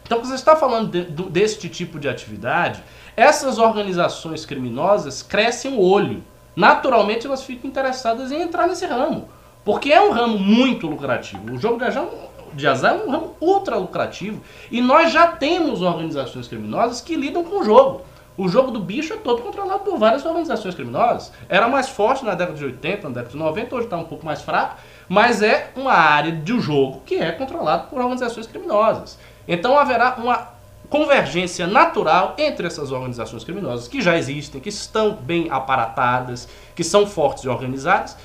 Então, 0.02 0.18
quando 0.18 0.28
você 0.28 0.34
está 0.34 0.56
falando 0.56 0.90
de- 0.90 1.04
deste 1.30 1.68
tipo 1.68 1.98
de 1.98 2.08
atividade, 2.08 2.82
essas 3.14 3.58
organizações 3.58 4.46
criminosas 4.46 5.22
crescem 5.22 5.74
o 5.74 5.80
olho. 5.80 6.24
Naturalmente, 6.56 7.26
elas 7.26 7.42
ficam 7.42 7.68
interessadas 7.68 8.32
em 8.32 8.40
entrar 8.40 8.66
nesse 8.66 8.86
ramo. 8.86 9.28
Porque 9.64 9.92
é 9.92 10.00
um 10.00 10.10
ramo 10.10 10.38
muito 10.38 10.86
lucrativo. 10.86 11.52
O 11.52 11.58
jogo 11.58 11.78
de 11.78 11.84
azar, 11.84 12.06
de 12.52 12.66
azar 12.66 12.94
é 12.94 13.04
um 13.04 13.10
ramo 13.10 13.36
ultra 13.40 13.76
lucrativo. 13.76 14.40
E 14.70 14.80
nós 14.80 15.12
já 15.12 15.28
temos 15.28 15.82
organizações 15.82 16.48
criminosas 16.48 17.00
que 17.00 17.16
lidam 17.16 17.44
com 17.44 17.60
o 17.60 17.64
jogo. 17.64 18.02
O 18.36 18.48
jogo 18.48 18.70
do 18.70 18.80
bicho 18.80 19.12
é 19.12 19.16
todo 19.16 19.42
controlado 19.42 19.80
por 19.80 19.98
várias 19.98 20.24
organizações 20.24 20.74
criminosas. 20.74 21.32
Era 21.48 21.68
mais 21.68 21.88
forte 21.88 22.24
na 22.24 22.34
década 22.34 22.56
de 22.56 22.64
80, 22.64 23.08
na 23.08 23.14
década 23.14 23.32
de 23.32 23.36
90, 23.36 23.74
hoje 23.74 23.84
está 23.84 23.96
um 23.98 24.04
pouco 24.04 24.24
mais 24.24 24.40
fraco, 24.40 24.76
mas 25.08 25.42
é 25.42 25.70
uma 25.76 25.92
área 25.92 26.32
de 26.32 26.58
jogo 26.58 27.02
que 27.04 27.16
é 27.16 27.32
controlado 27.32 27.88
por 27.88 28.00
organizações 28.00 28.46
criminosas. 28.46 29.18
Então 29.46 29.78
haverá 29.78 30.14
uma 30.16 30.48
convergência 30.88 31.66
natural 31.66 32.34
entre 32.38 32.66
essas 32.66 32.90
organizações 32.90 33.44
criminosas 33.44 33.86
que 33.86 34.00
já 34.00 34.16
existem, 34.16 34.60
que 34.60 34.70
estão 34.70 35.12
bem 35.12 35.48
aparatadas, 35.50 36.48
que 36.74 36.82
são 36.82 37.06
fortes 37.06 37.44
e 37.44 37.48
organizadas, 37.48 38.16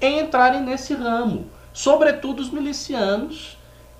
em 0.00 0.20
entrarem 0.20 0.62
nesse 0.62 0.94
ramo. 0.94 1.46
Sobretudo 1.72 2.40
os 2.40 2.50
milicianos, 2.50 3.53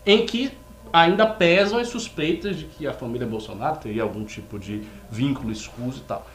em 0.06 0.26
que 0.26 0.52
ainda 0.92 1.26
pesam 1.26 1.78
as 1.78 1.88
suspeitas 1.88 2.56
de 2.56 2.64
que 2.66 2.86
a 2.86 2.92
família 2.92 3.26
Bolsonaro 3.26 3.76
teria 3.78 4.02
algum 4.02 4.24
tipo 4.24 4.58
de 4.58 4.82
vínculo 5.10 5.50
escuso 5.50 5.98
e 5.98 6.02
tal. 6.02 6.26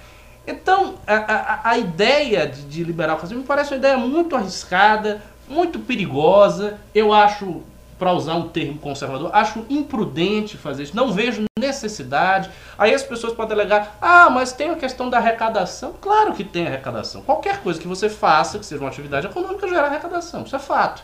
Então, 0.45 0.95
a, 1.07 1.15
a, 1.15 1.69
a 1.71 1.77
ideia 1.77 2.47
de, 2.47 2.63
de 2.63 2.83
liberar 2.83 3.15
o 3.15 3.17
fascismo 3.17 3.41
me 3.41 3.47
parece 3.47 3.71
uma 3.71 3.77
ideia 3.77 3.97
muito 3.97 4.35
arriscada, 4.35 5.21
muito 5.47 5.79
perigosa. 5.79 6.79
Eu 6.93 7.13
acho 7.13 7.61
para 7.99 8.13
usar 8.13 8.35
um 8.35 8.47
termo 8.47 8.79
conservador, 8.79 9.29
acho 9.33 9.65
imprudente 9.69 10.55
fazer 10.57 10.83
isso, 10.83 10.95
não 10.95 11.11
vejo 11.11 11.43
necessidade. 11.59 12.49
Aí 12.77 12.93
as 12.93 13.03
pessoas 13.03 13.33
podem 13.33 13.53
alegar, 13.53 13.97
ah, 14.01 14.29
mas 14.29 14.53
tem 14.53 14.69
a 14.69 14.75
questão 14.75 15.09
da 15.09 15.17
arrecadação. 15.17 15.93
Claro 15.99 16.33
que 16.33 16.45
tem 16.45 16.65
arrecadação. 16.65 17.21
Qualquer 17.21 17.61
coisa 17.61 17.79
que 17.79 17.87
você 17.87 18.09
faça, 18.09 18.57
que 18.57 18.65
seja 18.65 18.81
uma 18.81 18.89
atividade 18.89 19.27
econômica, 19.27 19.67
gera 19.67 19.87
arrecadação, 19.87 20.43
isso 20.43 20.55
é 20.55 20.59
fato. 20.59 21.03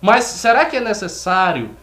Mas 0.00 0.24
será 0.24 0.64
que 0.64 0.76
é 0.76 0.80
necessário 0.80 1.76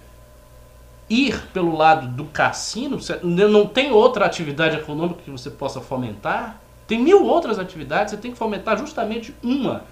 ir 1.10 1.48
pelo 1.54 1.76
lado 1.76 2.08
do 2.08 2.26
cassino? 2.26 3.00
Não 3.24 3.66
tem 3.66 3.92
outra 3.92 4.26
atividade 4.26 4.78
econômica 4.78 5.22
que 5.24 5.32
você 5.32 5.50
possa 5.50 5.82
fomentar? 5.82 6.62
Tem 6.88 7.00
mil 7.00 7.26
outras 7.26 7.60
atividades, 7.60 8.12
você 8.12 8.18
tem 8.18 8.32
que 8.32 8.38
fomentar 8.38 8.78
justamente 8.78 9.36
uma 9.44 9.84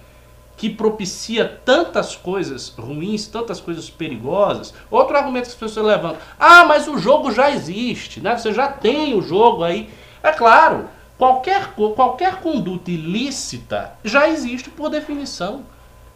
que 0.56 0.70
propicia 0.70 1.44
tantas 1.64 2.16
coisas 2.16 2.70
ruins, 2.70 3.26
tantas 3.26 3.60
coisas 3.60 3.90
perigosas. 3.90 4.72
Outro 4.90 5.16
argumento 5.16 5.44
que 5.44 5.50
as 5.50 5.54
pessoas 5.54 5.86
levantam: 5.86 6.18
ah, 6.38 6.64
mas 6.64 6.88
o 6.88 6.98
jogo 6.98 7.30
já 7.30 7.50
existe, 7.50 8.20
né? 8.20 8.36
você 8.36 8.52
já 8.52 8.68
tem 8.68 9.14
o 9.14 9.22
jogo 9.22 9.62
aí. 9.62 9.90
É 10.22 10.32
claro, 10.32 10.88
qualquer, 11.18 11.74
qualquer 11.74 12.40
conduta 12.40 12.90
ilícita 12.90 13.92
já 14.02 14.28
existe 14.28 14.70
por 14.70 14.88
definição. 14.88 15.62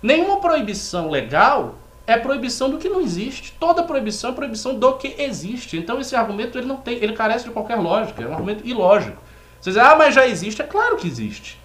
Nenhuma 0.02 0.40
proibição 0.40 1.10
legal 1.10 1.74
é 2.10 2.18
proibição 2.18 2.68
do 2.70 2.78
que 2.78 2.88
não 2.88 3.00
existe. 3.00 3.54
Toda 3.58 3.82
proibição 3.82 4.30
é 4.30 4.34
proibição 4.34 4.74
do 4.74 4.94
que 4.94 5.14
existe. 5.18 5.76
Então 5.76 6.00
esse 6.00 6.16
argumento 6.16 6.58
ele 6.58 6.66
não 6.66 6.76
tem, 6.76 6.96
ele 6.96 7.12
carece 7.12 7.44
de 7.44 7.50
qualquer 7.50 7.76
lógica, 7.76 8.22
é 8.22 8.26
um 8.26 8.32
argumento 8.32 8.66
ilógico. 8.66 9.18
Você 9.60 9.70
diz, 9.70 9.78
ah, 9.78 9.94
mas 9.94 10.14
já 10.14 10.26
existe, 10.26 10.62
é 10.62 10.64
claro 10.64 10.96
que 10.96 11.06
existe. 11.06 11.60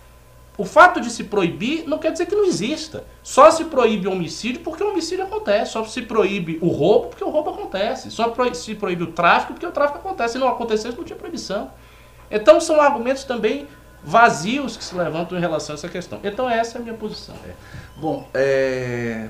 O 0.57 0.63
fato 0.63 1.01
de 1.01 1.09
se 1.09 1.25
proibir 1.25 1.85
não 1.85 1.97
quer 1.97 2.11
dizer 2.11 2.27
que 2.27 2.35
não 2.35 2.45
exista. 2.45 3.03
Só 3.21 3.51
se 3.51 3.65
proíbe 3.65 4.07
o 4.07 4.11
homicídio 4.11 4.61
porque 4.61 4.83
o 4.83 4.89
homicídio 4.89 5.25
acontece. 5.25 5.71
Só 5.71 5.83
se 5.83 6.01
proíbe 6.01 6.59
o 6.61 6.69
roubo 6.69 7.07
porque 7.07 7.23
o 7.23 7.29
roubo 7.29 7.49
acontece. 7.49 8.09
Só 8.09 8.33
se 8.53 8.75
proíbe 8.75 9.03
o 9.03 9.11
tráfico 9.11 9.53
porque 9.53 9.65
o 9.65 9.71
tráfico 9.71 9.99
acontece. 9.99 10.33
Se 10.33 10.39
não 10.39 10.47
acontecesse, 10.47 10.95
não 10.95 11.03
tinha 11.03 11.17
proibição. 11.17 11.71
Então 12.31 12.61
são 12.61 12.79
argumentos 12.79 13.25
também 13.25 13.67
vazios 14.01 14.77
que 14.77 14.83
se 14.83 14.95
levantam 14.95 15.37
em 15.37 15.41
relação 15.41 15.73
a 15.73 15.77
essa 15.77 15.89
questão. 15.89 16.19
Então 16.23 16.49
essa 16.49 16.77
é 16.77 16.79
a 16.79 16.83
minha 16.83 16.95
posição. 16.95 17.35
É. 17.45 17.51
Bom, 17.97 18.27
é... 18.33 19.29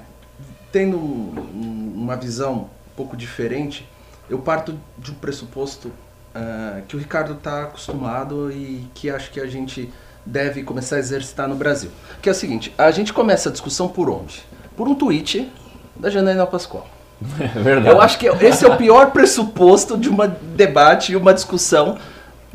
tendo 0.76 0.98
uma 0.98 2.18
visão 2.18 2.54
um 2.54 2.96
pouco 2.98 3.16
diferente, 3.16 3.88
eu 4.30 4.40
parto 4.40 4.78
de 4.98 5.10
um 5.10 5.14
pressuposto 5.14 5.88
uh, 5.88 6.82
que 6.86 6.98
o 6.98 7.00
Ricardo 7.00 7.32
está 7.32 7.64
acostumado 7.64 8.52
e 8.52 8.86
que 8.94 9.10
acho 9.10 9.32
que 9.32 9.40
a 9.40 9.48
gente 9.48 9.90
deve 10.26 10.64
começar 10.64 10.98
a 10.98 11.00
exercitar 11.00 11.48
no 11.48 11.56
Brasil. 11.56 11.92
Que 12.22 12.28
é 12.28 12.34
o 12.34 12.36
seguinte, 12.36 12.74
a 12.78 12.92
gente 12.92 13.14
começa 13.14 13.48
a 13.48 13.52
discussão 13.54 13.88
por 13.88 14.10
onde? 14.10 14.44
Por 14.76 14.86
um 14.86 14.96
tweet 14.96 15.50
da 15.96 16.10
Janaína 16.10 16.46
Pascoal. 16.46 16.90
É 17.40 17.48
verdade. 17.62 17.88
Eu 17.88 18.02
acho 18.02 18.20
que 18.20 18.28
esse 18.28 18.66
é 18.66 18.68
o 18.68 18.76
pior 18.76 19.12
pressuposto 19.12 19.98
de 19.98 20.10
um 20.10 20.18
debate 20.58 21.14
e 21.14 21.16
uma 21.16 21.34
discussão 21.34 21.98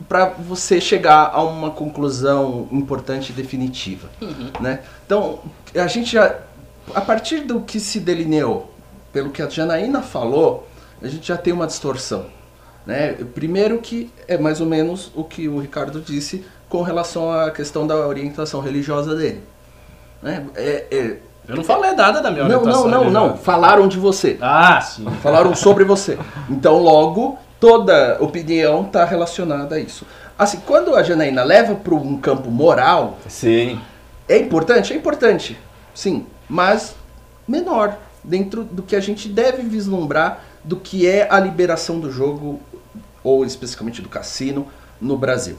para 0.07 0.27
você 0.27 0.79
chegar 0.79 1.31
a 1.33 1.43
uma 1.43 1.71
conclusão 1.71 2.69
importante 2.71 3.31
e 3.31 3.33
definitiva. 3.33 4.11
Uhum. 4.21 4.51
Né? 4.61 4.81
Então, 5.07 5.41
a 5.75 5.87
gente 5.87 6.13
já, 6.13 6.37
a 6.95 7.01
partir 7.01 7.41
do 7.41 7.61
que 7.61 7.81
se 7.81 8.01
delineou, 8.01 8.73
pelo 9.13 9.31
que 9.31 9.43
a 9.43 9.49
Janaína 9.49 10.03
falou, 10.03 10.69
a 11.03 11.09
gente 11.09 11.27
já 11.27 11.37
tem 11.37 11.53
uma 11.53 11.67
distorção. 11.67 12.27
Né? 12.87 13.13
Primeiro 13.35 13.79
que 13.79 14.11
é 14.27 14.39
mais 14.39 14.61
ou 14.61 14.67
menos 14.67 15.11
o 15.15 15.25
que 15.25 15.49
o 15.49 15.59
Ricardo 15.59 16.01
disse 16.01 16.45
com 16.69 16.83
relação 16.83 17.33
à 17.33 17.51
questão 17.51 17.87
da 17.87 17.97
orientação 18.07 18.61
religiosa 18.61 19.15
dele. 19.15 19.43
Né? 20.23 20.47
É, 20.55 20.87
é, 20.91 21.17
eu 21.49 21.57
não 21.57 21.65
falei 21.65 21.93
nada 21.93 22.21
da 22.21 22.31
minha 22.31 22.45
não, 22.45 22.61
orientação. 22.61 22.89
Não, 22.89 23.05
não, 23.05 23.11
não, 23.11 23.29
não. 23.29 23.37
Falaram 23.37 23.89
de 23.89 23.99
você. 23.99 24.39
Ah, 24.41 24.81
sim. 24.81 25.05
Falaram 25.23 25.55
sobre 25.55 25.85
você. 25.85 26.19
Então, 26.49 26.79
logo, 26.79 27.39
toda 27.59 28.19
opinião 28.21 28.83
está 28.83 29.05
relacionada 29.05 29.75
a 29.75 29.81
isso. 29.81 30.07
Assim, 30.39 30.61
quando 30.65 30.95
a 30.95 31.03
Janaína 31.03 31.43
leva 31.43 31.75
para 31.75 31.95
um 31.95 32.17
campo 32.19 32.51
moral. 32.51 33.19
Sim. 33.29 33.81
É 34.29 34.39
importante? 34.39 34.93
É 34.93 34.97
importante. 34.97 35.59
Sim. 35.93 36.27
Mas 36.51 36.95
menor. 37.49 37.97
Dentro 38.23 38.65
do 38.65 38.83
que 38.83 38.95
a 38.95 39.01
gente 39.01 39.31
deve 39.31 39.63
vislumbrar 39.63 40.45
do 40.63 40.77
que 40.77 41.07
é 41.07 41.27
a 41.31 41.41
liberação 41.41 41.99
do 41.99 42.13
jogo, 42.13 42.61
ou 43.25 43.47
especificamente 43.47 44.03
do 44.03 44.11
cassino, 44.11 44.69
no 45.01 45.17
Brasil 45.17 45.57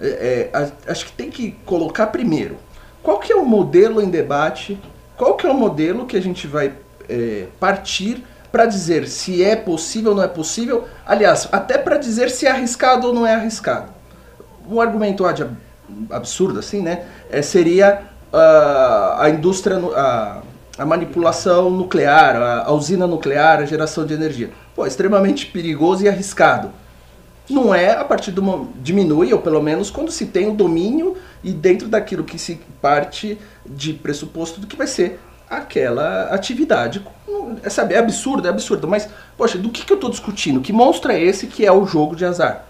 é, 0.00 0.50
é 0.54 0.72
acho 0.90 1.06
que 1.06 1.12
tem 1.12 1.30
que 1.30 1.52
colocar 1.66 2.06
primeiro 2.06 2.56
qual 3.02 3.18
que 3.18 3.32
é 3.32 3.36
o 3.36 3.44
modelo 3.44 4.00
em 4.00 4.10
debate, 4.10 4.78
qual 5.16 5.36
que 5.36 5.46
é 5.46 5.50
o 5.50 5.54
modelo 5.54 6.06
que 6.06 6.16
a 6.16 6.22
gente 6.22 6.46
vai 6.46 6.74
é, 7.08 7.46
partir 7.58 8.24
para 8.52 8.66
dizer 8.66 9.06
se 9.08 9.42
é 9.42 9.56
possível 9.56 10.10
ou 10.10 10.16
não 10.16 10.22
é 10.22 10.28
possível, 10.28 10.86
aliás, 11.06 11.48
até 11.52 11.78
para 11.78 11.96
dizer 11.96 12.30
se 12.30 12.46
é 12.46 12.50
arriscado 12.50 13.06
ou 13.06 13.14
não 13.14 13.26
é 13.26 13.34
arriscado. 13.34 13.92
Um 14.68 14.80
argumento 14.80 15.24
absurdo 16.10 16.58
assim, 16.58 16.82
né, 16.82 17.06
é, 17.30 17.40
seria 17.40 18.02
uh, 18.32 19.20
a 19.20 19.30
indústria, 19.30 19.76
a, 19.96 20.42
a 20.78 20.86
manipulação 20.86 21.70
nuclear, 21.70 22.36
a, 22.36 22.64
a 22.64 22.72
usina 22.72 23.06
nuclear, 23.06 23.60
a 23.60 23.64
geração 23.64 24.04
de 24.06 24.14
energia. 24.14 24.50
Pô, 24.74 24.86
extremamente 24.86 25.46
perigoso 25.46 26.04
e 26.04 26.08
arriscado 26.08 26.70
não 27.50 27.74
é 27.74 27.92
a 27.92 28.04
partir 28.04 28.30
do 28.30 28.68
diminui, 28.76 29.32
ou 29.32 29.40
pelo 29.40 29.60
menos 29.60 29.90
quando 29.90 30.10
se 30.10 30.26
tem 30.26 30.48
o 30.48 30.54
domínio 30.54 31.16
e 31.42 31.52
dentro 31.52 31.88
daquilo 31.88 32.24
que 32.24 32.38
se 32.38 32.60
parte 32.80 33.38
de 33.66 33.92
pressuposto 33.92 34.60
do 34.60 34.66
que 34.66 34.76
vai 34.76 34.86
ser 34.86 35.20
aquela 35.48 36.28
atividade. 36.32 37.04
É, 37.64 37.68
sabe, 37.68 37.94
é 37.94 37.98
absurdo, 37.98 38.46
é 38.46 38.50
absurdo, 38.50 38.86
mas, 38.86 39.08
poxa, 39.36 39.58
do 39.58 39.68
que, 39.68 39.84
que 39.84 39.92
eu 39.92 39.96
estou 39.96 40.10
discutindo? 40.10 40.60
Que 40.60 40.72
monstro 40.72 41.10
é 41.10 41.20
esse 41.20 41.48
que 41.48 41.66
é 41.66 41.72
o 41.72 41.84
jogo 41.84 42.14
de 42.14 42.24
azar? 42.24 42.64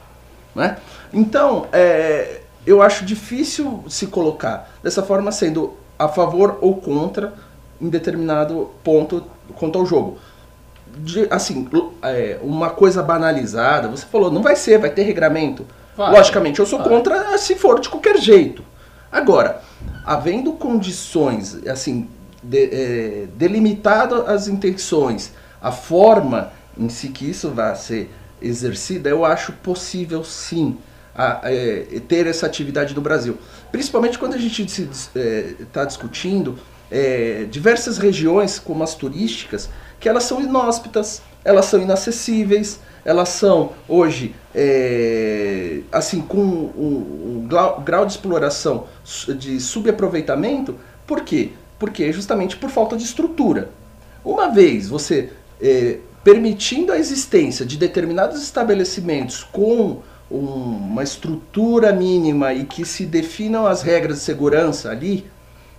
Né? 0.55 0.79
Então, 1.13 1.67
é, 1.73 2.40
eu 2.67 2.83
acho 2.83 3.05
difícil 3.05 3.85
se 3.89 4.07
colocar 4.07 4.71
dessa 4.83 5.03
forma, 5.03 5.33
sendo 5.33 5.75
a 5.99 6.09
favor 6.09 6.59
ou 6.61 6.77
contra 6.77 7.35
em 7.81 7.89
determinado 7.89 8.71
ponto 8.83 9.25
quanto 9.55 9.79
ao 9.79 9.87
jogo 9.87 10.19
de, 10.97 11.27
assim, 11.31 11.69
é, 12.03 12.39
uma 12.43 12.71
coisa 12.71 13.03
banalizada, 13.03 13.89
você 13.89 14.05
falou, 14.07 14.31
não 14.31 14.43
vai 14.43 14.57
ser, 14.57 14.79
vai 14.79 14.91
ter 14.91 15.03
regramento. 15.03 15.67
Vai, 15.97 16.13
Logicamente, 16.13 16.61
eu 16.61 16.67
sou 16.67 16.79
vai. 16.79 16.89
contra 16.89 17.39
se 17.39 17.55
for 17.55 17.81
de 17.81 17.89
qualquer 17.89 18.19
jeito. 18.19 18.65
Agora, 19.11 19.61
havendo 20.05 20.53
condições, 20.53 21.67
assim, 21.67 22.09
de, 22.43 22.65
é, 22.73 23.27
delimitado 23.35 24.23
as 24.27 24.49
intenções, 24.49 25.33
a 25.61 25.73
forma 25.73 26.53
em 26.77 26.89
si 26.89 27.09
que 27.09 27.29
isso 27.29 27.51
vai 27.51 27.75
ser 27.77 28.11
exercida, 28.41 29.09
eu 29.09 29.25
acho 29.25 29.53
possível 29.53 30.25
sim 30.25 30.79
a, 31.15 31.41
é, 31.45 32.01
ter 32.07 32.27
essa 32.27 32.47
atividade 32.47 32.95
no 32.95 33.01
Brasil. 33.01 33.39
Principalmente 33.71 34.19
quando 34.19 34.35
a 34.35 34.39
gente 34.39 34.63
está 34.63 35.19
é, 35.19 35.55
tá 35.73 35.85
discutindo 35.85 36.59
é, 36.91 37.47
diversas 37.51 37.99
regiões, 37.99 38.59
como 38.59 38.83
as 38.83 38.95
turísticas, 38.95 39.71
que 39.99 40.09
elas 40.09 40.25
são 40.25 40.41
inóspitas, 40.41 41.23
elas 41.45 41.67
são 41.67 41.81
inacessíveis, 41.81 42.81
elas 43.05 43.31
são 43.31 43.73
hoje 43.89 44.35
é, 44.55 45.81
assim 45.91 46.21
com 46.21 46.39
um, 46.39 47.43
um 47.43 47.47
grau, 47.49 47.81
grau, 47.81 48.05
de 48.05 48.13
exploração 48.13 48.87
de 49.39 49.61
subaproveitamento. 49.61 50.77
Por 51.07 51.23
quê? 51.23 51.51
Porque 51.79 52.13
justamente 52.13 52.57
por 52.57 52.71
falta 52.71 52.97
de 52.97 53.05
estrutura. 53.05 53.71
Uma 54.25 54.49
vez 54.49 54.89
você 54.89 55.31
é, 55.61 55.99
permitindo 56.23 56.93
a 56.93 56.99
existência 56.99 57.65
de 57.65 57.79
determinados 57.79 58.43
estabelecimentos 58.43 59.43
com 59.45 60.03
um, 60.31 60.37
uma 60.39 61.03
estrutura 61.03 61.93
mínima 61.93 62.53
e 62.53 62.65
que 62.65 62.85
se 62.85 63.05
definam 63.05 63.67
as 63.67 63.83
regras 63.83 64.19
de 64.19 64.25
segurança 64.25 64.91
ali, 64.91 65.27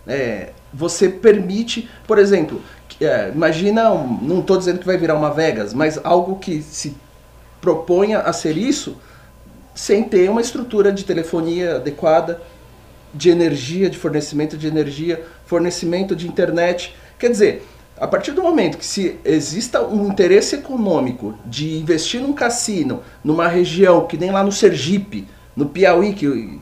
é, 0.05 0.49
você 0.73 1.07
permite, 1.09 1.89
por 2.07 2.17
exemplo, 2.17 2.61
é, 2.99 3.31
imagina, 3.33 3.91
um, 3.91 4.19
não 4.21 4.39
estou 4.39 4.57
dizendo 4.57 4.79
que 4.79 4.85
vai 4.85 4.97
virar 4.97 5.15
uma 5.15 5.31
Vegas, 5.31 5.73
mas 5.73 5.99
algo 6.03 6.37
que 6.39 6.61
se 6.61 6.95
proponha 7.59 8.19
a 8.19 8.33
ser 8.33 8.57
isso, 8.57 8.97
sem 9.73 10.03
ter 10.03 10.29
uma 10.29 10.41
estrutura 10.41 10.91
de 10.91 11.05
telefonia 11.05 11.75
adequada, 11.75 12.41
de 13.13 13.29
energia, 13.29 13.89
de 13.89 13.97
fornecimento 13.97 14.57
de 14.57 14.67
energia, 14.67 15.23
fornecimento 15.45 16.15
de 16.15 16.27
internet. 16.27 16.95
Quer 17.19 17.29
dizer, 17.29 17.67
a 17.99 18.07
partir 18.07 18.31
do 18.31 18.41
momento 18.41 18.77
que 18.77 18.85
se 18.85 19.19
exista 19.23 19.81
um 19.81 20.07
interesse 20.07 20.55
econômico 20.55 21.35
de 21.45 21.77
investir 21.77 22.19
num 22.19 22.33
cassino, 22.33 23.03
numa 23.23 23.47
região 23.47 24.07
que 24.07 24.17
nem 24.17 24.31
lá 24.31 24.43
no 24.43 24.51
Sergipe, 24.51 25.27
no 25.55 25.67
Piauí, 25.67 26.13
que, 26.13 26.59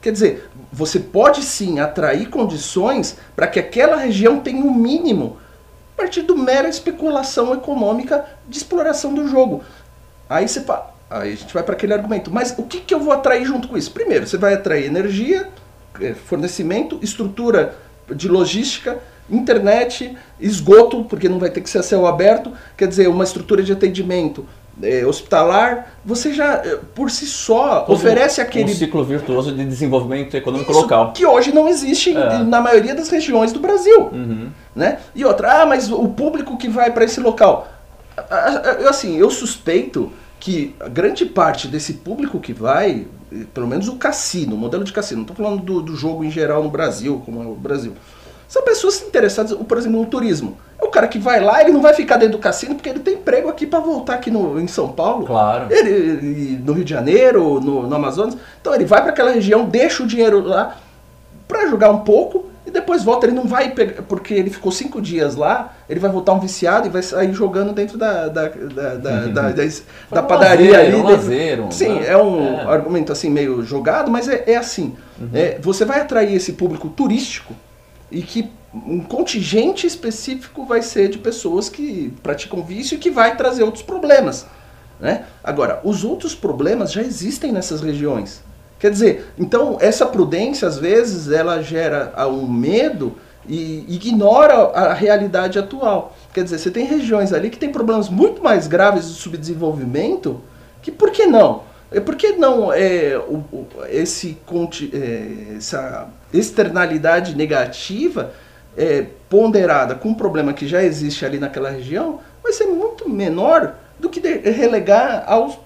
quer 0.00 0.12
dizer, 0.12 0.48
você 0.72 1.00
pode 1.00 1.42
sim 1.42 1.80
atrair 1.80 2.28
condições 2.28 3.16
para 3.34 3.46
que 3.46 3.58
aquela 3.58 3.96
região 3.96 4.40
tenha 4.40 4.64
um 4.64 4.72
mínimo 4.72 5.38
a 5.94 6.02
partir 6.02 6.22
do 6.22 6.36
mera 6.36 6.68
especulação 6.68 7.52
econômica 7.54 8.24
de 8.48 8.58
exploração 8.58 9.12
do 9.12 9.26
jogo. 9.26 9.64
Aí 10.28 10.46
você 10.46 10.60
fala, 10.60 10.94
aí 11.10 11.32
a 11.32 11.36
gente 11.36 11.52
vai 11.52 11.62
para 11.62 11.74
aquele 11.74 11.94
argumento, 11.94 12.30
mas 12.30 12.54
o 12.56 12.62
que, 12.62 12.80
que 12.80 12.94
eu 12.94 13.00
vou 13.00 13.12
atrair 13.12 13.44
junto 13.44 13.66
com 13.66 13.76
isso? 13.76 13.90
Primeiro, 13.90 14.26
você 14.26 14.36
vai 14.36 14.54
atrair 14.54 14.84
energia, 14.84 15.48
é, 16.00 16.14
fornecimento, 16.14 17.00
estrutura 17.02 17.76
de 18.14 18.28
logística, 18.28 19.00
internet, 19.30 20.16
esgoto, 20.40 21.04
porque 21.04 21.28
não 21.28 21.38
vai 21.38 21.50
ter 21.50 21.60
que 21.60 21.68
ser 21.68 21.78
a 21.78 21.82
céu 21.82 22.06
aberto, 22.06 22.52
quer 22.76 22.88
dizer, 22.88 23.08
uma 23.08 23.24
estrutura 23.24 23.62
de 23.62 23.72
atendimento 23.72 24.46
é, 24.82 25.04
hospitalar, 25.04 25.92
você 26.04 26.32
já, 26.32 26.62
é, 26.64 26.78
por 26.94 27.10
si 27.10 27.26
só, 27.26 27.80
Todo 27.80 27.96
oferece 27.96 28.40
um 28.40 28.44
aquele. 28.44 28.72
ciclo 28.74 29.04
virtuoso 29.04 29.52
de 29.52 29.64
desenvolvimento 29.64 30.36
econômico 30.36 30.70
Isso 30.70 30.80
local. 30.80 31.12
Que 31.12 31.26
hoje 31.26 31.52
não 31.52 31.68
existe 31.68 32.16
É. 32.16 32.38
na 32.38 32.60
maioria 32.60 32.94
das 32.94 33.08
regiões 33.08 33.52
do 33.52 33.58
Brasil. 33.60 34.08
Uhum. 34.12 34.50
Né? 34.74 34.98
E 35.14 35.24
outra, 35.24 35.62
ah, 35.62 35.66
mas 35.66 35.90
o 35.90 36.08
público 36.08 36.56
que 36.56 36.68
vai 36.68 36.92
para 36.92 37.04
esse 37.04 37.20
local. 37.20 37.68
Eu, 38.80 38.88
assim, 38.88 39.16
eu 39.16 39.30
suspeito 39.30 40.12
que 40.40 40.74
a 40.80 40.88
grande 40.88 41.26
parte 41.26 41.66
desse 41.66 41.94
público 41.94 42.38
que 42.38 42.52
vai, 42.52 43.06
pelo 43.52 43.66
menos 43.66 43.88
o 43.88 43.96
cassino, 43.96 44.54
o 44.54 44.58
modelo 44.58 44.84
de 44.84 44.92
cassino, 44.92 45.22
não 45.22 45.28
estou 45.28 45.36
falando 45.36 45.62
do, 45.62 45.82
do 45.82 45.96
jogo 45.96 46.24
em 46.24 46.30
geral 46.30 46.62
no 46.62 46.70
Brasil, 46.70 47.20
como 47.24 47.42
é 47.42 47.46
o 47.46 47.54
Brasil. 47.54 47.94
São 48.48 48.62
pessoas 48.64 49.02
interessadas, 49.02 49.52
por 49.52 49.76
exemplo, 49.78 50.00
no 50.00 50.06
turismo. 50.06 50.56
É 50.80 50.84
o 50.84 50.88
cara 50.88 51.06
que 51.06 51.18
vai 51.18 51.38
lá, 51.38 51.60
ele 51.60 51.70
não 51.72 51.82
vai 51.82 51.92
ficar 51.92 52.16
dentro 52.16 52.38
do 52.38 52.40
cassino 52.40 52.74
porque 52.74 52.88
ele 52.88 53.00
tem 53.00 53.14
emprego 53.14 53.48
aqui 53.48 53.66
para 53.66 53.78
voltar 53.80 54.14
aqui 54.14 54.30
no, 54.30 54.58
em 54.58 54.66
São 54.66 54.88
Paulo. 54.88 55.26
Claro. 55.26 55.66
Ele, 55.70 55.90
ele- 55.90 56.62
no 56.64 56.72
Rio 56.72 56.84
de 56.84 56.90
Janeiro, 56.90 57.60
no, 57.60 57.86
no 57.86 57.94
Amazonas. 57.94 58.36
Então 58.60 58.74
ele 58.74 58.86
vai 58.86 59.02
para 59.02 59.10
aquela 59.10 59.30
região, 59.30 59.66
deixa 59.66 60.02
o 60.02 60.06
dinheiro 60.06 60.40
lá 60.42 60.76
para 61.46 61.66
jogar 61.66 61.90
um 61.90 61.98
pouco 61.98 62.46
e 62.66 62.70
depois 62.70 63.02
volta. 63.02 63.26
Ele 63.26 63.34
não 63.34 63.44
vai 63.44 63.70
pegar, 63.72 64.02
porque 64.02 64.32
ele 64.32 64.48
ficou 64.48 64.70
cinco 64.72 64.98
dias 65.02 65.34
lá, 65.36 65.74
ele 65.90 66.00
vai 66.00 66.10
voltar 66.10 66.32
um 66.32 66.40
viciado 66.40 66.86
e 66.86 66.90
vai 66.90 67.02
sair 67.02 67.32
jogando 67.34 67.72
dentro 67.74 67.98
da, 67.98 68.28
da, 68.28 68.48
da, 68.48 68.48
da, 68.48 68.94
da, 68.96 69.26
da- 69.26 69.52
da 69.52 70.22
um 70.22 70.26
padaria 70.26 70.70
lazer, 70.72 70.86
ali. 70.86 70.96
um 70.96 71.02
lazer, 71.02 71.60
um- 71.60 71.70
Sim, 71.70 72.00
é 72.02 72.16
um 72.16 72.60
É. 72.60 72.64
argumento 72.66 73.12
assim 73.12 73.28
meio 73.28 73.62
jogado, 73.62 74.10
mas 74.10 74.26
é, 74.28 74.44
é 74.46 74.56
assim. 74.56 74.94
É, 75.34 75.58
você 75.60 75.84
vai 75.84 76.00
atrair 76.00 76.34
esse 76.34 76.52
público 76.52 76.88
turístico 76.88 77.52
e 78.10 78.22
que 78.22 78.50
um 78.72 79.00
contingente 79.00 79.86
específico 79.86 80.64
vai 80.64 80.82
ser 80.82 81.08
de 81.08 81.18
pessoas 81.18 81.68
que 81.68 82.12
praticam 82.22 82.62
vício 82.62 82.96
e 82.96 82.98
que 82.98 83.10
vai 83.10 83.36
trazer 83.36 83.62
outros 83.62 83.82
problemas. 83.82 84.46
Né? 85.00 85.24
Agora, 85.42 85.80
os 85.84 86.04
outros 86.04 86.34
problemas 86.34 86.92
já 86.92 87.02
existem 87.02 87.52
nessas 87.52 87.80
regiões. 87.80 88.42
Quer 88.78 88.90
dizer, 88.90 89.32
então 89.38 89.76
essa 89.80 90.06
prudência, 90.06 90.68
às 90.68 90.78
vezes, 90.78 91.30
ela 91.30 91.62
gera 91.62 92.12
ah, 92.16 92.28
um 92.28 92.46
medo 92.46 93.16
e 93.46 93.84
ignora 93.88 94.54
a 94.54 94.92
realidade 94.92 95.58
atual. 95.58 96.14
Quer 96.34 96.44
dizer, 96.44 96.58
você 96.58 96.70
tem 96.70 96.84
regiões 96.84 97.32
ali 97.32 97.50
que 97.50 97.58
tem 97.58 97.72
problemas 97.72 98.08
muito 98.08 98.42
mais 98.42 98.66
graves 98.66 99.06
de 99.08 99.14
subdesenvolvimento 99.14 100.40
que 100.82 100.92
por 100.92 101.10
que 101.10 101.26
não? 101.26 101.62
É, 101.90 102.00
Por 102.00 102.16
que 102.16 102.32
não 102.32 102.72
é, 102.72 103.16
o, 103.18 103.36
o- 103.50 103.66
esse, 103.88 104.36
é, 104.92 105.56
essa 105.56 106.08
externalidade 106.32 107.34
negativa 107.34 108.32
é, 108.76 109.06
ponderada 109.28 109.94
com 109.94 110.10
um 110.10 110.14
problema 110.14 110.52
que 110.52 110.66
já 110.66 110.82
existe 110.82 111.24
ali 111.24 111.38
naquela 111.38 111.70
região 111.70 112.20
vai 112.42 112.52
ser 112.52 112.66
muito 112.66 113.08
menor 113.08 113.74
do 113.98 114.08
que 114.08 114.20
relegar 114.20 115.24
aos, 115.26 115.58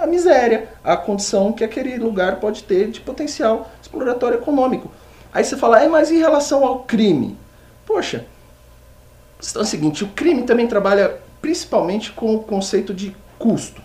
à 0.00 0.06
miséria, 0.06 0.68
à 0.84 0.96
condição 0.96 1.52
que 1.52 1.64
aquele 1.64 1.96
lugar 1.98 2.36
pode 2.36 2.62
ter 2.62 2.88
de 2.88 3.00
potencial 3.00 3.70
exploratório 3.82 4.38
econômico. 4.38 4.90
Aí 5.32 5.44
você 5.44 5.56
fala, 5.56 5.82
"É, 5.82 5.88
mas 5.88 6.10
em 6.10 6.18
relação 6.18 6.64
ao 6.64 6.80
crime? 6.84 7.36
Poxa, 7.84 8.24
a 9.36 9.40
questão 9.40 9.62
é 9.62 9.64
a 9.64 9.68
seguinte, 9.68 10.04
o 10.04 10.08
crime 10.08 10.44
também 10.44 10.66
trabalha 10.66 11.16
principalmente 11.40 12.12
com 12.12 12.34
o 12.34 12.42
conceito 12.42 12.94
de 12.94 13.14
custo, 13.38 13.82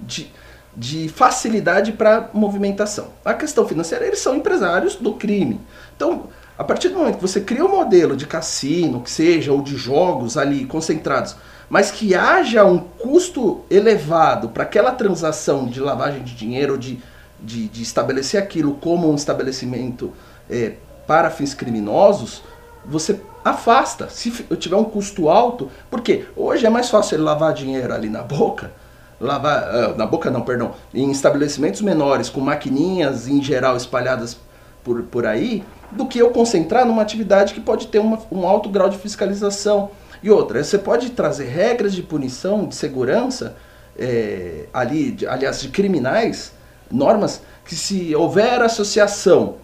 de, 0.00 0.30
de 0.78 1.08
facilidade 1.08 1.90
para 1.90 2.30
movimentação. 2.32 3.08
A 3.24 3.34
questão 3.34 3.66
financeira, 3.66 4.06
eles 4.06 4.20
são 4.20 4.36
empresários 4.36 4.94
do 4.94 5.14
crime. 5.14 5.60
Então, 5.96 6.28
a 6.56 6.62
partir 6.62 6.88
do 6.88 6.98
momento 6.98 7.16
que 7.16 7.22
você 7.22 7.40
cria 7.40 7.64
um 7.64 7.70
modelo 7.70 8.16
de 8.16 8.26
cassino, 8.26 9.02
que 9.02 9.10
seja, 9.10 9.52
ou 9.52 9.60
de 9.60 9.76
jogos 9.76 10.36
ali 10.36 10.64
concentrados, 10.64 11.34
mas 11.68 11.90
que 11.90 12.14
haja 12.14 12.64
um 12.64 12.78
custo 12.78 13.62
elevado 13.68 14.50
para 14.50 14.62
aquela 14.62 14.92
transação 14.92 15.66
de 15.66 15.80
lavagem 15.80 16.22
de 16.22 16.34
dinheiro, 16.34 16.78
de, 16.78 17.00
de, 17.40 17.66
de 17.68 17.82
estabelecer 17.82 18.40
aquilo 18.40 18.74
como 18.74 19.10
um 19.10 19.16
estabelecimento 19.16 20.12
é, 20.48 20.74
para 21.08 21.28
fins 21.28 21.54
criminosos, 21.54 22.42
você 22.86 23.20
afasta. 23.44 24.08
Se 24.08 24.30
fi- 24.30 24.56
tiver 24.56 24.76
um 24.76 24.84
custo 24.84 25.28
alto, 25.28 25.68
porque 25.90 26.26
hoje 26.36 26.64
é 26.64 26.70
mais 26.70 26.88
fácil 26.88 27.16
ele 27.16 27.24
lavar 27.24 27.52
dinheiro 27.52 27.92
ali 27.92 28.08
na 28.08 28.22
boca, 28.22 28.70
lavar 29.20 29.62
ah, 29.64 29.94
na 29.96 30.06
boca 30.06 30.30
não, 30.30 30.42
perdão, 30.42 30.72
em 30.94 31.10
estabelecimentos 31.10 31.80
menores 31.80 32.28
com 32.28 32.40
maquininhas 32.40 33.26
em 33.28 33.42
geral 33.42 33.76
espalhadas 33.76 34.36
por, 34.84 35.02
por 35.02 35.26
aí, 35.26 35.64
do 35.90 36.06
que 36.06 36.18
eu 36.18 36.30
concentrar 36.30 36.86
numa 36.86 37.02
atividade 37.02 37.52
que 37.54 37.60
pode 37.60 37.88
ter 37.88 37.98
uma- 37.98 38.18
um 38.30 38.46
alto 38.46 38.68
grau 38.68 38.88
de 38.88 38.98
fiscalização. 38.98 39.90
E 40.22 40.30
outra, 40.30 40.62
você 40.62 40.78
pode 40.78 41.10
trazer 41.10 41.46
regras 41.46 41.94
de 41.94 42.02
punição, 42.02 42.66
de 42.66 42.74
segurança, 42.74 43.56
é, 43.98 44.64
ali, 44.72 45.10
de- 45.12 45.26
aliás, 45.26 45.60
de 45.60 45.68
criminais, 45.68 46.52
normas 46.90 47.42
que 47.64 47.74
se 47.74 48.14
houver 48.14 48.62
associação 48.62 49.56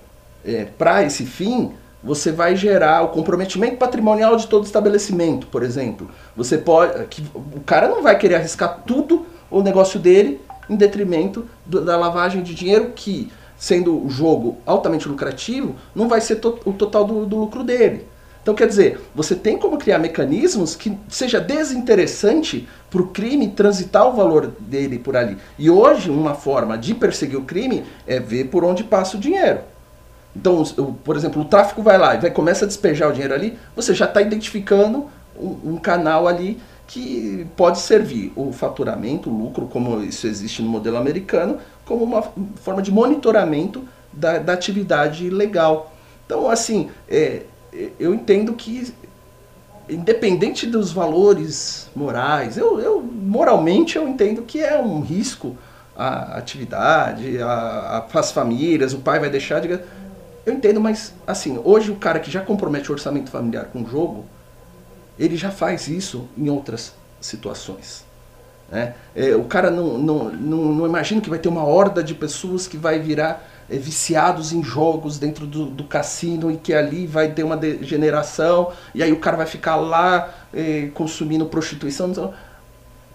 para 0.77 1.03
esse 1.03 1.25
fim, 1.25 1.73
você 2.03 2.31
vai 2.31 2.55
gerar 2.55 3.03
o 3.03 3.09
comprometimento 3.09 3.77
patrimonial 3.77 4.37
de 4.37 4.47
todo 4.47 4.65
estabelecimento, 4.67 5.47
por 5.47 5.63
exemplo. 5.63 6.11
Você 6.37 6.59
pode, 6.59 7.07
que 7.07 7.25
o 7.35 7.61
cara 7.65 7.89
não 7.89 8.03
vai 8.03 8.19
querer 8.19 8.35
arriscar 8.35 8.83
tudo 8.87 9.25
o 9.59 9.63
negócio 9.63 9.99
dele 10.01 10.41
em 10.69 10.77
detrimento 10.77 11.45
do- 11.67 11.83
da 11.85 11.97
lavagem 11.97 12.43
de 12.43 12.55
dinheiro 12.55 12.93
que, 12.95 13.31
sendo 13.59 14.05
o 14.05 14.11
jogo 14.11 14.57
altamente 14.67 15.09
lucrativo, 15.09 15.75
não 15.95 16.09
vai 16.09 16.21
ser 16.21 16.37
to- 16.37 16.59
o 16.65 16.73
total 16.73 17.05
do, 17.05 17.27
do 17.27 17.37
lucro 17.37 17.63
dele. 17.63 18.07
Então, 18.43 18.55
quer 18.55 18.67
dizer, 18.67 19.01
você 19.15 19.35
tem 19.35 19.57
como 19.57 19.79
criar 19.79 19.99
mecanismos 19.99 20.77
que 20.77 20.95
seja 21.09 21.41
desinteressante 21.41 22.69
para 22.91 23.01
o 23.01 23.07
crime 23.07 23.49
transitar 23.49 24.07
o 24.07 24.13
valor 24.13 24.53
dele 24.59 24.99
por 24.99 25.17
ali. 25.17 25.39
E 25.59 25.71
hoje, 25.71 26.11
uma 26.11 26.35
forma 26.35 26.77
de 26.77 26.95
perseguir 26.95 27.39
o 27.39 27.45
crime 27.45 27.85
é 28.07 28.21
ver 28.21 28.45
por 28.49 28.63
onde 28.63 28.85
passa 28.85 29.17
o 29.17 29.21
dinheiro. 29.21 29.61
Então, 30.37 30.63
por 31.05 31.17
exemplo, 31.17 31.41
o 31.43 31.45
tráfico 31.45 31.83
vai 31.83 31.97
lá 31.97 32.17
e 32.17 32.19
vai, 32.19 32.31
começa 32.31 32.65
a 32.65 32.69
despejar 32.69 33.09
o 33.09 33.13
dinheiro 33.13 33.33
ali, 33.33 33.57
você 33.75 33.95
já 33.95 34.05
está 34.05 34.21
identificando 34.21 35.07
um, 35.39 35.73
um 35.73 35.77
canal 35.77 36.27
ali 36.29 36.61
que 36.87 37.47
pode 37.57 37.81
servir 37.81 38.33
o 38.37 38.53
faturamento, 38.53 39.31
o 39.31 39.37
lucro, 39.37 39.67
como 39.67 40.03
isso 40.03 40.27
existe 40.27 40.63
no 40.63 40.69
modelo 40.69 40.97
americano, 40.97 41.59
como 41.85 42.05
uma 42.05 42.23
forma 42.57 42.83
de 42.83 42.93
monitoramento 42.93 43.85
da, 44.13 44.39
da 44.39 44.53
atividade 44.53 45.31
legal. 45.31 45.93
Então, 46.27 46.49
assim, 46.49 46.91
é, 47.09 47.43
eu 47.99 48.15
entendo 48.15 48.53
que, 48.53 48.93
independente 49.89 50.67
dos 50.67 50.93
valores 50.93 51.89
morais, 51.95 52.57
eu, 52.57 52.81
eu 52.81 53.03
moralmente 53.03 53.97
eu 53.97 54.09
entendo 54.09 54.43
que 54.43 54.61
é 54.61 54.79
um 54.79 55.01
risco 55.01 55.57
a 55.97 56.39
atividade, 56.39 57.41
a, 57.41 58.07
a, 58.13 58.19
as 58.19 58.33
famílias, 58.33 58.93
o 58.93 58.99
pai 58.99 59.21
vai 59.21 59.31
deixar 59.31 59.61
de... 59.61 59.69
Eu 60.47 60.53
entendo, 60.53 60.81
mas 60.81 61.15
assim, 61.27 61.59
hoje 61.65 61.91
o 61.91 61.97
cara 61.97 62.19
que 62.19 62.31
já 62.31 62.41
compromete 62.41 62.91
o 62.91 62.93
orçamento 62.93 63.31
familiar 63.31 63.67
com 63.67 63.83
o 63.83 63.87
jogo, 63.89 64.25
ele 65.19 65.37
já 65.37 65.51
faz 65.51 65.89
isso 65.89 66.29
em 66.37 66.49
outras 66.49 66.95
situações. 67.21 68.05
né? 68.71 68.95
É, 69.15 69.35
o 69.35 69.45
cara 69.45 69.71
não, 69.71 69.99
não, 69.99 70.31
não, 70.31 70.59
não 70.73 70.87
imagina 70.87 71.21
que 71.21 71.31
vai 71.31 71.39
ter 71.39 71.49
uma 71.49 71.65
horda 71.65 72.03
de 72.03 72.15
pessoas 72.15 72.67
que 72.67 72.77
vai 72.77 72.99
virar 72.99 73.49
é, 73.71 73.77
viciados 73.77 74.53
em 74.53 74.63
jogos 74.63 75.19
dentro 75.19 75.47
do, 75.47 75.67
do 75.67 75.85
cassino 75.85 76.51
e 76.51 76.57
que 76.57 76.75
ali 76.75 77.07
vai 77.07 77.33
ter 77.33 77.43
uma 77.43 77.57
degeneração 77.57 78.73
e 78.95 79.03
aí 79.03 79.13
o 79.13 79.19
cara 79.21 79.37
vai 79.37 79.47
ficar 79.47 79.77
lá 79.77 80.35
é, 80.53 80.91
consumindo 80.95 81.47
prostituição. 81.47 82.11
Então, 82.11 82.35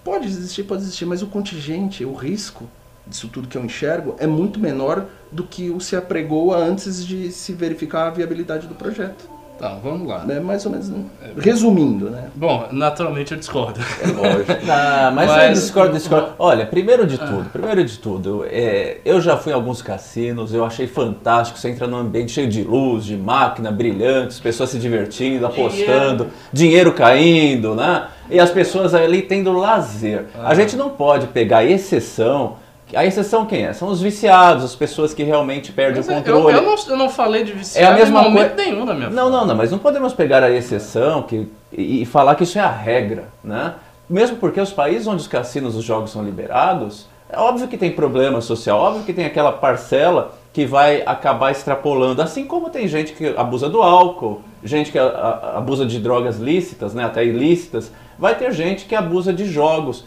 pode 0.03 0.27
existir, 0.27 0.63
pode 0.63 0.81
existir, 0.81 1.05
mas 1.05 1.21
o 1.21 1.27
contingente, 1.27 2.03
o 2.05 2.13
risco 2.13 2.67
disso 3.05 3.27
tudo 3.27 3.47
que 3.47 3.57
eu 3.57 3.65
enxergo 3.65 4.15
é 4.19 4.27
muito 4.27 4.59
menor 4.59 5.05
do 5.31 5.43
que 5.43 5.69
o 5.69 5.79
se 5.79 5.95
apregoa 5.95 6.57
antes 6.57 7.05
de 7.05 7.31
se 7.31 7.53
verificar 7.53 8.07
a 8.07 8.09
viabilidade 8.11 8.67
do 8.67 8.75
projeto. 8.75 9.38
Então, 9.59 9.77
vamos 9.83 10.07
lá. 10.07 10.25
É 10.29 10.39
mais 10.39 10.65
ou 10.65 10.71
menos, 10.71 10.89
resumindo, 11.37 12.09
né? 12.09 12.29
Bom, 12.33 12.65
naturalmente 12.71 13.33
eu 13.33 13.37
discordo. 13.37 13.79
É 14.01 14.07
lógico. 14.07 14.49
Ah, 14.71 15.11
mas, 15.13 15.27
Mas- 15.29 15.43
eu 15.47 15.53
discordo, 15.63 15.93
discordo. 15.93 16.29
Olha, 16.39 16.65
primeiro 16.65 17.05
de 17.05 17.17
tudo, 17.17 17.49
primeiro 17.49 17.83
de 17.83 17.97
tudo, 17.97 18.45
é, 18.49 18.97
eu 19.03 19.19
já 19.19 19.35
fui 19.35 19.51
em 19.51 19.55
alguns 19.55 19.81
cassinos, 19.81 20.53
eu 20.53 20.63
achei 20.63 20.87
fantástico. 20.87 21.59
Você 21.59 21.69
entra 21.69 21.87
num 21.87 21.97
ambiente 21.97 22.31
cheio 22.31 22.47
de 22.47 22.63
luz, 22.63 23.03
de 23.03 23.17
máquina, 23.17 23.71
brilhantes, 23.71 24.39
pessoas 24.39 24.69
se 24.69 24.77
divertindo, 24.79 25.45
apostando, 25.45 26.27
dinheiro 26.53 26.93
caindo, 26.93 27.75
né? 27.75 28.07
E 28.29 28.39
as 28.39 28.51
pessoas 28.51 28.93
ali 28.93 29.23
tendo 29.23 29.51
lazer. 29.51 30.25
A 30.41 30.53
gente 30.53 30.75
não 30.75 30.89
pode 30.89 31.27
pegar 31.27 31.65
exceção. 31.65 32.57
A 32.93 33.05
exceção 33.05 33.45
quem 33.45 33.65
é? 33.65 33.73
São 33.73 33.87
os 33.89 34.01
viciados, 34.01 34.63
as 34.63 34.75
pessoas 34.75 35.13
que 35.13 35.23
realmente 35.23 35.71
perdem 35.71 35.97
Mas 35.97 36.07
o 36.07 36.11
eu, 36.11 36.15
controle. 36.15 36.57
eu 36.57 36.61
não, 36.63 36.75
eu 36.87 36.97
não 36.97 37.09
falei 37.09 37.43
de 37.43 37.51
É 37.51 37.55
a 37.55 37.57
viciado 37.57 37.95
mesma 37.99 38.21
em 38.21 38.23
momento 38.23 38.55
coi- 38.55 38.65
nenhum 38.65 38.85
na 38.85 38.93
minha 38.93 39.09
Não, 39.09 39.29
não, 39.29 39.45
não, 39.45 39.55
mas 39.55 39.71
não 39.71 39.77
podemos 39.77 40.13
pegar 40.13 40.43
a 40.43 40.49
exceção 40.51 41.21
que, 41.21 41.47
e, 41.71 42.01
e 42.01 42.05
falar 42.05 42.35
que 42.35 42.43
isso 42.43 42.57
é 42.57 42.61
a 42.61 42.69
regra, 42.71 43.25
né? 43.43 43.73
Mesmo 44.09 44.37
porque 44.37 44.59
os 44.59 44.71
países 44.71 45.05
onde 45.05 45.21
os 45.21 45.27
cassinos, 45.27 45.75
os 45.75 45.83
jogos 45.83 46.09
são 46.11 46.23
liberados, 46.23 47.07
é 47.31 47.37
óbvio 47.37 47.67
que 47.67 47.77
tem 47.77 47.91
problema 47.91 48.41
social, 48.41 48.79
óbvio 48.79 49.03
que 49.03 49.13
tem 49.13 49.25
aquela 49.25 49.51
parcela 49.51 50.33
que 50.51 50.65
vai 50.65 51.03
acabar 51.05 51.51
extrapolando, 51.51 52.23
assim 52.23 52.43
como 52.45 52.71
tem 52.71 52.87
gente 52.87 53.13
que 53.13 53.27
abusa 53.37 53.69
do 53.69 53.83
álcool, 53.83 54.41
gente 54.63 54.91
que 54.91 54.97
a- 54.97 55.05
a- 55.05 55.57
abusa 55.59 55.85
de 55.85 55.99
drogas 55.99 56.39
lícitas, 56.39 56.95
né, 56.95 57.05
até 57.05 57.23
ilícitas, 57.23 57.91
vai 58.17 58.33
ter 58.33 58.51
gente 58.51 58.85
que 58.85 58.95
abusa 58.95 59.31
de 59.31 59.45
jogos. 59.45 60.03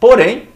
Porém, 0.00 0.48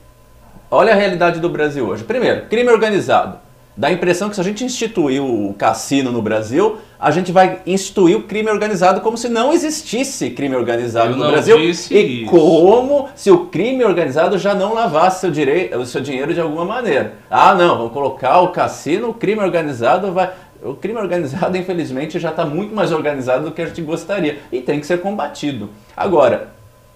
Olha 0.70 0.92
a 0.92 0.96
realidade 0.96 1.40
do 1.40 1.48
Brasil 1.48 1.86
hoje. 1.86 2.04
Primeiro, 2.04 2.46
crime 2.46 2.70
organizado. 2.70 3.38
Dá 3.76 3.88
a 3.88 3.92
impressão 3.92 4.28
que 4.28 4.34
se 4.34 4.40
a 4.40 4.44
gente 4.44 4.62
instituir 4.64 5.22
o 5.22 5.54
cassino 5.54 6.12
no 6.12 6.20
Brasil, 6.20 6.76
a 6.98 7.10
gente 7.10 7.32
vai 7.32 7.60
instituir 7.66 8.16
o 8.16 8.24
crime 8.24 8.50
organizado 8.50 9.00
como 9.00 9.16
se 9.16 9.28
não 9.28 9.52
existisse 9.52 10.30
crime 10.30 10.54
organizado 10.54 11.10
Eu 11.12 11.16
no 11.16 11.24
não 11.24 11.30
Brasil. 11.30 11.58
E 11.58 11.70
isso. 11.70 12.30
como 12.30 13.08
se 13.14 13.30
o 13.30 13.46
crime 13.46 13.82
organizado 13.84 14.36
já 14.38 14.54
não 14.54 14.74
lavasse 14.74 15.20
seu 15.20 15.30
direi- 15.30 15.74
o 15.74 15.86
seu 15.86 16.00
dinheiro 16.00 16.34
de 16.34 16.40
alguma 16.40 16.64
maneira. 16.64 17.14
Ah, 17.30 17.54
não, 17.54 17.78
vamos 17.78 17.92
colocar 17.92 18.40
o 18.40 18.48
cassino, 18.48 19.08
o 19.10 19.14
crime 19.14 19.40
organizado 19.40 20.12
vai. 20.12 20.30
O 20.62 20.74
crime 20.74 20.98
organizado, 21.00 21.56
infelizmente, 21.58 22.18
já 22.18 22.30
está 22.30 22.44
muito 22.44 22.74
mais 22.74 22.92
organizado 22.92 23.44
do 23.46 23.50
que 23.50 23.62
a 23.62 23.66
gente 23.66 23.80
gostaria 23.80 24.40
e 24.52 24.60
tem 24.60 24.78
que 24.78 24.86
ser 24.86 25.00
combatido. 25.00 25.70
Agora, 25.96 26.48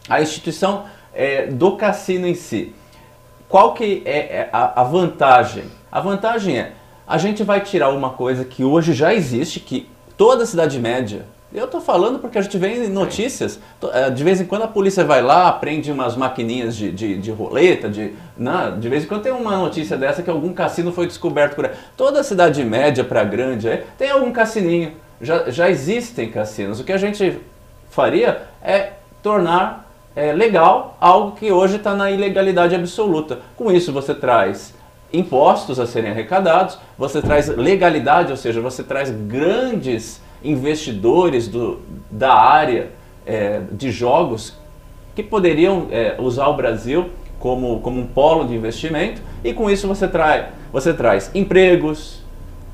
a 0.09 0.21
instituição 0.21 0.85
eh, 1.15 1.47
do 1.51 1.77
cassino 1.77 2.27
em 2.27 2.35
si 2.35 2.75
qual 3.49 3.75
que 3.75 4.03
é 4.05 4.19
é 4.19 4.49
a, 4.53 4.81
a 4.81 4.85
vantagem? 4.85 5.65
A 5.91 6.01
vantagem 6.01 6.59
é, 6.59 6.73
a 7.07 7.19
gente 7.19 7.43
vai 7.43 7.61
tirar 7.61 7.91
uma 7.91 8.11
coisa 8.11 8.45
que 8.45 8.65
hoje 8.65 8.93
já 8.93 9.15
existe, 9.15 9.61
que 9.61 9.89
toda 10.17 10.47
cidade 10.47 10.79
média, 10.79 11.27
eu 11.55 11.69
tô 11.69 11.81
falando 11.81 12.19
porque 12.19 12.37
a 12.37 12.43
gente 12.43 12.59
vê 12.59 12.89
notícias, 12.89 13.61
eh, 13.93 14.11
de 14.11 14.25
vez 14.25 14.41
em 14.41 14.45
quando 14.45 14.63
a 14.63 14.69
polícia 14.69 15.05
vai 15.05 15.23
lá, 15.23 15.53
prende 15.53 15.93
umas 15.93 16.17
maquininhas 16.17 16.75
de, 16.75 16.91
de, 16.91 17.17
de 17.17 17.31
roleta, 17.31 17.89
de, 17.89 18.13
né, 18.37 18.75
de 18.77 18.89
vez 18.89 19.05
em 19.05 19.07
quando 19.07 19.23
tem 19.23 19.33
uma 19.33 19.57
notícia 19.57 19.97
dessa 19.97 20.21
que 20.21 20.29
algum 20.29 20.53
cassino 20.53 20.91
foi 20.91 21.07
descoberto 21.07 21.55
por 21.55 21.67
aí. 21.67 21.71
Toda 21.97 22.25
cidade 22.25 22.65
média 22.65 23.05
para 23.05 23.23
grande 23.23 23.69
aí, 23.69 23.85
tem 23.97 24.11
algum 24.11 24.33
cassininho, 24.33 24.95
já, 25.21 25.49
já 25.49 25.71
existem 25.71 26.29
cassinos. 26.29 26.81
O 26.81 26.85
que 26.85 26.93
a 26.93 26.99
gente 26.99 27.39
faria 27.89 28.43
é 28.61 28.95
tornar 29.23 29.84
é, 30.17 30.33
legal 30.33 30.97
algo 31.01 31.33
que 31.33 31.51
hoje 31.51 31.77
está 31.77 31.95
na 31.95 32.11
ilegalidade 32.11 32.75
absoluta. 32.75 33.41
Com 33.57 33.71
isso 33.71 33.93
você 33.93 34.15
traz 34.15 34.75
impostos 35.13 35.79
a 35.79 35.87
serem 35.87 36.11
arrecadados, 36.11 36.79
você 36.99 37.23
traz 37.23 37.49
legalidade, 37.49 38.31
ou 38.31 38.37
seja, 38.37 38.61
você 38.61 38.83
traz 38.83 39.11
grandes 39.11 40.21
investidores 40.43 41.49
do, 41.49 41.81
da 42.11 42.35
área 42.35 42.91
é, 43.27 43.63
de 43.73 43.91
jogos 43.91 44.55
que 45.15 45.23
poderiam 45.23 45.87
é, 45.91 46.17
usar 46.19 46.49
o 46.49 46.55
Brasil 46.55 47.11
como, 47.39 47.81
como 47.81 48.01
um 48.01 48.07
polo 48.07 48.47
de 48.47 48.55
investimento 48.55 49.23
e 49.43 49.53
com 49.53 49.71
isso 49.71 49.87
você 49.87 50.09
traz, 50.09 50.47
você 50.73 50.93
traz 50.93 51.31
empregos, 51.35 52.24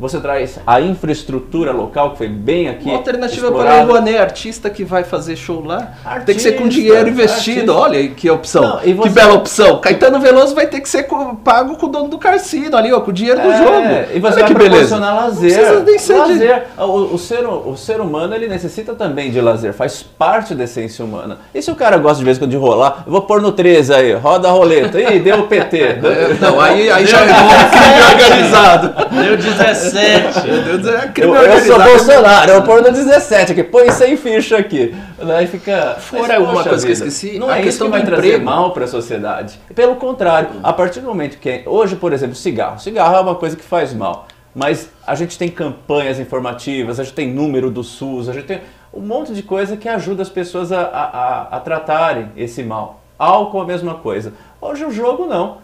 você 0.00 0.18
traz 0.18 0.58
a 0.66 0.80
infraestrutura 0.80 1.72
local 1.72 2.12
que 2.12 2.18
foi 2.18 2.28
bem 2.28 2.68
aqui 2.68 2.86
Uma 2.86 2.96
alternativa 2.96 3.48
para 3.52 3.56
explorada. 3.58 3.84
o 3.84 3.86
Rouanet, 3.88 4.18
artista 4.18 4.70
que 4.70 4.84
vai 4.84 5.04
fazer 5.04 5.36
show 5.36 5.62
lá, 5.64 5.92
tem 6.24 6.34
que 6.34 6.40
ser 6.42 6.52
com 6.52 6.64
Artista, 6.64 6.82
dinheiro 6.82 7.08
investido. 7.08 7.72
artista. 7.72 7.72
Olha 7.74 8.08
que 8.08 8.30
opção. 8.30 8.62
Não, 8.62 8.78
e 8.80 8.84
Que 8.86 8.94
você- 8.94 9.08
bela 9.10 9.34
opção. 9.34 9.78
Caetano 9.80 10.18
Veloso 10.20 10.54
vai 10.54 10.66
ter 10.66 10.80
que 10.80 10.88
ser 10.88 11.06
pago 11.44 11.76
com 11.76 11.86
o 11.86 11.88
dono 11.88 12.08
do 12.08 12.18
cassino 12.18 12.76
ali, 12.76 12.92
ó, 12.92 13.00
com 13.00 13.10
o 13.10 13.14
dinheiro 13.14 13.40
do 13.40 13.50
É, 13.50 13.56
jogo. 13.58 13.86
E 14.14 14.18
você 14.20 14.34
Olha 14.34 14.34
vai 14.36 14.44
que 14.44 14.54
beleza. 14.54 14.96
lazer. 14.98 15.72
Não 15.74 15.82
nem 15.84 15.98
ser 15.98 16.12
de- 16.14 16.18
lazer. 16.18 16.62
O, 16.78 17.14
o 17.14 17.18
ser, 17.18 17.46
o 17.46 17.76
ser 17.76 18.00
humano 18.00 18.34
ele 18.34 18.48
necessita 18.48 18.94
também 18.94 19.30
de 19.30 19.40
lazer, 19.40 19.72
faz 19.74 20.02
parte 20.02 20.54
da 20.54 20.64
essência 20.64 21.04
humana. 21.04 21.38
E 21.54 21.60
se 21.60 21.70
o 21.70 21.74
cara 21.74 21.98
gosta 21.98 22.18
de 22.18 22.24
vez 22.24 22.36
em 22.36 22.40
quando 22.40 22.50
de 22.50 22.56
rolar, 22.56 23.02
eu 23.06 23.12
vou 23.12 23.22
pôr 23.22 23.40
no 23.42 23.52
13 23.52 23.92
aí, 23.92 24.12
roda 24.14 24.48
a 24.48 24.50
roleta. 24.50 24.98
Ih, 25.00 25.18
deu 25.20 25.40
o 25.40 25.46
PT. 25.46 25.80
É, 26.10 26.36
Não, 26.40 26.60
aí, 26.60 26.90
aí 26.90 27.06
já 27.06 27.18
é 27.20 27.30
organizado. 28.14 28.94
Deu 29.22 29.36
17. 29.36 29.89
Meu 29.92 30.78
Deus, 30.78 30.86
é 30.94 31.08
crime 31.08 31.28
Eu, 31.32 31.42
eu 31.42 31.58
sou. 31.60 31.82
Bolsonaro, 31.82 32.50
eu 32.50 32.56
vou 32.56 32.62
pôr 32.64 32.82
no 32.82 32.92
17 32.92 33.52
aqui, 33.52 33.62
põe 33.64 33.90
sem 33.90 34.16
ficha 34.16 34.56
aqui. 34.58 34.94
Daí 35.18 35.46
fica. 35.46 35.96
Fora 36.00 36.38
Mas, 36.38 36.38
uma 36.38 36.52
poxa 36.52 36.68
coisa 36.70 36.86
que 36.86 36.92
eu 36.92 36.96
vida, 36.96 37.08
esqueci, 37.08 37.38
Não 37.38 37.48
a 37.50 37.58
é 37.58 37.62
questão 37.62 37.86
isso 37.88 37.96
que 37.96 38.02
vai 38.02 38.04
trazer 38.06 38.28
emprego. 38.28 38.44
mal 38.44 38.70
para 38.72 38.84
a 38.84 38.88
sociedade. 38.88 39.58
Pelo 39.74 39.96
contrário, 39.96 40.48
a 40.62 40.72
partir 40.72 41.00
do 41.00 41.06
momento 41.06 41.38
que. 41.38 41.62
Hoje, 41.66 41.96
por 41.96 42.12
exemplo, 42.12 42.34
cigarro. 42.34 42.78
Cigarro 42.78 43.16
é 43.16 43.20
uma 43.20 43.34
coisa 43.34 43.56
que 43.56 43.64
faz 43.64 43.92
mal. 43.94 44.26
Mas 44.54 44.90
a 45.06 45.14
gente 45.14 45.38
tem 45.38 45.48
campanhas 45.48 46.18
informativas, 46.18 46.98
a 46.98 47.04
gente 47.04 47.14
tem 47.14 47.32
número 47.32 47.70
do 47.70 47.84
SUS, 47.84 48.28
a 48.28 48.32
gente 48.32 48.46
tem 48.46 48.60
um 48.92 49.00
monte 49.00 49.32
de 49.32 49.44
coisa 49.44 49.76
que 49.76 49.88
ajuda 49.88 50.22
as 50.22 50.28
pessoas 50.28 50.72
a, 50.72 50.80
a, 50.80 51.02
a- 51.04 51.56
a 51.56 51.60
tratarem 51.60 52.32
esse 52.36 52.62
mal. 52.64 53.00
Álcool 53.16 53.60
é 53.60 53.62
a 53.62 53.66
mesma 53.66 53.94
coisa. 53.94 54.32
Hoje 54.60 54.84
o 54.84 54.90
jogo 54.90 55.24
não. 55.24 55.58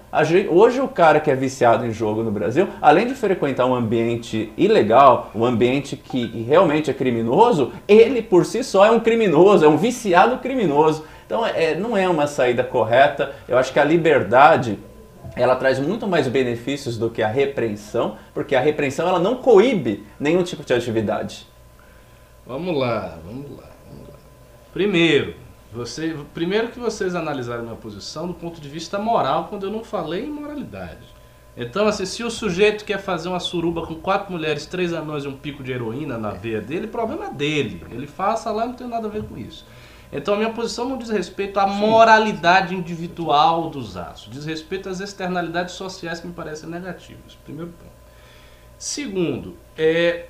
Hoje 0.49 0.81
o 0.81 0.89
cara 0.89 1.21
que 1.21 1.31
é 1.31 1.35
viciado 1.35 1.85
em 1.85 1.93
jogo 1.93 2.23
no 2.23 2.31
Brasil, 2.31 2.67
além 2.81 3.07
de 3.07 3.15
frequentar 3.15 3.67
um 3.67 3.75
ambiente 3.75 4.51
ilegal, 4.57 5.31
um 5.35 5.45
ambiente 5.45 5.97
que 5.97 6.27
realmente 6.43 6.91
é 6.91 6.95
criminoso, 6.95 7.73
ele 7.87 8.23
por 8.23 8.47
si 8.47 8.65
só 8.65 8.87
é 8.87 8.91
um 8.91 8.99
criminoso, 8.99 9.65
é 9.65 9.69
um 9.69 9.77
viciado 9.77 10.39
criminoso. 10.39 11.05
Então 11.27 11.45
é, 11.45 11.75
não 11.75 11.95
é 11.95 12.09
uma 12.09 12.27
saída 12.27 12.65
correta. 12.65 13.35
Eu 13.47 13.59
acho 13.59 13.71
que 13.71 13.79
a 13.79 13.85
liberdade 13.85 14.79
ela 15.35 15.55
traz 15.57 15.79
muito 15.79 16.07
mais 16.07 16.27
benefícios 16.27 16.97
do 16.97 17.11
que 17.11 17.23
a 17.23 17.29
repreensão, 17.29 18.17
porque 18.33 18.57
a 18.57 18.61
repreensão 18.61 19.07
ela 19.07 19.19
não 19.19 19.37
coíbe 19.37 20.07
nenhum 20.19 20.43
tipo 20.43 20.65
de 20.65 20.73
atividade. 20.73 21.47
Vamos 22.47 22.75
lá, 22.75 23.19
vamos 23.27 23.51
lá, 23.51 23.69
vamos 23.91 24.09
lá. 24.09 24.15
Primeiro, 24.73 25.35
você, 25.77 26.17
primeiro 26.33 26.69
que 26.69 26.79
vocês 26.79 27.15
analisaram 27.15 27.63
minha 27.63 27.77
posição 27.77 28.27
do 28.27 28.35
ponto 28.35 28.61
de 28.61 28.69
vista 28.69 28.99
moral, 28.99 29.47
quando 29.49 29.67
eu 29.67 29.71
não 29.71 29.85
falei 29.85 30.25
em 30.25 30.31
moralidade. 30.31 31.15
Então, 31.57 31.87
assim, 31.87 32.05
se 32.05 32.23
o 32.23 32.31
sujeito 32.31 32.85
quer 32.85 32.99
fazer 32.99 33.29
uma 33.29 33.41
suruba 33.41 33.87
com 33.87 33.95
quatro 33.95 34.33
mulheres, 34.33 34.67
três 34.67 34.93
anões 34.93 35.25
e 35.25 35.29
um 35.29 35.37
pico 35.37 35.63
de 35.63 35.73
heroína 35.73 36.19
na 36.19 36.31
veia 36.31 36.61
dele, 36.61 36.87
problema 36.87 37.27
é 37.27 37.31
dele. 37.31 37.85
Ele 37.91 38.07
faça 38.07 38.51
lá, 38.51 38.67
não 38.67 38.75
tem 38.75 38.87
nada 38.87 39.07
a 39.07 39.11
ver 39.11 39.25
com 39.25 39.39
isso. 39.39 39.67
Então, 40.13 40.35
a 40.35 40.37
minha 40.37 40.53
posição 40.53 40.89
não 40.89 40.99
diz 40.99 41.11
respeito 41.11 41.59
à 41.59 41.67
moralidade 41.67 42.75
individual 42.75 43.71
dos 43.71 43.97
atos, 43.97 44.29
diz 44.31 44.45
respeito 44.45 44.89
às 44.89 45.01
externalidades 45.01 45.75
sociais 45.75 46.21
que 46.21 46.27
me 46.27 46.33
parecem 46.33 46.69
negativas. 46.69 47.37
Primeiro 47.45 47.73
ponto. 47.73 47.97
Segundo, 48.79 49.57
é, 49.77 50.27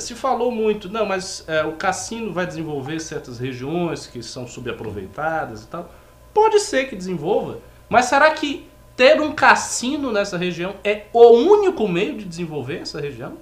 se 0.00 0.14
falou 0.14 0.50
muito, 0.50 0.88
não, 0.88 1.06
mas 1.06 1.44
é, 1.46 1.64
o 1.64 1.72
cassino 1.72 2.32
vai 2.32 2.46
desenvolver 2.46 3.00
certas 3.00 3.38
regiões 3.38 4.06
que 4.06 4.22
são 4.22 4.46
subaproveitadas 4.46 5.64
e 5.64 5.66
tal. 5.66 5.92
Pode 6.32 6.60
ser 6.60 6.88
que 6.88 6.96
desenvolva, 6.96 7.58
mas 7.88 8.06
será 8.06 8.30
que 8.30 8.66
ter 8.96 9.20
um 9.20 9.32
cassino 9.32 10.12
nessa 10.12 10.36
região 10.36 10.74
é 10.84 11.06
o 11.12 11.30
único 11.30 11.88
meio 11.88 12.16
de 12.16 12.24
desenvolver 12.24 12.82
essa 12.82 13.00
região? 13.00 13.36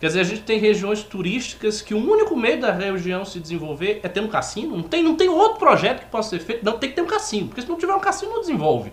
Quer 0.00 0.08
dizer, 0.08 0.20
a 0.20 0.24
gente 0.24 0.42
tem 0.42 0.58
regiões 0.58 1.02
turísticas 1.02 1.80
que 1.80 1.94
o 1.94 1.98
único 1.98 2.36
meio 2.36 2.60
da 2.60 2.72
região 2.72 3.24
se 3.24 3.40
desenvolver 3.40 4.00
é 4.02 4.08
ter 4.08 4.20
um 4.20 4.28
cassino. 4.28 4.76
Não 4.76 4.82
tem, 4.82 5.02
não 5.02 5.16
tem 5.16 5.28
outro 5.28 5.58
projeto 5.58 6.00
que 6.00 6.10
possa 6.10 6.30
ser 6.30 6.40
feito. 6.40 6.64
Não, 6.64 6.78
tem 6.78 6.90
que 6.90 6.96
ter 6.96 7.02
um 7.02 7.06
cassino. 7.06 7.48
Porque 7.48 7.62
se 7.62 7.68
não 7.68 7.78
tiver 7.78 7.94
um 7.94 8.00
cassino, 8.00 8.32
não 8.32 8.40
desenvolve. 8.40 8.92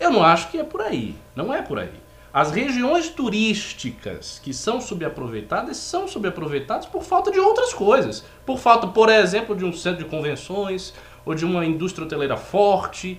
Eu 0.00 0.10
não 0.10 0.24
acho 0.24 0.50
que 0.50 0.58
é 0.58 0.64
por 0.64 0.80
aí. 0.80 1.14
Não 1.36 1.54
é 1.54 1.62
por 1.62 1.78
aí. 1.78 1.92
As 2.32 2.50
regiões 2.50 3.08
turísticas 3.08 4.40
que 4.42 4.54
são 4.54 4.80
subaproveitadas 4.80 5.76
são 5.76 6.08
subaproveitadas 6.08 6.86
por 6.86 7.02
falta 7.02 7.30
de 7.30 7.38
outras 7.38 7.74
coisas. 7.74 8.24
Por 8.46 8.58
falta, 8.58 8.86
por 8.86 9.08
exemplo, 9.10 9.54
de 9.54 9.64
um 9.64 9.72
centro 9.72 10.02
de 10.04 10.08
convenções 10.10 10.94
ou 11.26 11.34
de 11.34 11.44
uma 11.44 11.64
indústria 11.66 12.04
hoteleira 12.06 12.36
forte. 12.36 13.18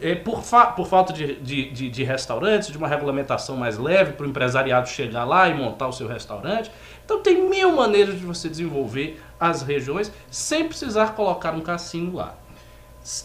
é, 0.00 0.14
por, 0.14 0.42
fa- 0.42 0.66
por 0.66 0.86
falta 0.86 1.12
de, 1.12 1.36
de, 1.36 1.70
de, 1.70 1.88
de 1.90 2.04
restaurantes, 2.04 2.70
de 2.70 2.76
uma 2.78 2.88
regulamentação 2.88 3.56
mais 3.56 3.78
leve 3.78 4.12
para 4.12 4.26
o 4.26 4.28
empresariado 4.28 4.88
chegar 4.88 5.24
lá 5.24 5.48
e 5.48 5.54
montar 5.54 5.86
o 5.88 5.92
seu 5.92 6.08
restaurante. 6.08 6.70
Então 7.04 7.20
tem 7.20 7.48
mil 7.48 7.72
maneiras 7.72 8.18
de 8.18 8.24
você 8.26 8.48
desenvolver 8.48 9.20
as 9.38 9.62
regiões 9.62 10.10
sem 10.30 10.66
precisar 10.66 11.14
colocar 11.14 11.52
um 11.52 11.60
cassino 11.60 12.16
lá. 12.16 12.34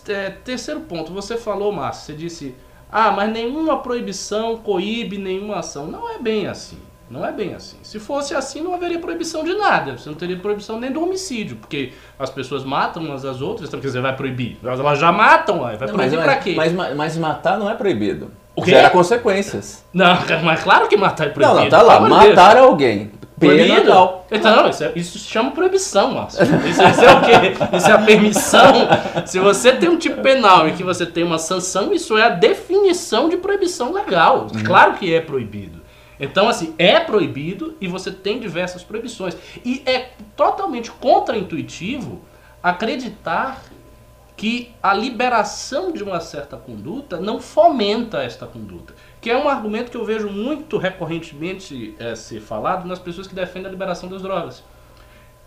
É, 0.08 0.30
terceiro 0.30 0.82
ponto, 0.82 1.12
você 1.14 1.38
falou, 1.38 1.72
Márcio, 1.72 2.06
você 2.06 2.14
disse, 2.14 2.56
ah, 2.92 3.12
mas 3.12 3.32
nenhuma 3.32 3.80
proibição 3.80 4.58
coíbe 4.58 5.18
nenhuma 5.18 5.60
ação. 5.60 5.88
Não 5.88 6.10
é 6.10 6.20
bem 6.20 6.48
assim. 6.48 6.78
Não 7.10 7.26
é 7.26 7.32
bem 7.32 7.54
assim. 7.54 7.78
Se 7.84 8.00
fosse 8.00 8.36
assim, 8.36 8.62
não 8.62 8.74
haveria 8.74 9.00
proibição 9.00 9.44
de 9.44 9.54
nada. 9.54 9.98
Você 9.98 10.10
não 10.10 10.16
teria 10.18 10.38
proibição 10.38 10.78
nem 10.80 10.92
do 10.92 11.02
homicídio, 11.02 11.56
porque 11.56 11.94
as 12.20 12.30
pessoas 12.30 12.66
matam 12.66 13.02
umas 13.04 13.24
às 13.24 13.42
outras, 13.42 13.70
então 13.70 13.80
quer 13.80 13.88
dizer, 13.88 14.02
vai 14.02 14.16
proibir. 14.16 14.58
Elas 14.62 15.00
já 15.00 15.12
matam, 15.12 15.60
vai 15.60 15.78
Não, 15.78 15.88
proibir 15.88 16.22
pra 16.22 16.36
quê? 16.36 16.54
Mas, 16.56 16.74
mas, 16.74 16.96
mas 16.96 17.18
matar 17.18 17.58
não 17.58 17.70
é 17.70 17.76
proibido. 17.76 18.32
O 18.54 18.62
quê? 18.62 18.72
Gera 18.72 18.90
consequências. 18.90 19.86
Não, 19.94 20.18
mas 20.44 20.64
claro 20.64 20.88
que 20.90 20.98
matar 20.98 21.28
é 21.28 21.30
proibido. 21.30 21.56
Não, 21.56 21.64
não, 21.64 21.70
tá 21.70 21.82
lá. 21.82 22.00
de 22.00 22.10
Deus. 22.10 22.36
Matar 22.36 22.58
alguém. 22.58 23.12
Proibido? 23.40 23.92
Então, 24.32 24.68
isso, 24.70 24.84
é- 24.84 24.92
isso 24.96 25.20
se 25.20 25.26
chama 25.26 25.52
proibição, 25.52 26.12
Márcio. 26.12 26.44
Isso, 26.68 26.82
isso 26.84 27.02
é 27.06 27.14
o 27.14 27.22
quê? 27.22 27.78
Isso 27.78 27.88
é 27.88 27.92
a 27.92 27.98
permissão. 28.00 28.74
Se 29.26 29.40
você 29.40 29.72
tem 29.74 29.90
um 29.90 29.98
tipo 29.98 30.22
penal 30.22 30.68
em 30.68 30.74
que 30.76 30.84
você 30.84 31.06
tem 31.06 31.24
uma 31.24 31.38
sanção, 31.38 31.94
isso 31.94 32.18
é 32.18 32.24
a 32.24 32.30
definição 32.30 33.30
de 33.30 33.38
proibição 33.38 33.94
legal. 33.94 34.48
Claro 34.66 34.94
que 34.94 35.14
é 35.14 35.22
proibido. 35.22 35.82
Então, 36.20 36.50
assim, 36.50 36.74
é 36.80 37.00
proibido 37.00 37.76
e 37.80 37.88
você 37.88 38.12
tem 38.12 38.40
diversas 38.40 38.84
proibições. 38.84 39.38
E 39.64 39.84
é 39.86 40.10
totalmente 40.36 40.90
contraintuitivo 40.90 42.22
acreditar 42.64 43.62
que 44.36 44.72
a 44.82 44.94
liberação 44.94 45.92
de 45.92 46.04
uma 46.04 46.20
certa 46.20 46.58
conduta 46.58 47.18
não 47.18 47.40
fomenta 47.40 48.22
esta 48.22 48.46
conduta. 48.46 48.94
Que 49.28 49.32
é 49.32 49.38
um 49.38 49.50
argumento 49.50 49.92
que 49.92 49.98
eu 49.98 50.06
vejo 50.06 50.30
muito 50.30 50.78
recorrentemente 50.78 51.94
eh, 52.00 52.16
ser 52.16 52.40
falado 52.40 52.88
nas 52.88 52.98
pessoas 52.98 53.28
que 53.28 53.36
defendem 53.36 53.68
a 53.68 53.70
liberação 53.70 54.08
das 54.08 54.22
drogas. 54.22 54.64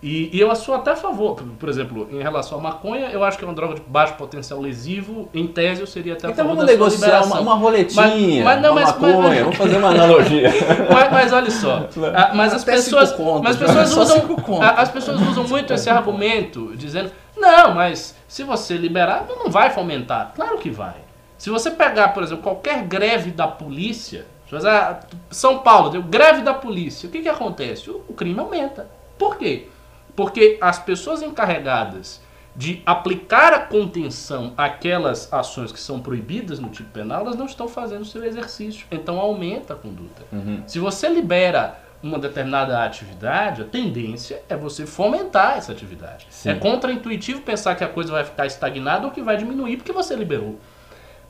E, 0.02 0.28
e 0.36 0.38
eu 0.38 0.54
sou 0.54 0.74
até 0.74 0.90
a 0.90 0.96
favor, 0.96 1.42
por, 1.58 1.66
exemplo, 1.66 2.06
em 2.12 2.20
relação 2.22 2.58
à 2.58 2.60
maconha, 2.60 3.06
eu 3.10 3.24
acho 3.24 3.38
que 3.38 3.44
é 3.44 3.48
uma 3.48 3.54
droga 3.54 3.76
de 3.76 3.80
baixo 3.80 4.16
potencial 4.16 4.60
lesivo. 4.60 5.30
Em 5.32 5.46
tese, 5.46 5.80
eu 5.80 5.86
seria 5.86 6.12
até 6.12 6.26
a 6.26 6.30
Então 6.30 6.44
favor 6.44 6.56
vamos 6.66 6.70
da 6.70 6.76
sua 6.76 6.88
negociar 6.90 7.24
uma, 7.24 7.40
uma 7.40 7.54
roletinha, 7.54 8.02
Mas- 8.02 8.44
mas 8.44 8.60
não, 8.62 8.72
uma 8.72 8.80
mas- 8.82 8.90
maconha, 8.90 9.16
mas- 9.18 9.40
vamos 9.40 9.56
fazer 9.56 9.76
uma 9.78 9.88
analogia. 9.88 10.50
Mas, 11.10 11.32
olha 11.32 11.50
só, 11.50 11.88
a- 12.14 12.34
mas 12.34 12.52
as 12.52 12.64
pessoas, 12.64 13.12
contos, 13.12 13.40
mas 13.42 13.62
as 13.62 13.66
já, 13.74 13.80
pessoas 13.80 14.10
usam, 14.10 14.62
a- 14.62 14.82
as 14.82 14.90
pessoas 14.90 15.20
usam 15.22 15.44
muito 15.48 15.72
esse 15.72 15.88
argumento, 15.88 16.76
dizendo, 16.76 17.10
não, 17.34 17.74
mas 17.74 18.14
se 18.28 18.42
você 18.44 18.76
liberar, 18.76 19.24
não 19.26 19.50
vai 19.50 19.70
fomentar. 19.70 20.32
Claro 20.36 20.58
que 20.58 20.68
vai. 20.68 20.96
Se 21.40 21.48
você 21.48 21.70
pegar, 21.70 22.08
por 22.08 22.22
exemplo, 22.22 22.42
qualquer 22.42 22.82
greve 22.84 23.30
da 23.30 23.48
polícia, 23.48 24.26
ah, 24.62 25.00
São 25.30 25.60
Paulo, 25.60 25.88
deu 25.88 26.02
greve 26.02 26.42
da 26.42 26.52
polícia, 26.52 27.08
o 27.08 27.10
que, 27.10 27.22
que 27.22 27.30
acontece? 27.30 27.88
O, 27.88 28.04
o 28.06 28.12
crime 28.12 28.38
aumenta. 28.38 28.86
Por 29.16 29.38
quê? 29.38 29.68
Porque 30.14 30.58
as 30.60 30.78
pessoas 30.78 31.22
encarregadas 31.22 32.20
de 32.54 32.82
aplicar 32.84 33.54
a 33.54 33.60
contenção 33.60 34.52
àquelas 34.54 35.32
ações 35.32 35.72
que 35.72 35.80
são 35.80 35.98
proibidas 35.98 36.60
no 36.60 36.68
tipo 36.68 36.90
penal, 36.90 37.22
elas 37.22 37.36
não 37.36 37.46
estão 37.46 37.66
fazendo 37.66 38.02
o 38.02 38.04
seu 38.04 38.22
exercício. 38.22 38.86
Então 38.90 39.18
aumenta 39.18 39.72
a 39.72 39.76
conduta. 39.76 40.22
Se 40.66 40.78
você 40.78 41.08
libera 41.08 41.80
uma 42.02 42.18
determinada 42.18 42.84
atividade, 42.84 43.62
a 43.62 43.64
tendência 43.64 44.42
é 44.46 44.54
você 44.54 44.84
fomentar 44.84 45.56
essa 45.56 45.72
atividade. 45.72 46.26
Sim. 46.28 46.50
É 46.50 46.54
contraintuitivo 46.54 47.40
pensar 47.40 47.74
que 47.76 47.84
a 47.84 47.88
coisa 47.88 48.12
vai 48.12 48.24
ficar 48.24 48.44
estagnada 48.44 49.06
ou 49.06 49.10
que 49.10 49.22
vai 49.22 49.38
diminuir 49.38 49.78
porque 49.78 49.92
você 49.92 50.14
liberou. 50.14 50.58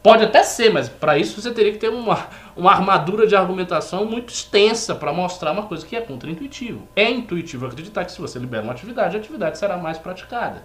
Pode 0.02 0.24
até 0.24 0.42
ser, 0.42 0.72
mas 0.72 0.88
para 0.88 1.18
isso 1.18 1.40
você 1.40 1.50
teria 1.52 1.72
que 1.72 1.78
ter 1.78 1.90
uma, 1.90 2.26
uma 2.56 2.70
armadura 2.72 3.26
de 3.26 3.36
argumentação 3.36 4.06
muito 4.06 4.32
extensa 4.32 4.94
para 4.94 5.12
mostrar 5.12 5.52
uma 5.52 5.64
coisa 5.64 5.84
que 5.84 5.94
é 5.94 6.00
contraintuitivo. 6.00 6.88
É 6.96 7.10
intuitivo 7.10 7.66
acreditar 7.66 8.06
que 8.06 8.12
se 8.12 8.20
você 8.20 8.38
libera 8.38 8.62
uma 8.62 8.72
atividade, 8.72 9.14
a 9.16 9.20
atividade 9.20 9.58
será 9.58 9.76
mais 9.76 9.98
praticada. 9.98 10.62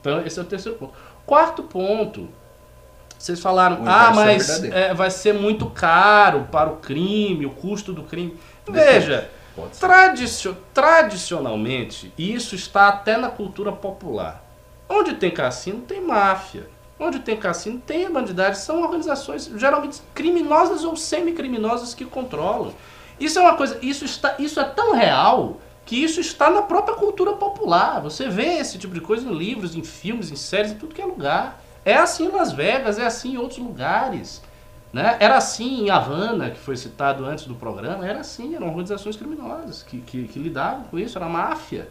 Então, 0.00 0.20
esse 0.26 0.38
é 0.38 0.42
o 0.42 0.44
terceiro 0.44 0.76
ponto. 0.76 0.92
Quarto 1.24 1.62
ponto, 1.62 2.28
vocês 3.16 3.38
falaram, 3.40 3.76
O 3.84 3.88
ah, 3.88 4.10
inverso 4.10 4.20
é 4.20 4.24
mas 4.24 4.46
verdadeiro." 4.48 4.76
é, 4.76 4.94
vai 4.94 5.10
ser 5.10 5.34
muito 5.34 5.66
caro 5.66 6.48
para 6.50 6.68
o 6.68 6.76
crime, 6.76 7.46
o 7.46 7.50
custo 7.50 7.92
do 7.92 8.02
crime. 8.02 8.36
Veja, 8.68 9.30
ser. 9.72 9.78
tradicio- 9.78 10.56
tradicionalmente, 10.74 12.12
isso 12.18 12.54
está 12.56 12.88
até 12.88 13.16
na 13.16 13.28
cultura 13.30 13.70
popular. 13.70 14.42
Onde 14.88 15.14
tem 15.14 15.30
cassino, 15.30 15.80
tem 15.80 16.00
máfia. 16.00 16.73
Onde 17.04 17.18
tem 17.20 17.36
cassino, 17.36 17.80
tem 17.84 18.06
a 18.06 18.10
bandidagem. 18.10 18.54
São 18.54 18.82
organizações 18.82 19.50
geralmente 19.56 20.00
criminosas 20.14 20.84
ou 20.84 20.96
semi-criminosas 20.96 21.94
que 21.94 22.04
controlam. 22.04 22.72
Isso 23.20 23.38
é 23.38 23.42
uma 23.42 23.56
coisa, 23.56 23.78
isso, 23.82 24.04
está, 24.04 24.34
isso 24.38 24.58
é 24.58 24.64
tão 24.64 24.94
real 24.94 25.60
que 25.84 26.02
isso 26.02 26.20
está 26.20 26.50
na 26.50 26.62
própria 26.62 26.96
cultura 26.96 27.34
popular. 27.34 28.00
Você 28.00 28.28
vê 28.28 28.58
esse 28.58 28.78
tipo 28.78 28.94
de 28.94 29.00
coisa 29.00 29.28
em 29.28 29.34
livros, 29.34 29.74
em 29.74 29.84
filmes, 29.84 30.30
em 30.30 30.36
séries, 30.36 30.72
em 30.72 30.76
tudo 30.76 30.94
que 30.94 31.02
é 31.02 31.04
lugar. 31.04 31.60
É 31.84 31.94
assim 31.94 32.26
em 32.26 32.30
Las 32.30 32.52
Vegas, 32.52 32.98
é 32.98 33.04
assim 33.04 33.34
em 33.34 33.36
outros 33.36 33.58
lugares. 33.58 34.42
Né? 34.92 35.16
Era 35.20 35.36
assim 35.36 35.84
em 35.84 35.90
Havana, 35.90 36.50
que 36.50 36.58
foi 36.58 36.76
citado 36.76 37.24
antes 37.26 37.46
do 37.46 37.54
programa, 37.54 38.06
era 38.06 38.20
assim, 38.20 38.54
eram 38.54 38.68
organizações 38.68 39.16
criminosas 39.16 39.82
que, 39.82 39.98
que, 40.00 40.28
que 40.28 40.38
lidavam 40.38 40.84
com 40.84 40.98
isso, 40.98 41.18
era 41.18 41.28
máfia. 41.28 41.88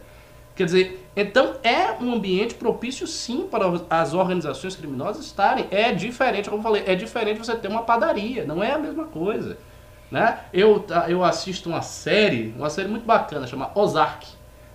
Quer 0.54 0.64
dizer, 0.66 1.08
então 1.16 1.54
é 1.64 1.92
um 2.00 2.12
ambiente 2.14 2.54
propício 2.54 3.06
sim 3.06 3.48
para 3.50 3.66
as 3.90 4.14
organizações 4.14 4.76
criminosas 4.76 5.24
estarem. 5.26 5.66
É 5.70 5.92
diferente, 5.92 6.48
como 6.48 6.60
eu 6.60 6.62
falei, 6.62 6.84
é 6.86 6.94
diferente 6.94 7.38
você 7.38 7.56
ter 7.56 7.68
uma 7.68 7.82
padaria, 7.82 8.44
não 8.44 8.62
é 8.62 8.72
a 8.72 8.78
mesma 8.78 9.04
coisa. 9.06 9.58
Né? 10.10 10.38
Eu, 10.52 10.78
tá, 10.80 11.06
eu 11.08 11.24
assisto 11.24 11.68
uma 11.68 11.82
série, 11.82 12.54
uma 12.56 12.70
série 12.70 12.88
muito 12.88 13.04
bacana, 13.04 13.46
chama 13.46 13.70
Ozark. 13.74 14.26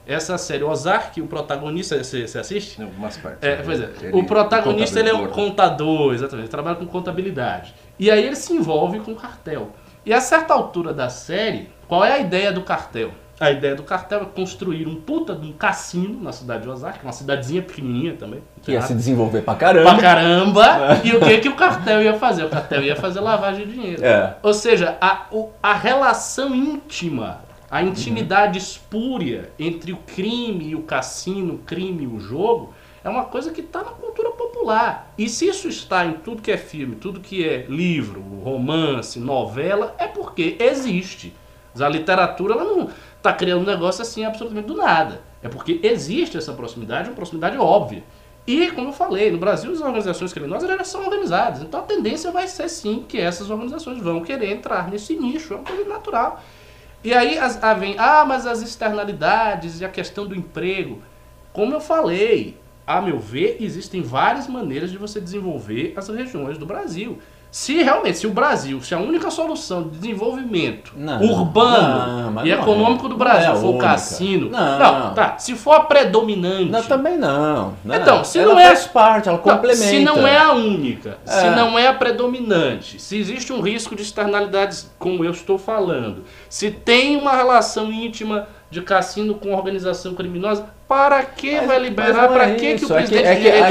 Essa 0.05 0.37
série, 0.37 0.63
Ozark, 0.63 1.21
o 1.21 1.27
protagonista, 1.27 2.03
você, 2.03 2.27
você 2.27 2.39
assiste? 2.39 2.81
Em 2.81 2.83
algumas 2.83 3.15
partes. 3.15 3.43
É, 3.43 3.57
né? 3.57 3.61
pois 3.63 3.79
é. 3.79 3.89
Ele- 4.01 4.17
o 4.17 4.25
protagonista 4.25 4.99
ele 4.99 5.09
é 5.09 5.13
um 5.13 5.27
contador. 5.27 5.45
contador, 5.45 6.13
exatamente. 6.13 6.45
Ele 6.45 6.51
trabalha 6.51 6.75
com 6.75 6.85
contabilidade. 6.87 7.73
E 7.97 8.09
aí 8.09 8.25
ele 8.25 8.35
se 8.35 8.51
envolve 8.51 8.99
com 9.01 9.11
o 9.11 9.15
cartel. 9.15 9.71
E 10.05 10.11
a 10.11 10.19
certa 10.19 10.53
altura 10.53 10.93
da 10.93 11.09
série, 11.09 11.69
qual 11.87 12.03
é 12.03 12.13
a 12.13 12.19
ideia 12.19 12.51
do 12.51 12.61
cartel? 12.63 13.11
A 13.39 13.51
ideia 13.51 13.73
do 13.73 13.83
cartel 13.83 14.21
é 14.21 14.25
construir 14.25 14.85
um 14.85 14.95
puta 14.95 15.33
de 15.33 15.47
um 15.47 15.53
cassino 15.53 16.21
na 16.21 16.31
cidade 16.33 16.63
de 16.63 16.69
Osaka, 16.69 16.99
uma 17.03 17.13
cidadezinha 17.13 17.61
pequenininha 17.61 18.15
também. 18.15 18.41
Que 18.61 18.73
ia 18.73 18.81
se 18.81 18.93
desenvolver 18.93 19.41
pra 19.43 19.55
caramba. 19.55 19.91
Pra 19.93 20.01
caramba. 20.01 21.01
E 21.05 21.15
o 21.15 21.19
que, 21.21 21.37
que 21.39 21.49
o 21.49 21.55
cartel 21.55 22.01
ia 22.03 22.13
fazer? 22.15 22.43
O 22.43 22.49
cartel 22.49 22.83
ia 22.83 22.95
fazer 22.97 23.21
lavagem 23.21 23.65
de 23.65 23.73
dinheiro. 23.73 24.03
É. 24.03 24.35
Ou 24.43 24.53
seja, 24.53 24.97
a, 24.99 25.27
o- 25.31 25.49
a 25.63 25.73
relação 25.73 26.53
íntima, 26.53 27.39
a 27.71 27.81
intimidade 27.81 28.57
espúria 28.57 29.49
entre 29.57 29.93
o 29.93 29.97
crime 29.97 30.69
e 30.71 30.75
o 30.75 30.81
cassino, 30.81 31.53
o 31.53 31.57
crime 31.59 32.03
e 32.03 32.07
o 32.07 32.19
jogo, 32.19 32.73
é 33.03 33.07
uma 33.07 33.23
coisa 33.23 33.51
que 33.51 33.61
está 33.61 33.79
na 33.79 33.91
cultura 33.91 34.31
popular. 34.31 35.13
E 35.17 35.29
se 35.29 35.47
isso 35.47 35.69
está 35.69 36.05
em 36.05 36.11
tudo 36.13 36.41
que 36.41 36.51
é 36.51 36.57
filme, 36.57 36.95
tudo 36.97 37.21
que 37.21 37.47
é 37.47 37.65
livro, 37.69 38.21
romance, 38.43 39.17
novela, 39.17 39.95
é 39.97 40.07
porque 40.07 40.57
existe. 40.59 41.33
A 41.79 41.87
literatura 41.87 42.55
ela 42.55 42.63
não 42.65 42.89
está 43.19 43.33
criando 43.33 43.61
um 43.61 43.65
negócio 43.65 44.01
assim 44.01 44.25
absolutamente 44.25 44.67
do 44.67 44.75
nada. 44.75 45.21
É 45.43 45.47
porque 45.47 45.79
existe 45.83 46.37
essa 46.37 46.53
proximidade, 46.53 47.09
uma 47.09 47.15
proximidade 47.15 47.57
óbvia. 47.57 48.03
E, 48.47 48.71
como 48.71 48.89
eu 48.89 48.93
falei, 48.93 49.31
no 49.31 49.37
Brasil 49.37 49.71
as 49.71 49.79
organizações 49.79 50.33
criminosas 50.33 50.67
já 50.67 50.83
são 50.83 51.05
organizadas. 51.05 51.61
Então 51.61 51.81
a 51.81 51.83
tendência 51.83 52.31
vai 52.31 52.47
ser 52.47 52.67
sim 52.67 53.05
que 53.07 53.19
essas 53.19 53.49
organizações 53.49 54.01
vão 54.01 54.21
querer 54.21 54.51
entrar 54.51 54.89
nesse 54.89 55.15
nicho. 55.15 55.53
É 55.53 55.57
uma 55.57 55.65
coisa 55.65 55.87
natural. 55.87 56.41
E 57.03 57.13
aí 57.13 57.37
as, 57.37 57.61
ah, 57.63 57.73
vem, 57.73 57.95
ah, 57.97 58.25
mas 58.25 58.47
as 58.47 58.61
externalidades 58.61 59.79
e 59.79 59.85
a 59.85 59.89
questão 59.89 60.25
do 60.25 60.35
emprego. 60.35 61.01
Como 61.53 61.73
eu 61.73 61.79
falei, 61.79 62.57
a 62.87 63.01
meu 63.01 63.19
ver, 63.19 63.57
existem 63.59 64.01
várias 64.01 64.47
maneiras 64.47 64.89
de 64.89 64.97
você 64.97 65.21
desenvolver 65.21 65.93
as 65.95 66.07
regiões 66.09 66.57
do 66.57 66.65
Brasil. 66.65 67.19
Se 67.51 67.81
realmente, 67.81 68.19
se 68.19 68.27
o 68.27 68.29
Brasil, 68.31 68.79
se 68.83 68.93
a 68.93 68.99
única 68.99 69.31
solução 69.31 69.81
de 69.83 69.97
desenvolvimento 69.97 70.93
Não, 70.95 71.19
urbano 71.23 72.31
não, 72.31 72.45
e 72.45 72.49
não 72.51 72.57
é. 72.57 72.61
econômico 72.61 73.03
do 73.03 73.09
Não 73.09 73.17
Brasil 73.17 73.51
é 73.53 73.55
for 73.55 73.73
o 73.75 73.77
cassino, 73.79 74.49
Não. 74.51 75.13
tá. 75.15 75.35
Se 75.39 75.55
for 75.55 75.71
a 75.73 75.79
predominante, 75.79 76.69
Não, 76.69 76.83
também 76.83 77.17
não. 77.17 77.73
não. 77.83 77.95
Então, 77.95 78.23
se 78.23 78.37
ela 78.37 78.53
não 78.53 78.59
é- 78.59 78.67
faz 78.67 78.85
parte, 78.85 79.29
ela 79.29 79.37
não, 79.37 79.43
complementa. 79.43 79.81
Se 79.81 79.99
não 80.03 80.27
é 80.27 80.37
a 80.37 80.51
única, 80.53 81.17
se 81.25 81.45
É. 81.47 81.55
não 81.55 81.77
é 81.79 81.87
a 81.87 81.93
predominante, 81.93 83.01
se 83.01 83.17
existe 83.17 83.51
um 83.51 83.61
risco 83.61 83.95
de 83.95 84.03
externalidades, 84.03 84.91
como 84.99 85.25
eu 85.25 85.31
estou 85.31 85.57
falando, 85.57 86.25
se 86.47 86.69
tem 86.69 87.17
uma 87.17 87.35
relação 87.35 87.91
íntima 87.91 88.47
de 88.69 88.81
cassino 88.81 89.35
com 89.35 89.53
organização 89.53 90.13
criminosa, 90.13 90.65
para 90.87 91.23
que 91.23 91.55
Mas- 91.57 91.67
vai 91.67 91.79
liberar? 91.79 92.13
não 92.23 92.27
Para 92.33 92.49
é 92.49 92.55
que, 92.55 92.59
que 92.59 92.71
o 92.71 92.75
isso, 92.75 92.85
é 92.85 92.87
que- 92.87 92.93
presidente 93.09 93.25
é 93.27 93.35
que- 93.35 93.47
é 93.47 93.51
direito 93.51 93.67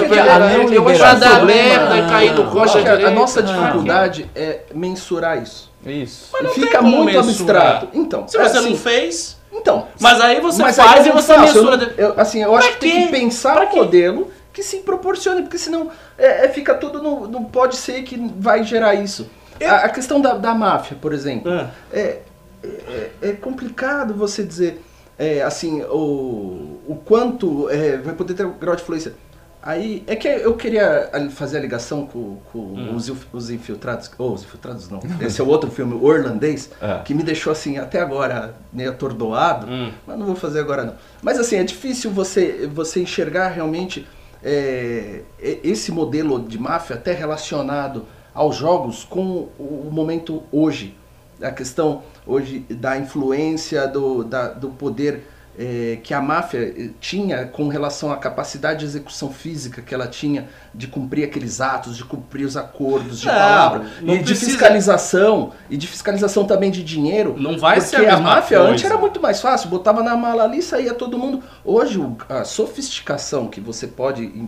que 0.68 0.74
Eu 0.74 0.82
vou 0.82 0.92
liberação- 0.92 1.20
dar 1.20 1.44
merda 1.44 1.96
e 1.98 2.08
cair 2.08 2.32
do 2.34 2.60
Acho 2.60 2.82
que 2.82 2.88
a- 2.88 3.10
nossa 3.10 3.42
quê? 3.42 3.48
dificuldade 3.52 4.30
é 4.34 4.60
mensurar 4.74 5.40
isso. 5.42 5.68
Isso. 5.86 6.28
Mas 6.32 6.42
não 6.42 6.50
tem 6.52 6.64
Fica 6.64 6.78
como 6.78 6.90
muito 6.90 7.12
mensurar. 7.24 7.62
abstrato. 7.66 7.88
Então, 7.98 8.26
Se 8.28 8.36
você 8.36 8.58
assim, 8.58 8.70
não 8.70 8.76
fez, 8.76 9.38
Então, 9.52 9.86
mas 10.00 10.20
aí 10.20 10.40
você 10.40 10.60
mas 10.62 10.76
faz 10.76 11.00
aí 11.00 11.06
e 11.06 11.08
eu 11.08 11.14
você 11.14 11.34
faço, 11.34 11.56
eu 11.58 11.64
mensura. 11.64 11.76
de- 11.86 12.00
eu- 12.02 12.14
assim, 12.16 12.42
eu 12.42 12.54
acho 12.56 12.68
Pra 12.68 12.76
que 12.76 12.80
tem 12.90 13.06
que 13.06 13.12
pensar 13.12 13.54
Pra 13.54 13.72
um 13.72 13.76
modelo 13.76 14.30
que 14.52 14.62
se 14.62 14.78
proporcione, 14.78 15.42
porque 15.42 15.56
senão 15.58 15.90
é, 16.18 16.44
é, 16.46 16.48
fica 16.48 16.74
tudo 16.74 17.00
no. 17.02 17.28
Não 17.28 17.44
pode 17.44 17.76
ser 17.76 18.02
que 18.02 18.20
vai 18.38 18.64
gerar 18.64 18.94
isso. 18.94 19.30
Eu- 19.60 19.70
A, 19.70 19.76
a 19.76 19.88
questão 19.88 20.20
da, 20.20 20.34
da 20.34 20.54
máfia, 20.54 20.96
por 21.00 21.12
exemplo. 21.12 21.50
Ah. 21.50 21.68
É, 21.92 22.18
é, 22.62 23.10
é 23.22 23.32
complicado 23.32 24.14
você 24.14 24.42
dizer 24.42 24.82
é, 25.18 25.42
assim 25.42 25.82
o, 25.82 26.78
o 26.86 27.00
quanto 27.04 27.68
é, 27.70 27.96
vai 27.96 28.14
poder 28.14 28.34
ter 28.34 28.46
um 28.46 28.52
grau 28.58 28.74
de 28.76 28.82
influência. 28.82 29.14
Aí 29.60 30.04
é 30.06 30.14
que 30.14 30.28
eu 30.28 30.54
queria 30.54 31.10
fazer 31.32 31.58
a 31.58 31.60
ligação 31.60 32.06
com, 32.06 32.38
com 32.52 32.58
Hum. 32.58 32.94
os, 32.94 33.12
os 33.32 33.50
infiltrados. 33.50 34.08
Ou 34.16 34.32
os 34.32 34.42
infiltrados 34.44 34.88
não. 34.88 35.00
Esse 35.20 35.40
é 35.40 35.44
o 35.44 35.48
outro 35.48 35.68
filme, 35.70 35.94
o 35.94 36.04
Orlandês, 36.04 36.70
É. 36.80 37.00
que 37.04 37.12
me 37.12 37.24
deixou 37.24 37.52
assim 37.52 37.76
até 37.76 38.00
agora 38.00 38.54
meio 38.72 38.90
atordoado. 38.90 39.66
Hum. 39.66 39.90
Mas 40.06 40.16
não 40.18 40.26
vou 40.26 40.36
fazer 40.36 40.60
agora 40.60 40.84
não. 40.84 40.94
Mas 41.20 41.38
assim, 41.40 41.56
é 41.56 41.64
difícil 41.64 42.10
você, 42.12 42.70
você 42.72 43.00
enxergar 43.02 43.48
realmente 43.48 44.06
é, 44.42 45.22
esse 45.40 45.90
modelo 45.90 46.38
de 46.40 46.56
máfia 46.58 46.94
até 46.94 47.12
relacionado 47.12 48.06
aos 48.32 48.54
jogos 48.56 49.02
com 49.04 49.48
o 49.58 49.88
momento 49.90 50.44
hoje. 50.52 50.96
A 51.42 51.50
questão 51.50 52.02
hoje 52.26 52.60
da 52.70 52.96
influência 52.98 53.86
do, 53.86 54.24
da- 54.24 54.48
do 54.48 54.68
poder 54.70 55.22
é, 55.60 55.98
que 56.04 56.14
a 56.14 56.20
máfia 56.22 56.60
eh, 56.78 56.90
tinha 57.00 57.44
com 57.46 57.66
relação 57.66 58.12
à 58.12 58.16
capacidade 58.16 58.78
de 58.78 58.84
execução 58.84 59.32
física 59.32 59.82
que 59.82 59.92
ela 59.92 60.06
tinha 60.06 60.48
de 60.72 60.86
cumprir 60.86 61.24
aqueles 61.24 61.60
atos, 61.60 61.96
de 61.96 62.04
cumprir 62.04 62.44
os 62.46 62.56
acordos 62.56 63.18
de 63.18 63.26
Não, 63.26 63.32
palavra 63.34 63.86
não 64.00 64.14
e 64.14 64.18
de 64.18 64.24
precisa- 64.24 64.52
fiscalização 64.52 65.52
e 65.68 65.76
de 65.76 65.88
fiscalização 65.88 66.44
também 66.44 66.70
de 66.70 66.84
dinheiro. 66.84 67.34
Não 67.36 67.58
vai 67.58 67.80
porque 67.80 67.96
ser 67.96 68.08
a 68.08 68.14
a, 68.14 68.20
máfia 68.20 68.58
coisa. 68.58 68.72
antes 68.72 68.84
era 68.84 68.96
muito 68.96 69.20
mais 69.20 69.40
fácil, 69.40 69.68
botava 69.68 70.00
na 70.00 70.16
mala 70.16 70.44
ali 70.44 70.58
e 70.58 70.62
saía 70.62 70.94
todo 70.94 71.18
mundo. 71.18 71.42
Hoje 71.64 72.00
a 72.28 72.44
sofisticação 72.44 73.48
que 73.48 73.60
você 73.60 73.88
pode 73.88 74.46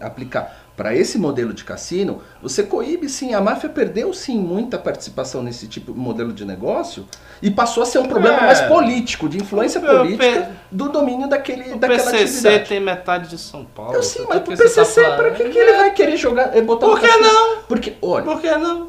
aplicar 0.00 0.67
para 0.78 0.94
esse 0.94 1.18
modelo 1.18 1.52
de 1.52 1.64
cassino, 1.64 2.22
você 2.40 2.62
coíbe 2.62 3.08
sim, 3.08 3.34
a 3.34 3.40
máfia 3.40 3.68
perdeu 3.68 4.14
sim 4.14 4.38
muita 4.38 4.78
participação 4.78 5.42
nesse 5.42 5.66
tipo 5.66 5.92
de 5.92 5.98
modelo 5.98 6.32
de 6.32 6.44
negócio 6.44 7.04
e 7.42 7.50
passou 7.50 7.82
a 7.82 7.86
ser 7.86 7.98
um 7.98 8.06
problema 8.06 8.38
É. 8.38 8.46
mais 8.46 8.60
político, 8.60 9.28
de 9.28 9.38
influência 9.38 9.80
O 9.80 9.84
P- 9.84 9.88
política 9.88 10.50
do 10.70 10.88
domínio 10.88 11.28
daquele, 11.28 11.72
O 11.72 11.78
daquela 11.78 12.10
PCC 12.12 12.22
atividade. 12.48 12.68
tem 12.68 12.78
metade 12.80 13.28
de 13.28 13.38
São 13.38 13.64
Paulo. 13.64 13.94
Eu 13.94 14.02
sim, 14.04 14.24
mas 14.28 14.38
tá 14.38 14.44
PCC, 14.56 15.02
falando? 15.02 15.16
para 15.16 15.30
que, 15.32 15.48
que 15.48 15.58
ele 15.58 15.72
vai 15.72 15.90
querer 15.92 16.16
jogar, 16.16 16.56
eh, 16.56 16.62
botar 16.62 16.86
Por 16.86 17.00
que 17.00 17.08
cassino? 17.08 17.24
não? 17.26 17.56
Porque, 17.66 17.94
olha, 18.00 18.24
Por 18.24 18.40
que 18.40 18.50
não? 18.56 18.88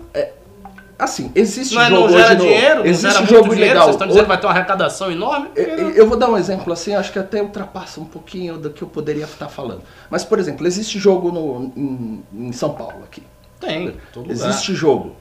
Assim, 1.00 1.32
existe 1.34 1.74
Não, 1.74 1.82
é- 1.82 1.90
jogo 1.90 2.02
não 2.02 2.10
gera 2.10 2.26
hoje 2.28 2.36
no- 2.36 2.42
dinheiro? 2.44 2.80
Não 2.80 2.86
existe 2.86 3.14
gera 3.14 3.26
jogo 3.26 3.34
muito 3.48 3.52
dinheiro? 3.56 3.70
legal. 3.74 3.84
Vocês 3.86 3.96
estão 3.96 4.08
dizendo 4.08 4.24
que 4.24 4.28
vai 4.28 4.40
ter 4.40 4.46
uma 4.48 4.54
arrecadação 4.54 5.12
enorme? 5.12 5.50
Eu, 5.56 5.90
eu 5.92 6.08
vou 6.08 6.18
dar 6.18 6.30
um 6.30 6.38
exemplo 6.38 6.72
assim, 6.74 6.94
acho 6.94 7.12
que 7.12 7.18
até 7.20 7.42
ultrapassa 7.42 8.00
um 8.02 8.06
pouquinho 8.06 8.58
do 8.58 8.70
que 8.70 8.82
eu 8.82 8.88
poderia 8.88 9.24
estar 9.24 9.48
falando. 9.50 9.82
Mas, 10.10 10.24
por 10.24 10.38
exemplo, 10.38 10.68
existe 10.68 11.00
jogo 11.00 11.32
no, 11.32 11.72
em, 11.76 12.24
em 12.34 12.52
São 12.52 12.74
Paulo 12.74 13.04
aqui. 13.04 13.24
Tem, 13.60 13.96
todo 14.14 14.28
lugar. 14.30 14.50
Existe 14.50 14.74
jogo. 14.76 15.16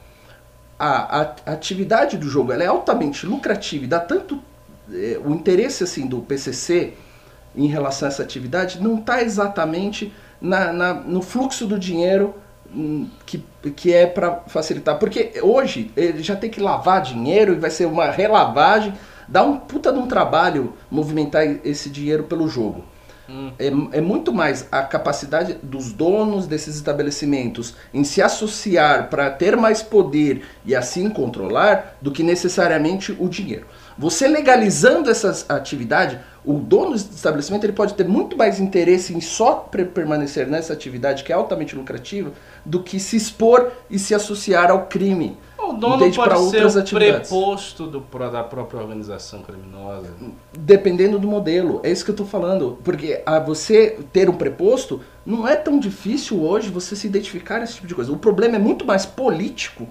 A, 0.77 1.21
a- 1.21 1.35
a 1.45 1.51
atividade 1.51 2.17
do 2.17 2.29
jogo 2.29 2.51
é 2.53 2.65
altamente 2.65 3.25
lucrativa 3.25 3.83
e 3.85 3.87
dá 3.87 3.99
tanto. 3.99 4.39
eh, 4.91 5.19
o 5.23 5.31
interesse 5.35 5.83
assim 5.83 6.07
do 6.07 6.19
PCC 6.21 6.93
em 7.55 7.67
relação 7.67 8.07
a 8.07 8.11
essa 8.11 8.23
atividade 8.23 8.81
não 8.81 8.97
está 8.99 9.21
exatamente 9.21 10.11
na, 10.41 10.71
na- 10.73 10.93
no 10.95 11.21
fluxo 11.21 11.67
do 11.67 11.77
dinheiro 11.77 12.33
que, 13.25 13.43
que 13.75 13.93
é 13.93 14.05
para 14.05 14.41
facilitar. 14.47 14.97
Porque 14.97 15.39
hoje 15.41 15.91
ele 15.95 16.23
já 16.23 16.35
tem 16.35 16.49
que 16.49 16.61
lavar 16.61 17.01
dinheiro 17.01 17.53
e 17.53 17.59
vai 17.59 17.69
ser 17.69 17.85
uma 17.85 18.09
relavagem. 18.09 18.93
Dá 19.27 19.43
um 19.43 19.57
puta 19.57 19.91
de 19.91 19.99
um 19.99 20.07
trabalho 20.07 20.73
movimentar 20.89 21.45
esse 21.63 21.89
dinheiro 21.89 22.23
pelo 22.23 22.47
jogo. 22.47 22.83
É, 23.59 23.97
é 23.97 24.01
muito 24.01 24.33
mais 24.33 24.67
a 24.71 24.81
capacidade 24.81 25.57
dos 25.61 25.93
donos 25.93 26.47
desses 26.47 26.75
estabelecimentos 26.75 27.75
em 27.93 28.03
se 28.03 28.21
associar 28.21 29.07
para 29.09 29.29
ter 29.29 29.55
mais 29.55 29.83
poder 29.83 30.43
e 30.65 30.75
assim 30.75 31.09
controlar 31.09 31.95
do 32.01 32.11
que 32.11 32.23
necessariamente 32.23 33.15
o 33.19 33.29
dinheiro. 33.29 33.67
Você 33.99 34.29
legalizando 34.29 35.11
essa 35.11 35.45
atividade, 35.49 36.17
o 36.45 36.53
dono 36.53 36.91
do 36.91 36.95
estabelecimento 36.95 37.65
ele 37.65 37.73
pode 37.73 37.95
ter 37.95 38.07
muito 38.07 38.37
mais 38.37 38.57
interesse 38.57 39.13
em 39.13 39.19
só 39.19 39.55
permanecer 39.55 40.47
nessa 40.47 40.71
atividade 40.71 41.21
que 41.21 41.33
é 41.33 41.35
altamente 41.35 41.75
lucrativa 41.75 42.31
do 42.65 42.81
que 42.81 42.97
se 42.97 43.17
expor 43.17 43.73
e 43.89 43.99
se 43.99 44.15
associar 44.15 44.71
ao 44.71 44.85
crime. 44.85 45.37
O 45.57 45.73
dono 45.73 45.97
Entende? 45.97 46.15
Pode 46.15 46.49
ser 46.49 46.65
o 46.65 46.97
preposto 46.97 47.87
do, 47.87 47.99
da 48.31 48.41
própria 48.41 48.79
organização 48.79 49.41
criminosa. 49.41 50.07
Dependendo 50.57 51.19
do 51.19 51.27
modelo, 51.27 51.81
é 51.83 51.91
isso 51.91 52.05
que 52.05 52.11
eu 52.11 52.15
tô 52.15 52.23
falando. 52.23 52.79
Porque 52.81 53.21
a 53.25 53.37
você 53.37 53.99
ter 54.13 54.29
um 54.29 54.33
preposto, 54.33 55.01
não 55.25 55.45
é 55.45 55.57
tão 55.57 55.77
difícil 55.77 56.41
hoje 56.41 56.69
você 56.69 56.95
se 56.95 57.05
identificar 57.05 57.59
nesse 57.59 57.73
tipo 57.75 57.87
de 57.87 57.95
coisa. 57.95 58.13
O 58.13 58.17
problema 58.17 58.55
é 58.55 58.59
muito 58.59 58.85
mais 58.85 59.05
político. 59.05 59.89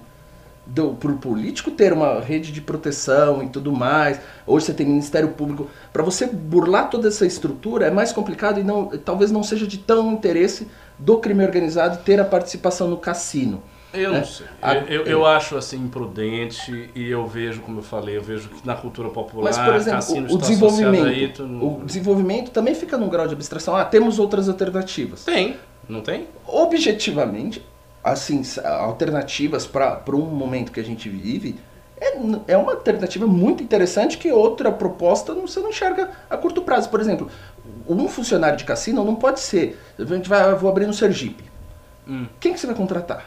Do, 0.71 0.89
pro 0.93 1.13
político 1.15 1.71
ter 1.71 1.91
uma 1.93 2.19
rede 2.19 2.51
de 2.51 2.61
proteção 2.61 3.41
e 3.41 3.49
tudo 3.49 3.71
mais. 3.71 4.19
Hoje 4.45 4.67
você 4.67 4.73
tem 4.73 4.85
Ministério 4.85 5.29
Público. 5.29 5.67
Para 5.91 6.03
você 6.03 6.27
burlar 6.27 6.89
toda 6.91 7.07
essa 7.07 7.25
estrutura 7.25 7.87
é 7.87 7.91
mais 7.91 8.11
complicado 8.11 8.59
e 8.59 8.63
não, 8.63 8.85
talvez 8.87 9.31
não 9.31 9.41
seja 9.41 9.65
de 9.65 9.79
tão 9.79 10.11
interesse 10.13 10.67
do 10.97 11.17
crime 11.17 11.43
organizado 11.43 11.97
ter 12.03 12.19
a 12.19 12.25
participação 12.25 12.87
no 12.87 12.97
cassino. 12.97 13.63
Eu 13.91 14.13
É. 14.13 14.17
não 14.19 14.25
sei. 14.25 14.45
A- 14.61 14.75
Eu, 14.75 14.81
eu, 14.87 15.03
eu 15.05 15.25
acho 15.25 15.57
assim 15.57 15.77
imprudente 15.77 16.91
e 16.93 17.09
eu 17.09 17.25
vejo, 17.25 17.61
como 17.61 17.79
eu 17.79 17.83
falei, 17.83 18.15
eu 18.17 18.21
vejo 18.21 18.47
que 18.49 18.67
na 18.67 18.75
cultura 18.75 19.09
popular, 19.09 19.45
Mas, 19.45 19.57
por 19.57 19.73
exemplo, 19.73 19.91
cassino 19.93 20.27
o, 20.29 20.35
o 20.35 20.37
desenvolvimento. 20.37 21.05
aí, 21.07 21.33
não- 21.47 21.79
O 21.79 21.83
desenvolvimento 21.83 22.51
também 22.51 22.75
fica 22.75 22.95
num 22.95 23.09
grau 23.09 23.27
de 23.27 23.33
abstração. 23.33 23.75
Ah, 23.75 23.83
temos 23.85 24.19
outras 24.19 24.47
alternativas. 24.47 25.25
Tem, 25.25 25.57
não 25.87 26.01
tem? 26.01 26.27
objetivamente, 26.45 27.65
assim, 28.11 28.41
alternativas 28.63 29.65
para 29.67 30.01
um 30.13 30.21
momento 30.25 30.71
que 30.71 30.79
a 30.79 30.83
gente 30.83 31.09
vive, 31.09 31.59
é, 32.01 32.13
é 32.53 32.57
uma 32.57 32.71
alternativa 32.73 33.27
muito 33.27 33.61
interessante 33.63 34.17
que 34.17 34.31
outra 34.31 34.71
proposta 34.71 35.33
não- 35.33 35.47
você 35.47 35.59
não 35.59 35.69
enxerga 35.69 36.11
a 36.29 36.37
curto 36.37 36.61
prazo. 36.61 36.89
Por 36.89 36.99
exemplo, 37.01 37.29
um 37.87 38.07
funcionário 38.07 38.57
de 38.57 38.63
cassino 38.63 39.03
não 39.03 39.15
pode 39.15 39.39
ser. 39.41 39.79
A 39.99 40.03
gente 40.05 40.29
vai, 40.29 40.53
vou 40.55 40.69
abrir 40.69 40.87
no 40.87 40.93
Sergipe. 40.93 41.43
Hum. 42.07 42.25
Quem 42.39 42.53
que 42.53 42.59
você 42.59 42.67
vai 42.67 42.75
contratar? 42.75 43.25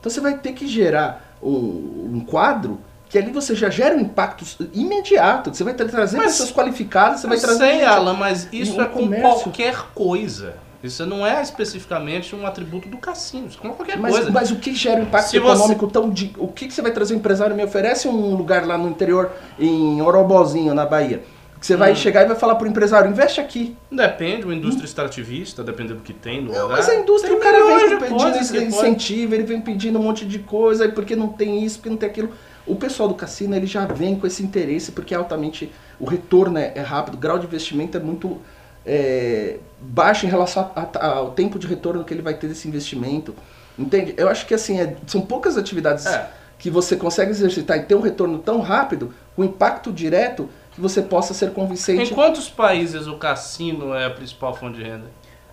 Então 0.00 0.10
você 0.10 0.20
vai 0.20 0.38
ter 0.38 0.52
que 0.52 0.66
gerar 0.66 1.36
um, 1.42 2.10
um 2.14 2.24
quadro 2.26 2.80
que 3.08 3.18
ali 3.18 3.30
você 3.32 3.54
já 3.54 3.68
gera 3.68 3.94
um 3.96 4.00
impacto 4.00 4.44
imediato. 4.72 5.54
Você 5.54 5.62
vai 5.64 5.74
tra- 5.74 5.86
trazer 5.88 6.16
Mas- 6.16 6.32
pessoas 6.32 6.52
qualificadas, 6.52 7.20
você 7.20 7.26
vai 7.26 7.38
trazer. 7.38 7.58
sei, 7.58 7.84
Alan, 7.84 8.14
mas 8.14 8.48
isso 8.52 8.78
um 8.78 8.82
é 8.82 8.86
com 8.86 9.00
comércio. 9.00 9.42
qualquer 9.42 9.76
coisa. 9.94 10.54
Isso 10.82 11.04
não 11.04 11.26
é 11.26 11.42
especificamente 11.42 12.34
um 12.34 12.46
atributo 12.46 12.88
do 12.88 12.96
cassino. 12.96 13.48
Isso 13.48 13.58
é 13.58 13.68
com 13.68 13.74
qualquer 13.74 13.98
Mas, 13.98 14.14
coisa. 14.14 14.30
mas 14.30 14.50
o 14.50 14.56
que 14.56 14.74
gera 14.74 15.00
um 15.00 15.02
impacto 15.04 15.28
Se 15.30 15.38
você- 15.38 15.52
econômico 15.52 15.86
tão. 15.88 16.08
De, 16.08 16.32
o 16.38 16.48
que, 16.48 16.66
que 16.68 16.72
você 16.74 16.80
vai 16.82 16.90
trazer? 16.90 17.14
O 17.14 17.18
empresário 17.18 17.54
me 17.54 17.62
oferece 17.62 18.08
um 18.08 18.34
lugar 18.34 18.66
lá 18.66 18.78
no 18.78 18.88
interior, 18.88 19.30
em 19.58 20.00
Orobozinho, 20.00 20.74
na 20.74 20.86
Bahia. 20.86 21.22
Que 21.60 21.66
você 21.66 21.74
Hum. 21.74 21.78
vai 21.78 21.94
chegar 21.94 22.22
e 22.24 22.28
vai 22.28 22.36
falar 22.36 22.54
pro 22.54 22.66
empresário: 22.66 23.10
investe 23.10 23.38
aqui. 23.42 23.76
Depende, 23.92 24.44
uma 24.44 24.54
indústria 24.54 24.86
extrativista, 24.86 25.62
dependendo 25.62 25.96
do 25.96 26.02
que 26.02 26.14
tem 26.14 26.40
no 26.42 26.50
Não, 26.50 26.62
lugar. 26.62 26.78
mas 26.78 26.88
a 26.88 26.94
indústria, 26.94 27.28
tem 27.30 27.38
o 27.38 27.42
cara 27.42 27.58
vem 27.58 27.98
pedindo 27.98 28.08
que 28.08 28.08
pode- 28.14 28.64
incentivo, 28.64 29.34
ele 29.34 29.42
vem 29.44 29.60
pedindo 29.60 29.98
um 29.98 30.02
monte 30.02 30.24
de 30.24 30.38
coisa, 30.38 30.86
e 30.86 30.92
porque 30.92 31.14
não 31.14 31.28
tem 31.28 31.62
isso, 31.62 31.76
porque 31.76 31.90
não 31.90 31.98
tem 31.98 32.08
aquilo. 32.08 32.30
O 32.66 32.76
pessoal 32.76 33.08
do 33.08 33.14
cassino 33.14 33.54
ele 33.54 33.66
já 33.66 33.84
vem 33.84 34.16
com 34.16 34.26
esse 34.26 34.42
interesse, 34.42 34.92
porque 34.92 35.12
é 35.12 35.16
altamente. 35.18 35.70
O 35.98 36.06
retorno 36.06 36.56
é, 36.58 36.72
é 36.74 36.80
rápido, 36.80 37.14
o 37.14 37.18
grau 37.18 37.38
de 37.38 37.44
investimento 37.44 37.94
é 37.98 38.00
muito 38.00 38.38
é, 38.84 39.58
baixo 39.80 40.26
em 40.26 40.28
relação 40.28 40.70
a- 40.74 40.86
a- 40.98 41.06
ao 41.16 41.30
tempo 41.32 41.58
de 41.58 41.66
retorno 41.66 42.04
que 42.04 42.12
ele 42.14 42.22
vai 42.22 42.34
ter 42.34 42.48
desse 42.48 42.66
investimento. 42.68 43.34
Entende? 43.78 44.14
Eu 44.16 44.28
acho 44.28 44.46
que 44.46 44.54
assim, 44.54 44.78
é- 44.80 44.96
são 45.06 45.20
poucas 45.22 45.56
atividades 45.56 46.06
É. 46.06 46.28
que 46.58 46.68
você 46.70 46.96
consegue 46.96 47.30
exercitar 47.30 47.78
e 47.78 47.82
ter 47.84 47.94
um 47.94 48.00
retorno 48.00 48.38
tão 48.38 48.60
rápido, 48.60 49.14
com 49.34 49.42
impacto 49.44 49.90
direto, 49.92 50.48
que 50.74 50.80
você 50.80 51.00
possa 51.02 51.32
ser 51.34 51.46
Em 51.46 51.52
convincente. 51.52 52.12
quantos 52.14 52.48
países 52.48 53.06
o 53.06 53.16
cassino 53.16 53.94
é 53.94 54.04
a 54.06 54.10
principal 54.10 54.54
fonte 54.54 54.76
de 54.78 54.84
renda? 54.84 55.06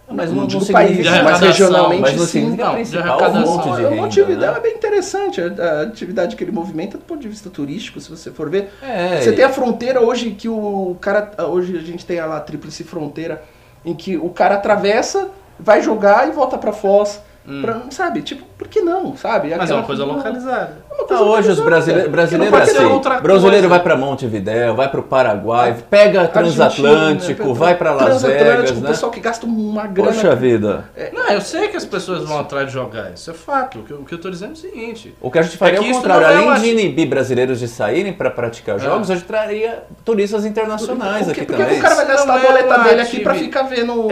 Mas 0.09 0.29
não 0.29 0.37
não, 0.41 0.47
digo 0.47 0.63
não 0.63 0.71
país, 0.71 0.97
mas 0.97 1.07
arrecadação, 1.07 1.47
regionalmente 1.47 2.01
mas 2.01 2.15
não 2.15 2.25
sim. 2.25 2.27
significa 2.27 2.65
Não, 2.65 2.73
principal 2.75 3.01
arrecadação. 3.01 3.45
fonte 3.45 3.63
de 3.63 3.69
O 3.69 3.89
renda, 3.89 4.01
motivo 4.01 4.29
né? 4.31 4.35
dela 4.37 4.57
é 4.57 4.59
bem 4.61 4.73
interessante, 4.75 5.41
a, 5.41 5.81
atividade 5.81 6.35
que 6.35 6.43
ele 6.43 6.51
movimenta 6.51 6.97
do 6.97 7.03
ponto 7.03 7.19
de 7.19 7.27
vista 7.27 7.49
turístico, 7.49 7.99
se 7.99 8.09
você 8.09 8.31
for 8.31 8.49
ver. 8.49 8.69
É, 8.81 9.19
você 9.21 9.33
tem 9.33 9.43
a 9.43 9.49
fronteira 9.49 9.99
hoje 10.01 10.31
que 10.31 10.47
o 10.47 10.95
cara. 11.01 11.31
Hoje 11.49 11.75
a 11.77 11.81
gente 11.81 12.05
tem 12.05 12.19
a 12.19 12.25
lá 12.25 12.37
a 12.37 12.39
tríplice 12.39 12.83
fronteira, 12.85 13.43
em 13.83 13.93
que 13.93 14.15
o 14.17 14.29
cara 14.29 14.55
atravessa, 14.55 15.29
vai 15.59 15.81
jogar 15.81 16.27
e 16.27 16.31
volta 16.31 16.57
pra 16.57 16.71
Foz. 16.71 17.21
Pra, 17.61 17.81
sabe? 17.91 18.21
Tipo, 18.23 18.43
por 18.57 18.67
que 18.67 18.81
não? 18.81 19.15
Sabe? 19.15 19.53
Hum. 19.53 19.55
Mas 19.57 19.71
é 19.71 19.73
uma 19.73 19.83
coisa 19.83 20.03
localizada. 20.03 20.77
É 20.91 20.93
uma 20.93 21.03
Ah, 21.03 21.07
coisa 21.07 21.23
hoje 21.23 21.51
os 21.51 21.59
brasileiros 21.61 22.05
que 22.05 22.11
brasileiros 22.11 22.59
é 22.59 22.61
assim. 22.63 22.85
O 22.85 22.99
brasileiro 23.21 23.69
vai 23.69 23.79
para 23.81 23.95
Montevidéu, 23.95 24.75
vai 24.75 24.89
para 24.89 24.99
o 24.99 25.03
Paraguai, 25.03 25.75
pega 25.89 26.21
Argentina, 26.21 26.41
transatlântico, 26.43 27.47
né? 27.47 27.53
vai 27.53 27.75
para 27.75 27.91
Las 27.93 28.21
Vegas, 28.23 28.71
O 28.71 28.75
né? 28.81 28.87
pessoal 28.89 29.11
que 29.11 29.19
gasta 29.21 29.45
uma 29.45 29.87
grana. 29.87 30.11
Poxa 30.11 30.35
vida. 30.35 30.85
É, 30.95 31.11
Não, 31.13 31.29
eu 31.29 31.39
sei 31.39 31.67
que 31.69 31.77
as 31.77 31.85
pessoas 31.85 32.23
vão 32.27 32.39
atrás 32.39 32.67
de 32.67 32.73
jogar, 32.73 33.11
isso 33.13 33.29
é 33.31 33.33
fato. 33.33 33.79
O 33.79 33.83
que, 33.83 33.91
eu- 33.91 33.99
o 33.99 34.05
que 34.05 34.13
eu 34.13 34.19
tô 34.19 34.29
dizendo 34.29 34.49
é 34.49 34.53
o 34.53 34.57
seguinte. 34.57 35.15
O 35.21 35.31
que 35.31 35.39
a 35.39 35.41
gente 35.41 35.55
faria 35.55 35.77
É 35.77 35.81
é 35.81 35.83
que 35.85 35.91
o 35.91 35.93
contrário. 35.95 36.23
não 36.23 36.29
é 36.29 36.33
Além 36.35 36.47
uma- 36.47 36.59
de 36.59 36.69
inibir 36.69 37.07
brasileiros 37.07 37.59
de 37.59 37.67
saírem 37.69 38.11
para 38.11 38.29
praticar 38.29 38.75
É. 38.75 38.79
jogos, 38.79 39.09
a 39.09 39.15
gente 39.15 39.25
traria 39.25 39.83
turistas 40.03 40.45
internacionais 40.45 41.25
Porque, 41.25 41.41
aqui 41.41 41.45
porque 41.47 41.63
também. 41.63 41.79
o 41.79 41.81
cara 41.81 41.95
vai 41.95 42.07
gastar 42.07 42.33
a 42.33 42.37
é 42.37 42.41
boleta 42.47 42.77
dele 42.79 43.01
aqui 43.01 43.19
pra 43.21 43.31
ativi- 43.31 43.45
ficar 43.47 43.63
vendo 43.63 44.07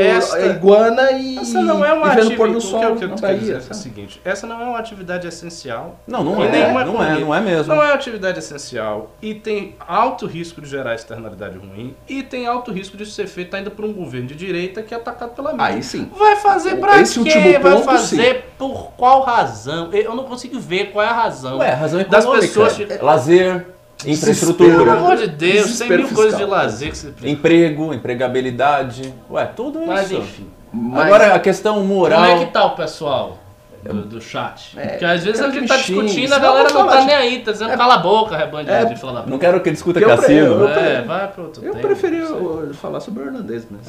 iguana 0.45 1.11
e, 1.11 1.37
Essa 1.39 1.61
não 1.61 1.83
é 1.83 1.91
uma 1.91 2.13
e 2.13 2.15
vendo 2.15 2.31
o 2.31 2.35
pôr 2.37 2.51
do 2.51 2.61
sol 2.61 2.95
o 3.25 3.27
que 3.27 3.33
eu 3.33 3.33
na 3.33 3.39
quero 3.39 3.39
dizer 3.39 3.51
Bahia. 3.53 3.55
é 3.55 3.59
o 3.59 3.73
sabe? 3.75 3.75
seguinte: 3.83 4.21
essa 4.25 4.47
não 4.47 4.61
é 4.61 4.65
uma 4.65 4.79
atividade 4.79 5.27
essencial. 5.27 5.99
Não, 6.07 6.23
não 6.23 6.43
é, 6.43 6.49
nenhuma 6.51 6.83
não 6.85 7.03
é, 7.03 7.19
não 7.19 7.35
é 7.35 7.41
mesmo. 7.41 7.73
Não 7.73 7.81
é 7.81 7.87
uma 7.87 7.93
atividade 7.93 8.39
essencial 8.39 9.11
e 9.21 9.33
tem 9.35 9.75
alto 9.79 10.25
risco 10.25 10.61
de 10.61 10.69
gerar 10.69 10.95
externalidade 10.95 11.57
ruim 11.57 11.95
e 12.07 12.23
tem 12.23 12.47
alto 12.47 12.71
risco 12.71 12.95
de 12.97 13.05
ser 13.05 13.27
feito 13.27 13.55
ainda 13.55 13.69
por 13.71 13.85
um 13.85 13.93
governo 13.93 14.27
de 14.27 14.35
direita 14.35 14.81
que 14.81 14.93
é 14.93 14.97
atacado 14.97 15.31
pela 15.35 15.51
mídia. 15.51 15.65
Aí 15.67 15.83
sim. 15.83 16.09
Vai 16.17 16.35
fazer 16.37 16.75
pra 16.77 16.99
esse 17.01 17.13
quê? 17.13 17.19
último 17.37 17.59
Vai 17.61 17.71
ponto, 17.73 17.85
fazer 17.85 18.45
por 18.57 18.91
qual 18.97 19.21
razão? 19.21 19.91
Eu 19.93 20.15
não 20.15 20.23
consigo 20.25 20.59
ver 20.59 20.91
qual 20.91 21.05
é 21.05 21.09
a 21.09 21.13
razão. 21.13 21.57
Ué, 21.59 21.69
razão 21.71 22.03
das 22.03 22.23
econômica. 22.23 22.47
pessoas. 22.47 22.75
de- 22.75 22.85
Lazer, 23.01 23.65
Pelo 24.01 24.13
infraestrutura, 24.13 24.91
amor 24.93 25.15
de 25.17 25.27
Deus, 25.27 25.53
tem 25.55 25.63
Desespero 25.63 26.03
mil 26.03 26.13
coisas 26.13 26.33
de 26.37 26.43
fiscal. 26.43 26.59
lazer 26.59 26.91
que 26.91 26.97
você 26.97 27.07
precisa. 27.07 27.29
emprego, 27.31 27.93
empregabilidade. 27.93 29.13
Ué, 29.29 29.45
tudo 29.45 29.79
isso. 29.79 29.87
Mas 29.87 30.11
enfim. 30.11 30.47
Mas- 30.75 31.05
Agora 31.05 31.33
a 31.35 31.39
questão 31.39 31.83
moral. 31.85 32.21
Como 32.21 32.31
é 32.31 32.45
que 32.45 32.51
tá 32.51 32.65
o 32.65 32.71
pessoal 32.71 33.37
do, 33.83 34.01
do 34.01 34.19
chat? 34.21 34.77
É, 34.77 34.87
Porque 34.87 35.05
às 35.05 35.23
vezes 35.23 35.39
a 35.41 35.49
gente 35.49 35.67
tá 35.67 35.77
xingue, 35.77 36.01
discutindo, 36.05 36.33
a 36.33 36.37
eu 36.37 36.41
galera 36.41 36.73
não 36.73 36.87
tá 36.87 36.99
de- 37.01 37.05
nem 37.05 37.15
aí, 37.15 37.39
tá 37.41 37.51
dizendo 37.51 37.77
cala 37.77 37.93
a 37.93 37.97
boca, 37.99 38.35
rebanho 38.35 38.65
de, 38.65 38.71
É, 38.71 38.83
de 38.85 38.95
falar 38.99 39.25
Não 39.27 39.37
quero 39.37 39.61
que 39.61 39.69
discuta 39.71 39.99
Eu 39.99 40.07
cassino. 40.09 40.55
pre- 40.67 40.79
É, 40.81 41.01
vai 41.03 41.27
pro 41.27 41.43
outro 41.43 41.63
Eu 41.63 41.71
tema. 41.73 41.87
preferi 41.87 42.21
uh, 42.23 42.73
falar 42.73 42.99
sobre 42.99 43.23
o 43.23 43.25
irlandês 43.27 43.65
mesmo. 43.69 43.85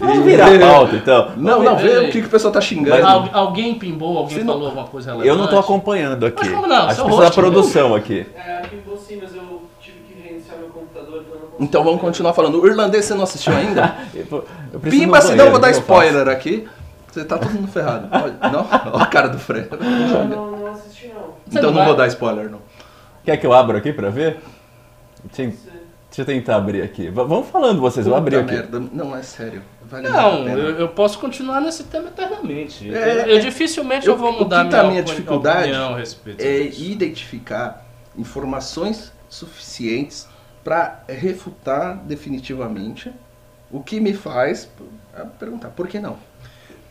Vamos 0.00 0.24
virar 0.24 0.54
a 0.54 0.58
pauta, 0.58 0.96
então. 0.96 1.32
Não, 1.36 1.62
não, 1.62 1.76
vê 1.76 1.98
o 1.98 2.04
que, 2.10 2.20
que 2.22 2.26
o 2.26 2.30
pessoal 2.30 2.52
tá 2.52 2.60
xingando. 2.60 3.04
Al- 3.06 3.28
alguém 3.32 3.74
pimbou, 3.74 4.18
alguém 4.18 4.38
não- 4.44 4.54
falou 4.54 4.68
alguma 4.68 4.86
coisa 4.86 5.10
relevante? 5.12 5.28
Eu 5.28 5.36
não 5.36 5.48
tô 5.48 5.58
acompanhando 5.58 6.26
aqui. 6.26 6.44
Mas 6.44 6.54
como 6.54 6.66
não? 6.66 6.76
Acho 6.86 6.96
que 6.96 7.02
precisa 7.02 7.24
da 7.24 7.30
produção 7.30 7.94
aqui. 7.94 8.26
É, 8.36 8.58
aqui 8.58 8.76
sim, 9.06 9.18
mas 9.20 9.34
eu 9.34 9.42
então 11.64 11.82
vamos 11.84 12.00
continuar 12.00 12.32
falando. 12.34 12.60
O 12.62 12.66
irlandês 12.66 13.04
você 13.04 13.14
não 13.14 13.24
assistiu 13.24 13.54
ainda? 13.54 13.96
Pimba, 14.82 15.20
senão 15.20 15.46
eu 15.46 15.50
vou 15.50 15.60
dar 15.60 15.68
o 15.68 15.70
spoiler 15.72 16.28
aqui. 16.28 16.68
Você 17.10 17.24
tá 17.24 17.38
todo 17.38 17.50
mundo 17.52 17.68
ferrado. 17.68 18.08
Olha, 18.12 18.50
Não? 18.52 18.66
Olha 18.92 19.02
a 19.02 19.06
cara 19.06 19.28
do 19.28 19.38
Fred. 19.38 19.68
Não, 19.80 20.24
não, 20.26 20.50
não 20.58 20.66
assisti 20.72 21.08
não. 21.08 21.34
Então 21.48 21.70
não 21.70 21.78
não 21.78 21.84
vou 21.86 21.94
dar 21.94 22.06
spoiler, 22.08 22.50
não. 22.50 22.58
Quer 23.24 23.36
que 23.36 23.46
eu 23.46 23.52
abra 23.52 23.78
aqui 23.78 23.92
pra 23.92 24.10
ver? 24.10 24.38
Deixa, 25.24 25.42
eu- 25.42 25.48
deixa 25.48 26.22
eu 26.22 26.24
tentar 26.24 26.56
abrir 26.56 26.82
aqui. 26.82 27.04
V- 27.04 27.24
vamos 27.24 27.48
falando 27.48 27.80
vocês, 27.80 28.06
eu 28.06 28.14
abri 28.16 28.36
Puta 28.36 28.46
aqui. 28.46 28.54
merda. 28.72 28.88
Não, 28.92 29.16
é 29.16 29.22
sério. 29.22 29.62
Vale 29.84 30.08
Não, 30.08 30.48
eu, 30.48 30.70
eu 30.80 30.88
posso 30.88 31.18
continuar 31.18 31.60
nesse 31.60 31.84
tema 31.84 32.08
eternamente. 32.08 32.92
É, 32.92 33.22
eu, 33.22 33.26
eu 33.36 33.40
dificilmente 33.40 34.06
eu, 34.08 34.14
eu- 34.14 34.18
vou 34.18 34.30
o 34.30 34.38
mudar 34.40 34.64
que 34.64 34.70
tá 34.70 34.80
a 34.80 34.82
minha, 34.82 34.92
minha 34.92 35.02
dificuldade 35.04 35.68
opinião 35.70 35.94
a 35.94 35.98
respeito 35.98 36.40
é 36.42 36.60
disso. 36.64 36.82
identificar 36.82 37.86
informações 38.18 39.12
suficientes 39.28 40.26
para 40.64 41.04
refutar 41.06 41.98
definitivamente 41.98 43.12
o 43.70 43.82
que 43.82 44.00
me 44.00 44.14
faz 44.14 44.68
ah, 45.14 45.26
perguntar 45.38 45.68
por 45.68 45.86
que 45.86 46.00
não. 46.00 46.16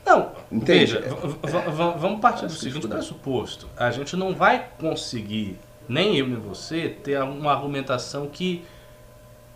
Não, 0.06 0.32
Entende? 0.52 0.98
veja, 0.98 1.70
vamos 1.98 2.20
partir 2.20 2.46
do 2.46 2.52
seguinte 2.52 2.88
pressuposto. 2.88 3.70
A 3.76 3.90
gente 3.90 4.16
não 4.16 4.36
vai 4.36 4.68
conseguir, 4.78 5.58
nem 5.88 6.18
eu 6.18 6.28
nem 6.28 6.38
você, 6.40 6.90
ter 6.90 7.22
uma 7.24 7.52
argumentação 7.52 8.28
que 8.28 8.64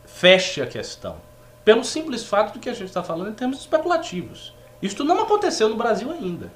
feche 0.05 0.61
a 0.61 0.65
questão. 0.65 1.17
Pelo 1.65 1.83
simples 1.83 2.23
fato 2.23 2.53
de 2.53 2.59
que 2.59 2.69
a 2.69 2.73
gente 2.73 2.87
está 2.87 3.03
falando 3.03 3.29
em 3.29 3.33
termos 3.33 3.59
especulativos. 3.59 4.53
Isso 4.81 5.03
não 5.03 5.21
aconteceu 5.21 5.67
no 5.67 5.75
Brasil 5.75 6.09
ainda. 6.11 6.49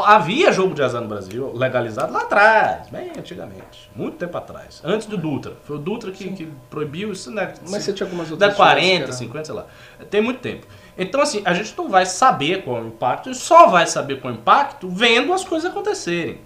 Havia 0.00 0.50
jogo 0.52 0.74
de 0.74 0.82
azar 0.82 1.02
no 1.02 1.08
Brasil 1.08 1.52
legalizado 1.54 2.12
lá 2.12 2.20
atrás, 2.22 2.88
bem 2.88 3.10
antigamente, 3.18 3.90
muito 3.94 4.16
tempo 4.16 4.36
atrás, 4.38 4.80
antes 4.84 5.06
do 5.06 5.16
Dutra. 5.18 5.54
Foi 5.64 5.76
o 5.76 5.78
Dutra 5.78 6.10
que, 6.10 6.32
que 6.32 6.48
proibiu 6.70 7.12
isso, 7.12 7.30
né? 7.30 7.52
Mas 7.68 7.82
você 7.84 7.92
tinha 7.92 8.06
algumas 8.06 8.30
outras 8.30 8.50
da 8.50 8.56
40, 8.56 8.82
cidades 8.84 9.04
que 9.18 9.24
era- 9.24 9.44
50, 9.44 9.44
sei 9.44 9.54
lá. 9.54 9.66
Tem 10.08 10.20
muito 10.22 10.40
tempo. 10.40 10.66
Então, 10.96 11.20
assim, 11.20 11.42
a 11.44 11.52
gente 11.52 11.74
não 11.76 11.88
vai 11.90 12.06
saber 12.06 12.62
qual 12.62 12.78
é 12.78 12.80
o 12.80 12.86
impacto, 12.86 13.30
e 13.30 13.34
só 13.34 13.66
vai 13.66 13.86
saber 13.86 14.20
qual 14.20 14.32
é 14.32 14.36
o 14.36 14.40
impacto 14.40 14.88
vendo 14.88 15.32
as 15.32 15.44
coisas 15.44 15.70
acontecerem. 15.70 16.40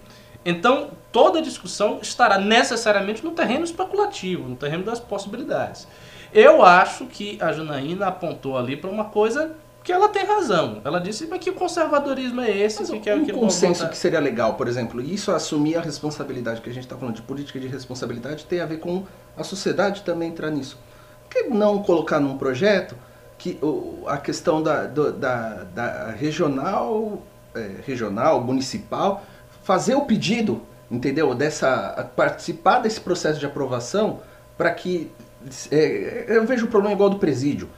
Então, 0.44 0.90
toda 1.10 1.38
a 1.38 1.42
discussão 1.42 1.98
estará 2.02 2.38
necessariamente 2.38 3.24
no 3.24 3.32
terreno 3.32 3.64
especulativo, 3.64 4.48
no 4.48 4.56
terreno 4.56 4.84
das 4.84 5.00
possibilidades. 5.00 5.86
Eu 6.32 6.62
acho 6.64 7.06
que 7.06 7.38
a 7.40 7.52
Janaína 7.52 8.06
apontou 8.08 8.56
ali 8.58 8.76
para 8.76 8.90
uma 8.90 9.04
coisa 9.06 9.54
que 9.86 9.92
ela 9.92 10.08
tem 10.08 10.24
razão. 10.26 10.80
Ela 10.84 10.98
disse 10.98 11.28
mas 11.28 11.38
que 11.38 11.48
o 11.48 11.52
conservadorismo 11.52 12.40
é 12.40 12.50
esse, 12.50 12.80
Mas 12.80 12.90
que 12.90 12.98
quer 12.98 13.14
um 13.14 13.24
que 13.24 13.32
consenso 13.32 13.88
que 13.88 13.96
seria 13.96 14.18
legal, 14.18 14.54
por 14.54 14.66
exemplo, 14.66 15.00
isso 15.00 15.30
assumir 15.30 15.76
a 15.76 15.80
responsabilidade 15.80 16.60
que 16.60 16.68
a 16.68 16.72
gente 16.72 16.82
está 16.82 16.96
falando 16.96 17.14
de 17.14 17.22
política 17.22 17.60
de 17.60 17.68
responsabilidade 17.68 18.46
tem 18.46 18.60
a 18.60 18.66
ver 18.66 18.80
com 18.80 19.04
a 19.36 19.44
sociedade 19.44 20.02
também 20.02 20.30
entrar 20.30 20.50
nisso. 20.50 20.76
Por 21.22 21.30
que 21.30 21.48
não 21.50 21.84
colocar 21.84 22.18
num 22.18 22.36
projeto 22.36 22.96
que 23.38 23.60
a 24.08 24.16
questão 24.16 24.60
da, 24.60 24.86
da, 24.86 25.62
da 25.72 26.10
regional, 26.10 27.22
é, 27.54 27.76
regional, 27.86 28.42
municipal, 28.42 29.24
fazer 29.62 29.94
o 29.94 30.00
pedido, 30.00 30.62
entendeu? 30.90 31.32
Dessa 31.32 32.10
participar 32.16 32.80
desse 32.80 33.00
processo 33.00 33.38
de 33.38 33.46
aprovação 33.46 34.18
para 34.58 34.72
que 34.72 35.12
é, 35.70 36.24
eu 36.26 36.44
vejo 36.44 36.66
o 36.66 36.68
problema 36.68 36.92
igual 36.92 37.08
do 37.08 37.20
presídio. 37.20 37.68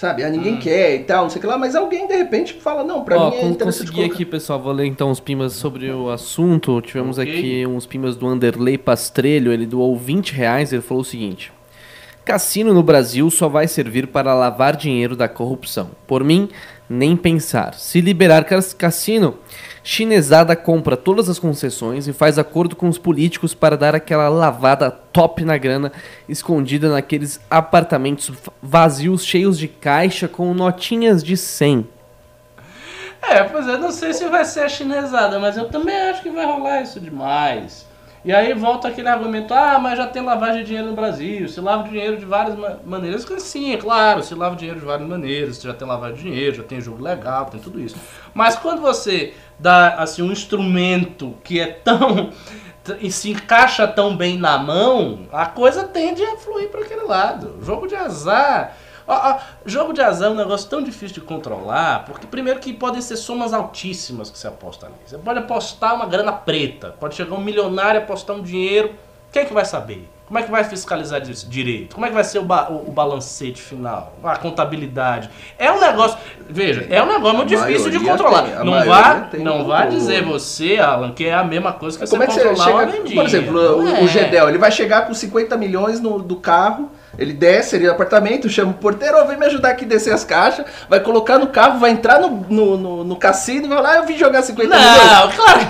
Sabe? 0.00 0.24
Ah, 0.24 0.30
ninguém 0.30 0.56
quer 0.56 0.94
e 0.94 1.00
tal, 1.00 1.24
não 1.24 1.28
sei 1.30 1.36
o 1.36 1.40
que 1.42 1.46
lá, 1.46 1.58
mas 1.58 1.76
alguém 1.76 2.06
de 2.08 2.16
repente 2.16 2.54
fala, 2.54 2.82
não, 2.82 3.04
pra 3.04 3.18
Ó, 3.20 3.28
mim 3.28 3.36
é 3.36 3.44
interessante 3.44 3.64
consegui 3.88 3.92
colocar. 3.98 4.14
aqui, 4.14 4.24
pessoal. 4.24 4.58
Vou 4.58 4.72
ler 4.72 4.86
então 4.86 5.10
os 5.10 5.20
pimas 5.20 5.52
sobre 5.52 5.90
o 5.90 6.08
assunto. 6.08 6.80
Tivemos 6.80 7.18
Ok. 7.18 7.30
aqui 7.30 7.66
uns 7.66 7.84
pimas 7.84 8.16
do 8.16 8.26
Anderley 8.26 8.78
Pastrelho. 8.78 9.52
Ele 9.52 9.66
doou 9.66 9.94
20 9.98 10.32
reais. 10.32 10.72
Ele 10.72 10.80
falou 10.80 11.02
o 11.02 11.04
seguinte: 11.04 11.52
Cassino 12.24 12.72
no 12.72 12.82
Brasil 12.82 13.28
só 13.30 13.46
vai 13.46 13.68
servir 13.68 14.06
para 14.06 14.32
lavar 14.32 14.74
dinheiro 14.74 15.14
da 15.14 15.28
corrupção. 15.28 15.90
Por 16.06 16.24
mim, 16.24 16.48
nem 16.88 17.14
pensar. 17.14 17.74
Se 17.74 18.00
liberar 18.00 18.44
cas- 18.44 18.72
cassino, 18.72 19.34
chinesada 19.82 20.54
compra 20.54 20.96
todas 20.96 21.28
as 21.28 21.38
concessões 21.38 22.06
e 22.06 22.12
faz 22.12 22.38
acordo 22.38 22.76
com 22.76 22.88
os 22.88 22.98
políticos 22.98 23.54
para 23.54 23.76
dar 23.76 23.94
aquela 23.94 24.28
lavada 24.28 24.90
top 24.90 25.44
na 25.44 25.56
grana 25.56 25.92
escondida 26.28 26.90
naqueles 26.90 27.40
apartamentos 27.50 28.32
vazios 28.62 29.24
cheios 29.24 29.58
de 29.58 29.68
caixa 29.68 30.28
com 30.28 30.52
notinhas 30.54 31.22
de 31.22 31.36
100. 31.36 31.86
É, 33.22 33.44
pois 33.44 33.68
é, 33.68 33.76
não 33.76 33.92
sei 33.92 34.12
se 34.12 34.26
vai 34.28 34.44
ser 34.44 34.60
a 34.60 34.68
chinesada, 34.68 35.38
mas 35.38 35.56
eu 35.56 35.68
também 35.68 35.96
acho 35.96 36.22
que 36.22 36.30
vai 36.30 36.46
rolar 36.46 36.82
isso 36.82 36.98
demais. 36.98 37.86
E 38.22 38.32
aí 38.32 38.52
volta 38.52 38.88
aquele 38.88 39.08
argumento, 39.08 39.54
ah, 39.54 39.78
mas 39.78 39.96
já 39.96 40.06
tem 40.06 40.22
lavagem 40.22 40.60
de 40.60 40.66
dinheiro 40.66 40.88
no 40.88 40.94
Brasil, 40.94 41.48
se 41.48 41.58
lava 41.58 41.88
dinheiro 41.88 42.18
de 42.18 42.24
várias 42.26 42.54
ma- 42.54 42.76
maneiras. 42.84 43.26
Sim, 43.38 43.72
é 43.72 43.78
claro, 43.78 44.22
se 44.22 44.34
lava 44.34 44.54
dinheiro 44.56 44.78
de 44.78 44.84
várias 44.84 45.08
maneiras, 45.08 45.60
já 45.60 45.72
tem 45.72 45.88
lavagem 45.88 46.16
de 46.16 46.22
dinheiro, 46.24 46.56
já 46.56 46.62
tem 46.62 46.80
jogo 46.82 47.02
legal, 47.02 47.46
tem 47.46 47.58
tudo 47.58 47.80
isso. 47.80 47.96
Mas 48.34 48.56
quando 48.56 48.82
você 48.82 49.32
dá 49.58 49.94
assim 49.94 50.20
um 50.22 50.30
instrumento 50.30 51.34
que 51.42 51.58
é 51.60 51.66
tão 51.66 52.30
e 53.00 53.10
se 53.10 53.30
encaixa 53.30 53.86
tão 53.86 54.16
bem 54.16 54.36
na 54.38 54.58
mão, 54.58 55.20
a 55.32 55.46
coisa 55.46 55.84
tende 55.84 56.22
a 56.22 56.36
fluir 56.36 56.68
para 56.68 56.80
aquele 56.80 57.02
lado. 57.02 57.58
Jogo 57.62 57.86
de 57.86 57.94
azar. 57.94 58.76
Ó, 59.10 59.30
ó, 59.32 59.38
jogo 59.66 59.92
de 59.92 60.00
azar 60.00 60.28
é 60.28 60.32
um 60.32 60.36
negócio 60.36 60.70
tão 60.70 60.80
difícil 60.80 61.14
de 61.14 61.20
controlar, 61.22 62.04
porque 62.06 62.28
primeiro 62.28 62.60
que 62.60 62.72
podem 62.72 63.02
ser 63.02 63.16
somas 63.16 63.52
altíssimas 63.52 64.30
que 64.30 64.38
você 64.38 64.46
aposta 64.46 64.86
ali. 64.86 64.94
Você 65.04 65.18
pode 65.18 65.40
apostar 65.40 65.96
uma 65.96 66.06
grana 66.06 66.30
preta, 66.30 66.94
pode 67.00 67.16
chegar 67.16 67.34
um 67.34 67.40
milionário 67.40 67.98
e 67.98 68.02
apostar 68.04 68.36
um 68.36 68.42
dinheiro. 68.42 68.94
Quem 69.32 69.42
é 69.42 69.44
que 69.44 69.52
vai 69.52 69.64
saber? 69.64 70.08
Como 70.26 70.38
é 70.38 70.44
que 70.44 70.50
vai 70.50 70.62
fiscalizar 70.62 71.20
isso 71.28 71.48
direito? 71.48 71.92
Como 71.92 72.06
é 72.06 72.08
que 72.08 72.14
vai 72.14 72.22
ser 72.22 72.38
o, 72.38 72.44
ba 72.44 72.70
o, 72.70 72.88
o 72.88 72.92
balancete 72.92 73.60
final? 73.60 74.14
A 74.22 74.36
contabilidade? 74.36 75.28
É 75.58 75.72
um 75.72 75.80
negócio. 75.80 76.16
Veja, 76.48 76.86
é 76.88 77.02
um 77.02 77.06
negócio 77.06 77.36
muito 77.36 77.48
difícil 77.48 77.90
de 77.90 77.98
controlar. 77.98 78.44
tem, 78.44 78.64
não 78.64 78.84
vá, 78.84 79.28
não 79.40 79.64
vá 79.64 79.86
dizer 79.86 80.22
você, 80.22 80.76
Alan, 80.76 81.10
que 81.10 81.26
é 81.26 81.34
a 81.34 81.42
mesma 81.42 81.72
coisa 81.72 81.98
que 81.98 82.08
Como 82.08 82.22
é 82.22 82.28
que 82.28 82.32
você 82.32 82.44
controlar 82.44 82.70
uma 82.70 82.92
chega, 82.92 83.14
por 83.14 83.24
exemplo, 83.24 83.58
o, 83.58 83.82
Não 83.82 84.02
o 84.02 84.04
é. 84.04 84.06
Gedel, 84.06 84.48
ele 84.48 84.58
vai 84.58 84.70
chegar 84.70 85.04
com 85.04 85.12
50 85.12 85.56
milhões 85.56 85.98
no, 85.98 86.20
do 86.20 86.36
carro, 86.36 86.92
ele 87.20 87.32
desce 87.32 87.76
ali 87.76 87.84
no 87.86 87.92
apartamento, 87.92 88.48
chama 88.48 88.70
o 88.72 88.74
porteiro, 88.74 89.24
vem 89.26 89.36
me 89.36 89.46
ajudar 89.46 89.70
aqui 89.70 89.84
a 89.84 89.88
descer 89.88 90.12
as 90.12 90.24
caixas, 90.24 90.64
vai 90.88 90.98
colocar 91.00 91.38
no 91.38 91.46
carro, 91.48 91.78
vai 91.78 91.90
entrar 91.90 92.18
no, 92.20 92.30
no, 92.48 92.76
no, 92.76 93.04
no 93.04 93.16
cassino 93.16 93.66
e 93.66 93.68
vai 93.68 93.82
lá, 93.82 93.96
eu 93.98 94.06
vim 94.06 94.16
jogar 94.18 94.42
50 94.42 94.68
milhões. 94.74 94.96
Não, 94.96 95.30
claro 95.36 95.60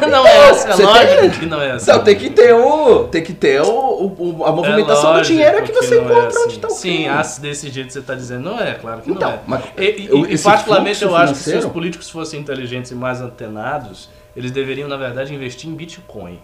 que 0.00 0.06
não 0.06 0.26
é 0.26 0.48
essa. 0.48 0.68
É 0.68 0.72
Você 0.72 0.82
lógico 0.84 1.20
tem- 1.20 1.30
que 1.30 1.46
não 1.46 1.60
é. 1.62 1.76
Então 1.76 2.02
tem 2.02 2.16
que 2.16 2.30
ter 2.30 2.52
o. 2.54 3.04
Tem 3.08 3.22
que 3.22 3.32
ter 3.34 3.60
o, 3.60 3.66
o- 3.68 4.44
a 4.46 4.50
movimentação 4.52 5.10
do 5.12 5.16
lógico 5.18 5.26
dinheiro 5.36 5.58
é 5.58 5.62
que 5.62 5.72
você 5.72 5.94
é 5.94 5.98
encontra 5.98 6.26
assim. 6.28 6.38
onde 6.44 6.54
está 6.54 6.68
o 6.68 6.70
Sim, 6.70 7.06
ah, 7.08 7.22
desse 7.40 7.68
jeito 7.70 7.92
você 7.92 7.98
está 7.98 8.14
dizendo, 8.14 8.42
não 8.50 8.58
é, 8.60 8.72
claro 8.74 9.02
que 9.02 9.10
Então, 9.10 9.28
não 9.30 9.36
é. 9.36 9.40
mas 9.46 9.62
E, 9.76 9.84
e- 9.84 10.06
eu- 10.10 10.26
e 10.30 10.38
particularmente 10.38 11.02
eu 11.04 11.14
acho 11.14 11.32
que 11.34 11.38
se 11.38 11.40
os 11.40 11.44
financeiro- 11.44 11.70
políticos 11.70 12.08
fossem 12.10 12.40
inteligentes 12.40 12.90
e 12.90 12.94
mais 12.94 13.20
antenados, 13.20 14.08
eles 14.36 14.50
deveriam, 14.50 14.88
na 14.88 14.96
verdade, 14.96 15.34
investir 15.34 15.68
em 15.68 15.74
Bitcoin. 15.74 16.40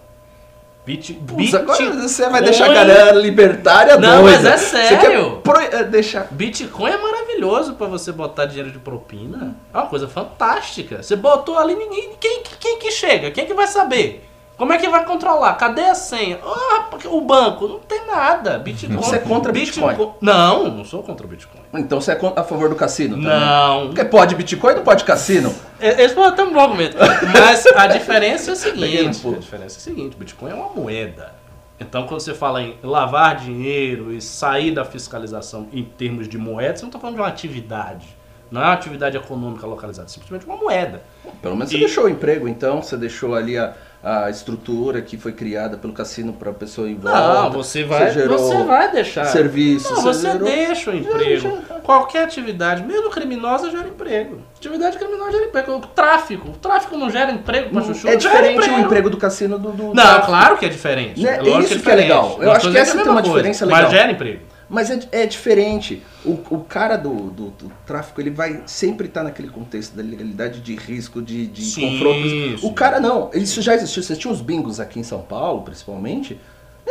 Bit, 0.84 1.12
Putz, 1.12 1.54
agora 1.54 1.92
você 1.92 2.28
vai 2.28 2.42
deixar 2.42 2.70
a 2.70 2.72
galera 2.74 3.12
libertária 3.12 3.96
Não, 3.98 4.22
doida. 4.22 4.38
mas 4.38 4.44
é 4.44 4.56
sério. 4.56 5.36
pro- 5.42 5.60
é, 5.60 5.84
deixar. 5.84 6.26
Bitcoin 6.30 6.90
é 6.90 6.96
maravilhoso. 6.96 7.74
pra 7.74 7.86
você 7.86 8.10
botar 8.12 8.46
dinheiro 8.46 8.70
de 8.70 8.78
propina. 8.78 9.54
É 9.72 9.76
uma 9.78 9.86
coisa 9.86 10.08
fantástica. 10.08 11.02
Você 11.02 11.16
botou 11.16 11.58
ali, 11.58 11.74
ninguém. 11.74 12.10
Quem, 12.20 12.42
quem 12.58 12.78
que 12.78 12.90
chega? 12.90 13.30
Quem 13.30 13.46
que 13.46 13.54
vai 13.54 13.66
saber? 13.66 14.28
Como 14.60 14.74
é 14.74 14.76
que 14.76 14.86
vai 14.90 15.06
controlar? 15.06 15.54
Cadê 15.54 15.80
a 15.86 15.94
senha? 15.94 16.38
Ah, 16.44 16.90
o 17.06 17.22
banco 17.22 17.66
não 17.66 17.78
tem 17.78 18.06
nada. 18.06 18.58
Bitcoin. 18.58 18.94
Você 18.94 19.16
é 19.16 19.18
contra 19.18 19.50
Bitcoin? 19.50 19.96
Não, 20.20 20.68
não 20.70 20.84
sou 20.84 21.02
contra 21.02 21.24
o 21.24 21.30
Bitcoin. 21.30 21.62
Então 21.72 21.98
você 21.98 22.12
é 22.12 22.20
a 22.36 22.44
favor 22.44 22.68
do 22.68 22.74
cassino 22.74 23.16
também? 23.16 23.30
Não. 23.30 23.86
Porque 23.86 24.04
pode 24.04 24.34
Bitcoin 24.34 24.74
não 24.74 24.82
pode 24.82 25.04
cassino? 25.04 25.50
Esse 25.80 26.14
foi 26.14 26.26
até 26.26 26.44
um 26.44 26.52
bom 26.52 26.60
argumento. 26.60 26.94
Mas 27.32 27.64
a 27.74 27.86
diferença 27.86 28.50
é 28.50 28.52
a 28.52 28.56
seguinte: 28.56 29.26
a 29.26 29.38
diferença 29.38 29.76
é 29.76 29.80
a 29.80 29.80
seguinte: 29.80 30.14
o 30.14 30.18
Bitcoin 30.18 30.50
é 30.50 30.54
uma 30.54 30.68
moeda. 30.68 31.32
Então, 31.80 32.06
quando 32.06 32.20
você 32.20 32.34
fala 32.34 32.60
em 32.62 32.76
lavar 32.82 33.36
dinheiro 33.36 34.12
e 34.12 34.20
sair 34.20 34.72
da 34.72 34.84
fiscalização 34.84 35.68
em 35.72 35.84
termos 35.84 36.28
de 36.28 36.36
moeda, 36.36 36.76
você 36.76 36.82
não 36.82 36.90
está 36.90 36.98
falando 36.98 37.14
de 37.16 37.22
uma 37.22 37.28
atividade. 37.28 38.06
Não 38.50 38.60
é 38.60 38.64
uma 38.64 38.72
atividade 38.74 39.16
econômica 39.16 39.66
localizada, 39.66 40.06
é 40.08 40.10
simplesmente 40.10 40.44
uma 40.44 40.56
moeda. 40.56 41.02
Pelo 41.40 41.54
menos 41.54 41.70
você 41.70 41.76
E- 41.76 41.80
deixou 41.80 42.04
o 42.04 42.08
emprego, 42.08 42.48
então. 42.48 42.82
Você 42.82 42.96
deixou 42.96 43.34
ali 43.34 43.56
a, 43.56 43.74
a 44.02 44.30
estrutura 44.30 45.02
que 45.02 45.18
foi 45.18 45.32
criada 45.32 45.76
pelo 45.76 45.92
cassino 45.92 46.32
para 46.32 46.50
a 46.50 46.54
pessoa 46.54 46.88
em 46.88 46.94
volta. 46.96 47.18
Não, 47.18 47.50
você 47.52 47.84
vai, 47.84 48.10
gerou 48.10 48.38
você 48.38 48.62
vai 48.64 48.90
deixar. 48.90 49.26
serviço. 49.26 49.92
Não, 49.94 50.00
você 50.02 50.30
gerou- 50.32 50.48
deixa 50.48 50.90
o 50.90 50.94
emprego. 50.96 51.58
Qualquer 51.82 52.24
atividade, 52.24 52.82
mesmo 52.82 53.10
criminosa, 53.10 53.70
gera 53.70 53.88
emprego. 53.88 54.38
Atividade 54.56 54.96
criminosa 54.98 55.32
gera 55.32 55.44
emprego. 55.46 55.72
O 55.76 55.80
tráfico. 55.80 56.48
O 56.48 56.52
tráfico 56.56 56.96
não 56.96 57.10
gera 57.10 57.30
emprego 57.30 57.70
pra 57.70 57.82
chuchu. 57.82 58.08
É 58.08 58.16
diferente 58.16 58.70
o 58.70 58.78
emprego 58.78 59.10
do 59.10 59.16
cassino 59.18 59.58
do. 59.58 59.70
do 59.70 59.82
Não, 59.88 59.94
tráfico. 59.94 60.26
claro 60.28 60.56
que 60.56 60.64
é 60.64 60.68
diferente. 60.68 61.20
Né? 61.22 61.38
É 61.38 61.42
Isso 61.60 61.74
é 61.74 61.78
que 61.78 61.90
é 61.90 61.94
legal. 61.94 62.22
diferente. 62.22 62.44
Eu 62.46 62.52
acho 62.52 62.70
que 62.70 62.78
essa 62.78 62.90
é 62.98 63.02
tem 63.02 63.12
uma 63.12 63.20
coisa, 63.22 63.36
diferença 63.36 63.66
legal. 63.66 63.82
Mas 63.82 63.90
gera 63.90 64.12
emprego. 64.12 64.49
Mas 64.70 64.88
é, 64.88 65.00
é 65.10 65.26
diferente. 65.26 66.00
O, 66.24 66.38
o 66.48 66.64
cara 66.64 66.96
do, 66.96 67.30
do, 67.30 67.50
do 67.50 67.72
tráfico, 67.84 68.20
ele 68.20 68.30
vai 68.30 68.62
sempre 68.66 69.08
estar 69.08 69.24
naquele 69.24 69.48
contexto 69.48 69.96
da 69.96 70.02
legalidade 70.02 70.60
de 70.60 70.76
risco, 70.76 71.20
de, 71.20 71.48
de 71.48 71.74
confrontos. 71.74 72.62
O 72.62 72.72
cara 72.72 73.00
não. 73.00 73.30
Isso 73.34 73.60
já 73.60 73.74
existiu. 73.74 74.02
Você 74.02 74.14
tinha 74.14 74.32
os 74.32 74.40
bingos 74.40 74.78
aqui 74.78 75.00
em 75.00 75.02
São 75.02 75.22
Paulo, 75.22 75.62
principalmente. 75.62 76.40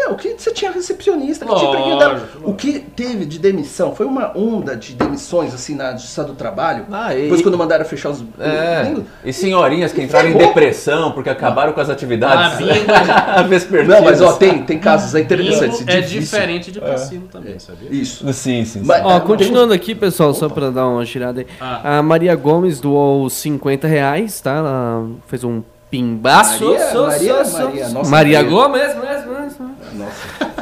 É, 0.01 0.07
o 0.09 0.15
que 0.15 0.33
você 0.37 0.51
tinha 0.51 0.71
recepcionista 0.71 1.45
que 1.45 1.53
tinha 1.55 1.69
Lógico. 1.71 2.49
O 2.49 2.53
que 2.53 2.79
teve 2.79 3.25
de 3.25 3.37
demissão 3.39 3.93
foi 3.93 4.05
uma 4.05 4.31
onda 4.37 4.75
de 4.75 4.93
demissões 4.93 5.53
assim 5.53 5.75
na 5.75 5.91
Justiça 5.93 6.23
do 6.23 6.33
Trabalho. 6.33 6.85
Ah, 6.91 7.13
e- 7.13 7.23
Depois 7.23 7.41
quando 7.41 7.57
mandaram 7.57 7.83
fechar 7.85 8.09
os 8.09 8.23
É, 8.39 8.93
e 9.25 9.33
senhorinhas 9.33 9.91
que 9.91 10.01
entraram 10.01 10.29
em 10.29 10.33
depressão 10.37 11.11
porque 11.11 11.29
acabaram 11.29 11.73
com 11.73 11.81
as 11.81 11.89
atividades 11.89 12.53
Ah, 12.53 13.43
bingo. 13.43 13.49
vespertinas. 13.49 13.97
Não, 13.97 14.05
mas 14.05 14.21
ó, 14.21 14.33
tem, 14.33 14.63
tem 14.63 14.79
casos 14.79 15.13
aí 15.15 15.23
interessantes. 15.23 15.79
Bingo 15.79 15.91
é 15.91 16.01
difícil. 16.01 16.19
diferente 16.21 16.71
de 16.71 16.79
cassino 16.79 17.27
também, 17.27 17.59
sabia? 17.59 17.89
Isso. 17.91 18.23
Sim, 18.33 18.63
sim, 18.63 18.79
sim. 18.79 18.81
Mas- 18.85 19.03
Ó, 19.03 19.17
É, 19.17 19.19
continuando 19.19 19.73
aqui, 19.73 19.93
pessoal, 19.95 20.33
só 20.33 20.47
pra 20.47 20.69
dar 20.69 20.87
uma 20.87 21.03
girada 21.05 21.41
aí. 21.41 21.47
Ah. 21.59 21.97
A 21.99 22.03
Maria 22.03 22.35
Gomes 22.35 22.79
doou 22.79 23.29
50 23.29 23.87
reais, 23.87 24.39
tá? 24.39 24.51
Ela 24.55 25.05
fez 25.27 25.43
um 25.43 25.61
pimbaço. 25.89 26.63
Maria- 26.65 26.87
Sou, 26.91 27.07
Maria- 27.07 27.33
sou, 27.33 27.45
sou, 27.45 27.63
Maria, 27.65 27.89
nossa 27.89 28.09
Maria 28.11 28.43
Maria. 28.43 28.43
Gomes, 28.43 28.81
mesmo, 28.81 29.01
mesmo. 29.01 29.38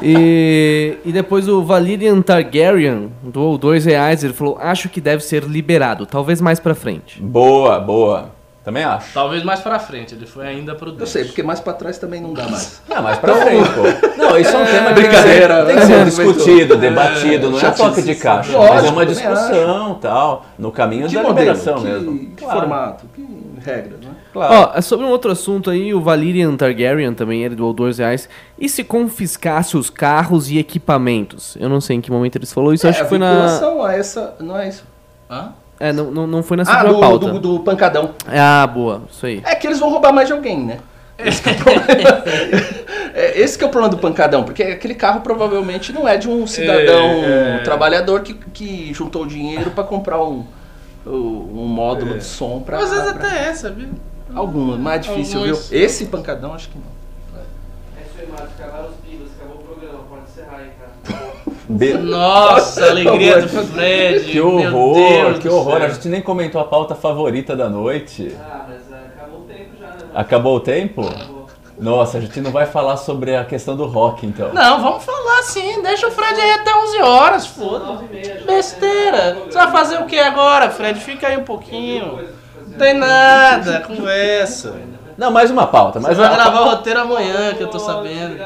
E, 0.09 0.97
e 1.03 1.11
depois 1.11 1.49
o 1.49 1.61
Valerian 1.63 2.21
Targaryen 2.21 3.11
doou 3.21 3.57
2 3.57 3.83
reais. 3.85 4.23
Ele 4.23 4.31
falou: 4.33 4.57
Acho 4.61 4.87
que 4.87 5.01
deve 5.01 5.21
ser 5.21 5.43
liberado, 5.43 6.05
talvez 6.05 6.39
mais 6.39 6.59
pra 6.61 6.73
frente. 6.73 7.21
Boa, 7.21 7.77
boa. 7.79 8.37
Também 8.63 8.83
acho. 8.83 9.13
Talvez 9.13 9.43
mais 9.43 9.61
pra 9.61 9.79
frente, 9.79 10.13
ele 10.13 10.25
foi 10.25 10.45
ainda 10.45 10.75
prudente. 10.75 10.99
Eu 11.01 11.07
sei, 11.07 11.23
porque 11.23 11.41
mais 11.41 11.59
pra 11.61 11.71
trás 11.73 11.97
também 11.97 12.21
não 12.21 12.33
dá 12.33 12.47
mais. 12.49 12.81
Não, 12.89 13.01
mas 13.01 13.17
pra 13.17 13.33
frente, 13.35 13.69
pô. 13.69 13.83
Não, 14.17 14.37
isso 14.37 14.53
é 14.55 14.57
um 14.61 14.65
tema 14.65 14.87
que 14.89 14.93
Brincadeira, 15.01 15.65
tem 15.65 15.75
que 15.77 15.85
ser 15.85 15.97
né? 15.97 16.03
discutido, 16.03 16.75
debatido, 16.75 17.49
não 17.49 17.59
é 17.59 17.71
toque 17.71 18.01
de 18.01 18.15
caixa, 18.15 18.51
Lógico, 18.57 18.75
mas 18.75 18.85
é 18.85 18.89
uma 18.89 19.05
discussão 19.05 19.93
tal, 20.01 20.45
no 20.59 20.69
caminho 20.69 21.07
Que 21.07 21.15
da 21.15 21.23
modelo? 21.23 21.39
liberação 21.39 21.75
que, 21.77 21.83
mesmo. 21.85 22.19
que 22.19 22.43
Claro, 22.43 22.59
formato? 22.59 23.05
Que 23.15 23.21
regra, 23.67 23.97
né? 24.01 24.11
claro. 24.33 24.53
Ó, 24.73 24.77
é 24.77 24.81
sobre 24.81 25.05
um 25.05 25.09
outro 25.09 25.31
assunto 25.31 25.69
aí, 25.69 25.93
o 25.93 26.01
Valerian 26.01 26.55
Targaryen 26.55 27.13
também, 27.13 27.43
ele 27.43 27.55
doou 27.55 27.73
2 27.73 27.97
reais. 27.99 28.29
E 28.57 28.67
se 28.69 28.83
confiscasse 28.83 29.77
os 29.77 29.89
carros 29.89 30.49
e 30.49 30.57
equipamentos? 30.57 31.57
Eu 31.59 31.69
não 31.69 31.81
sei 31.81 31.97
em 31.97 32.01
que 32.01 32.11
momento 32.11 32.37
eles 32.37 32.51
falou 32.51 32.73
isso, 32.73 32.87
acho 32.87 32.99
é, 32.99 33.03
que 33.03 33.09
foi 33.09 33.17
na. 33.17 33.59
a 33.85 33.93
essa. 33.95 34.35
Não 34.39 34.57
é 34.57 34.69
isso. 34.69 34.83
Hã? 35.29 35.51
É, 35.79 35.93
não, 35.93 36.09
não, 36.09 36.25
não 36.25 36.41
foi 36.43 36.57
nessa 36.57 36.71
Ah, 36.71 36.83
do, 36.83 36.99
pauta. 36.99 37.31
do, 37.33 37.39
do 37.39 37.59
pancadão. 37.59 38.11
Ah, 38.27 38.65
boa, 38.65 39.03
isso 39.11 39.25
aí. 39.25 39.41
É 39.45 39.53
que 39.53 39.67
eles 39.67 39.79
vão 39.79 39.89
roubar 39.89 40.11
mais 40.11 40.27
de 40.27 40.33
alguém, 40.33 40.59
né? 40.65 40.79
Esse 41.19 41.41
que 41.41 41.49
é 41.49 41.51
o 41.51 41.55
problema. 41.55 42.23
É, 43.19 43.41
esse 43.41 43.57
que 43.57 43.63
é 43.63 43.67
o 43.67 43.71
problema 43.71 43.89
do 43.89 43.99
pancadão, 43.99 44.43
porque 44.43 44.61
aquele 44.61 44.93
carro 44.93 45.21
provavelmente 45.21 45.91
não 45.91 46.07
é 46.07 46.17
de 46.17 46.29
um 46.29 46.45
cidadão 46.45 47.23
É, 47.23 47.55
é. 47.55 47.57
trabalhador 47.63 48.21
que, 48.21 48.35
que 48.53 48.93
juntou 48.93 49.25
dinheiro 49.25 49.71
pra 49.71 49.83
comprar 49.83 50.21
um, 50.23 50.45
um 51.15 51.65
módulo 51.67 52.15
É. 52.15 52.17
de 52.17 52.23
som 52.25 52.61
pra. 52.61 52.77
Às 52.79 52.89
vezes 52.91 53.13
pra- 53.13 53.27
até 53.27 53.49
é, 53.49 53.53
sabia? 53.53 53.89
Alguns, 54.35 54.77
mais 54.79 55.01
difícil, 55.05 55.39
Alguns. 55.41 55.69
viu? 55.69 55.79
Esse 55.81 56.05
pancadão 56.07 56.53
acho 56.53 56.69
que 56.69 56.77
não. 56.77 56.97
É 57.97 58.01
isso 58.01 58.11
aí, 58.19 58.27
Márcio. 58.29 58.49
Acabaram 58.59 58.89
os 58.89 58.95
pingos, 58.97 59.27
acabou 59.39 59.55
o 59.61 59.63
programa. 59.63 59.99
Pode 60.09 60.21
encerrar 60.23 60.57
aí, 60.57 60.71
cara. 60.77 61.17
Be- 61.69 61.93
Nossa, 61.93 62.85
a 62.85 62.89
alegria 62.89 63.41
do 63.41 63.47
Fred. 63.49 64.25
Que 64.25 64.33
meu 64.35 64.47
horror, 64.77 64.95
Deus 64.95 65.39
que 65.39 65.49
horror. 65.49 65.77
céu. 65.77 65.85
A 65.85 65.89
gente 65.89 66.07
nem 66.09 66.21
comentou 66.21 66.59
a 66.61 66.65
pauta 66.65 66.95
favorita 66.95 67.55
da 67.55 67.69
noite. 67.69 68.35
Ah, 68.39 68.65
mas 68.67 68.81
acabou 68.93 69.39
o 69.41 69.43
tempo 69.43 69.69
já, 69.79 69.87
né? 69.87 69.97
Acabou 70.13 70.55
o 70.55 70.59
tempo? 70.59 71.01
Nossa, 71.79 72.17
a 72.17 72.21
gente 72.21 72.41
não 72.41 72.51
vai 72.51 72.65
falar 72.65 72.97
sobre 72.97 73.35
a 73.35 73.45
questão 73.45 73.75
do 73.75 73.85
rock, 73.85 74.25
então. 74.25 74.51
Não, 74.53 74.81
vamos 74.81 75.03
falar 75.03 75.43
sim. 75.43 75.81
Deixa 75.81 76.07
o 76.07 76.11
Fred 76.11 76.39
aí 76.39 76.51
até 76.51 76.75
11 76.75 77.01
horas, 77.01 77.47
foda 77.47 78.03
Besteira. 78.45 79.37
Você 79.45 79.57
vai 79.57 79.71
fazer 79.71 79.99
o 79.99 80.05
que 80.05 80.17
agora, 80.17 80.69
Fred? 80.71 80.99
Fica 80.99 81.27
aí 81.27 81.37
um 81.37 81.43
pouquinho. 81.43 82.27
Não 82.67 82.77
tem 82.77 82.93
nada, 82.93 83.81
conversa. 83.81 84.75
Não, 85.17 85.31
mais 85.31 85.49
uma 85.49 85.65
pauta. 85.67 85.99
Você 85.99 86.05
Mais 86.07 86.17
vai 86.17 86.27
uma... 86.27 86.35
gravar 86.35 86.61
o 86.61 86.69
roteiro 86.69 86.99
amanhã, 87.01 87.53
que 87.55 87.61
eu 87.63 87.67
tô 87.67 87.79
sabendo. 87.79 88.37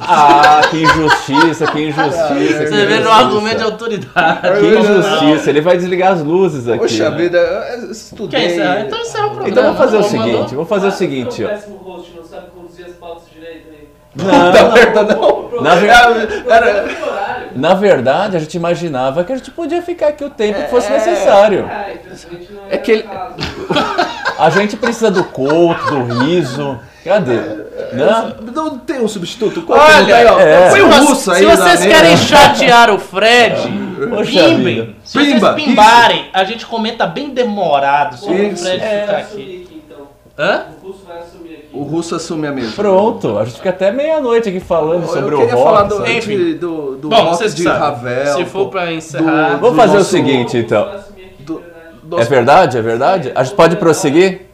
Ah, 0.00 0.60
que 0.70 0.82
injustiça, 0.82 1.66
que 1.68 1.80
injustiça. 1.88 2.66
Você 2.66 2.86
vê 2.86 2.98
no 3.00 3.10
argumento 3.10 3.58
de 3.58 3.62
autoridade. 3.64 4.40
Que 4.60 4.66
injustiça, 4.78 5.50
ele 5.50 5.60
vai 5.60 5.76
desligar 5.76 6.12
as 6.12 6.22
luzes 6.22 6.68
aqui. 6.68 6.78
Poxa 6.80 7.10
né? 7.10 7.16
vida, 7.16 7.38
eu 7.38 7.90
estudei. 7.90 8.46
Encerrar? 8.46 8.80
Então 8.80 9.00
encerra 9.00 9.26
o 9.26 9.30
programa. 9.30 9.48
Então 9.50 9.62
vamos 9.62 9.78
fazer 9.78 9.96
o 9.96 10.00
Não, 10.00 10.08
seguinte, 10.08 10.54
vamos 10.54 10.68
fazer 10.68 10.86
o 10.88 10.92
seguinte, 10.92 11.44
ó. 11.44 11.48
não 11.48 12.24
sabe 12.24 12.46
conduzir 12.54 12.86
as 12.86 12.92
pautas 12.92 13.24
direito 13.32 13.68
aí. 13.70 13.88
Puta 14.14 14.72
merda, 14.74 15.02
não. 15.14 15.44
Na, 15.62 15.74
ver- 15.76 15.88
Era- 15.88 16.84
horário. 17.06 17.48
na 17.54 17.74
verdade, 17.74 18.36
a 18.36 18.40
gente 18.40 18.54
imaginava 18.56 19.22
que 19.24 19.32
a 19.32 19.36
gente 19.36 19.50
podia 19.52 19.80
ficar 19.80 20.08
aqui 20.08 20.24
o 20.24 20.30
tempo 20.30 20.58
que 20.58 20.64
É. 20.64 20.68
fosse 20.68 20.90
necessário. 20.90 21.66
Ah, 21.70 21.86
infelizmente 21.94 22.52
não 22.52 22.62
É 22.68 22.76
que 22.76 22.90
ele- 22.92 23.04
A 24.38 24.50
gente 24.50 24.76
precisa 24.76 25.10
do 25.10 25.24
couto, 25.24 25.84
do 25.90 26.24
riso. 26.24 26.78
Cadê? 27.04 27.34
Né? 27.92 28.34
Não 28.54 28.78
tem 28.78 29.00
um 29.02 29.08
substituto? 29.08 29.62
Olha, 29.68 29.98
Não 30.00 30.06
tem, 30.06 30.26
ó. 30.26 30.40
é. 30.40 30.70
Se, 30.70 30.80
o 30.80 30.90
russo 30.90 31.30
aí 31.32 31.38
se 31.40 31.44
vocês 31.44 31.80
mesa. 31.80 31.88
querem 31.88 32.16
chatear 32.16 32.90
o 32.90 32.98
Fred, 32.98 33.60
pimbem. 34.26 34.96
Se 35.04 35.18
Pimba, 35.18 35.52
vocês 35.52 35.64
pimbarem, 35.66 36.26
a 36.32 36.44
gente 36.44 36.64
comenta 36.64 37.06
bem 37.06 37.30
demorado 37.30 38.16
sobre 38.16 38.42
o 38.46 38.52
Isso. 38.52 38.64
Fred 38.64 38.82
É. 38.82 39.00
ficar 39.02 39.16
aqui. 39.18 39.82
Hã? 40.36 40.62
O 40.82 40.86
russo 40.88 41.04
vai 41.06 41.18
assumir 41.18 41.52
aqui. 41.54 41.68
O 41.72 41.82
russo 41.84 42.14
assume 42.16 42.46
a 42.48 42.52
mesa. 42.52 42.72
Pronto, 42.74 43.38
a 43.38 43.44
gente 43.44 43.56
fica 43.58 43.70
até 43.70 43.92
meia-noite 43.92 44.48
aqui 44.48 44.58
falando 44.58 45.06
sobre 45.06 45.32
eu 45.34 45.38
o 45.38 45.40
queria 45.42 45.54
rock. 45.54 45.64
falar 45.64 45.82
do, 45.84 45.96
sabe? 45.98 46.16
Enfim. 46.16 46.36
de- 46.36 46.54
do, 46.54 46.96
do 46.96 47.08
Bom, 47.08 47.16
rock 47.22 47.48
de 47.50 47.62
sabem. 47.62 47.78
Ravel. 47.80 48.34
Se 48.34 48.44
for 48.46 48.68
pra 48.68 48.92
encerrar. 48.92 49.54
do- 49.54 49.60
Vamos 49.60 49.76
fazer 49.76 49.94
o 49.94 49.98
nosso- 49.98 50.10
seguinte, 50.10 50.56
então. 50.56 50.88
Do- 52.04 52.16
do- 52.16 52.20
É 52.20 52.24
verdade? 52.24 52.78
É 52.78 52.82
verdade? 52.82 53.32
A 53.34 53.42
gente 53.42 53.54
pode 53.56 53.76
prosseguir? 53.76 54.46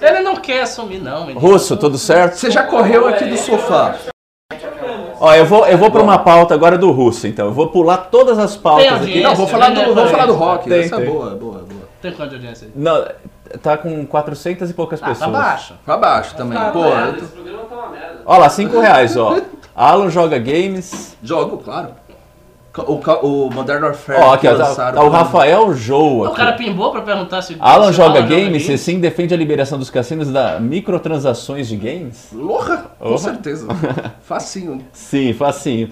Ele 0.00 0.20
não 0.20 0.36
quer 0.36 0.62
assumir, 0.62 0.98
não. 0.98 1.30
Ele... 1.30 1.38
Russo, 1.38 1.76
tudo 1.76 1.96
certo? 1.96 2.34
Você 2.36 2.50
já 2.50 2.62
correu 2.64 3.08
aqui 3.08 3.24
do 3.24 3.36
sofá. 3.38 3.94
Ó, 5.20 5.34
eu 5.34 5.46
vou, 5.46 5.64
eu 5.66 5.78
vou 5.78 5.90
pra 5.90 6.02
uma 6.02 6.18
pauta 6.18 6.52
agora 6.52 6.76
do 6.76 6.90
russo, 6.90 7.26
então. 7.26 7.46
Eu 7.46 7.52
vou 7.52 7.68
pular 7.68 7.96
todas 7.96 8.38
as 8.38 8.56
pautas 8.56 8.92
aqui. 9.02 9.22
Não, 9.22 9.34
vou 9.34 9.46
falar 9.46 9.70
do, 9.70 9.80
Tem, 9.80 9.94
vou 9.94 10.06
falar 10.08 10.26
do 10.26 10.34
rock. 10.34 10.68
Tem, 10.68 10.80
Essa 10.80 10.96
tem. 10.96 11.06
é 11.06 11.10
boa, 11.10 11.30
boa, 11.30 11.58
boa. 11.60 11.88
Tem 12.02 12.12
quanto 12.12 12.30
de 12.30 12.34
audiência 12.36 12.66
aí? 12.66 12.72
Não, 12.76 13.06
tá 13.62 13.78
com 13.78 14.04
400 14.04 14.68
e 14.68 14.74
poucas 14.74 15.00
Ah, 15.02 15.06
tá 15.06 15.12
pessoas. 15.12 15.30
baixo. 15.30 15.74
Pra 15.84 15.96
baixo 15.96 16.34
também. 16.34 16.58
Tá, 16.58 16.70
Pô, 16.70 16.82
tá. 16.82 16.88
eu 17.06 17.12
tô- 17.14 17.18
Esse 17.24 17.26
programa 17.32 17.62
tá 17.64 17.74
uma 17.76 17.88
merda. 17.88 18.20
Ó 18.26 18.36
lá, 18.36 18.48
5 18.50 18.78
reais, 18.80 19.16
ó. 19.16 19.38
Alan 19.74 20.10
joga 20.10 20.38
games. 20.38 21.16
jogo, 21.22 21.56
claro. 21.58 21.88
O, 22.76 23.46
o 23.46 23.50
Modern 23.54 23.84
Warfare 23.84 24.20
Ó, 24.20 24.34
aqui. 24.34 24.48
Tá, 24.48 24.52
lançaram 24.54 24.98
tá 24.98 25.04
o 25.04 25.10
pra- 25.10 25.18
Rafael 25.20 25.72
Jou 25.74 26.26
O 26.26 26.30
cara 26.32 26.52
pimbou 26.54 26.90
pra 26.90 27.02
perguntar 27.02 27.40
se. 27.42 27.56
Alan 27.60 27.92
se 27.92 27.98
joga 27.98 28.18
Alan 28.18 28.28
games 28.28 28.68
e 28.68 28.76
sim 28.76 28.98
defende 28.98 29.32
a 29.32 29.36
liberação 29.36 29.78
dos 29.78 29.90
cassinos 29.90 30.28
da 30.30 30.58
microtransações 30.58 31.68
de 31.68 31.76
games? 31.76 32.28
Louca, 32.32 32.86
com 32.98 33.08
Opa. 33.10 33.18
certeza. 33.18 33.68
Facinho. 34.22 34.80
Sim, 34.92 35.32
facinho. 35.32 35.90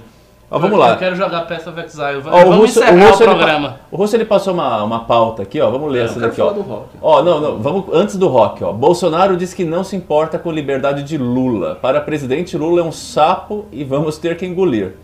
Ó, 0.51 0.59
vamos 0.59 0.73
Eu 0.75 0.81
lá. 0.81 0.97
quero 0.97 1.17
jogar 1.17 1.43
Path 1.47 1.67
of 1.69 1.81
Exile. 1.81 2.23
Ó, 2.27 2.37
o 2.43 2.45
Vamos 2.45 2.57
Russo, 2.57 2.81
o 2.81 2.83
encerrar 2.83 3.05
o, 3.07 3.09
Russo, 3.11 3.23
ele, 3.23 3.31
programa. 3.35 3.77
o 3.91 3.97
Russo 3.97 4.17
ele 4.17 4.25
passou 4.27 4.53
uma, 4.53 4.83
uma 4.83 5.01
pauta 5.05 5.43
aqui, 5.43 5.59
ó. 5.61 5.71
Vamos 5.71 5.91
ler 5.91 6.01
Eu 6.01 6.05
essa 6.07 6.21
daqui, 6.21 6.37
falar 6.37 6.51
ó. 6.51 6.55
do 6.55 6.61
rock. 6.61 6.87
Ó, 7.01 7.23
não, 7.23 7.41
não, 7.41 7.59
vamos 7.59 7.85
antes 7.93 8.17
do 8.17 8.29
rock, 8.29 8.63
ó. 8.63 8.71
Bolsonaro 8.73 9.35
diz 9.37 9.55
que 9.55 9.65
não 9.65 9.83
se 9.83 9.97
importa 9.97 10.39
com 10.39 10.51
liberdade 10.53 11.05
de 11.05 11.17
Lula. 11.17 11.77
Para 11.81 12.01
presidente, 12.03 12.59
Lula 12.59 12.81
é 12.81 12.85
um 12.85 12.93
sapo 12.93 13.65
e 13.73 13.83
vamos 13.83 14.19
ter 14.19 14.37
que 14.37 14.45
engolir. 14.45 14.95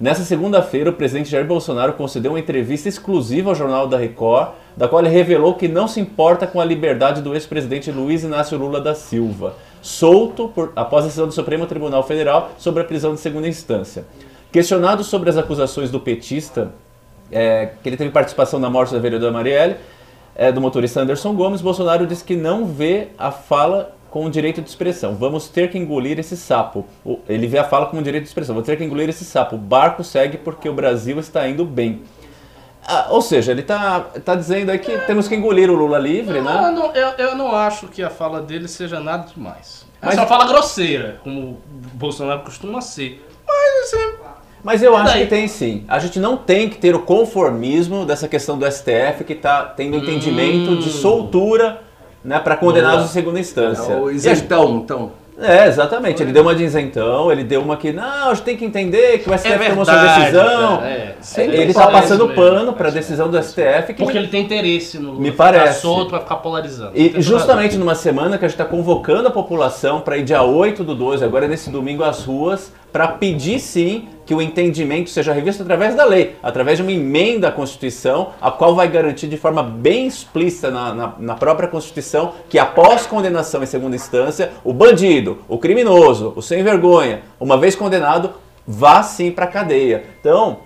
Nessa 0.00 0.22
segunda-feira, 0.22 0.90
o 0.90 0.92
presidente 0.92 1.28
Jair 1.28 1.44
Bolsonaro 1.44 1.94
concedeu 1.94 2.30
uma 2.30 2.38
entrevista 2.38 2.88
exclusiva 2.88 3.50
ao 3.50 3.54
Jornal 3.54 3.88
da 3.88 3.98
Record, 3.98 4.50
da 4.76 4.86
qual 4.86 5.02
ele 5.02 5.08
revelou 5.08 5.54
que 5.54 5.66
não 5.66 5.88
se 5.88 5.98
importa 5.98 6.46
com 6.46 6.60
a 6.60 6.64
liberdade 6.64 7.20
do 7.20 7.34
ex-presidente 7.34 7.90
Luiz 7.90 8.22
Inácio 8.22 8.56
Lula 8.56 8.80
da 8.80 8.94
Silva, 8.94 9.56
solto 9.82 10.48
por, 10.54 10.72
após 10.76 11.02
a 11.02 11.06
decisão 11.08 11.26
do 11.26 11.32
Supremo 11.32 11.66
Tribunal 11.66 12.04
Federal 12.04 12.52
sobre 12.58 12.82
a 12.82 12.84
prisão 12.84 13.12
de 13.12 13.20
segunda 13.20 13.48
instância. 13.48 14.04
Questionado 14.52 15.02
sobre 15.02 15.30
as 15.30 15.36
acusações 15.36 15.90
do 15.90 15.98
petista, 15.98 16.70
é, 17.32 17.70
que 17.82 17.88
ele 17.88 17.96
teve 17.96 18.10
participação 18.10 18.60
na 18.60 18.70
morte 18.70 18.92
da 18.92 19.00
vereadora 19.00 19.32
Marielle, 19.32 19.76
é, 20.36 20.52
do 20.52 20.60
motorista 20.60 21.00
Anderson 21.00 21.34
Gomes, 21.34 21.60
Bolsonaro 21.60 22.06
disse 22.06 22.22
que 22.22 22.36
não 22.36 22.66
vê 22.66 23.08
a 23.18 23.32
fala 23.32 23.96
com 24.10 24.24
o 24.24 24.30
direito 24.30 24.62
de 24.62 24.68
expressão. 24.68 25.14
Vamos 25.14 25.48
ter 25.48 25.70
que 25.70 25.78
engolir 25.78 26.18
esse 26.18 26.36
sapo. 26.36 26.86
Ele 27.28 27.46
vê 27.46 27.58
a 27.58 27.64
fala 27.64 27.86
como 27.86 28.02
direito 28.02 28.24
de 28.24 28.28
expressão. 28.28 28.54
Vamos 28.54 28.66
ter 28.66 28.76
que 28.76 28.84
engolir 28.84 29.08
esse 29.08 29.24
sapo. 29.24 29.56
O 29.56 29.58
barco 29.58 30.02
segue 30.02 30.38
porque 30.38 30.68
o 30.68 30.72
Brasil 30.72 31.18
está 31.18 31.46
indo 31.48 31.64
bem. 31.64 32.02
Ah, 32.86 33.08
ou 33.10 33.20
seja, 33.20 33.52
ele 33.52 33.60
está 33.60 34.00
tá 34.24 34.34
dizendo 34.34 34.70
aí 34.70 34.78
que 34.78 34.96
temos 35.00 35.28
que 35.28 35.34
engolir 35.34 35.70
o 35.70 35.74
Lula 35.74 35.98
livre, 35.98 36.40
não, 36.40 36.62
né? 36.62 36.70
Não, 36.70 36.94
eu, 36.94 37.08
eu 37.18 37.36
não 37.36 37.54
acho 37.54 37.86
que 37.88 38.02
a 38.02 38.08
fala 38.08 38.40
dele 38.40 38.66
seja 38.66 38.98
nada 38.98 39.26
demais. 39.30 39.84
É 40.00 40.06
Mas... 40.06 40.14
só 40.14 40.26
fala 40.26 40.46
grosseira, 40.46 41.20
como 41.22 41.40
o 41.40 41.58
Bolsonaro 41.94 42.40
costuma 42.40 42.80
ser. 42.80 43.22
Mas 43.46 43.94
assim, 43.94 44.14
mas 44.62 44.82
eu 44.82 44.96
acho 44.96 45.18
que 45.18 45.26
tem 45.26 45.46
sim. 45.46 45.84
A 45.86 45.98
gente 45.98 46.18
não 46.18 46.36
tem 46.36 46.68
que 46.68 46.78
ter 46.78 46.94
o 46.94 47.00
conformismo 47.00 48.04
dessa 48.04 48.26
questão 48.26 48.58
do 48.58 48.70
STF 48.70 49.24
que 49.24 49.34
está 49.34 49.64
tendo 49.64 49.96
entendimento 49.96 50.72
hum. 50.72 50.78
de 50.78 50.90
soltura 50.90 51.82
né, 52.28 52.38
para 52.38 52.56
condenados 52.56 53.06
em 53.06 53.08
segunda 53.08 53.40
instância. 53.40 53.92
É 53.92 53.96
o 53.96 54.10
isentão, 54.10 54.76
então. 54.84 55.12
É, 55.40 55.68
exatamente. 55.68 56.20
Ele 56.20 56.32
deu 56.32 56.42
uma 56.42 56.54
de 56.54 56.64
isentão, 56.64 57.30
ele 57.30 57.44
deu 57.44 57.62
uma 57.62 57.76
que, 57.76 57.92
não, 57.92 58.30
a 58.30 58.34
gente 58.34 58.42
tem 58.44 58.56
que 58.56 58.64
entender 58.64 59.18
que 59.20 59.30
o 59.30 59.38
STF 59.38 59.52
é 59.52 59.68
tomou 59.70 59.84
sua 59.84 59.94
decisão. 59.94 60.82
É. 60.82 61.14
Ele 61.38 61.70
está 61.70 61.86
passando 61.86 62.28
pano 62.30 62.72
para 62.72 62.88
a 62.88 62.90
decisão 62.90 63.30
do 63.30 63.40
STF. 63.40 63.94
Que 63.94 64.02
Porque 64.02 64.18
ele 64.18 64.26
tem 64.26 64.42
interesse 64.42 64.98
no 64.98 65.14
Me 65.14 65.30
parece. 65.30 65.80
solto 65.80 66.10
para 66.10 66.20
ficar 66.20 66.36
polarizando. 66.36 66.90
E 66.94 67.22
justamente 67.22 67.76
numa 67.76 67.94
semana 67.94 68.36
que 68.36 68.44
a 68.44 68.48
gente 68.48 68.60
está 68.60 68.64
convocando 68.64 69.28
a 69.28 69.30
população 69.30 70.00
para 70.00 70.18
ir 70.18 70.24
dia 70.24 70.42
8 70.42 70.82
do 70.82 70.94
12, 70.94 71.24
agora 71.24 71.46
nesse 71.46 71.70
domingo, 71.70 72.02
às 72.02 72.24
ruas, 72.24 72.72
para 72.92 73.08
pedir 73.08 73.60
sim 73.60 74.08
que 74.24 74.34
o 74.34 74.42
entendimento 74.42 75.08
seja 75.08 75.32
revisto 75.32 75.62
através 75.62 75.94
da 75.94 76.04
lei, 76.04 76.36
através 76.42 76.76
de 76.76 76.82
uma 76.82 76.92
emenda 76.92 77.48
à 77.48 77.52
Constituição, 77.52 78.32
a 78.40 78.50
qual 78.50 78.74
vai 78.74 78.86
garantir 78.88 79.26
de 79.26 79.38
forma 79.38 79.62
bem 79.62 80.06
explícita 80.06 80.70
na, 80.70 80.94
na, 80.94 81.14
na 81.18 81.34
própria 81.34 81.66
Constituição 81.66 82.34
que 82.48 82.58
após 82.58 83.06
condenação 83.06 83.62
em 83.62 83.66
segunda 83.66 83.96
instância, 83.96 84.52
o 84.62 84.72
bandido, 84.72 85.38
o 85.48 85.56
criminoso, 85.56 86.34
o 86.36 86.42
sem 86.42 86.62
vergonha, 86.62 87.22
uma 87.40 87.56
vez 87.56 87.74
condenado, 87.74 88.32
vá 88.66 89.02
sim 89.02 89.30
para 89.30 89.46
a 89.46 89.48
cadeia. 89.48 90.04
Então, 90.20 90.58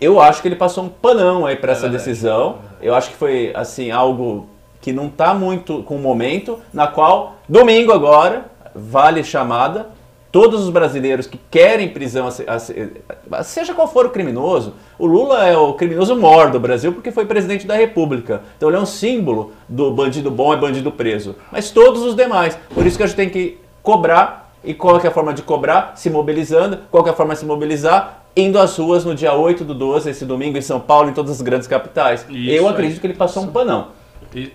eu 0.00 0.20
acho 0.20 0.42
que 0.42 0.48
ele 0.48 0.56
passou 0.56 0.84
um 0.84 0.88
panão 0.88 1.46
aí 1.46 1.56
para 1.56 1.72
essa 1.72 1.86
é 1.86 1.88
decisão. 1.88 2.58
Eu 2.82 2.94
acho 2.94 3.10
que 3.10 3.16
foi 3.16 3.52
assim 3.54 3.90
algo 3.90 4.48
que 4.80 4.92
não 4.92 5.06
está 5.06 5.32
muito 5.32 5.82
com 5.84 5.96
o 5.96 6.00
momento, 6.00 6.58
na 6.72 6.86
qual 6.86 7.36
domingo 7.48 7.92
agora 7.92 8.46
vale 8.74 9.24
chamada 9.24 9.95
todos 10.36 10.64
os 10.64 10.68
brasileiros 10.68 11.26
que 11.26 11.40
querem 11.50 11.88
prisão, 11.88 12.28
seja 13.42 13.72
qual 13.72 13.88
for 13.88 14.04
o 14.04 14.10
criminoso, 14.10 14.74
o 14.98 15.06
Lula 15.06 15.46
é 15.46 15.56
o 15.56 15.72
criminoso 15.72 16.14
maior 16.14 16.50
do 16.50 16.60
Brasil 16.60 16.92
porque 16.92 17.10
foi 17.10 17.24
presidente 17.24 17.66
da 17.66 17.74
República. 17.74 18.42
Então 18.54 18.68
ele 18.68 18.76
é 18.76 18.80
um 18.80 18.84
símbolo 18.84 19.54
do 19.66 19.90
bandido 19.90 20.30
bom 20.30 20.52
e 20.52 20.58
bandido 20.58 20.92
preso. 20.92 21.36
Mas 21.50 21.70
todos 21.70 22.02
os 22.02 22.14
demais. 22.14 22.58
Por 22.74 22.84
isso 22.84 22.98
que 22.98 23.02
a 23.02 23.06
gente 23.06 23.16
tem 23.16 23.30
que 23.30 23.58
cobrar. 23.82 24.52
E 24.62 24.74
qual 24.74 25.00
é 25.00 25.06
a 25.06 25.10
forma 25.10 25.32
de 25.32 25.40
cobrar? 25.40 25.94
Se 25.96 26.10
mobilizando. 26.10 26.80
Qual 26.90 27.06
é 27.06 27.08
a 27.08 27.14
forma 27.14 27.32
de 27.32 27.40
se 27.40 27.46
mobilizar? 27.46 28.24
Indo 28.36 28.58
às 28.58 28.76
ruas 28.76 29.06
no 29.06 29.14
dia 29.14 29.32
8 29.32 29.64
do 29.64 29.72
12, 29.72 30.10
esse 30.10 30.26
domingo, 30.26 30.58
em 30.58 30.60
São 30.60 30.78
Paulo, 30.78 31.08
em 31.08 31.14
todas 31.14 31.30
as 31.30 31.40
grandes 31.40 31.66
capitais. 31.66 32.26
Isso, 32.28 32.50
eu 32.50 32.68
acredito 32.68 32.98
é. 32.98 33.00
que 33.00 33.06
ele 33.06 33.14
passou 33.14 33.42
um 33.42 33.46
panão. 33.46 33.88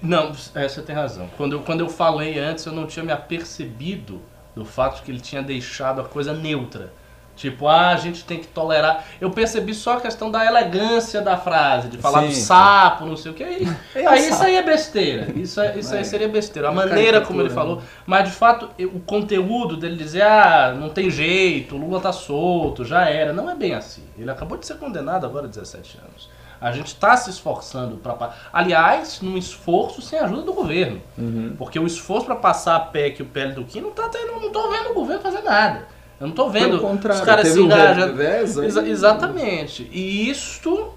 Não, 0.04 0.32
é, 0.54 0.70
você 0.70 0.84
tem 0.84 0.94
razão. 0.94 1.28
Quando 1.38 1.54
eu, 1.54 1.62
quando 1.62 1.80
eu 1.80 1.90
falei 1.90 2.38
antes, 2.38 2.68
eu 2.68 2.72
não 2.72 2.86
tinha 2.86 3.04
me 3.04 3.12
apercebido 3.12 4.22
do 4.56 4.66
fato 4.66 4.98
de 4.98 5.02
que 5.04 5.12
ele 5.12 5.20
tinha 5.20 5.42
deixado 5.42 6.02
a 6.02 6.04
coisa 6.04 6.34
neutra. 6.34 6.92
Tipo, 7.36 7.68
ah, 7.68 7.90
a 7.90 7.96
gente 7.96 8.24
tem 8.24 8.40
que 8.40 8.48
tolerar. 8.48 9.06
Eu 9.20 9.32
percebi 9.32 9.74
só 9.74 9.98
a 9.98 10.02
questão 10.02 10.30
da 10.30 10.46
elegância 10.46 11.22
da 11.22 11.38
frase, 11.38 11.88
de 11.88 11.98
falar 11.98 12.22
sim, 12.22 12.28
do 12.28 12.34
sapo, 12.36 13.04
sim. 13.04 13.10
não 13.10 13.18
sei 13.18 13.32
o 13.32 13.34
que. 13.34 13.44
Aí, 13.44 13.68
é 13.96 14.08
aí 14.08 14.30
isso 14.30 14.44
aí 14.44 14.56
é 14.56 14.62
besteira. 14.62 15.32
Isso, 15.36 15.60
é, 15.60 15.78
isso 15.78 15.94
aí 15.96 16.06
seria 16.06 16.28
besteira. 16.28 16.70
A 16.70 16.72
maneira 16.72 17.22
como 17.22 17.42
ele 17.42 17.50
falou. 17.50 17.78
Né? 17.78 17.84
Mas 18.06 18.30
de 18.30 18.36
fato, 18.36 18.70
o 18.94 19.00
conteúdo 19.00 19.76
dele 19.76 19.96
dizer, 19.96 20.22
ah, 20.22 20.76
não 20.78 20.90
tem 20.90 21.10
jeito, 21.10 21.76
o 21.76 21.80
Lula 21.80 22.00
tá 22.00 22.12
solto, 22.12 22.86
já 22.86 23.10
era. 23.10 23.34
Não 23.34 23.50
é 23.50 23.56
bem 23.56 23.74
assim. 23.74 24.04
Ele 24.18 24.30
acabou 24.30 24.58
de 24.58 24.68
ser 24.68 24.76
condenado 24.76 25.26
agora 25.26 25.46
há 25.46 25.50
17 25.50 25.98
anos. 25.98 26.30
A 26.62 26.72
gente 26.72 26.88
está 26.88 27.18
se 27.18 27.32
esforçando 27.32 27.98
para. 27.98 28.36
Aliás, 28.54 29.20
num 29.20 29.36
esforço 29.36 30.00
sem 30.00 30.20
ajuda 30.20 30.44
do 30.44 30.54
governo. 30.54 31.02
Uhum. 31.18 31.56
Porque 31.58 31.80
o 31.80 31.88
esforço 31.88 32.28
para 32.28 32.36
passar 32.36 32.76
a 32.76 32.80
PEC 32.80 33.20
e 33.20 33.24
o 33.24 33.26
PL 33.26 33.54
do 33.54 33.64
Kim 33.64 33.82
não 33.82 33.90
tá 33.90 34.08
tendo, 34.10 34.40
não 34.40 34.52
tô 34.52 34.70
vendo 34.70 34.92
o 34.92 34.94
governo 34.94 35.24
fazer 35.24 35.42
nada. 35.42 35.88
Eu 36.20 36.28
não 36.28 36.36
tô 36.36 36.50
vendo 36.52 36.76
os 36.76 37.22
caras 37.22 37.48
se 37.48 37.60
engajando. 37.60 38.14
Um 38.14 38.64
Exa 38.64 38.88
exatamente. 38.88 39.90
E 39.92 40.30
isto, 40.30 40.94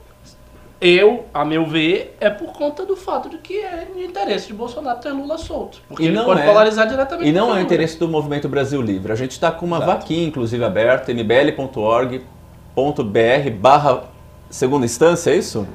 eu, 0.78 1.24
a 1.32 1.46
meu 1.46 1.64
ver, 1.64 2.14
é 2.20 2.28
por 2.28 2.52
conta 2.52 2.84
do 2.84 2.94
fato 2.94 3.30
de 3.30 3.38
que 3.38 3.58
é 3.58 3.86
de 3.96 4.04
interesse 4.04 4.48
de 4.48 4.52
Bolsonaro 4.52 5.00
ter 5.00 5.12
Lula 5.12 5.38
solto. 5.38 5.80
Porque 5.88 6.02
e 6.02 6.08
ele 6.08 6.22
pode 6.22 6.42
é, 6.42 6.46
polarizar 6.46 6.86
diretamente. 6.86 7.30
E 7.30 7.32
não 7.32 7.56
é 7.56 7.62
interesse 7.62 7.98
do 7.98 8.06
Movimento 8.06 8.50
Brasil 8.50 8.82
Livre. 8.82 9.10
A 9.12 9.16
gente 9.16 9.30
está 9.30 9.50
com 9.50 9.64
uma 9.64 9.78
Exato. 9.78 9.92
vaquinha, 9.92 10.28
inclusive, 10.28 10.62
aberta, 10.62 11.10
mbl.org.br 11.10 12.20
barra 13.58 14.13
segunda 14.55 14.86
instância, 14.86 15.32
é 15.32 15.36
isso? 15.36 15.66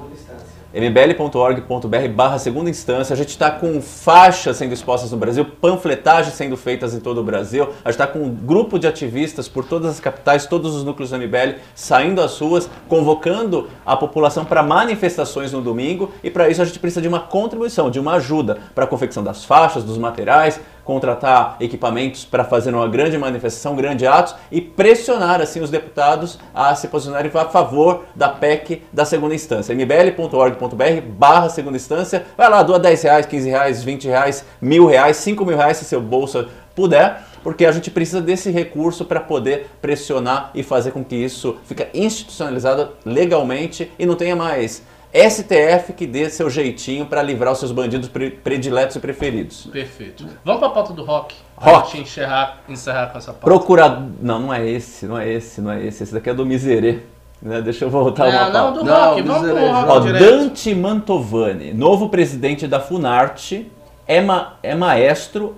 mbl.org.br 0.73 2.13
barra 2.15 2.37
segunda 2.37 2.69
instância. 2.69 3.13
A 3.13 3.17
gente 3.17 3.29
está 3.29 3.51
com 3.51 3.81
faixas 3.81 4.55
sendo 4.55 4.71
expostas 4.71 5.11
no 5.11 5.17
Brasil, 5.17 5.43
panfletagens 5.43 6.35
sendo 6.35 6.55
feitas 6.55 6.93
em 6.93 6.99
todo 7.01 7.19
o 7.19 7.23
Brasil. 7.23 7.63
A 7.83 7.91
gente 7.91 8.01
está 8.01 8.07
com 8.07 8.19
um 8.19 8.29
grupo 8.33 8.79
de 8.79 8.87
ativistas 8.87 9.49
por 9.49 9.65
todas 9.65 9.91
as 9.91 9.99
capitais, 9.99 10.45
todos 10.45 10.75
os 10.75 10.83
núcleos 10.85 11.09
do 11.09 11.17
MBL 11.17 11.59
saindo 11.75 12.21
às 12.21 12.39
ruas, 12.39 12.69
convocando 12.87 13.67
a 13.85 13.97
população 13.97 14.45
para 14.45 14.63
manifestações 14.63 15.51
no 15.51 15.61
domingo. 15.61 16.11
E 16.23 16.29
para 16.29 16.47
isso 16.47 16.61
a 16.61 16.65
gente 16.65 16.79
precisa 16.79 17.01
de 17.01 17.07
uma 17.07 17.19
contribuição, 17.19 17.91
de 17.91 17.99
uma 17.99 18.13
ajuda 18.13 18.59
para 18.73 18.85
a 18.85 18.87
confecção 18.87 19.23
das 19.23 19.43
faixas, 19.43 19.83
dos 19.83 19.97
materiais, 19.97 20.61
contratar 20.89 21.55
equipamentos 21.59 22.25
para 22.25 22.43
fazer 22.43 22.73
uma 22.73 22.87
grande 22.87 23.15
manifestação, 23.15 23.73
um 23.73 23.75
grande 23.75 24.07
ato 24.07 24.35
e 24.51 24.59
pressionar 24.59 25.39
assim 25.39 25.61
os 25.61 25.69
deputados 25.69 26.39
a 26.51 26.73
se 26.73 26.87
posicionarem 26.87 27.29
a 27.31 27.45
favor 27.45 28.05
da 28.15 28.27
PEC 28.27 28.81
da 28.91 29.05
segunda 29.05 29.35
instância. 29.35 29.71
mbl.org.br 29.71 31.01
barra 31.15 31.47
segunda 31.47 31.77
instância, 31.77 32.25
vai 32.35 32.49
lá, 32.49 32.63
doa 32.63 32.79
10 32.79 33.03
reais, 33.03 33.25
15 33.27 33.49
reais, 33.49 33.83
20 33.83 34.07
reais, 34.07 34.45
mil 34.59 34.87
reais, 34.87 35.17
5 35.17 35.45
mil 35.45 35.55
reais 35.55 35.77
se 35.77 35.85
seu 35.85 36.01
bolso 36.01 36.47
puder, 36.75 37.21
porque 37.43 37.67
a 37.67 37.71
gente 37.71 37.91
precisa 37.91 38.19
desse 38.19 38.49
recurso 38.49 39.05
para 39.05 39.19
poder 39.19 39.67
pressionar 39.79 40.49
e 40.55 40.63
fazer 40.63 40.89
com 40.89 41.05
que 41.05 41.15
isso 41.15 41.57
fique 41.65 41.85
institucionalizado 41.93 42.93
legalmente 43.05 43.91
e 43.99 44.07
não 44.07 44.15
tenha 44.15 44.35
mais 44.35 44.81
STF 45.13 45.93
que 45.93 46.05
dê 46.05 46.29
seu 46.29 46.49
jeitinho 46.49 47.05
para 47.05 47.21
livrar 47.21 47.53
os 47.53 47.59
seus 47.59 47.71
bandidos 47.71 48.09
prediletos 48.43 48.95
e 48.95 48.99
preferidos. 48.99 49.67
Perfeito. 49.71 50.25
Vamos 50.45 50.59
para 50.59 50.69
a 50.69 50.71
pauta 50.71 50.93
do 50.93 51.03
rock. 51.03 51.35
Rock. 51.55 51.91
Pra 51.91 51.99
encerrar, 51.99 52.57
encerrar 52.69 53.07
com 53.07 53.17
essa 53.17 53.33
pauta. 53.33 53.45
Procurar. 53.45 54.07
Não, 54.21 54.39
não 54.39 54.53
é 54.53 54.67
esse, 54.67 55.07
não 55.07 55.17
é 55.17 55.27
esse, 55.27 55.61
não 55.61 55.71
é 55.71 55.83
esse. 55.83 56.03
Esse 56.03 56.13
daqui 56.13 56.29
é 56.29 56.33
do 56.33 56.45
Miserê. 56.45 56.99
Né? 57.41 57.61
Deixa 57.61 57.85
eu 57.85 57.89
voltar 57.89 58.31
não, 58.31 58.39
uma 58.39 58.49
Não, 58.49 58.73
do 58.73 58.83
não, 58.83 59.09
rock. 59.09 59.21
Vamos 59.23 59.49
pro 59.49 59.71
rock 59.71 59.89
Ó, 59.89 59.99
Dante 59.99 60.75
Mantovani, 60.75 61.73
novo 61.73 62.09
presidente 62.09 62.67
da 62.67 62.79
Funarte, 62.79 63.71
é, 64.05 64.21
ma 64.21 64.57
é 64.61 64.75
maestro 64.75 65.55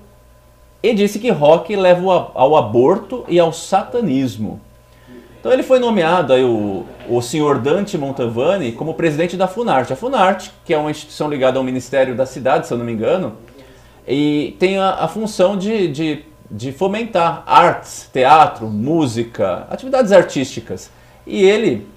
e 0.84 0.94
disse 0.94 1.19
que 1.19 1.30
rock 1.30 1.76
leva 1.76 2.32
ao 2.34 2.56
aborto 2.56 3.26
e 3.28 3.40
ao 3.40 3.52
satanismo. 3.52 4.61
Então 5.41 5.51
ele 5.51 5.63
foi 5.63 5.80
nomeado 5.80 6.34
aí 6.34 6.43
o, 6.43 6.85
o 7.09 7.19
senhor 7.19 7.57
Dante 7.57 7.97
Montavani 7.97 8.73
como 8.73 8.93
presidente 8.93 9.35
da 9.35 9.47
Funarte. 9.47 9.91
A 9.91 9.95
Funarte, 9.95 10.51
que 10.63 10.72
é 10.72 10.77
uma 10.77 10.91
instituição 10.91 11.27
ligada 11.27 11.57
ao 11.57 11.63
Ministério 11.63 12.15
da 12.15 12.27
Cidade, 12.27 12.68
se 12.68 12.73
eu 12.73 12.77
não 12.77 12.85
me 12.85 12.91
engano, 12.91 13.38
e 14.07 14.55
tem 14.59 14.77
a, 14.77 14.91
a 14.91 15.07
função 15.07 15.57
de, 15.57 15.88
de, 15.88 16.26
de 16.49 16.72
fomentar 16.72 17.41
artes, 17.47 18.07
teatro, 18.13 18.68
música, 18.68 19.65
atividades 19.68 20.11
artísticas. 20.11 20.91
E 21.26 21.43
ele, 21.43 21.88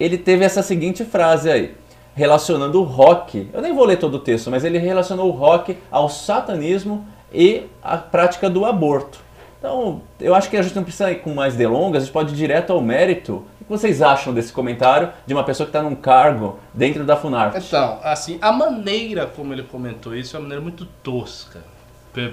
ele 0.00 0.16
teve 0.16 0.42
essa 0.42 0.62
seguinte 0.62 1.04
frase 1.04 1.50
aí, 1.50 1.74
relacionando 2.14 2.80
o 2.80 2.84
rock, 2.84 3.50
eu 3.52 3.60
nem 3.60 3.74
vou 3.74 3.84
ler 3.84 3.98
todo 3.98 4.14
o 4.14 4.20
texto, 4.20 4.50
mas 4.50 4.64
ele 4.64 4.78
relacionou 4.78 5.28
o 5.28 5.30
rock 5.30 5.76
ao 5.90 6.08
satanismo 6.08 7.06
e 7.30 7.64
à 7.82 7.98
prática 7.98 8.48
do 8.48 8.64
aborto. 8.64 9.25
Então, 9.58 10.02
eu 10.20 10.34
acho 10.34 10.50
que 10.50 10.56
a 10.56 10.62
gente 10.62 10.74
não 10.76 10.82
precisa 10.82 11.10
ir 11.10 11.16
com 11.16 11.34
mais 11.34 11.54
delongas, 11.54 12.02
a 12.02 12.06
gente 12.06 12.12
pode 12.12 12.32
ir 12.32 12.36
direto 12.36 12.72
ao 12.72 12.80
mérito. 12.80 13.44
O 13.60 13.64
que 13.64 13.70
vocês 13.70 14.00
acham 14.00 14.32
desse 14.32 14.52
comentário 14.52 15.10
de 15.26 15.34
uma 15.34 15.42
pessoa 15.42 15.66
que 15.66 15.70
está 15.70 15.82
num 15.82 15.96
cargo 15.96 16.58
dentro 16.72 17.04
da 17.04 17.16
Funarte? 17.16 17.66
Então, 17.66 17.98
assim, 18.02 18.38
a 18.40 18.52
maneira 18.52 19.26
como 19.26 19.52
ele 19.52 19.64
comentou 19.64 20.14
isso 20.14 20.36
é 20.36 20.38
uma 20.38 20.42
maneira 20.44 20.62
muito 20.62 20.86
tosca, 21.02 21.60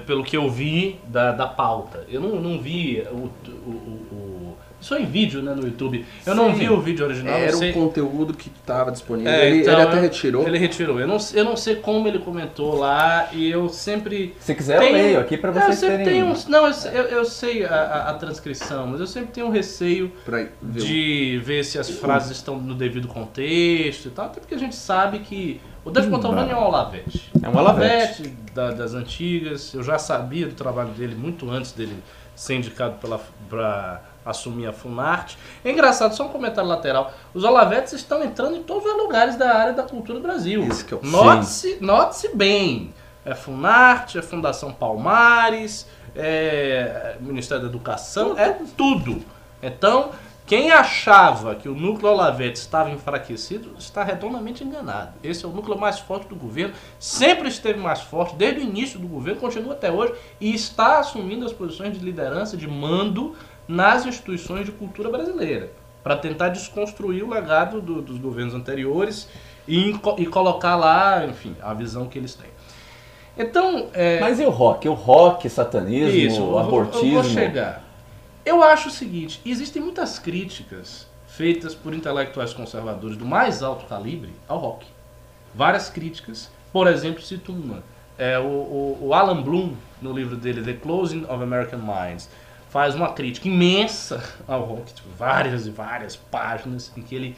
pelo 0.06 0.22
que 0.22 0.36
eu 0.36 0.48
vi 0.48 1.00
da, 1.06 1.32
da 1.32 1.46
pauta. 1.46 2.04
Eu 2.08 2.20
não, 2.20 2.40
não 2.40 2.60
vi 2.60 3.02
o, 3.10 3.30
o, 3.48 3.70
o 3.70 4.56
É 4.92 4.98
em 5.00 5.06
vídeo, 5.06 5.40
né, 5.42 5.54
no 5.54 5.62
YouTube. 5.64 6.04
Eu 6.26 6.34
não 6.34 6.50
Sim. 6.52 6.58
vi 6.58 6.68
o 6.70 6.80
vídeo 6.80 7.06
original, 7.06 7.34
Era 7.34 7.52
não 7.52 7.56
um 7.56 7.60
sei. 7.60 7.72
conteúdo 7.72 8.34
que 8.34 8.50
estava 8.60 8.90
disponível. 8.92 9.32
É, 9.32 9.46
ele, 9.48 9.60
então, 9.60 9.72
ele 9.74 9.82
até 9.82 9.96
eu- 9.96 10.00
retirou. 10.02 10.46
Ele 10.46 10.58
retirou. 10.58 11.00
Eu 11.00 11.06
não, 11.06 11.16
eu 11.32 11.44
não 11.44 11.56
sei 11.56 11.76
como 11.76 12.06
ele 12.08 12.18
comentou 12.18 12.74
lá 12.76 13.28
e 13.32 13.48
eu 13.50 13.68
sempre. 13.68 14.34
Se 14.40 14.54
quiser, 14.54 14.76
eu 14.76 14.80
tenho- 14.80 14.92
leio 14.94 15.20
aqui 15.20 15.36
pra 15.38 15.50
eu 15.50 15.54
vocês 15.54 15.78
sempre 15.78 16.04
terem. 16.04 16.12
tenho 16.22 16.34
Não, 16.48 16.66
eu, 16.66 16.74
eu, 16.92 17.02
eu 17.04 17.24
sei 17.24 17.64
a, 17.64 17.74
a- 17.74 18.10
a 18.10 18.14
transcrição, 18.14 18.86
mas 18.88 19.00
eu 19.00 19.06
sempre 19.06 19.30
tenho 19.32 19.46
um 19.46 19.50
receio 19.50 20.12
Pra 20.24 20.38
ver 20.60 20.80
o- 20.80 20.84
de 20.84 21.40
ver 21.44 21.64
se 21.64 21.78
as 21.78 21.88
frases 21.88 22.32
estão 22.32 22.56
no 22.58 22.74
devido 22.74 23.08
contexto 23.08 24.06
e 24.08 24.10
tal, 24.10 24.26
até 24.26 24.40
porque 24.40 24.54
a 24.54 24.58
gente 24.58 24.74
sabe 24.74 25.20
que 25.20 25.60
o 25.84 25.90
Dante 25.90 26.08
Montalbano 26.08 26.50
é 26.50 26.56
um 26.56 26.64
Olavete. 26.64 27.30
É 27.42 27.48
um 27.48 27.56
Olavete. 27.56 28.34
da- 28.54 28.70
das 28.70 28.94
antigas, 28.94 29.72
eu 29.74 29.82
já 29.82 29.98
sabia 29.98 30.46
do 30.46 30.54
trabalho 30.54 30.90
dele 30.90 31.14
muito 31.14 31.50
antes 31.50 31.72
dele 31.72 31.94
ser 32.34 32.54
indicado 32.54 32.96
para 33.48 34.00
assumir 34.24 34.66
a 34.66 34.72
Funarte. 34.72 35.38
É 35.64 35.70
engraçado, 35.70 36.14
só 36.14 36.24
um 36.24 36.28
comentário 36.28 36.68
lateral, 36.68 37.12
os 37.32 37.44
Olavetes 37.44 37.92
estão 37.92 38.22
entrando 38.22 38.56
em 38.56 38.62
todos 38.62 38.84
os 38.90 38.96
lugares 38.96 39.36
da 39.36 39.54
área 39.56 39.72
da 39.72 39.82
cultura 39.82 40.18
do 40.18 40.22
Brasil. 40.22 40.62
Isso 40.64 40.84
que 40.84 40.92
eu- 40.94 41.00
Note-se 41.02 41.78
note 41.80 42.28
bem, 42.34 42.94
é 43.24 43.34
Funarte, 43.34 44.18
é 44.18 44.22
Fundação 44.22 44.72
Palmares, 44.72 45.86
é 46.16 47.16
Ministério 47.20 47.62
da 47.64 47.68
Educação, 47.68 48.38
é 48.38 48.56
tudo. 48.76 49.22
Então, 49.62 50.10
quem 50.46 50.70
achava 50.70 51.54
que 51.54 51.70
o 51.70 51.74
núcleo 51.74 52.12
Olavete 52.12 52.58
estava 52.58 52.90
enfraquecido 52.90 53.74
está 53.78 54.04
redondamente 54.04 54.62
enganado. 54.62 55.14
Esse 55.22 55.42
é 55.44 55.48
o 55.48 55.50
núcleo 55.50 55.78
mais 55.78 55.98
forte 55.98 56.28
do 56.28 56.36
governo, 56.36 56.74
sempre 56.98 57.48
esteve 57.48 57.78
mais 57.78 58.02
forte, 58.02 58.36
desde 58.36 58.60
o 58.60 58.62
início 58.62 58.98
do 58.98 59.08
governo, 59.08 59.40
continua 59.40 59.72
até 59.72 59.90
hoje, 59.90 60.14
e 60.38 60.54
está 60.54 60.98
assumindo 60.98 61.46
as 61.46 61.52
posições 61.52 61.98
de 61.98 62.04
liderança, 62.04 62.58
de 62.58 62.68
mando 62.68 63.34
nas 63.66 64.04
instituições 64.06 64.66
de 64.66 64.72
cultura 64.72 65.08
brasileira, 65.10 65.70
para 66.02 66.16
tentar 66.16 66.50
desconstruir 66.50 67.22
o 67.24 67.30
legado 67.30 67.80
do- 67.80 68.02
dos 68.02 68.18
governos 68.18 68.54
anteriores 68.54 69.28
e, 69.66 69.90
e 70.18 70.26
colocar 70.26 70.76
lá, 70.76 71.24
enfim, 71.26 71.56
a 71.62 71.72
visão 71.72 72.06
que 72.06 72.18
eles 72.18 72.34
têm. 72.34 72.50
Então, 73.36 73.88
é, 73.94 74.20
Mas 74.20 74.38
e 74.38 74.44
o 74.44 74.50
rock? 74.50 74.88
O 74.88 74.92
rock, 74.92 75.48
satanismo, 75.48 76.08
isso, 76.10 76.40
eu 76.40 76.58
abortismo. 76.58 77.08
Eu 77.16 77.22
vou 77.22 77.24
chegar. 77.24 77.82
Eu 78.44 78.62
acho 78.62 78.88
o 78.88 78.92
seguinte, 78.92 79.40
existem 79.44 79.82
muitas 79.82 80.18
críticas 80.18 81.06
feitas 81.26 81.74
por 81.74 81.92
intelectuais 81.94 82.52
conservadores 82.52 83.16
do 83.16 83.24
mais 83.24 83.62
alto 83.62 83.86
calibre 83.86 84.30
ao 84.46 84.58
rock. 84.58 84.86
Várias 85.54 85.88
críticas. 85.88 86.48
Por 86.72 86.86
exemplo, 86.86 87.22
cito 87.22 87.50
uma. 87.52 87.82
É, 88.16 88.38
o, 88.38 88.42
o- 88.44 88.98
o 89.08 89.14
Alan 89.14 89.42
Bloom, 89.42 89.72
no 90.00 90.12
livro 90.12 90.36
dele, 90.36 90.62
The 90.62 90.74
Closing 90.74 91.24
of 91.24 91.42
American 91.42 91.80
Minds, 91.80 92.28
faz 92.74 92.96
uma 92.96 93.12
crítica 93.12 93.46
imensa 93.46 94.20
ao 94.48 94.64
rock, 94.64 94.92
tipo, 94.92 95.08
várias 95.16 95.64
e 95.64 95.70
várias 95.70 96.16
páginas, 96.16 96.90
em 96.96 97.02
que 97.02 97.14
ele 97.14 97.36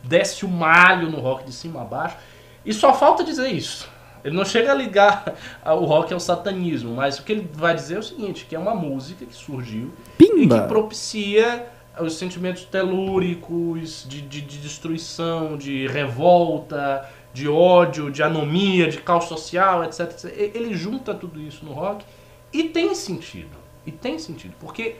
desce 0.00 0.44
o 0.44 0.48
malho 0.48 1.10
no 1.10 1.18
rock 1.18 1.42
de 1.42 1.52
cima 1.52 1.82
a 1.82 1.84
baixo. 1.84 2.16
E 2.64 2.72
só 2.72 2.94
falta 2.94 3.24
dizer 3.24 3.48
isso. 3.48 3.88
Ele 4.22 4.36
não 4.36 4.44
chega 4.44 4.70
a 4.70 4.74
ligar 4.74 5.34
o 5.66 5.84
rock 5.86 6.14
ao 6.14 6.20
satanismo, 6.20 6.94
mas 6.94 7.18
o 7.18 7.24
que 7.24 7.32
ele 7.32 7.50
vai 7.52 7.74
dizer 7.74 7.96
é 7.96 7.98
o 7.98 8.02
seguinte, 8.04 8.46
que 8.48 8.54
é 8.54 8.58
uma 8.60 8.72
música 8.72 9.26
que 9.26 9.34
surgiu 9.34 9.92
e 10.20 10.24
que 10.24 10.32
Pimba! 10.36 10.62
propicia 10.68 11.66
os 11.98 12.16
sentimentos 12.16 12.62
telúricos 12.62 14.06
de, 14.08 14.20
de, 14.20 14.40
de 14.40 14.58
destruição, 14.58 15.56
de 15.56 15.88
revolta, 15.88 17.10
de 17.34 17.48
ódio, 17.48 18.08
de 18.08 18.22
anomia, 18.22 18.86
de 18.86 18.98
caos 18.98 19.24
social, 19.24 19.82
etc, 19.82 20.02
etc. 20.02 20.32
Ele 20.54 20.72
junta 20.74 21.12
tudo 21.12 21.40
isso 21.40 21.64
no 21.64 21.72
rock 21.72 22.04
e 22.52 22.68
tem 22.68 22.94
sentido. 22.94 23.59
E 23.86 23.90
tem 23.92 24.18
sentido, 24.18 24.54
porque 24.60 24.96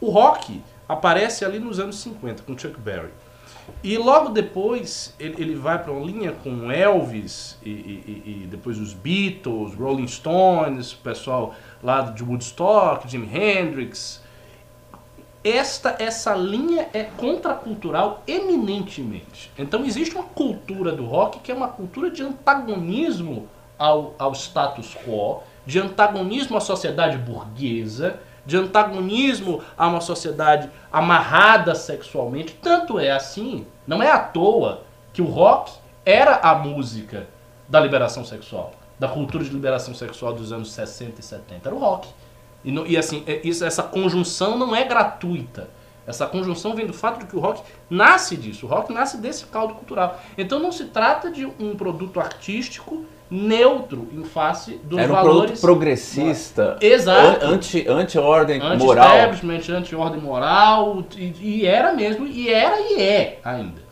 o 0.00 0.10
rock 0.10 0.60
aparece 0.88 1.44
ali 1.44 1.58
nos 1.58 1.78
anos 1.78 1.96
50 2.00 2.42
com 2.42 2.58
Chuck 2.58 2.78
Berry. 2.80 3.10
E 3.82 3.96
logo 3.96 4.28
depois 4.28 5.14
ele, 5.18 5.40
ele 5.40 5.54
vai 5.54 5.82
para 5.82 5.90
uma 5.90 6.04
linha 6.04 6.32
com 6.32 6.70
Elvis 6.70 7.56
e, 7.62 7.70
e- 7.70 8.42
e- 8.42 8.46
depois 8.46 8.78
os 8.78 8.92
Beatles, 8.92 9.74
Rolling 9.74 10.06
Stones, 10.06 10.92
o 10.92 10.98
pessoal 10.98 11.54
lá 11.82 12.02
de 12.02 12.22
Woodstock, 12.22 13.08
Jimi 13.10 13.26
Hendrix. 13.34 14.22
Esta 15.42 15.96
essa 15.98 16.34
linha 16.34 16.88
é 16.94 17.04
contracultural 17.04 18.22
eminentemente. 18.26 19.50
Então 19.58 19.84
existe 19.84 20.14
uma 20.14 20.24
cultura 20.24 20.92
do 20.92 21.04
rock 21.04 21.38
que 21.40 21.52
é 21.52 21.54
uma 21.54 21.68
cultura 21.68 22.10
de 22.10 22.22
antagonismo 22.22 23.46
ao, 23.78 24.14
ao 24.18 24.32
status 24.34 24.94
quo, 25.06 25.42
de 25.66 25.78
antagonismo 25.80 26.56
à 26.56 26.60
sociedade 26.60 27.16
burguesa, 27.18 28.18
de 28.46 28.56
antagonismo 28.56 29.62
a 29.76 29.88
uma 29.88 30.00
sociedade 30.00 30.68
amarrada 30.92 31.74
sexualmente. 31.74 32.54
Tanto 32.60 32.98
é 32.98 33.10
assim, 33.10 33.66
não 33.86 34.02
é 34.02 34.10
à 34.10 34.18
toa 34.18 34.82
que 35.12 35.22
o 35.22 35.26
rock 35.26 35.72
era 36.04 36.36
a 36.36 36.54
música 36.54 37.26
da 37.68 37.80
liberação 37.80 38.24
sexual, 38.24 38.72
da 38.98 39.08
cultura 39.08 39.42
de 39.42 39.50
liberação 39.50 39.94
sexual 39.94 40.34
dos 40.34 40.52
anos 40.52 40.72
60 40.72 41.20
e 41.20 41.24
70. 41.24 41.68
Era 41.68 41.74
o 41.74 41.78
rock. 41.78 42.08
E, 42.64 42.70
e 42.90 42.96
assim, 42.96 43.22
é- 43.26 43.40
isso- 43.46 43.64
essa 43.64 43.82
conjunção 43.82 44.58
não 44.58 44.74
é 44.76 44.84
gratuita. 44.84 45.68
Essa 46.06 46.26
conjunção 46.26 46.74
vem 46.74 46.86
do 46.86 46.92
fato 46.92 47.20
de 47.20 47.24
que 47.26 47.34
o 47.36 47.40
rock 47.40 47.62
nasce 47.88 48.36
disso. 48.36 48.66
O 48.66 48.68
rock 48.68 48.92
nasce 48.92 49.16
desse 49.16 49.46
caldo 49.46 49.72
cultural. 49.74 50.20
Então 50.36 50.58
não 50.58 50.70
se 50.70 50.84
trata 50.86 51.30
de 51.30 51.46
um 51.46 51.74
produto 51.74 52.20
artístico 52.20 53.06
neutro 53.30 54.08
em 54.12 54.22
face 54.24 54.80
dos 54.84 54.98
Era 54.98 55.12
um 55.12 55.14
valores 55.16 55.60
progressista. 55.60 56.76
Exato. 56.80 57.44
an- 57.44 57.48
Anti, 57.50 57.86
anti-ordem 57.88 58.60
moral. 58.78 59.06
anti-establishment, 59.06 59.76
anti-ordem 59.76 60.20
moral, 60.20 61.04
e, 61.16 61.34
e 61.40 61.66
era 61.66 61.92
mesmo, 61.94 62.26
e 62.26 62.48
era 62.50 62.80
e 62.80 63.00
é 63.00 63.38
ainda. 63.44 63.82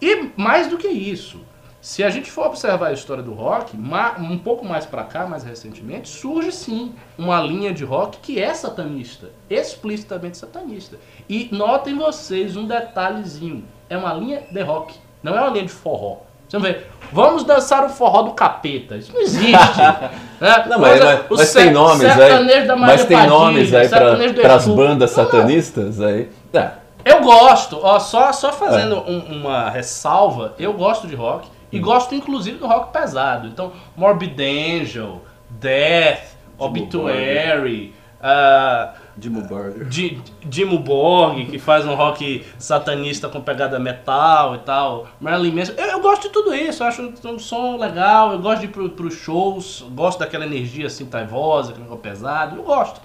E 0.00 0.30
mais 0.36 0.66
do 0.68 0.76
que 0.76 0.88
isso, 0.88 1.40
se 1.80 2.02
a 2.02 2.10
gente 2.10 2.30
for 2.30 2.46
observar 2.48 2.88
a 2.88 2.92
história 2.92 3.22
do 3.22 3.32
rock, 3.32 3.76
um 4.18 4.38
pouco 4.38 4.64
mais 4.64 4.84
pra 4.84 5.04
cá, 5.04 5.26
mais 5.26 5.44
recentemente, 5.44 6.08
surge 6.08 6.50
sim 6.52 6.92
uma 7.16 7.40
linha 7.40 7.72
de 7.72 7.84
rock 7.84 8.18
que 8.18 8.40
é 8.40 8.52
satanista, 8.52 9.30
explicitamente 9.48 10.36
satanista. 10.36 10.98
E 11.28 11.48
notem 11.52 11.96
vocês 11.96 12.56
um 12.56 12.66
detalhezinho, 12.66 13.64
é 13.88 13.96
uma 13.96 14.12
linha 14.12 14.42
de 14.50 14.62
rock, 14.62 14.94
não 15.22 15.36
é 15.36 15.40
uma 15.40 15.50
linha 15.50 15.64
de 15.64 15.72
forró. 15.72 16.18
Você 16.48 16.58
vê, 16.58 16.78
vamos 17.12 17.42
dançar 17.44 17.84
o 17.84 17.88
forró 17.88 18.22
do 18.22 18.30
capeta. 18.32 18.96
Isso 18.96 19.12
não 19.12 19.20
existe. 19.20 19.52
né? 19.52 20.64
Não, 20.68 20.78
mas, 20.78 21.00
mas- 21.02 21.20
o 21.30 21.36
mas 21.36 21.48
ser- 21.48 21.62
tem 21.64 21.70
nomes 21.72 22.04
aí. 22.06 22.66
da 22.66 22.76
Maria 22.76 22.94
Mas 22.96 23.04
tem 23.06 23.16
Padilha, 23.16 23.34
nomes 23.38 23.74
aí 23.74 23.88
para 23.88 24.54
as 24.54 24.68
bandas 24.68 25.10
satanistas 25.10 26.00
aí. 26.00 26.28
É. 26.52 26.68
Eu 27.04 27.20
gosto, 27.22 27.78
ó, 27.82 27.98
só, 27.98 28.32
só 28.32 28.52
fazendo 28.52 28.96
É. 28.96 29.10
um- 29.10 29.40
uma 29.40 29.70
ressalva, 29.70 30.54
eu 30.58 30.72
gosto 30.72 31.06
de 31.06 31.14
rock 31.14 31.46
Hum. 31.48 31.50
e 31.72 31.78
gosto 31.78 32.14
inclusive 32.14 32.58
do 32.58 32.66
rock 32.66 32.92
pesado. 32.92 33.46
Então, 33.46 33.72
Morbid 33.96 34.36
Angel, 34.42 35.22
Death, 35.48 36.36
Obituary, 36.58 37.94
ah, 38.22 38.92
Dimo 39.16 39.42
Burger. 39.42 39.84
Di- 39.88 40.20
Dimmu 40.44 40.78
Borg, 40.80 41.46
que 41.46 41.58
faz 41.58 41.86
um 41.86 41.94
rock 41.94 42.44
satanista 42.58 43.28
com 43.28 43.40
pegada 43.40 43.78
metal 43.78 44.54
e 44.54 44.58
tal, 44.58 45.06
Marilyn 45.20 45.52
Manson. 45.52 45.72
Eu, 45.76 45.86
eu 45.86 46.00
gosto 46.00 46.22
de 46.24 46.28
tudo 46.30 46.54
isso, 46.54 46.82
eu 46.82 46.86
acho 46.86 47.12
um 47.24 47.38
som 47.38 47.76
legal, 47.78 48.32
eu 48.32 48.38
gosto 48.40 48.60
de 48.60 48.66
ir 48.66 48.70
pro, 48.70 48.90
pros 48.90 49.14
shows, 49.14 49.84
gosto 49.92 50.18
daquela 50.18 50.44
energia 50.44 50.86
assim 50.86 51.06
taivosa, 51.06 51.70
aquele 51.70 51.84
negócio 51.84 52.02
pesado, 52.02 52.56
eu 52.56 52.62
gosto. 52.62 53.00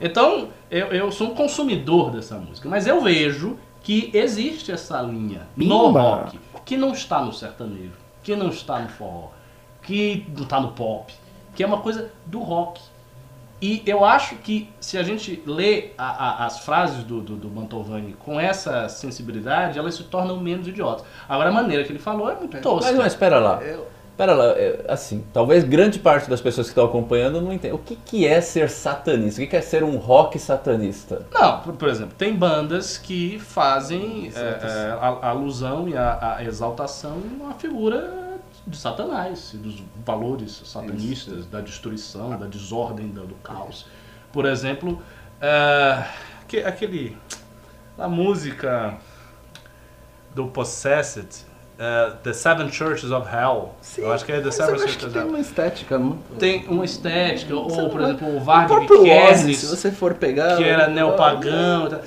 Então, 0.00 0.48
eu, 0.68 0.88
eu 0.88 1.12
sou 1.12 1.28
um 1.28 1.34
consumidor 1.34 2.10
dessa 2.10 2.36
música, 2.36 2.68
mas 2.68 2.86
eu 2.88 3.00
vejo 3.00 3.56
que 3.82 4.10
existe 4.12 4.72
essa 4.72 5.00
linha 5.00 5.46
no 5.56 5.86
Pimba! 5.86 6.00
rock, 6.00 6.38
que 6.64 6.76
não 6.76 6.92
está 6.92 7.20
no 7.20 7.32
sertanejo, 7.32 7.92
que 8.22 8.34
não 8.34 8.48
está 8.48 8.80
no 8.80 8.88
forró, 8.88 9.28
que 9.82 10.26
não 10.36 10.42
está 10.42 10.60
no 10.60 10.72
pop, 10.72 11.12
que 11.54 11.62
é 11.62 11.66
uma 11.66 11.78
coisa 11.78 12.10
do 12.26 12.40
rock. 12.40 12.80
E 13.62 13.80
eu 13.86 14.04
acho 14.04 14.34
que 14.36 14.68
se 14.80 14.98
a 14.98 15.04
gente 15.04 15.40
lê 15.46 15.90
a- 15.96 16.42
a- 16.42 16.46
as 16.46 16.58
frases 16.58 17.04
do, 17.04 17.20
do, 17.20 17.36
do 17.36 17.48
Mantovani 17.48 18.14
com 18.18 18.38
essa 18.40 18.88
sensibilidade, 18.88 19.78
elas 19.78 19.94
se 19.94 20.02
tornam 20.04 20.36
menos 20.40 20.66
idiotas. 20.66 21.04
Agora, 21.28 21.50
a 21.50 21.52
maneira 21.52 21.84
que 21.84 21.92
ele 21.92 22.00
falou 22.00 22.28
é 22.28 22.34
muito 22.34 22.58
tosca. 22.60 22.90
Mas, 22.90 22.98
mas 22.98 23.12
espera 23.12 23.38
lá. 23.38 23.62
Eu- 23.62 23.86
Espera 24.12 24.34
lá, 24.34 24.44
é, 24.50 24.84
assim, 24.90 25.24
talvez 25.32 25.64
grande 25.64 25.98
parte 25.98 26.28
das 26.28 26.38
pessoas 26.38 26.66
que 26.66 26.72
estão 26.72 26.84
acompanhando 26.84 27.40
não 27.40 27.50
entenda. 27.50 27.74
O 27.74 27.78
que, 27.78 27.96
que 27.96 28.26
é 28.26 28.42
ser 28.42 28.68
satanista? 28.68 29.40
O 29.40 29.44
que, 29.44 29.50
que 29.50 29.56
é 29.56 29.62
ser 29.62 29.82
um 29.82 29.96
rock 29.96 30.38
satanista? 30.38 31.24
Não, 31.32 31.60
por, 31.60 31.72
por 31.72 31.88
exemplo, 31.88 32.14
tem 32.18 32.34
bandas 32.36 32.98
que 32.98 33.38
fazem 33.38 34.30
é, 34.36 34.38
é, 34.38 34.98
a, 35.00 35.08
a 35.22 35.28
alusão 35.30 35.88
e 35.88 35.96
a, 35.96 36.36
a 36.36 36.44
exaltação 36.44 37.16
a 37.50 37.54
figura 37.54 38.21
de 38.66 38.76
Satanás, 38.76 39.52
dos 39.54 39.82
valores 40.04 40.62
satanistas, 40.64 41.46
da 41.46 41.60
destruição, 41.60 42.38
da 42.38 42.46
desordem, 42.46 43.08
do, 43.08 43.34
caos. 43.42 43.86
Por 44.32 44.46
exemplo, 44.46 45.00
é, 45.40 46.04
que- 46.46 46.60
aquele. 46.60 47.16
a 47.98 48.08
música 48.08 48.96
do 50.34 50.46
Possessed, 50.46 51.44
é, 51.78 52.12
The 52.22 52.32
Seven 52.32 52.70
Churches 52.70 53.10
of 53.10 53.28
Hell. 53.28 53.74
Eu 53.98 54.12
acho 54.12 54.24
que 54.24 54.32
é 54.32 54.40
The 54.40 54.50
Seven 54.50 54.78
Churches 54.78 54.96
que 54.96 55.04
of 55.06 55.12
tem 55.12 55.22
Hell. 55.22 55.28
uma 55.28 55.40
estética 55.40 55.98
muito... 55.98 56.38
Tem 56.38 56.66
uma 56.68 56.84
estética, 56.84 57.54
ou 57.54 57.90
por 57.90 58.00
exemplo, 58.00 58.36
o 58.36 58.40
Varg 58.40 58.70
Vikernes 58.80 59.58
se 59.58 59.66
você 59.66 59.90
for 59.90 60.14
pegar... 60.14 60.56
que 60.56 60.64
era 60.64 60.88
neopagão. 60.88 61.88
tal. 61.90 62.00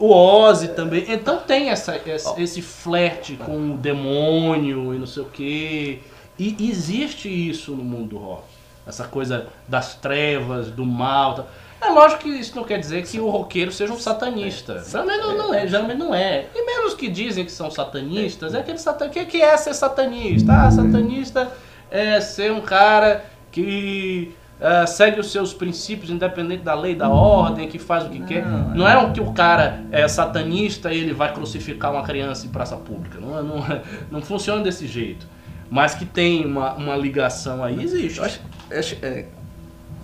O 0.00 0.12
Ozzy 0.12 0.68
também. 0.68 1.04
Então 1.08 1.40
tem 1.40 1.68
essa, 1.68 2.00
esse, 2.06 2.42
esse 2.42 2.62
flerte 2.62 3.36
com 3.36 3.72
o 3.72 3.76
demônio 3.76 4.94
e 4.94 4.98
não 4.98 5.06
sei 5.06 5.22
o 5.22 5.26
quê. 5.26 5.98
E 6.38 6.56
existe 6.58 7.28
isso 7.28 7.72
no 7.72 7.84
mundo 7.84 8.08
do 8.08 8.16
rock. 8.16 8.44
Essa 8.86 9.04
coisa 9.04 9.48
das 9.68 9.94
trevas, 9.94 10.70
do 10.70 10.86
mal. 10.86 11.34
tal. 11.34 11.48
É 11.82 11.90
lógico 11.90 12.22
que 12.22 12.30
isso 12.30 12.56
não 12.56 12.64
quer 12.64 12.78
dizer 12.78 13.02
que 13.02 13.20
o 13.20 13.28
roqueiro 13.28 13.70
seja 13.70 13.92
um 13.92 13.98
satanista. 13.98 14.82
Geralmente 14.82 15.20
não, 15.20 15.36
não 15.36 15.54
é, 15.54 15.66
geralmente 15.66 15.98
não 15.98 16.14
é. 16.14 16.46
E 16.54 16.64
mesmo 16.64 16.86
os 16.86 16.94
que 16.94 17.08
dizem 17.08 17.44
que 17.44 17.52
são 17.52 17.70
satanistas, 17.70 18.54
é 18.54 18.60
aquele 18.60 18.78
satan... 18.78 19.06
O 19.06 19.10
que 19.10 19.26
que 19.26 19.42
é 19.42 19.54
ser 19.58 19.74
satanista? 19.74 20.50
Ah, 20.50 20.70
satanista 20.70 21.52
é 21.90 22.20
ser 22.22 22.52
um 22.52 22.62
cara 22.62 23.24
que 23.52 24.34
ah, 24.60 24.86
segue 24.86 25.18
os 25.20 25.30
seus 25.32 25.52
princípios 25.54 26.10
independente 26.10 26.62
da 26.62 26.74
lei, 26.74 26.94
da 26.94 27.08
ordem, 27.08 27.68
que 27.68 27.78
faz 27.78 28.04
o 28.06 28.10
que 28.10 28.20
quer. 28.20 28.44
Não 28.74 28.86
é 28.86 28.96
o 28.98 29.12
que 29.12 29.20
o 29.20 29.32
cara 29.32 29.82
é 29.90 30.06
satanista 30.08 30.92
e 30.92 30.98
ele 31.00 31.12
vai 31.12 31.32
crucificar 31.32 31.92
uma 31.92 32.02
criança 32.02 32.46
em 32.46 32.50
praça 32.50 32.76
pública. 32.76 33.18
Não, 33.20 33.38
é- 33.38 33.42
não, 33.42 33.58
é- 33.66 33.82
não 34.10 34.20
funciona 34.22 34.62
desse 34.62 34.86
jeito. 34.86 35.26
Mas 35.70 35.94
que 35.94 36.04
tem 36.04 36.44
uma, 36.44 36.72
uma 36.74 36.96
ligação 36.96 37.62
aí, 37.62 37.82
existe. 37.82 38.20
Acho- 38.20 38.40
acho- 38.76 38.96
é, 39.02 39.26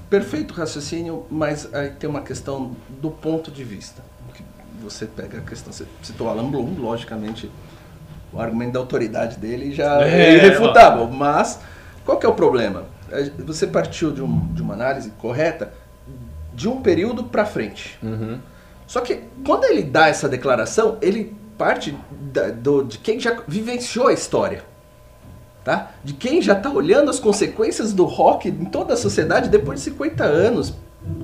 perfeito 0.09 0.55
raciocínio, 0.55 1.27
mas 1.31 1.73
aí 1.75 1.91
tem 1.91 2.09
uma 2.09 2.21
questão 2.23 2.77
do 3.01 3.11
ponto 3.11 3.51
de 3.51 3.65
vista. 3.65 4.03
Você 4.83 5.07
pega 5.07 5.39
a 5.39 5.41
questão, 5.41 5.73
você 5.73 5.85
citou 6.03 6.29
Alan 6.29 6.49
Bloom, 6.49 6.75
logicamente 6.79 7.51
o 8.33 8.41
argumento 8.41 8.73
da 8.75 8.79
autoridade 8.79 9.37
dele 9.39 9.73
já 9.75 10.01
é, 10.03 10.35
É, 10.35 10.35
irrefutável, 10.37 11.09
mas 11.09 11.59
qual 12.05 12.19
que 12.19 12.27
é 12.27 12.29
o 12.29 12.35
problema? 12.35 12.85
Você 13.45 13.67
partiu 13.67 14.11
de, 14.13 14.23
um- 14.23 14.53
de 14.53 14.63
uma 14.63 14.75
análise 14.75 15.11
correta 15.19 15.73
de 16.55 16.69
um 16.69 16.81
período 16.81 17.25
para 17.25 17.45
frente. 17.45 17.99
Só 18.87 19.01
que 19.01 19.23
quando 19.45 19.65
ele 19.65 19.83
dá 19.83 20.09
essa 20.09 20.29
declaração, 20.29 20.97
ele 21.03 21.37
parte 21.59 21.97
da- 22.33 22.51
do- 22.51 22.85
de 22.85 22.99
quem 22.99 23.19
já 23.19 23.43
vivenciou 23.47 24.09
a 24.09 24.13
história. 24.13 24.63
Tá? 25.65 25.91
De 26.05 26.13
quem 26.13 26.41
já 26.41 26.53
está 26.53 26.71
olhando 26.71 27.11
as 27.11 27.19
consequências 27.19 27.93
do 27.93 28.05
rock 28.05 28.49
em 28.49 28.65
toda 28.67 28.95
a 28.95 28.97
sociedade 28.97 29.49
depois 29.49 29.81
de 29.81 29.85
50 29.91 30.23
anos 30.23 30.73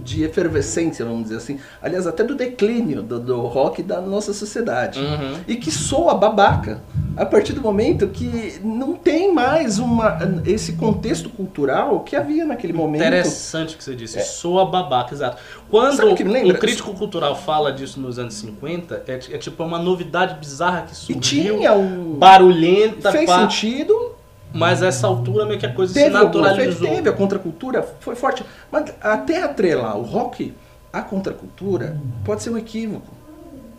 de 0.03 0.25
efervescência, 0.25 1.05
vamos 1.05 1.25
dizer 1.25 1.37
assim. 1.37 1.59
Aliás, 1.81 2.07
até 2.07 2.25
do 2.25 2.35
declínio 2.35 3.03
do, 3.03 3.19
do 3.21 3.41
rock 3.43 3.83
da 3.83 4.01
nossa 4.01 4.33
sociedade. 4.33 5.01
Uhum. 5.01 5.41
E 5.47 5.57
que 5.57 5.71
soa 5.71 6.15
babaca 6.15 6.83
a 7.17 7.27
partir 7.27 7.53
do 7.53 7.61
momento 7.61 8.09
que 8.09 8.59
não 8.63 8.95
tem 8.95 9.33
mais 9.33 9.79
uma, 9.79 10.19
esse 10.47 10.73
contexto 10.75 11.29
cultural 11.29 12.01
que 12.01 12.17
havia 12.17 12.45
naquele 12.45 12.73
momento. 12.73 13.03
Interessante 13.03 13.75
o 13.75 13.79
que 13.79 13.85
você 13.85 13.95
disse. 13.95 14.23
Soa 14.25 14.67
babaca, 14.67 15.15
exato. 15.15 15.37
Quando 15.71 16.11
o 16.11 16.59
crítico 16.59 16.95
cultural 16.95 17.37
fala 17.37 17.73
disso 17.73 18.01
nos 18.01 18.19
anos 18.19 18.35
50, 18.35 19.05
é, 19.07 19.15
é 19.15 19.39
tipo 19.39 19.63
uma 19.63 19.79
novidade 19.79 20.35
bizarra 20.39 20.83
que 20.83 20.93
E 20.93 20.97
surgiu, 20.97 21.59
tinha 21.59 21.73
um. 21.75 22.15
barulhenta, 22.15 23.13
Fez 23.13 23.27
pá, 23.27 23.41
sentido, 23.41 24.15
mas 24.53 24.83
essa 24.83 25.07
altura 25.07 25.47
meio 25.47 25.59
que 25.59 25.67
a 25.67 25.73
coisa 25.73 25.93
teve 25.95 26.07
se 26.07 26.13
naturalizou. 26.13 26.89
teve, 26.89 27.09
a 27.09 27.13
contracultura 27.13 27.83
foi 28.01 28.15
forte. 28.15 28.45
Mas 28.71 28.93
até 29.01 29.43
atrelar 29.43 29.97
o 29.97 30.03
rock 30.03 30.55
à 30.93 31.01
contracultura 31.03 31.99
pode 32.25 32.43
ser 32.43 32.51
um 32.51 32.59
equívoco. 32.59 33.13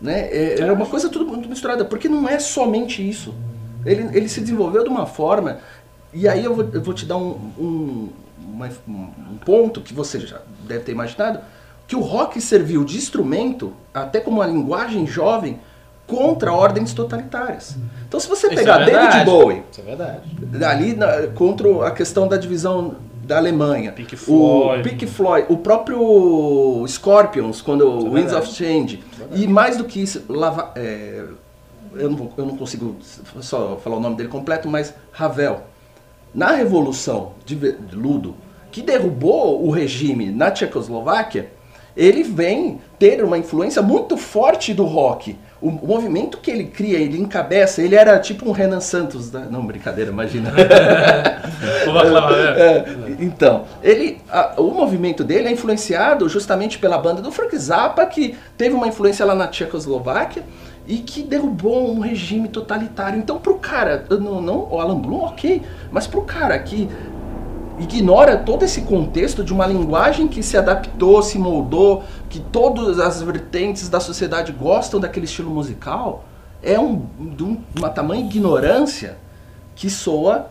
Né? 0.00 0.28
É, 0.30 0.60
é 0.60 0.72
uma 0.72 0.86
coisa 0.86 1.08
tudo 1.08 1.26
muito 1.26 1.48
misturada, 1.48 1.84
porque 1.84 2.08
não 2.08 2.28
é 2.28 2.38
somente 2.38 3.08
isso. 3.08 3.34
Ele, 3.86 4.16
ele 4.16 4.28
se 4.28 4.40
desenvolveu 4.40 4.82
de 4.82 4.88
uma 4.90 5.06
forma, 5.06 5.58
e 6.12 6.26
aí 6.28 6.44
eu 6.44 6.54
vou, 6.54 6.68
eu 6.72 6.82
vou 6.82 6.92
te 6.94 7.04
dar 7.06 7.16
um, 7.16 7.38
um, 7.58 8.08
uma- 8.52 8.68
um 8.88 9.36
ponto 9.44 9.80
que 9.80 9.92
você 9.94 10.18
já 10.20 10.40
deve 10.66 10.84
ter 10.84 10.92
imaginado, 10.92 11.38
que 11.86 11.94
o 11.94 12.00
rock 12.00 12.40
serviu 12.40 12.82
de 12.84 12.96
instrumento, 12.96 13.72
até 13.92 14.20
como 14.20 14.38
uma 14.38 14.46
linguagem 14.46 15.06
jovem, 15.06 15.60
contra 16.06 16.52
ordens 16.52 16.92
totalitárias. 16.92 17.76
Então 18.06 18.20
se 18.20 18.28
você 18.28 18.48
pegar 18.48 18.82
é 18.82 18.90
David. 18.90 19.24
Bowie, 19.24 19.62
é 19.78 19.82
verdade. 19.82 20.20
ali 20.64 20.94
na- 20.94 21.26
contra 21.34 21.86
a 21.86 21.90
questão 21.90 22.28
da 22.28 22.36
divisão 22.36 22.96
da 23.24 23.38
Alemanha. 23.38 23.90
Pink 23.92 24.16
O. 24.28 24.68
Pink 24.82 25.06
Floyd, 25.06 25.46
o 25.48 25.56
próprio 25.56 26.84
Scorpions, 26.86 27.62
quando 27.62 27.86
o 27.88 28.04
Winds 28.12 28.32
verdade. 28.32 28.46
of 28.48 28.54
Change. 28.54 29.02
E 29.34 29.46
mais 29.46 29.76
do 29.78 29.84
que 29.84 30.02
isso, 30.02 30.22
Lava, 30.28 30.72
é, 30.76 31.24
eu, 31.94 32.10
não, 32.10 32.30
eu 32.36 32.44
não 32.46 32.56
consigo 32.56 32.96
só 33.40 33.76
falar 33.82 33.96
o 33.96 34.00
nome 34.00 34.16
dele 34.16 34.28
completo, 34.28 34.68
mas 34.68 34.92
Ravel. 35.10 35.62
Na 36.34 36.50
Revolução 36.50 37.32
de 37.46 37.54
Ludo, 37.92 38.34
que 38.70 38.82
derrubou 38.82 39.64
o 39.64 39.70
regime 39.70 40.30
na 40.30 40.50
Tchecoslováquia, 40.50 41.50
ele 41.96 42.24
vem 42.24 42.80
ter 42.98 43.22
uma 43.24 43.38
influência 43.38 43.80
muito 43.80 44.16
forte 44.16 44.74
do 44.74 44.84
rock. 44.84 45.38
O 45.66 45.70
movimento 45.70 46.36
que 46.36 46.50
ele 46.50 46.64
cria, 46.64 46.98
ele 46.98 47.18
encabeça, 47.18 47.80
ele 47.80 47.94
era 47.94 48.18
tipo 48.18 48.46
um 48.46 48.52
Renan 48.52 48.80
Santos. 48.80 49.30
Da... 49.30 49.40
Não, 49.40 49.64
brincadeira, 49.64 50.10
imagina. 50.10 50.52
Vou 51.86 51.98
aclamar, 51.98 52.32
né? 52.32 52.60
É, 52.60 52.84
então, 53.18 53.64
ele, 53.82 54.20
a- 54.30 54.52
o 54.58 54.70
movimento 54.72 55.24
dele 55.24 55.48
é 55.48 55.52
influenciado 55.52 56.28
justamente 56.28 56.78
pela 56.78 56.98
banda 56.98 57.22
do 57.22 57.32
Frank 57.32 57.56
Zappa, 57.56 58.04
que 58.04 58.36
teve 58.58 58.74
uma 58.74 58.86
influência 58.88 59.24
lá 59.24 59.34
na 59.34 59.46
Tchecoslováquia 59.48 60.42
e 60.86 60.98
que 60.98 61.22
derrubou 61.22 61.90
um 61.94 62.00
regime 62.00 62.46
totalitário. 62.48 63.18
Então, 63.18 63.38
pro 63.38 63.54
cara, 63.54 64.04
não, 64.10 64.42
não 64.42 64.68
o 64.70 64.78
Alan 64.78 64.98
Bloom, 64.98 65.24
ok, 65.24 65.62
mas 65.90 66.06
pro 66.06 66.20
cara 66.22 66.58
que 66.58 66.90
ignora 67.78 68.36
todo 68.36 68.64
esse 68.64 68.82
contexto 68.82 69.42
de 69.42 69.52
uma 69.52 69.66
linguagem 69.66 70.28
que 70.28 70.42
se 70.42 70.56
adaptou, 70.56 71.22
se 71.22 71.38
moldou, 71.38 72.04
que 72.34 72.40
todas 72.40 72.98
as 72.98 73.22
vertentes 73.22 73.88
da 73.88 74.00
sociedade 74.00 74.50
gostam 74.50 74.98
daquele 74.98 75.24
estilo 75.24 75.52
musical, 75.52 76.24
é 76.60 76.76
um, 76.76 77.06
de 77.36 77.44
um- 77.44 77.62
uma 77.78 77.88
tamanha 77.88 78.26
ignorância 78.26 79.16
que 79.76 79.88
soa 79.88 80.50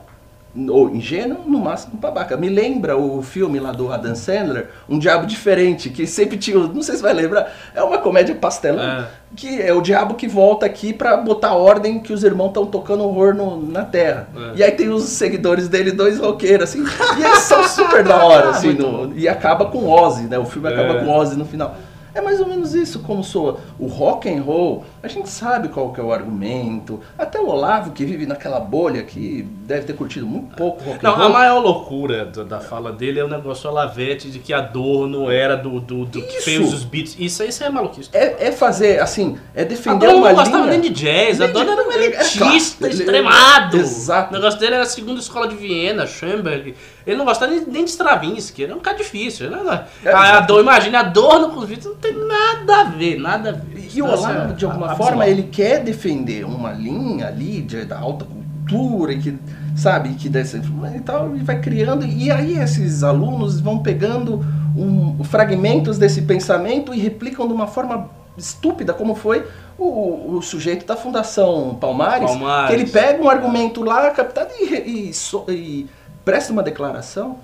ou 0.70 0.90
ingênuo, 0.90 1.40
no 1.48 1.58
máximo 1.60 1.98
babaca. 1.98 2.38
Me 2.38 2.48
lembra 2.48 2.96
o 2.98 3.24
filme 3.24 3.60
lá 3.60 3.72
do 3.72 3.92
Adam 3.92 4.14
Sandler, 4.16 4.70
Um 4.88 5.00
Diabo 5.00 5.26
Diferente, 5.26 5.90
que 5.90 6.06
sempre 6.06 6.38
tinha, 6.38 6.58
não 6.60 6.82
sei 6.84 6.96
se 6.96 7.02
vai 7.02 7.12
lembrar, 7.14 7.52
é 7.74 7.82
uma 7.82 7.98
comédia 7.98 8.36
pastelão, 8.36 8.84
É. 8.84 9.08
que 9.36 9.60
é 9.62 9.74
o 9.74 9.82
diabo 9.82 10.14
que 10.14 10.28
volta 10.28 10.66
aqui 10.66 10.94
pra 10.94 11.18
botar 11.18 11.54
ordem 11.56 12.00
que 12.00 12.14
os 12.14 12.24
irmãos 12.24 12.50
estão 12.50 12.66
tocando 12.68 13.04
horror 13.04 13.34
no- 13.34 13.66
na 13.66 13.84
terra. 13.84 14.28
É. 14.36 14.52
E 14.58 14.64
aí 14.64 14.72
tem 14.72 14.90
os 14.90 15.04
seguidores 15.06 15.68
dele, 15.68 15.92
dois 15.92 16.20
roqueiros, 16.20 16.70
assim, 16.70 16.84
e 17.20 17.24
eles 17.24 17.40
são 17.40 17.64
super 17.64 18.04
da 18.04 18.24
hora, 18.24 18.50
assim, 18.52 18.68
Muito 18.68 18.88
no- 18.88 19.18
e 19.18 19.28
acaba 19.28 19.66
com 19.66 19.90
Ozzy, 19.90 20.24
né? 20.28 20.38
O 20.38 20.46
filme 20.46 20.68
acaba 20.68 21.00
É. 21.00 21.04
com 21.04 21.10
Ozzy 21.10 21.36
no 21.36 21.46
final. 21.46 21.76
É 22.16 22.22
mais 22.22 22.40
ou 22.40 22.48
menos 22.48 22.74
isso 22.76 23.00
como 23.00 23.24
soa. 23.24 23.60
O 23.80 23.88
rock 23.88 24.30
and 24.30 24.42
roll, 24.42 24.86
a 25.02 25.08
gente 25.08 25.30
sabe 25.30 25.70
qual 25.70 25.92
que 25.92 26.00
é 26.00 26.04
o 26.04 26.12
argumento. 26.12 27.00
Até 27.18 27.40
o 27.40 27.48
Olavo, 27.48 27.92
que 27.92 28.06
vive 28.06 28.26
naquela 28.26 28.60
bolha, 28.60 29.04
que 29.04 29.42
deve 29.66 29.86
ter 29.86 29.94
curtido 29.94 30.26
muito 30.26 30.56
pouco 30.56 30.84
rock 30.84 31.04
Não, 31.04 31.20
a 31.22 31.30
maior 31.30 31.60
loucura 31.60 32.26
da, 32.26 32.44
da 32.44 32.60
fala 32.60 32.92
dele 32.92 33.20
é 33.20 33.24
o 33.24 33.28
negócio 33.28 33.70
Olavete 33.70 34.30
de 34.30 34.40
que 34.40 34.54
a 34.54 34.62
dor 34.62 35.08
não 35.08 35.30
era 35.32 35.56
do, 35.58 35.80
do, 35.80 36.06
do 36.06 36.22
que 36.22 36.42
fez 36.42 36.74
os 36.74 36.84
beats. 36.84 37.16
Isso, 37.18 37.42
aí- 37.42 37.50
isso 37.50 37.64
é 37.64 37.70
maluquice. 37.70 38.10
É, 38.14 38.48
é 38.48 38.52
fazer, 38.52 39.00
assim, 39.00 39.38
é 39.56 39.66
defender 39.66 40.08
Dor 40.08 40.16
uma 40.16 40.30
não 40.30 40.36
gostava 40.36 40.58
linha... 40.66 40.72
nem 40.78 40.82
de 40.82 40.90
jazz, 40.90 41.42
a 41.42 41.48
Dor 41.48 41.68
era 41.68 41.88
um 41.88 41.92
elitista 41.92 42.88
extremado. 42.88 43.78
Exato. 43.78 44.32
O 44.32 44.38
negócio 44.38 44.60
dele 44.60 44.76
era 44.76 44.84
a 44.84 44.88
segunda 44.88 45.20
escola 45.20 45.48
de 45.48 45.56
Viena, 45.56 46.06
Schoenberg. 46.06 46.76
Ele 47.06 47.18
não 47.18 47.26
gostava 47.26 47.52
nem, 47.52 47.66
nem 47.66 47.84
de 47.84 47.92
Stravinsky, 47.92 48.64
era 48.64 48.76
um 48.76 48.80
cara 48.80 48.98
difícil. 48.98 49.50
Né? 49.50 49.86
É, 50.04 50.12
a, 50.12 50.20
a 50.22 50.30
exato. 50.30 50.48
Dor, 50.48 50.62
imagina, 50.62 51.00
a 51.00 51.04
Dor 51.04 51.40
no 51.40 51.50
convite 51.50 51.86
não 51.88 51.96
tem 51.96 52.14
nada 52.14 52.82
a 52.82 52.84
ver, 52.86 53.20
nada 53.20 53.50
a 53.50 53.52
ver. 53.54 53.90
E 53.94 54.02
o 54.02 54.06
Olavo, 54.06 54.54
de 54.54 54.66
alguma 54.66 54.94
é 54.94 54.96
forma, 54.96 55.28
ele 55.28 55.44
quer 55.44 55.84
defender 55.84 56.46
uma 56.46 56.72
linha 56.72 57.28
ali 57.28 57.62
de, 57.62 57.86
da 57.86 58.00
alta 58.00 58.26
cultura, 58.26 59.14
e 59.14 59.20
que, 59.20 59.38
sabe, 59.76 60.14
que 60.14 60.30
dessa 60.30 60.58
e 60.58 61.00
tal, 61.02 61.36
e 61.36 61.40
vai 61.40 61.60
criando. 61.60 62.06
E 62.06 62.32
aí 62.32 62.58
esses 62.58 63.04
alunos 63.04 63.60
vão 63.60 63.80
pegando 63.80 64.44
um- 64.76 65.24
fragmentos 65.24 65.98
desse 65.98 66.22
pensamento 66.24 66.94
e 66.94 67.00
replicam 67.00 67.48
de 67.48 67.54
uma 67.54 67.68
forma 67.68 68.10
estúpida, 68.38 68.94
como 68.94 69.14
foi 69.14 69.44
o, 69.78 70.38
o 70.38 70.42
sujeito 70.42 70.86
da 70.86 70.96
Fundação 70.96 71.78
Palmares, 71.80 72.30
Palmares. 72.32 72.70
que 72.70 72.82
ele 72.82 72.90
pega 72.90 73.22
um 73.22 73.30
argumento 73.30 73.84
lá 73.84 74.10
captado 74.12 74.50
e, 74.60 75.10
e 75.10 75.12
e 75.52 75.88
presta 76.24 76.52
uma 76.52 76.64
declaração 76.64 77.40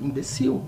imbecil. 0.00 0.64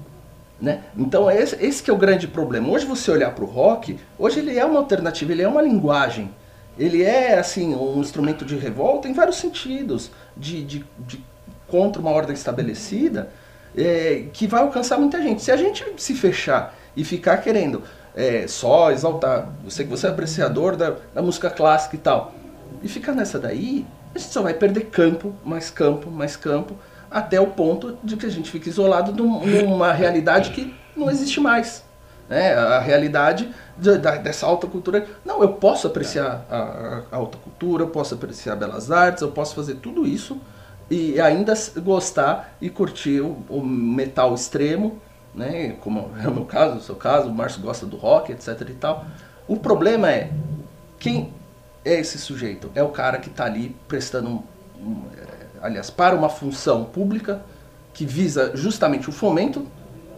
Né? 0.61 0.83
Então 0.97 1.31
esse, 1.31 1.57
esse 1.65 1.83
que 1.83 1.91
é 1.91 1.95
o 1.95 1.97
grande 1.97 2.29
problema. 2.29 2.69
Hoje 2.69 2.85
você 2.85 3.11
olhar 3.11 3.35
para 3.35 3.45
o 3.45 3.47
rock, 3.47 3.99
hoje 4.19 4.41
ele 4.41 4.59
é 4.59 4.65
uma 4.65 4.79
alternativa, 4.79 5.33
ele 5.33 5.43
é 5.43 5.49
uma 5.49 5.63
linguagem. 5.63 6.31
Ele 6.79 7.03
é 7.03 7.39
assim 7.39 7.75
um 7.75 8.01
instrumento 8.01 8.45
de 8.45 8.57
revolta 8.57 9.09
em 9.09 9.13
vários 9.13 9.37
sentidos, 9.37 10.11
de, 10.37 10.63
de, 10.65 10.85
de 10.99 11.25
contra 11.67 12.01
uma 12.01 12.11
ordem 12.11 12.35
estabelecida, 12.35 13.31
é, 13.77 14.25
que 14.33 14.47
vai 14.47 14.61
alcançar 14.63 14.99
muita 14.99 15.21
gente. 15.23 15.43
Se 15.43 15.51
a 15.51 15.57
gente 15.57 15.85
se 15.97 16.15
fechar 16.15 16.75
e 16.97 17.05
ficar 17.05 17.39
querendo 17.39 17.83
é, 18.15 18.47
só 18.47 18.91
exaltar, 18.91 19.49
eu 19.65 19.71
sei 19.71 19.85
que 19.85 19.91
você 19.91 20.07
é 20.07 20.11
apreciador 20.11 20.77
da, 20.77 20.97
da 21.15 21.23
música 21.23 21.49
clássica 21.51 21.97
e 21.97 21.99
tal, 21.99 22.35
e 22.83 22.89
ficar 22.89 23.13
nessa 23.13 23.39
daí, 23.39 23.87
a 24.15 24.19
gente 24.19 24.33
só 24.33 24.43
vai 24.43 24.55
perder 24.55 24.87
campo, 24.87 25.35
mais 25.45 25.71
campo, 25.71 26.11
mais 26.11 26.37
campo, 26.37 26.75
até 27.11 27.41
o 27.41 27.49
ponto 27.49 27.99
de 28.05 28.17
que 28.17 28.27
a 28.27 28.31
gente 28.31 28.51
fique 28.51 28.69
isolado 28.69 29.13
num- 29.13 29.45
numa 29.45 29.93
realidade 29.93 30.51
que 30.51 30.75
não 30.97 31.11
existe 31.11 31.41
mais. 31.41 31.85
né, 32.29 32.55
a 32.55 32.79
realidade 32.79 33.51
de- 33.77 33.99
dessa 34.23 34.47
alta 34.47 34.65
cultura. 34.69 35.05
Não, 35.25 35.43
eu 35.43 35.49
posso 35.55 35.89
apreciar 35.89 36.47
a, 36.49 36.57
a- 36.57 37.03
alta 37.17 37.37
cultura, 37.39 37.83
eu 37.83 37.89
posso 37.89 38.15
apreciar 38.15 38.55
belas 38.55 38.89
artes, 38.89 39.21
eu 39.21 39.33
posso 39.33 39.53
fazer 39.53 39.75
tudo 39.77 40.07
isso 40.07 40.41
e 40.89 41.21
ainda 41.21 41.53
gostar 41.79 42.55
e 42.61 42.71
curtir 42.71 43.21
o, 43.21 43.37
o 43.49 43.61
metal 43.61 44.33
extremo, 44.33 45.01
né, 45.35 45.71
como 45.81 46.09
é 46.23 46.29
o 46.29 46.33
meu 46.33 46.45
caso, 46.45 46.77
o 46.77 46.81
seu 46.81 46.95
caso, 46.95 47.29
o 47.29 47.35
Márcio 47.35 47.61
gosta 47.61 47.85
do 47.85 47.97
rock, 47.97 48.31
etc 48.31 48.61
e 48.69 48.75
tal. 48.75 49.05
O 49.49 49.57
problema 49.57 50.09
é 50.09 50.31
quem 51.01 51.33
é 51.85 51.95
esse 51.99 52.17
sujeito? 52.17 52.71
É 52.77 52.83
o 52.85 52.91
cara 52.91 53.19
que 53.19 53.29
está 53.29 53.45
ali 53.47 53.75
prestando, 53.89 54.29
um, 54.31 54.43
um, 54.81 55.03
aliás, 55.63 55.91
para 55.91 56.15
uma 56.17 56.29
função 56.29 56.85
pública 56.85 57.43
que 57.93 58.05
visa 58.05 58.53
justamente 58.55 59.09
o 59.09 59.13
fomento 59.13 59.67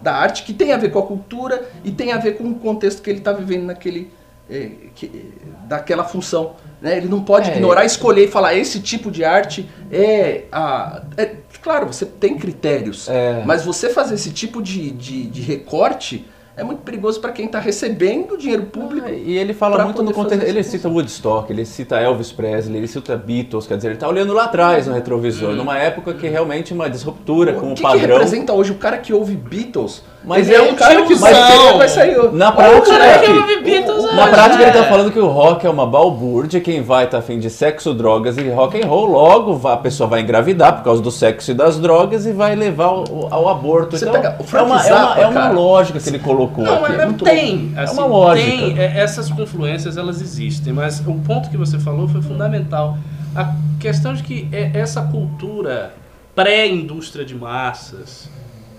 da 0.01 0.15
arte, 0.15 0.43
que 0.43 0.53
tem 0.53 0.73
a 0.73 0.77
ver 0.77 0.91
com 0.91 0.99
a 0.99 1.07
cultura 1.07 1.69
e 1.85 1.91
tem 1.91 2.13
a 2.13 2.19
ver 2.19 2.33
com 2.37 2.45
o 2.51 2.55
contexto 2.57 3.03
que 3.03 3.09
ele 3.11 3.19
está 3.19 3.33
vivendo 3.33 3.65
naquele, 3.65 4.11
é, 4.51 4.71
que- 4.95 5.07
é, 5.07 5.69
daquela 5.69 6.05
função. 6.05 6.55
Né? 6.81 6.97
Ele 6.97 7.09
não 7.09 7.23
pode 7.23 7.51
É. 7.51 7.55
ignorar, 7.55 7.85
escolher 7.85 8.25
e 8.25 8.29
falar 8.29 8.55
esse 8.55 8.81
tipo 8.81 9.11
de 9.11 9.25
arte 9.25 9.69
é 9.93 10.45
a. 10.51 11.03
é- 11.17 11.37
claro, 11.63 11.87
você 11.87 12.05
tem 12.05 12.37
critérios, 12.37 13.09
É. 13.09 13.43
mas 13.47 13.65
você 13.65 13.89
fazer 13.91 14.15
esse 14.17 14.33
tipo 14.33 14.61
de, 14.61 14.91
de, 14.91 15.27
de 15.27 15.41
recorte 15.41 16.27
é 16.57 16.63
muito 16.63 16.83
perigoso 16.83 17.21
para 17.21 17.33
quem 17.33 17.47
está 17.47 17.59
recebendo 17.59 18.37
dinheiro 18.37 18.65
público. 18.65 19.09
E 19.09 19.39
ele 19.39 19.55
fala 19.55 19.85
muito 19.85 20.03
no 20.03 20.13
contexto. 20.13 20.45
Ele 20.45 20.63
cita 20.63 20.89
Woodstock, 20.89 21.51
ele 21.53 21.65
cita 21.65 21.99
Elvis 21.99 22.31
Presley, 22.33 22.77
ele 22.77 22.89
cita 22.89 23.17
Beatles, 23.17 23.67
quer 23.67 23.77
dizer, 23.77 23.89
ele 23.91 23.97
tá 23.99 24.09
olhando 24.09 24.33
lá 24.33 24.45
atrás 24.45 24.87
no 24.87 24.95
retrovisor, 24.95 25.55
numa 25.55 25.79
época 25.79 26.13
que 26.15 26.29
realmente 26.29 26.73
uma 26.75 26.91
disruptura 26.91 27.55
com 27.55 27.69
O 27.69 27.73
o 27.73 27.75
que, 27.75 27.77
que 27.77 27.83
padrão. 27.83 28.01
representa 28.17 28.53
hoje 28.53 28.73
o 28.73 28.77
cara 28.77 28.99
que 28.99 29.13
ouve 29.13 29.35
Beatles? 29.35 30.03
Mas 30.25 30.49
ele 30.49 30.57
é 30.57 30.69
é 30.69 30.71
um 30.73 30.75
cara 30.77 31.03
que 31.03 31.15
vai, 31.17 31.35
tiozão. 31.35 31.79
vai 31.79 31.89
sair. 31.89 32.33
Na 32.33 32.53
prática, 32.53 32.87
cara 32.93 33.07
é 33.07 33.19
que 33.19 33.31
o- 33.31 34.15
Na 34.15 34.29
é. 34.29 34.31
prática, 34.31 34.63
ele 34.63 34.71
tá 34.73 34.85
falando 34.85 35.11
que 35.11 35.19
o 35.19 35.27
rock 35.27 35.67
é 35.67 35.71
uma 35.71 35.85
balbúrdia, 35.87 36.61
quem 36.61 36.81
vai 36.83 37.09
tá 37.09 37.19
afim 37.19 37.39
de 37.41 37.51
sexo, 37.51 37.93
drogas 37.93 38.37
e 38.37 38.49
rock 38.49 38.81
and 38.81 38.87
roll, 38.87 39.07
logo 39.07 39.67
a 39.69 39.77
pessoa 39.77 40.09
vai 40.09 40.21
engravidar 40.21 40.77
por 40.77 40.85
causa 40.85 41.03
do 41.03 41.11
sexo 41.11 41.51
e 41.51 41.55
das 41.55 41.79
drogas 41.81 42.25
e 42.25 42.33
vai 42.33 42.55
levar 42.55 42.85
ao, 42.85 43.05
ao 43.33 43.49
aborto. 43.49 43.99
Você 43.99 44.05
então, 44.09 44.21
pega 44.21 44.37
o 44.39 44.43
é 44.43 44.47
Frank 44.47 44.67
uma, 44.67 44.77
é 44.87 44.93
uma, 44.93 45.01
Zappa, 45.07 45.21
é 45.21 45.27
uma 45.27 45.41
cara. 45.41 45.53
lógica 45.55 45.99
que 45.99 46.09
ele 46.09 46.19
colocou 46.21 46.63
Não, 46.65 46.85
aqui. 46.85 46.95
é, 47.01 47.05
muito 47.07 47.25
tem, 47.25 47.73
É 47.77 47.81
assim, 47.81 47.95
uma 47.95 48.07
lógica. 48.07 48.49
tem, 48.51 48.79
é, 48.79 49.01
essas 49.01 49.29
confluências 49.31 49.97
elas 49.97 50.21
existem, 50.21 50.73
mas 50.73 51.01
o 51.01 51.15
ponto 51.15 51.51
que 51.51 51.57
você 51.57 51.79
falou 51.79 52.07
foi 52.07 52.23
fundamental. 52.23 52.97
A 53.35 53.53
questão 53.81 54.15
de 54.15 54.23
que 54.23 54.49
é- 54.53 54.71
essa 54.75 55.03
cultura 55.03 55.95
pré-indústria 56.35 57.25
de 57.25 57.35
massas, 57.35 58.29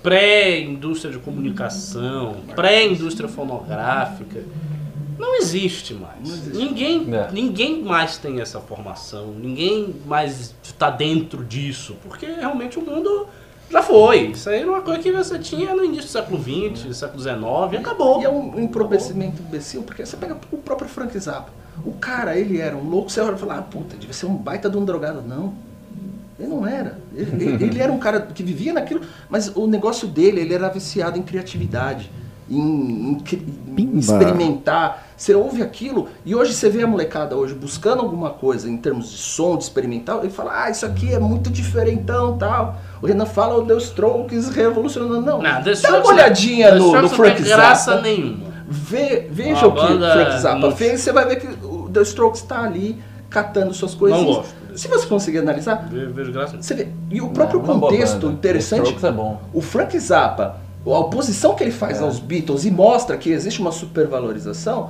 pré-indústria 0.04 1.12
de 1.14 1.20
comunicação, 1.20 2.36
pré-indústria 2.56 3.30
fonográfica, 3.30 4.44
não 5.18 5.36
existe 5.38 5.94
mais. 5.94 6.48
Ninguém, 6.48 7.08
É. 7.16 7.32
ninguém 7.32 7.82
mais 7.82 8.18
tem 8.18 8.42
essa 8.42 8.60
formação, 8.60 9.28
ninguém 9.28 9.96
mais 10.06 10.54
está 10.62 10.90
dentro 10.90 11.44
disso, 11.44 11.96
porque 12.04 12.26
realmente 12.26 12.78
o 12.78 12.82
mundo 12.82 13.28
já 13.72 13.82
foi. 13.82 14.28
Isso 14.28 14.50
aí 14.50 14.60
era 14.60 14.70
uma 14.70 14.82
coisa 14.82 15.00
que 15.02 15.12
você 15.12 15.40
tinha 15.40 15.74
no 15.74 15.84
início 15.84 16.04
do 16.06 16.10
século 16.10 16.40
XX, 16.44 16.96
século 16.96 17.22
XIX 17.22 17.38
e 17.74 17.78
acabou. 17.78 18.22
E 18.22 18.26
é 18.26 18.30
um 18.30 18.60
empobrecimento 18.60 19.42
imbecil, 19.42 19.84
porque 19.84 20.06
você 20.06 20.18
pega 20.18 20.38
o 20.52 20.58
próprio 20.58 20.90
Frank 20.90 21.18
Zappa. 21.18 21.50
O 21.86 21.94
cara, 21.94 22.38
ele 22.38 22.60
era 22.60 22.76
um 22.76 22.88
louco, 22.88 23.10
você 23.10 23.20
olha 23.22 23.36
e 23.36 23.40
fala, 23.40 23.58
ah, 23.58 23.62
puta, 23.62 23.96
devia 23.96 24.14
ser 24.14 24.26
um 24.28 24.36
baita 24.36 24.70
de 24.70 24.78
um 24.78 24.86
drogado. 24.86 25.22
Não, 25.24 25.54
ele 26.44 26.54
não 26.54 26.66
era. 26.68 26.98
Ele, 27.16 27.46
ele- 27.46 27.64
ele 27.66 27.82
era 27.82 27.92
um 27.92 27.98
cara 28.00 28.22
que 28.22 28.44
vivia 28.44 28.74
naquilo, 28.74 29.02
mas 29.30 29.52
o 29.56 29.66
negócio 29.68 30.08
dele, 30.08 30.42
ele 30.42 30.54
era 30.54 30.68
viciado 30.70 31.18
em 31.18 31.22
criatividade, 31.22 32.12
em, 32.50 33.18
em 33.78 33.98
experimentar. 33.98 35.08
Você 35.16 35.34
ouve 35.34 35.62
aquilo, 35.62 36.10
e 36.26 36.36
hoje 36.36 36.54
você 36.54 36.70
vê 36.70 36.84
a 36.84 36.88
molecada 36.88 37.36
hoje 37.36 37.54
buscando 37.54 38.02
alguma 38.02 38.32
coisa 38.32 38.70
em 38.70 38.76
termos 38.76 39.10
de 39.12 39.18
som, 39.18 39.56
de 39.58 39.64
experimental, 39.64 40.20
ele 40.22 40.30
fala, 40.32 40.64
ah, 40.66 40.70
isso 40.70 40.86
aqui 40.86 41.14
é 41.14 41.20
muito 41.20 41.50
diferentão 41.50 42.38
tal. 42.38 42.78
O 43.02 43.06
Renan 43.06 43.26
fala, 43.26 43.56
o 43.58 43.66
The 43.66 43.76
Strokes 43.78 44.50
revolucionando. 44.50 45.22
Não, 45.22 45.42
Não, 45.42 45.62
dá 45.62 45.72
Strokes- 45.72 46.06
uma 46.10 46.14
olhadinha 46.14 46.72
The 46.72 46.76
no, 46.80 46.80
no 46.80 46.88
Strokes 46.88 47.10
não 47.12 47.18
Frank 47.18 47.36
tem 47.42 47.46
graça 47.52 47.92
Zappa. 47.92 48.02
nenhuma. 48.04 48.54
Vê, 48.68 49.28
veja 49.32 49.68
Uma 49.68 49.68
o 49.68 49.72
que 49.74 49.80
o 49.80 49.88
banda 49.88 50.12
Frank 50.14 50.42
Zappa 50.42 50.72
fez, 50.72 51.02
você 51.02 51.12
vai 51.12 51.26
ver 51.28 51.36
que 51.38 51.48
o 51.66 51.90
The 51.90 52.02
Strokes 52.02 52.42
está 52.42 52.62
ali 52.64 53.02
catando 53.30 53.74
suas 53.74 53.94
coisas. 53.94 54.18
Não 54.20 54.26
gosto. 54.26 54.54
Se 54.76 54.88
você 54.88 55.06
conseguir 55.08 55.40
analisar, 55.40 55.88
Ve- 55.90 56.08
Vejo 56.08 56.32
graça. 56.32 56.58
você 56.62 56.74
vê. 56.74 56.88
E 57.10 57.22
o 57.22 57.30
próprio 57.30 57.62
É 57.62 57.64
contexto 57.66 58.20
banda. 58.22 58.34
interessante. 58.34 58.84
Strokes 58.86 59.04
é 59.04 59.12
bom. 59.12 59.40
O 59.54 59.62
Frank 59.62 59.98
Zappa, 60.00 60.58
a 60.86 60.90
oposição 61.00 61.56
que 61.56 61.64
ele 61.64 61.72
faz 61.72 62.00
É. 62.00 62.04
aos 62.04 62.20
Beatles 62.20 62.66
e 62.66 62.72
mostra 62.72 63.16
que 63.18 63.30
existe 63.32 63.60
uma 63.62 63.72
supervalorização, 63.72 64.90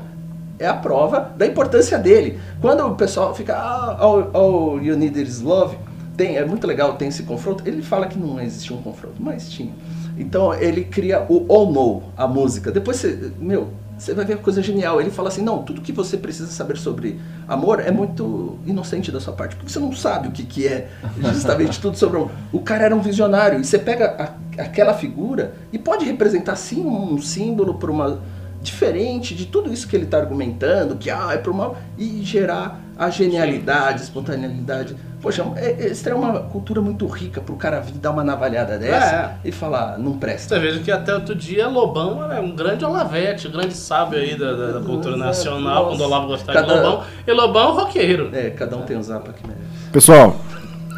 é 0.60 0.68
a 0.68 0.74
prova 0.74 1.32
da 1.38 1.46
importância 1.46 1.98
dele. 1.98 2.40
Quando 2.62 2.86
o 2.86 2.96
pessoal 2.96 3.34
fica, 3.36 3.56
ah, 3.56 3.98
all, 4.00 4.30
all 4.34 4.82
you 4.82 4.96
need 4.96 5.20
is 5.22 5.42
love, 5.42 5.76
tem, 6.16 6.38
é 6.38 6.46
muito 6.46 6.66
legal, 6.68 6.94
tem 6.94 7.08
esse 7.08 7.24
confronto. 7.24 7.64
Ele 7.68 7.82
fala 7.82 8.06
que 8.08 8.18
não 8.18 8.40
existia 8.40 8.76
um 8.76 8.82
confronto, 8.82 9.16
mas 9.20 9.50
tinha. 9.50 9.74
Então 10.18 10.54
ele 10.54 10.84
cria 10.84 11.26
o 11.28 11.46
All 11.52 11.72
Know, 11.72 12.04
a 12.16 12.28
música. 12.28 12.72
Depois 12.72 12.98
você, 12.98 13.32
meu, 13.40 13.70
você 13.98 14.14
vai 14.14 14.26
ver 14.26 14.38
coisa 14.38 14.62
genial. 14.62 15.00
Ele 15.00 15.10
fala 15.12 15.30
assim: 15.30 15.42
não, 15.42 15.64
tudo 15.64 15.82
que 15.82 15.92
você 15.92 16.18
precisa 16.18 16.48
saber 16.52 16.78
sobre 16.78 17.20
amor 17.48 17.80
é 17.80 17.92
muito 17.92 18.58
inocente 18.66 19.12
da 19.12 19.20
sua 19.20 19.34
parte, 19.34 19.56
porque 19.56 19.72
você 19.72 19.80
não 19.80 19.92
sabe 19.94 20.28
o 20.28 20.32
que, 20.32 20.44
que 20.44 20.68
é 20.68 20.90
justamente 21.22 21.80
tudo 21.80 21.98
sobre 21.98 22.18
amor. 22.18 22.32
O 22.52 22.60
cara 22.60 22.86
era 22.86 22.96
um 22.96 23.02
visionário, 23.02 23.60
e 23.60 23.64
você 23.66 23.78
pega 23.80 24.16
a- 24.58 24.62
aquela 24.64 24.94
figura 24.94 25.54
e 25.72 25.80
pode 25.80 26.06
representar 26.06 26.56
sim 26.56 26.86
um 26.86 27.22
símbolo 27.22 27.76
para 27.76 27.92
uma 27.92 28.20
diferente 28.62 29.36
de 29.36 29.46
tudo 29.46 29.72
isso 29.74 29.88
que 29.88 29.96
ele 29.96 30.06
está 30.06 30.18
argumentando, 30.18 30.96
que 30.96 31.10
ah, 31.10 31.30
é 31.34 31.38
pro 31.38 31.54
mal, 31.54 31.78
e 31.98 32.22
gerar 32.24 32.80
a 32.98 33.10
genialidade, 33.10 34.00
a 34.02 34.04
espontaneidade. 34.04 34.96
Poxa, 35.22 35.46
é, 35.56 35.88
é, 35.90 36.10
é 36.10 36.14
uma 36.14 36.40
cultura 36.40 36.82
muito 36.82 37.06
rica 37.08 37.40
pro 37.40 37.56
cara 37.56 37.80
vir 37.80 37.94
dar 37.94 38.12
uma 38.12 38.24
navalhada 38.26 38.78
dessa 38.78 39.36
e 39.46 39.52
falar, 39.54 39.98
não 39.98 40.18
presta. 40.18 40.56
Você 40.56 40.62
veja 40.62 40.80
que 40.80 40.92
até 40.92 41.14
outro 41.14 41.34
dia 41.34 41.68
Lobão 41.68 42.30
era 42.30 42.42
um 42.42 42.54
grande 42.54 42.84
Olavete, 42.84 43.48
um 43.48 43.52
grande 43.52 43.74
sábio 43.74 44.20
aí 44.20 44.38
da, 44.38 44.52
da- 44.54 44.80
cultura 44.82 45.16
nacional, 45.16 45.86
Nossa. 45.86 45.90
quando 45.96 46.02
o 46.02 46.04
Olavo 46.04 46.28
gostava 46.28 46.62
de 46.62 46.68
Cada- 46.68 46.82
Lobão. 46.90 47.04
E 47.26 47.32
Lobão 47.32 47.64
é 47.64 47.72
um 47.72 47.76
roqueiro. 47.76 48.30
É, 48.34 48.50
cada 48.50 48.76
um 48.76 48.82
tem 48.82 48.98
o 48.98 49.04
zapa 49.04 49.32
que 49.32 49.48
merece. 49.48 49.64
Pessoal, 49.94 50.36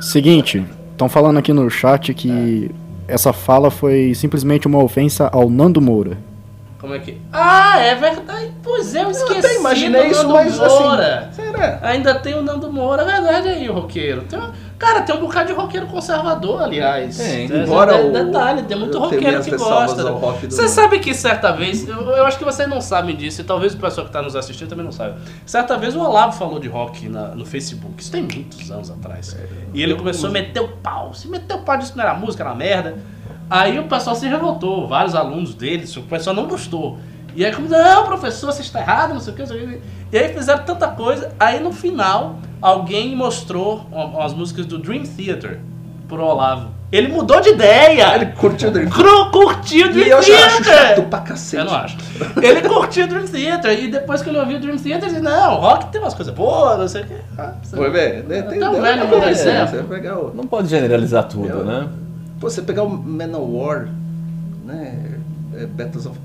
seguinte, 0.02 0.66
estão 0.92 1.08
falando 1.08 1.38
aqui 1.38 1.54
no 1.54 1.70
chat 1.70 2.14
que 2.14 2.72
essa 3.08 3.32
fala 3.32 3.70
foi 3.70 4.14
simplesmente 4.16 4.66
uma 4.66 4.84
ofensa 4.84 5.30
ao 5.32 5.50
Nando 5.50 5.80
Moura. 5.80 6.18
Como 6.86 6.94
é 6.96 7.00
que. 7.00 7.20
Ah, 7.34 7.80
é 7.80 7.96
verdade. 7.96 8.52
Pois 8.62 8.94
é, 8.94 9.04
eu 9.04 9.10
esqueci. 9.10 9.34
Eu 9.34 9.40
até 9.40 9.56
imaginei 9.56 10.08
isso, 10.08 10.30
mas 10.30 10.56
Moura. 10.56 11.30
assim, 11.32 11.42
será? 11.42 11.80
Ainda 11.82 12.14
tem 12.20 12.36
o 12.36 12.44
Nando 12.44 12.72
Moura, 12.72 13.02
é 13.02 13.06
verdade 13.06 13.48
aí, 13.50 13.68
o 13.68 13.74
roqueiro. 13.74 14.22
Tem 14.30 14.38
um- 14.40 14.52
cara, 14.78 15.02
tem 15.02 15.16
um 15.16 15.20
bocado 15.20 15.48
de 15.48 15.54
roqueiro 15.54 15.88
conservador, 15.88 16.62
aliás. 16.62 17.18
Tem. 17.18 17.52
É, 17.52 17.64
Embora 17.64 17.96
é, 17.96 18.06
o- 18.06 18.12
detalhe, 18.12 18.62
tem 18.64 18.78
muito 18.78 19.00
roqueiro 19.00 19.42
que 19.42 19.50
gosta. 19.58 20.04
do 20.04 20.20
Você 20.20 20.62
Nando. 20.62 20.70
sabe 20.70 21.00
que 21.00 21.12
certa 21.16 21.52
vez, 21.54 21.88
eu, 21.90 22.02
eu 22.02 22.24
acho 22.26 22.38
que 22.38 22.46
vocês 22.46 22.70
não 22.70 22.80
sabem 22.80 23.16
disso, 23.16 23.42
e 23.42 23.44
talvez 23.44 23.74
o 23.74 23.78
pessoal 23.78 24.06
que 24.06 24.10
está 24.12 24.22
nos 24.22 24.36
assistindo 24.36 24.70
também 24.70 24.86
não 24.86 24.92
saiba. 24.92 25.18
Certa 25.44 25.76
vez 25.78 25.96
o 25.96 26.00
Olavo 26.02 26.34
falou 26.38 26.60
de 26.60 26.68
rock 26.68 27.10
na- 27.10 27.30
no 27.30 27.46
Facebook, 27.48 27.96
isso 28.04 28.12
tem 28.12 28.22
muitos 28.22 28.70
anos 28.70 28.92
atrás. 28.92 29.36
E 29.74 29.82
ele 29.82 29.96
começou 29.96 30.30
a 30.30 30.32
meter 30.32 30.60
o 30.60 30.68
pau. 30.68 31.16
Se 31.16 31.28
meter 31.28 31.56
o 31.56 31.60
pau 31.64 31.78
disso 31.78 31.94
não 31.96 32.04
era 32.04 32.14
música, 32.14 32.44
era 32.44 32.54
merda. 32.54 32.96
Aí 33.50 33.78
o 33.80 33.84
pessoal 33.84 34.16
se 34.16 34.28
revoltou, 34.28 34.88
vários 34.88 35.14
alunos 35.16 35.54
dele, 35.54 35.86
o 35.98 36.02
pessoal 36.04 36.36
não 36.36 36.48
gostou. 36.48 36.98
E 37.36 37.46
aí, 37.46 37.54
como, 37.54 37.68
não, 37.68 38.06
professor, 38.06 38.52
você 38.52 38.62
está 38.62 38.80
errado, 38.80 39.14
não 39.14 39.20
sei 39.20 39.34
o 39.34 39.36
que, 39.36 39.42
não 39.42 39.48
sei 39.48 39.64
o 39.64 39.68
que. 39.68 39.82
E 40.14 40.18
aí 40.18 40.34
fizeram 40.34 40.64
tanta 40.64 40.88
coisa. 40.88 41.34
Aí 41.40 41.60
no 41.60 41.72
final, 41.74 42.38
alguém 42.62 43.14
mostrou 43.16 43.86
uma- 43.92 44.06
umas 44.06 44.34
músicas 44.34 44.66
do 44.66 44.78
Dream 44.80 45.04
Theater 45.04 45.60
pro 46.08 46.24
Olavo. 46.24 46.70
Ele 46.92 47.10
mudou 47.10 47.42
de 47.42 47.50
ideia! 47.50 48.16
Ele 48.16 48.28
curtiu 48.28 48.70
o 48.70 48.72
Dream 48.72 48.90
Cru, 48.90 49.30
curtiu 49.32 49.88
o 49.88 49.92
Dream 49.92 50.08
E 50.08 50.10
eu 50.12 50.22
já 50.22 50.46
acho 50.46 50.64
Theater! 50.64 50.88
chato 50.96 51.02
pra 51.10 51.20
cacete. 51.20 51.58
Eu 51.58 51.66
não 51.66 51.76
acho. 51.76 51.98
Ele 52.42 52.62
curtiu 52.62 53.04
o 53.06 53.08
Dream 53.10 53.26
Theater 53.28 53.84
e 53.84 53.88
depois 53.90 54.22
que 54.22 54.30
ele 54.30 54.38
ouviu 54.40 54.58
o 54.58 54.60
Dream 54.62 54.78
Theater, 54.78 55.10
ele 55.10 55.20
disse, 55.20 55.22
não, 55.22 55.56
rock 55.56 55.88
tem 55.92 56.00
umas 56.00 56.14
coisas 56.14 56.34
boas, 56.34 56.80
não 56.80 56.88
sei 56.88 57.02
o 57.02 57.06
que. 57.06 57.16
Ah, 57.38 57.54
Foi 57.70 57.90
ver, 57.90 58.24
né? 58.24 58.44
Tem 58.44 58.58
o 58.60 58.72
deu 58.72 58.82
velho 58.82 59.06
muda 59.08 59.22
coisa, 59.26 59.50
exemplo. 59.50 60.32
Não 60.34 60.46
pode 60.48 60.70
generalizar 60.70 61.24
tudo, 61.26 61.50
Eu- 61.50 61.66
né? 61.66 61.88
Pô, 62.46 62.50
você 62.52 62.62
pegar 62.62 62.84
o 62.84 62.90
Manowar, 62.96 63.88
né? 64.64 64.94
é, 65.58 65.66
Battles 65.66 66.06
of 66.06 66.16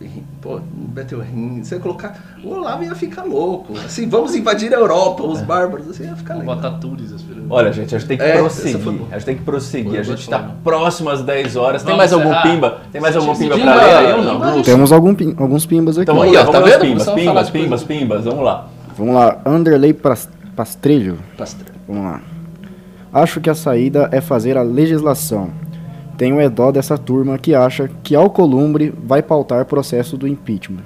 pô, 0.42 0.60
Battle 0.70 1.22
Ring, 1.22 1.64
você 1.64 1.78
colocar. 1.78 2.36
O 2.44 2.50
Olavo 2.50 2.84
ia 2.84 2.94
ficar 2.94 3.22
louco. 3.22 3.72
Assim, 3.78 4.06
vamos 4.06 4.34
invadir 4.34 4.70
a 4.74 4.76
Europa, 4.76 5.22
os 5.22 5.40
bárbaros, 5.40 5.88
assim, 5.88 6.04
ia 6.04 6.14
ficar 6.14 6.34
legal. 6.34 6.56
botar 6.56 6.78
filhas. 6.78 7.24
Olha, 7.48 7.72
gente, 7.72 7.94
a 7.94 7.98
gente 7.98 8.06
tem 8.06 8.18
que 8.18 8.22
É, 8.24 8.36
prosseguir. 8.36 9.00
A 9.10 9.14
gente 9.14 9.24
tem 9.24 9.36
que 9.38 9.42
prosseguir. 9.44 9.90
Foi 9.92 9.98
a 10.00 10.02
gente 10.02 10.18
está 10.20 10.38
próximo 10.62 11.08
às 11.08 11.22
10 11.22 11.56
horas. 11.56 11.82
Tem 11.82 11.96
Vamos 11.96 12.10
mais 12.10 12.12
algum 12.12 12.42
pimba? 12.42 12.80
Tem 12.92 13.00
mais 13.00 13.16
algum 13.16 13.34
pimba 13.34 13.54
Pimba, 13.54 13.72
pra 13.72 14.00
ler 14.00 14.14
ou 14.14 14.20
pimba. 14.32 14.46
não? 14.56 14.62
Temos 14.62 14.92
algum 14.92 15.14
pim- 15.14 15.34
alguns 15.38 15.64
pimbas 15.64 15.96
aqui. 15.96 16.02
Então 16.02 16.16
vamos 16.16 16.28
Aí, 16.36 16.36
lá, 16.36 16.42
ó, 16.42 16.52
tá 16.52 16.60
vamos 16.60 16.70
vendo? 16.70 16.80
pimbas, 16.82 17.08
pimbas, 17.08 17.50
pimbas, 17.50 17.82
pimbas, 17.84 18.24
vamos 18.26 18.44
lá. 18.44 18.68
Vamos 18.94 19.14
lá, 19.14 19.38
Underlay 19.46 19.94
Pastrelho. 20.54 21.16
Pastor. 21.38 21.66
Vamos 21.88 22.04
lá. 22.04 22.20
Acho 23.10 23.40
que 23.40 23.48
a 23.48 23.54
saída 23.54 24.08
é 24.12 24.20
fazer 24.20 24.58
a 24.58 24.62
legislação. 24.62 25.50
Tenho 26.20 26.38
é 26.38 26.50
dó 26.50 26.70
dessa 26.70 26.98
turma 26.98 27.38
que 27.38 27.54
acha 27.54 27.88
que 28.02 28.14
Alcolumbre 28.14 28.92
vai 29.06 29.22
pautar 29.22 29.64
processo 29.64 30.18
do 30.18 30.28
impeachment. 30.28 30.82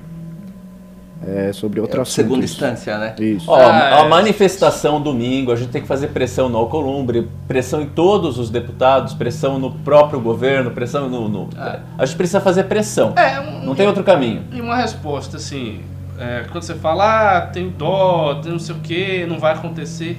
é 1.26 1.52
sobre 1.52 1.80
outro 1.80 2.02
É, 2.02 2.04
segunda 2.04 2.44
isso. 2.44 2.54
instância, 2.54 2.96
né? 2.98 3.14
Isso. 3.18 3.50
Ó, 3.50 3.56
Ah, 3.58 4.02
a 4.02 4.04
é. 4.04 4.08
manifestação 4.08 5.00
domingo, 5.00 5.50
a 5.50 5.56
gente 5.56 5.70
tem 5.70 5.80
que 5.82 5.88
fazer 5.88 6.08
pressão 6.08 6.48
no 6.50 6.56
Alcolumbre, 6.58 7.26
pressão 7.48 7.80
em 7.80 7.86
todos 7.86 8.38
os 8.38 8.48
deputados, 8.50 9.12
pressão 9.14 9.58
no 9.58 9.70
próprio 9.72 10.20
governo, 10.20 10.70
pressão 10.70 11.08
no. 11.08 11.28
no- 11.28 11.48
Ah. 11.56 11.80
A 11.98 12.04
gente 12.06 12.16
precisa 12.16 12.40
fazer 12.40 12.64
pressão. 12.64 13.14
É, 13.16 13.40
um- 13.40 13.64
Não 13.64 13.74
tem 13.74 13.86
outro 13.88 14.04
caminho. 14.04 14.42
E 14.52 14.60
uma 14.60 14.76
resposta, 14.76 15.38
assim, 15.38 15.80
é, 16.18 16.44
quando 16.52 16.62
você 16.62 16.74
fala, 16.74 17.38
ah, 17.38 17.40
tem 17.40 17.70
dó, 17.70 18.38
tem 18.40 18.52
não 18.52 18.58
sei 18.60 18.74
o 18.76 18.78
que, 18.78 19.24
não 19.26 19.38
vai 19.40 19.54
acontecer. 19.54 20.16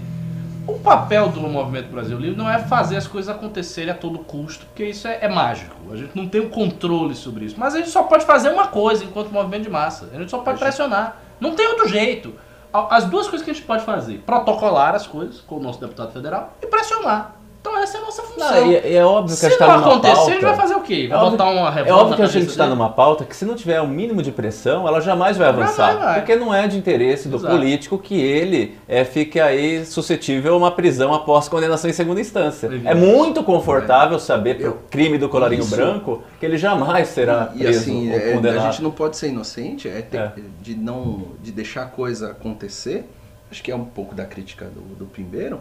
O 0.68 0.80
papel 0.80 1.30
do 1.30 1.42
Movimento 1.42 1.92
Brasil 1.92 2.18
Livre 2.18 2.38
não 2.38 2.50
é 2.50 2.58
fazer 2.58 2.98
as 2.98 3.06
coisas 3.06 3.34
acontecerem 3.34 3.92
a 3.92 3.96
todo 3.96 4.20
custo, 4.20 4.66
porque 4.66 4.86
isso 4.86 5.08
é, 5.08 5.20
é 5.22 5.30
mágico. 5.30 5.76
A 5.92 5.96
gente 5.96 6.16
não 6.16 6.28
tem 6.28 6.42
o 6.42 6.50
controle 6.50 7.14
sobre 7.14 7.46
isso. 7.46 7.56
Mas 7.58 7.76
a 7.76 7.78
gente 7.78 7.90
só 7.92 8.04
pode 8.04 8.26
fazer 8.26 8.50
uma 8.50 8.68
coisa 8.68 9.04
enquanto 9.04 9.32
movimento 9.32 9.64
de 9.64 9.70
massa. 9.70 10.10
A 10.12 10.18
gente 10.18 10.32
só 10.32 10.40
pode 10.40 10.58
pressionar. 10.58 11.18
Não 11.40 11.56
tem 11.56 11.68
outro 11.68 11.88
jeito. 11.88 12.34
As 12.74 13.06
duas 13.06 13.28
coisas 13.28 13.46
que 13.46 13.52
a 13.52 13.54
gente 13.54 13.66
pode 13.66 13.86
fazer: 13.86 14.24
protocolar 14.26 14.96
as 14.96 15.06
coisas 15.06 15.40
com 15.42 15.58
o 15.58 15.60
nosso 15.62 15.80
deputado 15.80 16.12
federal 16.12 16.58
e 16.62 16.66
pressionar. 16.66 17.35
Então 17.66 17.82
essa 17.82 17.98
é 17.98 18.02
a 18.02 18.04
nossa 18.04 18.22
função. 18.22 18.52
Não, 18.62 18.72
e, 18.72 18.92
e 18.92 18.96
é 18.96 19.04
óbvio 19.04 19.34
que 19.34 19.40
Se 19.40 19.46
a 19.48 19.50
gente 19.50 19.60
não 19.60 19.68
tá 19.68 19.78
numa 19.78 19.88
acontecer, 19.92 20.14
pauta. 20.16 20.30
a 20.30 20.34
gente 20.34 20.46
vai 20.46 20.56
fazer 20.56 20.76
o 20.76 20.82
quê? 20.82 21.08
Vai 21.10 21.18
É 21.18 21.22
óbvio- 21.22 21.32
botar 21.38 21.50
uma 21.50 21.68
É 21.68 21.72
revolta 21.72 21.94
óbvio 22.02 22.16
que 22.16 22.22
a 22.22 22.26
na 22.26 22.32
gente 22.32 22.48
está 22.50 22.68
numa 22.68 22.90
pauta 22.90 23.26
que 23.26 23.36
se 23.36 23.44
não 23.46 23.56
tiver 23.56 23.82
o 23.82 23.88
mínimo 23.88 24.22
de 24.22 24.32
pressão, 24.32 24.88
ela 24.88 25.00
jamais 25.02 25.36
vai 25.36 25.48
avançar. 25.48 25.94
vai, 25.96 26.06
vai. 26.06 26.16
Porque 26.20 26.36
não 26.36 26.54
é 26.54 26.68
de 26.68 26.78
interesse 26.78 27.28
do 27.28 27.38
Exato. 27.38 27.56
político 27.56 27.98
que 27.98 28.22
ele 28.22 28.78
é, 28.88 29.04
fique 29.04 29.40
aí 29.40 29.84
suscetível 29.86 30.54
a 30.54 30.58
uma 30.58 30.72
prisão 30.72 31.12
após 31.14 31.50
condenação 31.50 31.90
em 31.90 31.94
segunda 31.94 32.22
instância. 32.22 32.68
Evidente. 32.68 32.88
É 32.88 32.94
muito 32.94 33.44
confortável 33.44 34.20
saber 34.20 34.58
Eu- 34.62 34.78
crime 34.92 35.18
do 35.18 35.28
colarinho 35.28 35.62
Isso. 35.64 35.76
branco 35.76 36.22
que 36.40 36.46
ele 36.46 36.58
jamais 36.58 37.08
será 37.08 37.52
E 37.56 37.60
preso 37.60 37.80
assim, 37.80 38.12
ou 38.12 38.16
é, 38.16 38.34
condenado. 38.34 38.68
a 38.68 38.70
gente 38.72 38.84
não 38.84 38.92
pode 38.92 39.18
ser 39.18 39.30
inocente, 39.30 39.88
é, 39.90 40.02
ter- 40.04 40.18
É. 40.20 40.32
de 40.62 40.76
não 40.76 41.30
de 41.42 41.52
deixar 41.52 41.82
a 41.84 41.86
coisa 41.88 42.30
acontecer. 42.32 43.10
Acho 43.50 43.64
que 43.64 43.72
é 43.72 43.76
um 43.76 43.86
pouco 43.86 44.14
da 44.14 44.26
crítica 44.26 44.66
do, 44.66 44.82
do 44.96 45.06
Pimbeiro. 45.06 45.60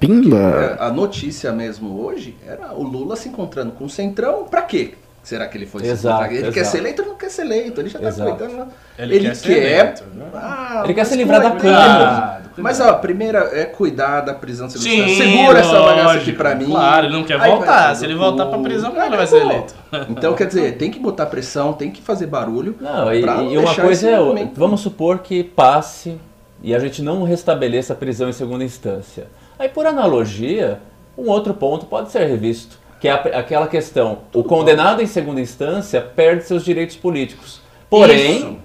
Pimba! 0.00 0.76
É, 0.80 0.84
a 0.84 0.90
notícia 0.90 1.52
mesmo 1.52 2.02
hoje 2.02 2.34
era 2.46 2.72
o 2.74 2.82
Lula 2.82 3.14
se 3.16 3.28
encontrando 3.28 3.72
com 3.72 3.84
o 3.84 3.90
Centrão. 3.90 4.44
Pra 4.44 4.62
quê? 4.62 4.94
Será 5.22 5.46
que 5.46 5.58
ele 5.58 5.66
foi 5.66 5.82
se 5.82 5.88
Exato, 5.90 6.16
encontrar? 6.24 6.34
Ele 6.34 6.50
quer 6.50 6.60
exato. 6.60 6.70
ser 6.72 6.78
eleito 6.78 7.02
ou 7.02 7.08
não 7.08 7.14
quer 7.16 7.30
ser 7.30 7.42
eleito? 7.42 7.80
Ele 7.82 7.88
já 7.90 7.98
tá 7.98 8.08
Exato. 8.08 8.30
coitando. 8.36 8.68
Ele 8.98 9.20
quer 9.20 9.36
ser 9.36 9.52
eleito, 9.52 10.04
né? 10.14 10.24
Ah, 10.34 10.80
Ele 10.84 10.94
quer 10.94 11.04
se 11.04 11.16
livrar 11.16 11.42
da. 11.42 11.50
Câmara. 11.50 11.60
Cuidado, 11.60 12.50
Mas 12.56 12.80
ó, 12.80 12.88
a 12.88 12.94
primeira 12.94 13.50
é 13.52 13.66
cuidar 13.66 14.22
da 14.22 14.32
prisão 14.32 14.70
Sim, 14.70 14.78
segura. 14.78 15.08
Segura 15.14 15.58
essa 15.60 15.72
bagaça 15.72 16.00
aqui 16.00 16.16
lógico. 16.18 16.36
pra 16.38 16.54
mim. 16.54 16.64
Claro, 16.64 17.06
ele 17.06 17.12
não 17.12 17.24
quer 17.24 17.38
Aí 17.38 17.50
voltar. 17.50 17.94
Se 17.94 18.04
ele 18.06 18.14
voltar 18.14 18.46
pra 18.46 18.58
prisão, 18.58 18.94
ele 19.04 19.16
vai 19.16 19.26
ser 19.26 19.42
eleito. 19.42 19.74
Então, 20.08 20.34
quer 20.34 20.46
dizer, 20.46 20.76
tem 20.78 20.90
que 20.90 20.98
botar 21.00 21.26
pressão, 21.26 21.72
tem 21.74 21.90
que 21.90 22.00
fazer 22.00 22.26
barulho. 22.26 22.76
Não, 22.80 23.12
e, 23.12 23.20
e 23.52 23.58
uma 23.58 23.74
coisa 23.74 24.08
é, 24.08 24.18
vamos 24.54 24.80
supor 24.80 25.18
que 25.18 25.42
passe 25.44 26.16
e 26.62 26.74
a 26.74 26.78
gente 26.78 27.02
não 27.02 27.24
restabeleça 27.24 27.92
a 27.92 27.96
prisão 27.96 28.28
em 28.28 28.32
segunda 28.32 28.64
instância. 28.64 29.26
Aí, 29.60 29.68
por 29.68 29.86
analogia, 29.86 30.80
um 31.18 31.28
outro 31.28 31.52
ponto 31.52 31.84
pode 31.84 32.10
ser 32.10 32.26
revisto, 32.26 32.78
que 32.98 33.06
é 33.06 33.10
a- 33.12 33.16
aquela 33.40 33.66
questão, 33.66 34.20
o 34.34 34.42
condenado 34.42 35.02
em 35.02 35.06
segunda 35.06 35.38
instância 35.38 36.00
perde 36.00 36.44
seus 36.44 36.64
direitos 36.64 36.96
políticos. 36.96 37.60
Porém, 37.90 38.58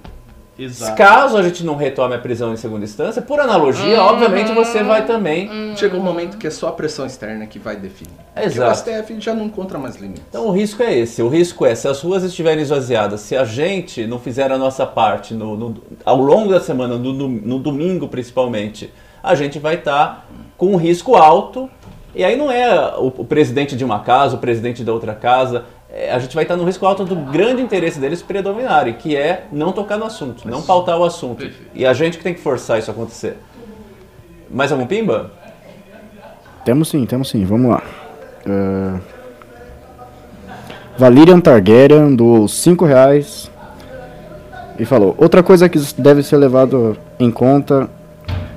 caso 0.96 1.36
a 1.36 1.42
gente 1.42 1.62
não 1.62 1.76
retome 1.76 2.14
a 2.14 2.18
prisão 2.18 2.50
em 2.54 2.56
segunda 2.56 2.82
instância, 2.82 3.20
por 3.20 3.38
analogia, 3.38 4.00
obviamente 4.02 4.52
você 4.52 4.82
vai 4.82 5.04
também... 5.04 5.76
Chega 5.76 5.98
um 5.98 6.02
momento 6.02 6.38
que 6.38 6.46
é 6.46 6.50
só 6.50 6.68
a 6.68 6.72
pressão 6.72 7.04
externa 7.04 7.44
que 7.46 7.58
vai 7.58 7.76
definir. 7.76 8.14
Porque 8.32 8.46
Exato. 8.48 8.70
o 8.72 8.74
STF 8.74 9.20
já 9.20 9.34
não 9.34 9.44
encontra 9.44 9.78
mais 9.78 9.96
limites. 9.96 10.22
Então 10.30 10.46
o 10.46 10.50
risco 10.50 10.82
é 10.82 10.96
esse. 10.96 11.20
O 11.20 11.28
risco 11.28 11.66
é, 11.66 11.74
se 11.74 11.86
as 11.86 12.00
ruas 12.00 12.22
estiverem 12.22 12.62
esvaziadas, 12.62 13.20
se 13.20 13.36
a 13.36 13.44
gente 13.44 14.06
não 14.06 14.18
fizer 14.18 14.50
a 14.50 14.56
nossa 14.56 14.86
parte 14.86 15.34
no, 15.34 15.58
no- 15.58 15.76
ao 16.06 16.16
longo 16.16 16.50
da 16.52 16.60
semana, 16.60 16.96
no, 16.96 17.12
no- 17.12 17.28
no 17.28 17.58
domingo 17.58 18.08
principalmente, 18.08 18.90
a 19.22 19.34
gente 19.34 19.58
vai 19.58 19.74
estar 19.74 20.26
com 20.56 20.72
um 20.72 20.76
risco 20.76 21.14
alto. 21.14 21.68
E 22.14 22.24
aí 22.24 22.36
não 22.36 22.50
é 22.50 22.94
o, 22.96 23.08
o 23.08 23.24
presidente 23.24 23.76
de 23.76 23.84
uma 23.84 24.00
casa, 24.00 24.36
o 24.36 24.38
presidente 24.38 24.82
da 24.82 24.92
outra 24.92 25.14
casa. 25.14 25.64
é, 25.90 26.10
a 26.10 26.18
gente 26.18 26.34
vai 26.34 26.44
estar 26.44 26.56
no 26.56 26.64
risco 26.64 26.86
alto 26.86 27.04
do 27.04 27.14
grande 27.16 27.62
interesse 27.62 27.98
deles 27.98 28.22
predominarem, 28.22 28.94
que 28.94 29.16
é 29.16 29.46
não 29.52 29.72
tocar 29.72 29.98
no 29.98 30.04
assunto, 30.04 30.48
não 30.48 30.62
pautar 30.62 30.98
o 30.98 31.04
assunto. 31.04 31.38
Perfeito. 31.38 31.70
E 31.74 31.84
a 31.84 31.92
gente 31.92 32.18
que 32.18 32.24
tem 32.24 32.34
que 32.34 32.40
forçar 32.40 32.78
isso 32.78 32.90
a 32.90 32.94
acontecer. 32.94 33.36
Mais 34.50 34.72
algum 34.72 34.86
pimba? 34.86 35.30
Temos 36.64 36.88
sim, 36.88 37.04
temos 37.06 37.28
sim, 37.28 37.44
vamos 37.44 37.70
lá. 37.70 37.82
É... 38.46 39.16
Valerian 40.98 41.40
Targaryen 41.40 42.16
doou 42.16 42.48
5 42.48 42.84
reais 42.84 43.50
e 44.78 44.84
falou: 44.84 45.14
Outra 45.18 45.42
coisa 45.42 45.68
que 45.68 45.78
deve 45.98 46.22
ser 46.22 46.36
levado 46.36 46.96
em 47.18 47.30
conta 47.30 47.88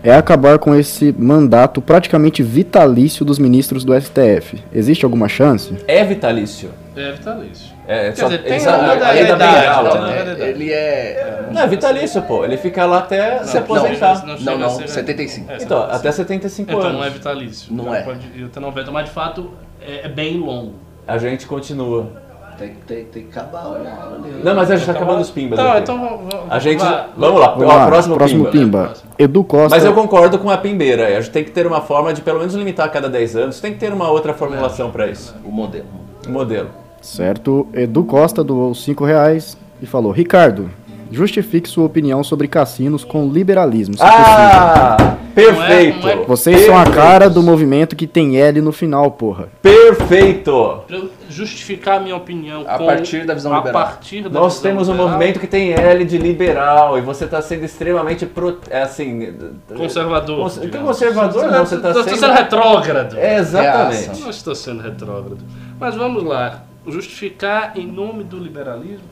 é 0.04 0.14
acabar 0.14 0.58
com 0.60 0.74
esse 0.76 1.14
mandato 1.18 1.82
praticamente 1.82 2.42
vitalício 2.44 3.26
dos 3.26 3.38
ministros 3.40 3.84
do 3.84 3.94
STF. 4.00 4.62
Existe 4.74 5.04
alguma 5.06 5.28
chance? 5.28 5.76
É 5.88 6.04
vitalício. 6.04 6.70
É 6.96 7.12
vitalício. 7.12 7.70
É, 7.88 8.12
Quer 8.12 8.16
só, 8.18 8.26
dizer, 8.28 8.44
tem 8.44 8.66
a- 8.68 8.76
a 9.08 9.12
lei 9.12 9.26
da 9.26 9.36
bengala, 9.36 10.08
né? 10.08 10.36
Ele 10.50 10.72
é. 10.72 11.48
Não, 11.52 11.62
é 11.64 11.68
vitalício, 11.68 12.22
pô. 12.22 12.46
Ele 12.46 12.56
fica 12.58 12.86
lá 12.86 13.00
até 13.00 13.44
se 13.44 13.56
Não, 13.56 13.62
aposentar. 13.64 14.26
não, 14.28 14.40
Não, 14.40 14.58
não, 14.60 14.70
ser- 14.70 14.88
75. 14.90 15.52
É, 15.52 15.56
Então, 15.56 15.78
75. 15.82 15.96
até 15.96 16.12
75 16.12 16.72
Então 16.72 16.82
anos. 16.82 16.94
não 17.00 17.04
é 17.04 17.10
vitalício. 17.10 17.74
Não 17.74 17.94
é. 17.96 18.02
Pode 18.02 18.20
ir 18.36 18.44
até 18.46 18.60
90, 18.60 18.92
mas 18.92 19.06
de 19.06 19.12
fato 19.12 19.52
é, 19.82 20.06
é 20.06 20.10
bem 20.10 20.38
longo. 20.38 20.74
A 21.08 21.18
gente 21.18 21.48
continua. 21.48 22.12
Tem, 22.60 22.76
tem, 22.86 23.06
tem 23.06 23.24
que 23.24 23.30
acabar 23.30 23.68
o 23.68 23.76
ali. 23.76 24.44
Não, 24.44 24.54
mas 24.54 24.70
a 24.70 24.76
gente 24.76 24.86
tá 24.86 24.92
acabando 24.92 25.22
os 25.22 25.32
pimbas. 25.32 25.58
Tá, 25.58 25.72
aqui. 25.72 25.82
então 25.84 25.98
vamos. 25.98 26.36
A 26.50 26.60
gente. 26.60 26.84
Vamos 27.16 27.40
lá, 27.40 27.52
Vamos 27.52 27.68
lá, 27.68 27.88
próximo, 27.88 28.18
pimba. 28.18 28.52
pimba. 28.52 28.84
Próximo. 28.88 29.12
Edu 29.18 29.44
Costa. 29.46 29.76
Mas 29.76 29.86
eu 29.86 29.94
concordo 29.94 30.38
com 30.38 30.50
a 30.50 30.58
pimbeira. 30.58 31.08
A 31.18 31.22
gente 31.22 31.32
tem 31.32 31.44
que 31.46 31.52
ter 31.52 31.66
uma 31.66 31.80
forma 31.80 32.14
de 32.14 32.22
pelo 32.22 32.40
menos 32.40 32.54
limitar 32.54 32.86
a 32.86 32.90
cada 32.90 33.10
10 33.10 33.36
anos. 33.38 33.62
Tem 33.62 33.72
que 33.72 33.80
ter 33.80 33.94
uma 33.94 34.10
outra 34.12 34.34
formulação 34.34 34.92
para 34.92 35.08
isso. 35.08 35.34
O 35.46 35.50
modelo. 35.50 35.86
Um 36.28 36.32
modelo. 36.34 36.70
Certo, 37.02 37.66
Edu 37.74 38.04
Costa 38.04 38.44
doou 38.44 38.76
5 38.76 39.06
reais 39.06 39.58
e 39.82 39.86
falou: 39.86 40.12
Ricardo, 40.12 40.70
justifique 41.12 41.68
sua 41.70 41.86
opinião 41.86 42.24
sobre 42.24 42.48
cassinos 42.48 43.04
com 43.04 43.28
liberalismo. 43.30 43.96
possível. 43.98 44.14
Ah! 44.16 45.16
Perfeito! 45.36 46.00
Não 46.02 46.10
é- 46.10 46.16
não 46.16 46.24
é- 46.24 46.26
Vocês 46.26 46.66
são 46.66 46.76
a 46.76 46.84
Perfeito. 46.84 46.98
cara 47.02 47.30
do 47.30 47.42
movimento 47.42 47.96
que 47.96 48.06
tem 48.08 48.38
L 48.38 48.62
no 48.62 48.72
final, 48.72 49.10
porra. 49.12 49.48
Perfeito! 49.62 50.82
Pra 50.88 50.98
eu 50.98 51.10
justificar 51.30 51.98
a 51.98 52.00
minha 52.00 52.16
opinião 52.16 52.64
A 52.68 52.78
com- 52.78 52.86
partir 52.86 53.26
da 53.26 53.34
visão 53.34 53.54
a 53.54 53.58
liberal. 53.60 53.82
partir 53.84 54.24
da 54.24 54.30
Nós 54.30 54.54
visão 54.56 54.64
temos 54.72 54.90
um 54.90 54.92
liberal, 54.92 55.12
movimento 55.14 55.40
que 55.40 55.48
tem 55.48 55.72
L 55.72 56.04
de 56.06 56.18
liberal 56.18 56.98
e 56.98 57.02
você 57.02 57.26
está 57.26 57.42
sendo 57.42 57.64
extremamente 57.64 58.26
pro, 58.26 58.58
é 58.70 58.82
assim 58.82 59.34
conservador. 59.78 60.38
Cons- 60.40 60.60
conservador 60.82 61.52
não, 61.52 61.66
você 61.66 61.78
tá 61.78 61.90
Estou 61.90 62.04
sendo- 62.04 62.18
sendo 62.20 62.34
retrógrado. 62.34 63.18
É, 63.18 63.38
exatamente. 63.38 64.20
Não 64.20 64.30
estou 64.30 64.56
sendo 64.56 64.82
retrógrado. 64.82 65.38
Mas 65.80 65.96
vamos 65.96 66.24
lá. 66.24 66.64
Justificar 66.88 67.74
em 67.76 67.86
nome 67.86 68.24
do 68.24 68.38
liberalismo? 68.38 69.04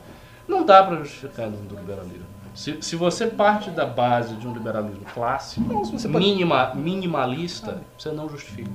Não 0.48 0.64
dá 0.64 0.82
para 0.82 0.96
justificar 0.96 1.46
em 1.46 1.50
nome 1.50 1.66
do 1.66 1.76
liberalismo. 1.76 2.26
Se, 2.54 2.78
se 2.80 2.96
você 2.96 3.26
parte 3.26 3.70
da 3.70 3.84
base 3.86 4.34
de 4.34 4.48
um 4.48 4.52
liberalismo 4.52 5.02
clássico, 5.14 5.82
minima, 6.08 6.72
minimalista, 6.74 7.78
você 7.96 8.10
não 8.10 8.28
justifica. 8.28 8.70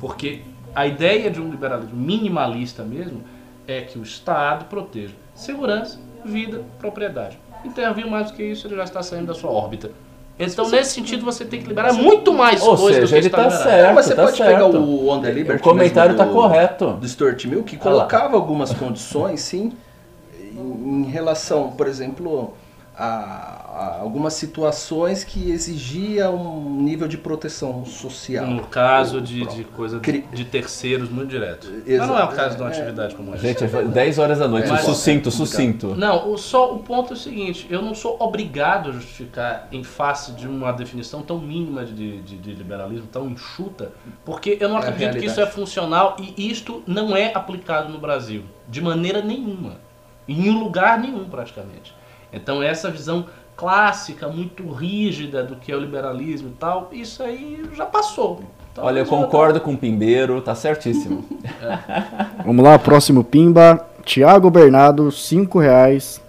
Porque 0.00 0.40
a 0.74 0.86
ideia 0.86 1.30
de 1.30 1.40
um 1.40 1.50
liberalismo 1.50 1.96
minimalista 1.96 2.82
mesmo 2.82 3.22
é 3.66 3.82
que 3.82 3.98
o 3.98 4.02
Estado 4.02 4.64
proteja 4.66 5.14
segurança, 5.34 5.98
vida, 6.24 6.62
propriedade. 6.78 7.38
Intervir 7.64 8.06
mais 8.08 8.30
do 8.30 8.36
que 8.36 8.42
isso, 8.44 8.66
ele 8.66 8.76
já 8.76 8.84
está 8.84 9.02
saindo 9.02 9.26
da 9.26 9.34
sua 9.34 9.50
órbita. 9.50 9.90
Então, 10.38 10.68
nesse 10.70 10.92
sentido, 10.92 11.24
você 11.24 11.44
tem 11.44 11.60
que 11.60 11.66
liberar 11.66 11.92
muito 11.92 12.32
mais 12.32 12.62
Ou 12.62 12.76
coisa 12.76 13.00
do 13.00 13.08
seja, 13.08 13.12
que 13.12 13.18
ele 13.18 13.26
está 13.26 13.38
tá 13.38 13.42
liberado. 13.48 13.68
certo. 13.70 13.94
Mas 13.96 14.06
você 14.06 14.14
tá 14.14 14.22
pode 14.22 14.36
certo. 14.36 14.50
pegar 14.52 14.66
o 14.66 15.08
On 15.08 15.20
The 15.20 15.30
Liberty 15.32 15.60
O 15.60 15.64
comentário 15.64 16.16
tá 16.16 16.24
do- 16.24 16.32
correto. 16.32 16.92
do 16.92 17.08
Stuart 17.08 17.44
Mill, 17.46 17.64
que 17.64 17.76
colocava 17.76 18.36
algumas 18.36 18.72
condições, 18.72 19.40
sim, 19.40 19.72
em, 20.58 21.02
em 21.02 21.04
relação, 21.04 21.70
por 21.72 21.86
exemplo, 21.86 22.54
a, 23.00 23.04
a 23.04 23.98
algumas 24.00 24.34
situações 24.34 25.22
que 25.22 25.52
exigia 25.52 26.30
um 26.30 26.80
nível 26.82 27.06
de 27.06 27.16
proteção 27.16 27.84
social. 27.84 28.44
No 28.44 28.66
caso 28.66 29.20
de, 29.20 29.46
de 29.46 29.62
coisa 29.62 30.00
de, 30.00 30.22
de 30.22 30.44
terceiros 30.44 31.08
muito 31.08 31.28
direto. 31.30 31.68
Mas 31.70 31.86
Exato. 31.86 32.10
não 32.12 32.18
é 32.18 32.24
o 32.24 32.28
caso 32.28 32.56
de 32.56 32.62
uma 32.62 32.70
É. 32.70 32.72
atividade 32.72 33.14
como 33.14 33.34
essa. 33.34 33.42
Gente, 33.46 33.62
é 33.62 33.68
10 33.84 34.18
horas 34.18 34.38
da 34.40 34.48
noite, 34.48 34.68
Mas- 34.68 34.80
sucinto, 34.80 35.30
sucinto. 35.30 35.94
Não, 35.94 36.32
o, 36.32 36.36
só 36.36 36.74
o 36.74 36.80
ponto 36.80 37.12
é 37.12 37.14
o 37.14 37.16
seguinte, 37.16 37.68
eu 37.70 37.80
não 37.80 37.94
sou 37.94 38.16
obrigado 38.18 38.88
a 38.88 38.92
justificar 38.92 39.68
em 39.70 39.84
face 39.84 40.32
de 40.32 40.48
uma 40.48 40.72
definição 40.72 41.22
tão 41.22 41.38
mínima 41.38 41.84
de, 41.84 42.20
de- 42.22 42.36
de 42.36 42.52
liberalismo, 42.52 43.06
tão 43.06 43.28
enxuta, 43.28 43.92
porque 44.24 44.58
eu 44.58 44.68
não 44.68 44.78
É 44.78 44.88
acredito 44.88 45.20
que 45.20 45.26
isso 45.26 45.40
é 45.40 45.46
funcional 45.46 46.16
e 46.18 46.50
isto 46.50 46.82
não 46.84 47.14
é 47.16 47.32
aplicado 47.32 47.92
no 47.92 47.98
Brasil, 48.00 48.42
de 48.68 48.80
maneira 48.80 49.22
nenhuma, 49.22 49.86
em 50.28 50.50
um 50.50 50.58
lugar 50.58 50.98
nenhum 50.98 51.28
praticamente. 51.28 51.94
Então 52.32 52.62
essa 52.62 52.90
visão 52.90 53.26
clássica, 53.56 54.28
muito 54.28 54.70
rígida 54.70 55.42
do 55.42 55.56
que 55.56 55.72
é 55.72 55.76
o 55.76 55.80
liberalismo 55.80 56.50
e 56.50 56.52
tal, 56.52 56.88
isso 56.92 57.22
aí 57.22 57.64
já 57.74 57.84
passou. 57.84 58.42
Então, 58.70 58.84
Olha, 58.84 59.00
eu 59.00 59.06
concordo 59.06 59.60
com 59.60 59.72
o 59.72 59.76
Pimbeiro, 59.76 60.40
tá 60.40 60.54
certíssimo. 60.54 61.24
Vamos 62.46 62.64
lá, 62.64 62.78
próximo 62.78 63.24
Pimba. 63.24 63.84
Tiago 64.04 64.48
Bernardo, 64.48 65.10
5 65.10 65.58
reais. 65.58 66.20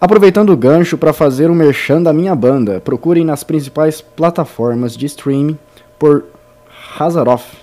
Aproveitando 0.00 0.50
o 0.50 0.56
gancho 0.56 0.96
para 0.96 1.12
fazer 1.12 1.50
o 1.50 1.54
merchan 1.54 2.02
da 2.02 2.12
minha 2.12 2.34
banda, 2.34 2.80
procurem 2.80 3.24
nas 3.24 3.42
principais 3.42 4.00
plataformas 4.00 4.96
de 4.96 5.06
streaming 5.06 5.58
por 5.98 6.26
Hazaroff. 6.98 7.56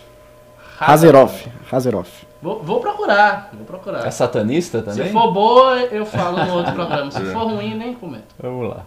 Hazeroff. 0.79 1.47
Hazeroff. 1.71 2.30
Vou, 2.41 2.59
vou 2.63 2.79
procurar, 2.79 3.51
vou 3.53 3.65
procurar. 3.65 4.05
É 4.05 4.11
satanista 4.11 4.79
Se 4.79 4.85
também? 4.85 5.11
for 5.11 5.31
boa, 5.31 5.77
eu 5.83 6.05
falo 6.05 6.43
no 6.43 6.53
outro 6.55 6.73
programa. 6.75 7.11
Se 7.11 7.23
for 7.25 7.43
ruim, 7.45 7.75
nem 7.77 7.93
comento. 7.93 8.33
Vamos 8.41 8.69
lá. 8.69 8.85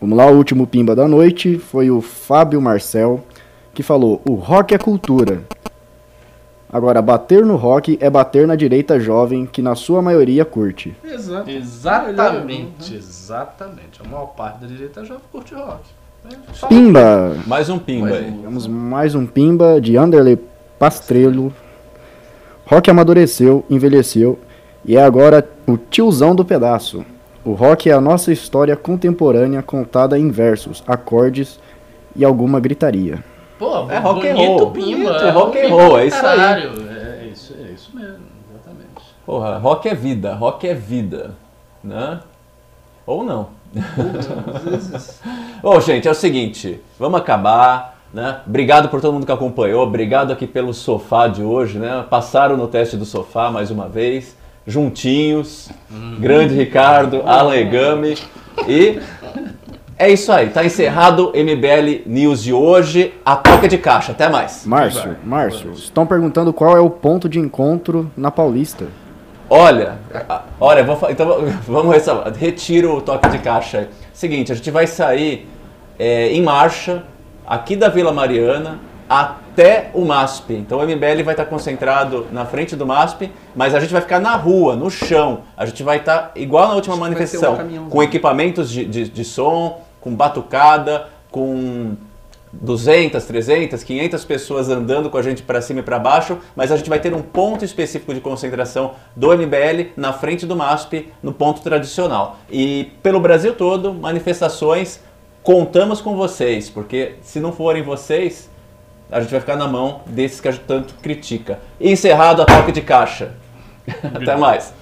Vamos 0.00 0.16
lá, 0.16 0.26
o 0.26 0.36
último 0.36 0.66
pimba 0.66 0.96
da 0.96 1.06
noite 1.06 1.58
foi 1.58 1.90
o 1.90 2.00
Fábio 2.00 2.60
Marcel, 2.62 3.22
que 3.74 3.82
falou: 3.82 4.20
o 4.28 4.34
rock 4.34 4.74
é 4.74 4.78
cultura. 4.78 5.42
Agora, 6.72 7.02
bater 7.02 7.44
no 7.44 7.56
rock 7.56 7.98
é 8.00 8.08
bater 8.08 8.46
na 8.46 8.56
direita 8.56 8.98
jovem, 8.98 9.44
que 9.44 9.60
na 9.60 9.74
sua 9.74 10.00
maioria 10.00 10.42
curte. 10.42 10.96
Exato. 11.04 11.50
Exatamente, 11.50 12.94
exatamente. 12.94 14.00
A 14.02 14.08
maior 14.08 14.28
parte 14.28 14.60
da 14.62 14.66
direita 14.66 15.04
jovem 15.04 15.22
curte 15.30 15.54
rock. 15.54 15.82
É, 16.24 16.66
Pimba! 16.68 17.36
Mais 17.46 17.68
um 17.68 17.78
pimba 17.78 18.08
Mais 18.08 18.24
aí. 18.24 18.32
Temos 18.32 18.66
mais 18.66 19.14
um 19.14 19.26
pimba 19.26 19.78
de 19.80 19.98
Anderley 19.98 20.38
Pastrello. 20.78 21.52
Rock 22.72 22.88
amadureceu, 22.90 23.66
envelheceu 23.68 24.38
e 24.82 24.96
é 24.96 25.04
agora 25.04 25.46
o 25.66 25.76
tiozão 25.76 26.34
do 26.34 26.42
pedaço. 26.42 27.04
O 27.44 27.52
rock 27.52 27.90
é 27.90 27.92
a 27.92 28.00
nossa 28.00 28.32
história 28.32 28.74
contemporânea 28.74 29.60
contada 29.60 30.18
em 30.18 30.30
versos, 30.30 30.82
acordes 30.86 31.60
e 32.16 32.24
alguma 32.24 32.58
gritaria. 32.60 33.22
Pô, 33.58 33.90
É 33.90 33.98
rock 33.98 34.26
and 34.26 34.34
roll. 34.36 34.70
Pimba, 34.70 35.10
é 35.10 35.28
rock 35.28 35.58
and 35.58 35.68
roll, 35.68 35.98
é 35.98 36.06
isso 36.06 36.16
aí. 36.16 36.22
caralho. 36.22 36.70
É 36.88 37.26
isso, 37.30 37.54
é 37.62 37.72
isso 37.72 37.90
mesmo, 37.94 38.24
exatamente. 38.50 39.14
Porra, 39.26 39.58
rock 39.58 39.86
é 39.90 39.94
vida, 39.94 40.32
rock 40.34 40.66
é 40.66 40.72
vida, 40.72 41.34
né? 41.84 42.20
Ou 43.06 43.22
não. 43.22 43.48
Às 44.54 44.62
vezes. 44.62 45.20
Ô, 45.62 45.78
gente, 45.78 46.08
é 46.08 46.10
o 46.10 46.14
seguinte, 46.14 46.80
vamos 46.98 47.20
acabar, 47.20 48.01
né? 48.12 48.40
Obrigado 48.46 48.88
por 48.88 49.00
todo 49.00 49.12
mundo 49.14 49.26
que 49.26 49.32
acompanhou, 49.32 49.82
obrigado 49.82 50.32
aqui 50.32 50.46
pelo 50.46 50.74
sofá 50.74 51.28
de 51.28 51.42
hoje, 51.42 51.78
né? 51.78 52.04
Passaram 52.08 52.56
no 52.56 52.68
teste 52.68 52.96
do 52.96 53.04
sofá 53.04 53.50
mais 53.50 53.70
uma 53.70 53.88
vez, 53.88 54.36
juntinhos, 54.66 55.70
grande 56.18 56.54
Ricardo, 56.54 57.22
Alan 57.24 57.56
Egami 57.56 58.16
e 58.68 59.00
é 59.98 60.10
isso 60.10 60.32
aí, 60.32 60.48
tá 60.50 60.64
encerrado 60.64 61.28
o 61.28 61.30
MBL 61.30 62.02
News 62.06 62.42
de 62.42 62.52
hoje, 62.52 63.14
a 63.24 63.36
toca 63.36 63.68
de 63.68 63.78
caixa, 63.78 64.12
até 64.12 64.28
mais. 64.28 64.66
Márcio, 64.66 65.16
Márcio, 65.24 65.72
estão 65.72 66.06
perguntando 66.06 66.52
qual 66.52 66.76
é 66.76 66.80
o 66.80 66.90
ponto 66.90 67.28
de 67.28 67.38
encontro 67.38 68.10
na 68.16 68.30
Paulista. 68.30 68.86
Olha, 69.48 69.98
olha, 70.58 70.82
vou, 70.82 70.98
então 71.10 71.44
vamos 71.68 71.94
ressalvar. 71.94 72.32
Retiro 72.32 72.96
o 72.96 73.00
toque 73.00 73.28
de 73.28 73.38
caixa. 73.38 73.80
aí. 73.80 73.88
Seguinte, 74.12 74.50
a 74.50 74.54
gente 74.54 74.70
vai 74.70 74.86
sair 74.86 75.46
é, 75.98 76.32
em 76.32 76.42
marcha 76.42 77.04
aqui 77.46 77.76
da 77.76 77.88
Vila 77.88 78.12
Mariana 78.12 78.78
até 79.08 79.90
o 79.92 80.04
MASP. 80.04 80.54
Então 80.54 80.78
o 80.78 80.82
MBL 80.82 81.22
vai 81.24 81.34
estar 81.34 81.44
concentrado 81.44 82.26
na 82.32 82.46
frente 82.46 82.74
do 82.74 82.86
MASP, 82.86 83.30
mas 83.54 83.74
a 83.74 83.80
gente 83.80 83.92
vai 83.92 84.00
ficar 84.00 84.18
na 84.20 84.36
rua, 84.36 84.74
no 84.74 84.90
chão. 84.90 85.40
A 85.56 85.66
gente 85.66 85.82
vai 85.82 85.98
estar 85.98 86.32
igual 86.34 86.68
na 86.68 86.74
última 86.74 86.94
um 86.94 86.98
manifestação, 86.98 87.58
com 87.90 88.02
equipamentos 88.02 88.70
de, 88.70 88.84
de, 88.84 89.08
de 89.08 89.24
som, 89.24 89.82
com 90.00 90.14
batucada, 90.14 91.08
com 91.30 91.94
200, 92.52 93.24
300, 93.24 93.82
500 93.82 94.24
pessoas 94.24 94.68
andando 94.68 95.08
com 95.08 95.16
a 95.16 95.22
gente 95.22 95.42
para 95.42 95.62
cima 95.62 95.80
e 95.80 95.82
para 95.82 95.98
baixo, 95.98 96.38
mas 96.54 96.70
a 96.70 96.76
gente 96.76 96.88
vai 96.88 97.00
ter 97.00 97.14
um 97.14 97.22
ponto 97.22 97.64
específico 97.64 98.12
de 98.12 98.20
concentração 98.20 98.92
do 99.16 99.28
MBL 99.28 99.92
na 99.96 100.12
frente 100.12 100.44
do 100.44 100.54
MASP, 100.54 101.10
no 101.22 101.32
ponto 101.32 101.62
tradicional. 101.62 102.38
E 102.50 102.92
pelo 103.02 103.20
Brasil 103.20 103.54
todo, 103.54 103.94
manifestações, 103.94 105.00
contamos 105.42 106.00
com 106.00 106.16
vocês, 106.16 106.70
porque 106.70 107.16
se 107.22 107.40
não 107.40 107.52
forem 107.52 107.82
vocês, 107.82 108.50
a 109.10 109.20
gente 109.20 109.30
vai 109.30 109.40
ficar 109.40 109.56
na 109.56 109.68
mão 109.68 110.00
desses 110.06 110.40
que 110.40 110.48
a 110.48 110.52
gente 110.52 110.64
tanto 110.64 110.94
critica. 111.02 111.58
Encerrado 111.80 112.42
a 112.42 112.46
toque 112.46 112.72
de 112.72 112.80
caixa. 112.80 113.34
Até 114.14 114.36
mais. 114.36 114.72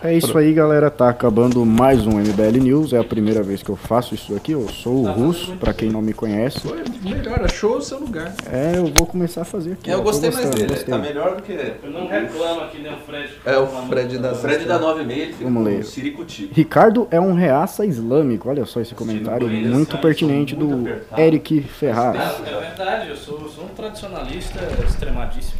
É 0.00 0.16
isso 0.16 0.38
aí, 0.38 0.52
galera. 0.54 0.90
Tá 0.90 1.08
acabando 1.08 1.64
mais 1.66 2.06
um 2.06 2.20
MBL 2.20 2.62
News. 2.62 2.92
É 2.92 2.98
a 2.98 3.04
primeira 3.04 3.42
vez 3.42 3.64
que 3.64 3.68
eu 3.68 3.74
faço 3.74 4.14
isso 4.14 4.34
aqui. 4.36 4.52
Eu 4.52 4.68
sou 4.68 5.04
o 5.04 5.10
Russo, 5.10 5.56
pra 5.56 5.72
quem 5.72 5.90
não 5.90 6.00
me 6.00 6.12
conhece. 6.12 6.60
Foi 6.60 6.84
melhor, 7.02 7.42
achou 7.42 7.78
o 7.78 7.82
seu 7.82 7.98
lugar. 7.98 8.32
É, 8.50 8.74
eu 8.76 8.86
vou 8.86 9.06
começar 9.06 9.42
a 9.42 9.44
fazer 9.44 9.72
aqui. 9.72 9.90
ó. 9.90 9.94
Eu 9.94 10.02
gostei 10.02 10.30
mais 10.30 10.50
dele, 10.50 10.68
gostei. 10.68 10.94
tá 10.94 10.98
melhor 10.98 11.34
do 11.34 11.42
que 11.42 11.52
Eu 11.52 11.90
não 11.90 12.06
reclamo 12.06 12.60
aqui, 12.60 12.80
nem 12.80 12.94
o 12.94 12.98
Fred. 12.98 13.32
É 13.44 13.58
o 13.58 13.66
Fred 13.66 14.18
da 14.18 14.34
Fred 14.34 14.64
da 14.66 14.78
9,5, 14.78 15.10
ele 15.10 15.32
fica 15.32 15.44
Vamos 15.44 15.62
com 15.64 15.68
ler. 15.68 15.80
um 15.80 15.82
siricutico. 15.82 16.54
Ricardo 16.54 17.08
é 17.10 17.20
um 17.20 17.34
reaça 17.34 17.84
islâmico. 17.84 18.48
Olha 18.48 18.64
só 18.66 18.80
esse 18.80 18.94
comentário 18.94 19.48
conheço, 19.48 19.68
muito 19.68 19.90
cara, 19.90 20.02
pertinente 20.02 20.54
muito 20.54 20.76
do 20.76 20.88
apertado. 20.90 21.22
Eric 21.22 21.60
Ferraz. 21.62 22.40
É 22.46 22.60
verdade, 22.60 23.08
eu 23.10 23.16
sou, 23.16 23.48
sou 23.48 23.64
um 23.64 23.68
tradicionalista 23.68 24.60
extremadíssimo. 24.86 25.58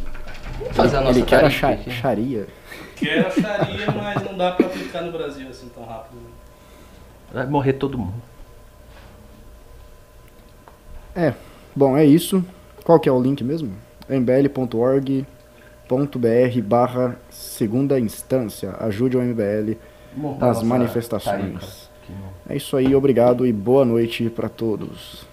Vamos 0.59 0.75
fazer 0.75 0.97
a 0.97 1.01
nossa 1.01 1.17
Ele 1.17 1.25
quer 1.25 1.37
a 1.37 1.41
tarifa 1.41 2.47
Quero 2.99 3.27
acharia, 3.27 3.85
mas 3.91 4.23
não 4.23 4.37
dá 4.37 4.51
pra 4.51 4.65
aplicar 4.65 5.01
no 5.01 5.11
Brasil 5.11 5.47
assim 5.49 5.69
tão 5.69 5.83
rápido. 5.85 6.17
Vai 7.33 7.45
morrer 7.47 7.73
todo 7.73 7.97
mundo. 7.97 8.21
É, 11.15 11.33
bom, 11.75 11.97
é 11.97 12.05
isso. 12.05 12.43
Qual 12.83 12.99
que 12.99 13.07
é 13.09 13.11
o 13.11 13.21
link 13.21 13.43
mesmo? 13.43 13.71
mbl.org.br 14.09 15.25
barra 16.63 17.15
segunda 17.29 17.99
instância. 17.99 18.75
Ajude 18.79 19.17
o 19.17 19.21
MBL 19.21 19.77
nas 20.39 20.63
manifestações. 20.63 21.35
tarifa 21.41 21.65
no- 22.09 22.51
É 22.53 22.57
isso 22.57 22.75
aí, 22.75 22.95
obrigado 22.95 23.45
e 23.45 23.53
boa 23.53 23.85
noite 23.85 24.29
pra 24.29 24.49
todos. 24.49 25.25